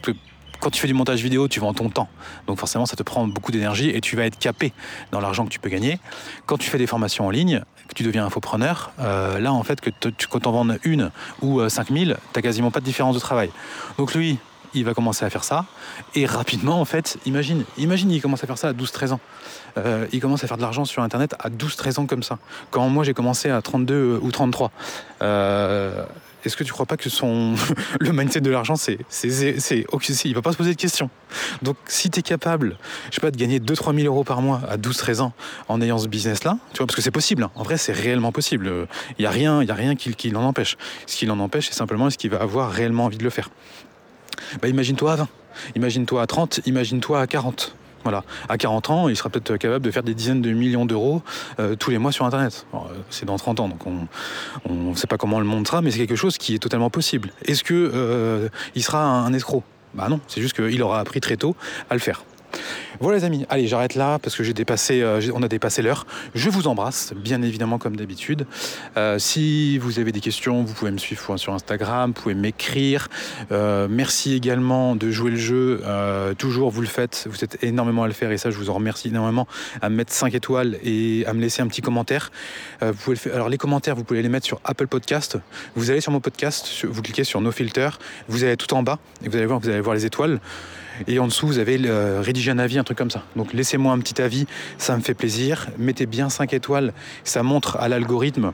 Quand 0.60 0.70
tu 0.70 0.80
fais 0.80 0.88
du 0.88 0.94
montage 0.94 1.22
vidéo, 1.22 1.48
tu 1.48 1.60
vends 1.60 1.74
ton 1.74 1.90
temps. 1.90 2.08
Donc 2.48 2.60
forcément, 2.60 2.86
ça 2.86 2.96
te 2.96 3.04
prend 3.04 3.28
beaucoup 3.28 3.52
d'énergie 3.52 3.90
et 3.90 4.00
tu 4.02 4.16
vas 4.16 4.26
être 4.26 4.40
capé 4.40 4.74
dans 5.12 5.20
l'argent 5.20 5.46
que 5.46 5.50
tu 5.50 5.60
peux 5.60 5.70
gagner. 5.70 6.00
Quand 6.46 6.58
tu 6.58 6.70
fais 6.70 6.78
des 6.78 6.88
formations 6.88 7.28
en 7.28 7.30
ligne, 7.30 7.62
que 7.88 7.94
tu 7.94 8.04
deviens 8.04 8.26
infopreneur, 8.26 8.92
euh, 9.00 9.40
là, 9.40 9.54
en 9.54 9.64
fait, 9.64 9.82
que 9.82 9.90
tu, 9.90 10.28
quand 10.28 10.48
on 10.48 10.52
vends 10.52 10.76
une 10.84 11.12
ou 11.42 11.68
5000, 11.68 12.16
tu 12.16 12.38
n'as 12.38 12.42
quasiment 12.42 12.72
pas 12.72 12.80
de 12.80 12.86
différence 12.86 13.16
de 13.16 13.20
travail. 13.20 13.52
Donc 13.98 14.14
lui, 14.14 14.40
il 14.76 14.84
va 14.86 14.94
commencer 14.94 15.26
à 15.26 15.30
faire 15.30 15.44
ça. 15.44 15.66
Et 16.14 16.26
rapidement, 16.26 16.80
en 16.80 16.86
fait, 16.86 17.18
imagine, 17.26 17.64
imagine, 17.78 18.12
il 18.12 18.22
commence 18.22 18.44
à 18.44 18.48
faire 18.48 18.58
ça 18.58 18.70
à 18.70 18.74
12-13 18.74 19.14
ans. 19.14 19.20
Euh, 19.78 20.08
il 20.12 20.20
commence 20.20 20.44
à 20.44 20.48
faire 20.48 20.58
de 20.58 20.62
l'argent 20.62 20.86
sur 20.86 21.04
Internet 21.04 21.36
à 21.40 21.50
12-13 21.50 22.00
ans 22.00 22.06
comme 22.06 22.24
ça. 22.24 22.40
Quand 22.72 22.88
moi, 22.90 23.04
j'ai 23.04 23.14
commencé 23.14 23.50
à 23.50 23.62
32 23.62 24.20
ou 24.22 24.32
33. 24.32 24.72
Euh, 25.22 26.06
est-ce 26.46 26.56
que 26.56 26.64
tu 26.64 26.72
crois 26.72 26.86
pas 26.86 26.98
que 26.98 27.10
son 27.10 27.56
le 28.00 28.12
mindset 28.12 28.42
de 28.42 28.52
l'argent 28.52 28.76
c'est 28.76 29.00
c'est 29.10 29.86
il 30.26 30.36
va 30.36 30.44
pas 30.44 30.52
se 30.52 30.58
poser 30.58 30.76
de 30.76 30.80
questions. 30.80 31.10
Donc 31.64 31.76
si 31.88 32.12
tu 32.12 32.20
es 32.20 32.22
capable, 32.22 32.78
je 33.10 33.16
sais 33.16 33.22
pas 33.22 33.32
de 33.32 33.38
gagner 33.38 33.60
2 33.60 33.74
3 33.74 33.94
000 33.96 34.06
euros 34.06 34.24
par 34.24 34.42
mois 34.42 34.62
à 34.70 34.78
12 34.78 34.96
13 34.96 35.22
ans 35.22 35.34
en 35.70 35.82
ayant 35.82 35.98
ce 35.98 36.08
business 36.08 36.44
là, 36.44 36.60
tu 36.72 36.78
vois 36.78 36.86
parce 36.86 36.96
que 36.96 37.02
c'est 37.02 37.10
possible. 37.10 37.44
Hein. 37.44 37.52
En 37.56 37.64
vrai, 37.64 37.78
c'est 37.78 37.94
réellement 37.94 38.32
possible. 38.32 38.72
Il 39.18 39.24
y 39.24 39.26
a 39.26 39.32
rien, 39.32 39.64
y 39.64 39.72
a 39.72 39.74
rien 39.74 39.96
qui, 39.96 40.14
qui 40.14 40.30
l'en 40.30 40.44
empêche. 40.44 40.78
Ce 41.08 41.16
qui 41.16 41.26
l'en 41.26 41.40
empêche, 41.40 41.70
c'est 41.70 41.76
simplement 41.76 42.08
est-ce 42.08 42.18
qu'il 42.20 42.30
va 42.30 42.42
avoir 42.42 42.72
réellement 42.72 43.06
envie 43.06 43.18
de 43.18 43.24
le 43.24 43.32
faire. 43.32 43.50
Bah, 44.62 44.68
imagine-toi 44.68 45.14
à 45.14 45.16
20, 45.16 45.28
imagine-toi 45.76 46.22
à 46.22 46.28
30, 46.28 46.60
imagine-toi 46.66 47.22
à 47.22 47.28
40. 47.28 47.76
À 48.50 48.58
40 48.58 48.90
ans, 48.90 49.10
il 49.10 49.16
sera 49.16 49.30
peut-être 49.30 49.58
capable 49.58 49.84
de 49.84 49.92
faire 49.92 50.04
des 50.04 50.14
dizaines 50.14 50.42
de 50.42 50.52
millions 50.52 50.86
d'euros 50.86 51.22
euh, 51.60 51.76
tous 51.76 51.90
les 51.90 51.98
mois 51.98 52.12
sur 52.12 52.26
Internet. 52.26 52.66
Euh, 52.74 52.78
c'est 53.10 53.26
dans 53.26 53.38
30 53.38 53.60
ans, 53.60 53.70
donc 53.70 53.86
on 53.88 54.74
ne 54.74 54.96
sait 54.96 55.08
pas 55.08 55.18
comment 55.18 55.40
le 55.40 55.46
monde 55.46 55.68
sera, 55.68 55.82
mais 55.82 55.92
c'est 55.92 56.00
quelque 56.00 56.16
chose 56.16 56.38
qui 56.38 56.56
est 56.56 56.60
totalement 56.60 56.90
possible. 56.90 57.32
Est-ce 57.46 57.64
qu'il 57.64 57.76
euh, 57.76 58.50
sera 58.78 59.04
un, 59.04 59.26
un 59.26 59.34
escroc? 59.34 59.64
Bah 59.94 60.08
non, 60.10 60.20
c'est 60.28 60.42
juste 60.42 60.56
qu'il 60.56 60.82
aura 60.84 61.00
appris 61.00 61.22
très 61.22 61.38
tôt 61.38 61.56
à 61.90 61.94
le 61.94 62.00
faire. 62.00 62.24
Voilà 63.00 63.18
les 63.18 63.24
amis, 63.26 63.46
allez 63.50 63.68
j'arrête 63.68 63.96
là 63.96 64.20
parce 64.20 64.36
que 64.36 64.44
j'ai 64.44 64.54
dépassé, 64.54 65.02
euh, 65.02 65.22
on 65.34 65.44
a 65.44 65.48
dépassé 65.48 65.82
l'heure. 65.82 66.06
Je 66.34 66.50
vous 66.50 66.68
embrasse, 66.68 67.14
bien 67.16 67.42
évidemment 67.42 67.78
comme 67.78 67.96
d'habitude. 67.96 68.46
Euh, 68.98 69.20
si 69.20 69.78
vous 69.78 70.00
avez 70.00 70.12
des 70.12 70.22
questions, 70.22 70.64
vous 70.64 70.74
pouvez 70.74 70.92
me 70.92 70.98
suivre 70.98 71.38
sur 71.38 71.54
Instagram, 71.54 72.14
vous 72.16 72.22
pouvez 72.22 72.36
m'écrire. 72.36 73.10
Euh, 73.52 73.88
merci 73.90 74.34
également 74.34 74.96
de 74.96 75.12
jouer 75.12 75.32
le 75.32 75.38
jeu. 75.38 75.82
Toujours 76.38 76.70
vous 76.70 76.82
le 76.82 76.88
faites, 76.88 77.28
vous 77.30 77.44
êtes 77.44 77.64
énormément 77.64 78.04
à 78.04 78.08
le 78.08 78.14
faire 78.14 78.32
et 78.32 78.38
ça 78.38 78.50
je 78.50 78.58
vous 78.58 78.70
en 78.70 78.74
remercie 78.74 79.10
énormément 79.10 79.48
à 79.82 79.90
me 79.90 79.96
mettre 79.96 80.14
5 80.14 80.34
étoiles 80.34 80.78
et 80.84 81.26
à 81.28 81.34
me 81.34 81.42
laisser 81.42 81.62
un 81.62 81.68
petit 81.68 81.82
commentaire. 81.82 82.32
Vous 82.82 82.94
pouvez. 82.94 83.18
Alors 83.34 83.50
les 83.50 83.58
commentaires, 83.58 83.96
vous 83.96 84.04
pouvez 84.04 84.22
les 84.22 84.30
mettre 84.30 84.46
sur 84.46 84.60
Apple 84.64 84.88
Podcast. 84.88 85.38
Vous 85.76 85.92
allez 85.92 86.02
sur 86.02 86.12
mon 86.12 86.20
podcast, 86.20 86.86
vous 86.86 87.02
cliquez 87.02 87.24
sur 87.24 87.42
No 87.42 87.52
Filter, 87.52 87.90
vous 88.28 88.44
allez 88.44 88.58
tout 88.58 88.74
en 88.74 88.84
bas 88.84 89.00
et 89.24 89.30
vous 89.30 89.36
allez 89.36 89.46
voir, 89.46 89.60
vous 89.60 89.70
allez 89.70 89.82
voir 89.82 89.96
les 89.96 90.06
étoiles. 90.06 90.40
Et 91.08 91.20
en 91.20 91.28
dessous, 91.28 91.48
vous 91.48 91.60
avez 91.60 91.78
le, 91.78 92.20
rédiger 92.20 92.52
un 92.52 92.60
avis, 92.60 92.78
un 92.78 92.84
truc 92.84 92.98
comme 92.98 93.12
ça. 93.12 93.24
Donc 93.36 93.54
laissez-moi 93.54 93.94
un 93.94 94.00
petit 94.00 94.22
avis, 94.22 94.46
ça 94.78 94.96
me 94.96 95.02
fait 95.02 95.14
plaisir. 95.14 95.68
Mettez 95.78 96.06
bien 96.06 96.30
5 96.30 96.54
étoiles, 96.54 96.94
ça 97.24 97.44
montre 97.44 97.78
à 97.78 97.88
l'algorithme 97.88 98.54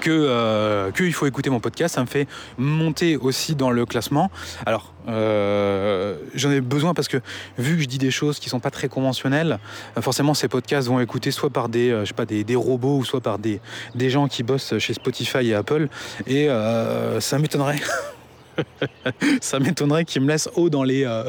que 0.00 0.10
euh, 0.10 0.90
qu'il 0.92 1.12
faut 1.12 1.26
écouter 1.26 1.50
mon 1.50 1.60
podcast, 1.60 1.96
ça 1.96 2.00
me 2.00 2.06
fait 2.06 2.28
monter 2.56 3.16
aussi 3.16 3.54
dans 3.54 3.70
le 3.70 3.84
classement. 3.84 4.30
Alors 4.64 4.94
euh, 5.08 6.16
j'en 6.34 6.50
ai 6.50 6.60
besoin 6.60 6.94
parce 6.94 7.08
que 7.08 7.18
vu 7.56 7.76
que 7.76 7.82
je 7.82 7.88
dis 7.88 7.98
des 7.98 8.10
choses 8.10 8.38
qui 8.38 8.48
sont 8.48 8.60
pas 8.60 8.70
très 8.70 8.88
conventionnelles, 8.88 9.58
forcément 10.00 10.34
ces 10.34 10.48
podcasts 10.48 10.88
vont 10.88 11.00
écouter 11.00 11.30
soit 11.30 11.50
par 11.50 11.68
des 11.68 11.90
euh, 11.90 12.04
je 12.04 12.08
sais 12.08 12.14
pas 12.14 12.26
des, 12.26 12.44
des, 12.44 12.56
robots 12.56 12.98
ou 12.98 13.04
soit 13.04 13.20
par 13.20 13.38
des 13.38 13.60
des 13.94 14.10
gens 14.10 14.28
qui 14.28 14.42
bossent 14.42 14.78
chez 14.78 14.94
Spotify 14.94 15.48
et 15.48 15.54
Apple 15.54 15.88
et 16.26 16.48
euh, 16.48 17.20
ça 17.20 17.38
m'étonnerait. 17.38 17.80
ça 19.40 19.58
m'étonnerait 19.58 20.04
qu'il 20.04 20.22
me 20.22 20.28
laisse 20.28 20.48
haut 20.56 20.70
dans 20.70 20.84
les, 20.84 21.04
euh, 21.04 21.24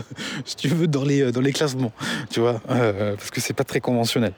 les, 1.06 1.32
dans 1.32 1.42
les 1.42 1.54
classements, 1.54 1.92
tu 2.30 2.40
vois, 2.40 2.62
euh, 2.70 3.16
parce 3.16 3.32
que 3.32 3.42
c'est 3.42 3.54
pas 3.54 3.64
très 3.64 3.80
conventionnel. 3.80 4.34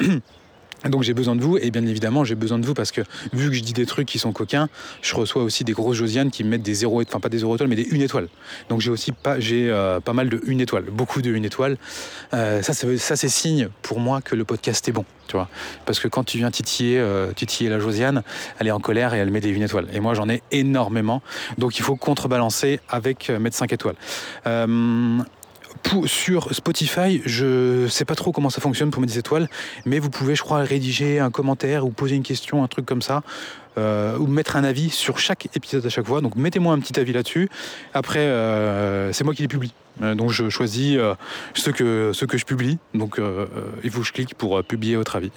Donc 0.88 1.02
j'ai 1.02 1.14
besoin 1.14 1.36
de 1.36 1.42
vous 1.42 1.58
et 1.58 1.70
bien 1.70 1.84
évidemment 1.86 2.24
j'ai 2.24 2.34
besoin 2.34 2.58
de 2.58 2.66
vous 2.66 2.74
parce 2.74 2.92
que 2.92 3.02
vu 3.32 3.50
que 3.50 3.56
je 3.56 3.62
dis 3.62 3.72
des 3.72 3.86
trucs 3.86 4.08
qui 4.08 4.18
sont 4.18 4.32
coquins, 4.32 4.68
je 5.02 5.14
reçois 5.14 5.42
aussi 5.42 5.64
des 5.64 5.72
grosses 5.72 5.96
Josiane 5.96 6.30
qui 6.30 6.44
me 6.44 6.50
mettent 6.50 6.62
des 6.62 6.74
zéro, 6.74 7.02
enfin 7.02 7.20
pas 7.20 7.28
des 7.28 7.38
zéro 7.38 7.54
étoiles 7.54 7.68
mais 7.68 7.76
des 7.76 7.88
une 7.90 8.02
étoile. 8.02 8.28
Donc 8.68 8.80
j'ai 8.80 8.90
aussi 8.90 9.12
pas 9.12 9.38
j'ai 9.38 9.70
euh, 9.70 10.00
pas 10.00 10.12
mal 10.12 10.28
de 10.28 10.40
une 10.46 10.60
étoile, 10.60 10.84
beaucoup 10.84 11.22
de 11.22 11.30
une 11.30 11.44
étoile. 11.44 11.76
Euh, 12.32 12.62
ça 12.62 12.72
c'est 12.72 12.96
ça 12.96 13.16
c'est 13.16 13.28
signe 13.28 13.68
pour 13.82 14.00
moi 14.00 14.20
que 14.22 14.34
le 14.34 14.44
podcast 14.44 14.88
est 14.88 14.92
bon, 14.92 15.04
tu 15.26 15.36
vois. 15.36 15.48
Parce 15.84 16.00
que 16.00 16.08
quand 16.08 16.24
tu 16.24 16.38
viens 16.38 16.50
titiller 16.50 16.98
euh, 16.98 17.32
titiller 17.32 17.68
la 17.68 17.78
Josiane, 17.78 18.22
elle 18.58 18.66
est 18.66 18.72
en 18.72 18.80
colère 18.80 19.14
et 19.14 19.18
elle 19.18 19.30
met 19.30 19.40
des 19.40 19.50
une 19.50 19.62
étoile. 19.62 19.86
Et 19.92 20.00
moi 20.00 20.14
j'en 20.14 20.28
ai 20.28 20.42
énormément. 20.50 21.22
Donc 21.58 21.78
il 21.78 21.82
faut 21.82 21.96
contrebalancer 21.96 22.80
avec 22.88 23.30
euh, 23.30 23.38
mettre 23.38 23.56
5 23.56 23.72
étoiles. 23.72 23.96
Pour, 25.82 26.08
sur 26.08 26.54
Spotify, 26.54 27.22
je 27.24 27.86
sais 27.88 28.04
pas 28.04 28.14
trop 28.14 28.32
comment 28.32 28.50
ça 28.50 28.60
fonctionne 28.60 28.90
pour 28.90 29.00
mettre 29.00 29.14
des 29.14 29.18
étoiles, 29.18 29.48
mais 29.86 29.98
vous 29.98 30.10
pouvez, 30.10 30.34
je 30.34 30.42
crois, 30.42 30.58
rédiger 30.58 31.18
un 31.18 31.30
commentaire 31.30 31.86
ou 31.86 31.90
poser 31.90 32.16
une 32.16 32.22
question, 32.22 32.62
un 32.62 32.68
truc 32.68 32.86
comme 32.86 33.02
ça, 33.02 33.22
euh, 33.80 34.18
ou 34.18 34.26
mettre 34.26 34.56
un 34.56 34.64
avis 34.64 34.90
sur 34.90 35.18
chaque 35.18 35.48
épisode 35.56 35.84
à 35.84 35.88
chaque 35.88 36.06
fois. 36.06 36.20
Donc 36.20 36.36
mettez-moi 36.36 36.74
un 36.74 36.78
petit 36.78 36.98
avis 37.00 37.12
là-dessus. 37.12 37.48
Après, 37.94 38.20
euh, 38.20 39.12
c'est 39.12 39.24
moi 39.24 39.34
qui 39.34 39.42
les 39.42 39.48
publie. 39.48 39.72
Euh, 40.02 40.14
donc 40.14 40.30
je 40.30 40.48
choisis 40.48 40.96
euh, 40.96 41.14
ce, 41.54 41.70
que, 41.70 42.12
ce 42.12 42.24
que 42.24 42.38
je 42.38 42.44
publie. 42.44 42.78
Donc 42.94 43.18
euh, 43.18 43.46
il 43.84 43.90
faut 43.90 44.00
que 44.00 44.06
je 44.06 44.12
clique 44.12 44.34
pour 44.34 44.62
publier 44.64 44.96
votre 44.96 45.16
avis. 45.16 45.30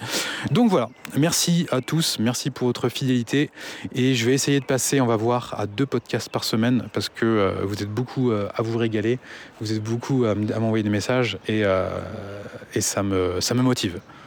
Donc 0.51 0.69
voilà, 0.69 0.89
merci 1.17 1.67
à 1.71 1.81
tous, 1.81 2.17
merci 2.19 2.49
pour 2.49 2.67
votre 2.67 2.89
fidélité. 2.89 3.49
Et 3.95 4.15
je 4.15 4.25
vais 4.25 4.33
essayer 4.33 4.59
de 4.59 4.65
passer, 4.65 5.01
on 5.01 5.07
va 5.07 5.15
voir, 5.15 5.55
à 5.57 5.67
deux 5.67 5.85
podcasts 5.85 6.29
par 6.29 6.43
semaine 6.43 6.87
parce 6.93 7.09
que 7.09 7.53
vous 7.63 7.81
êtes 7.81 7.89
beaucoup 7.89 8.31
à 8.31 8.61
vous 8.61 8.77
régaler, 8.77 9.19
vous 9.61 9.73
êtes 9.73 9.83
beaucoup 9.83 10.25
à 10.25 10.35
m'envoyer 10.35 10.83
des 10.83 10.89
messages 10.89 11.37
et, 11.47 11.63
et 12.73 12.81
ça, 12.81 13.03
me, 13.03 13.41
ça 13.41 13.53
me 13.53 13.61
motive. 13.61 13.99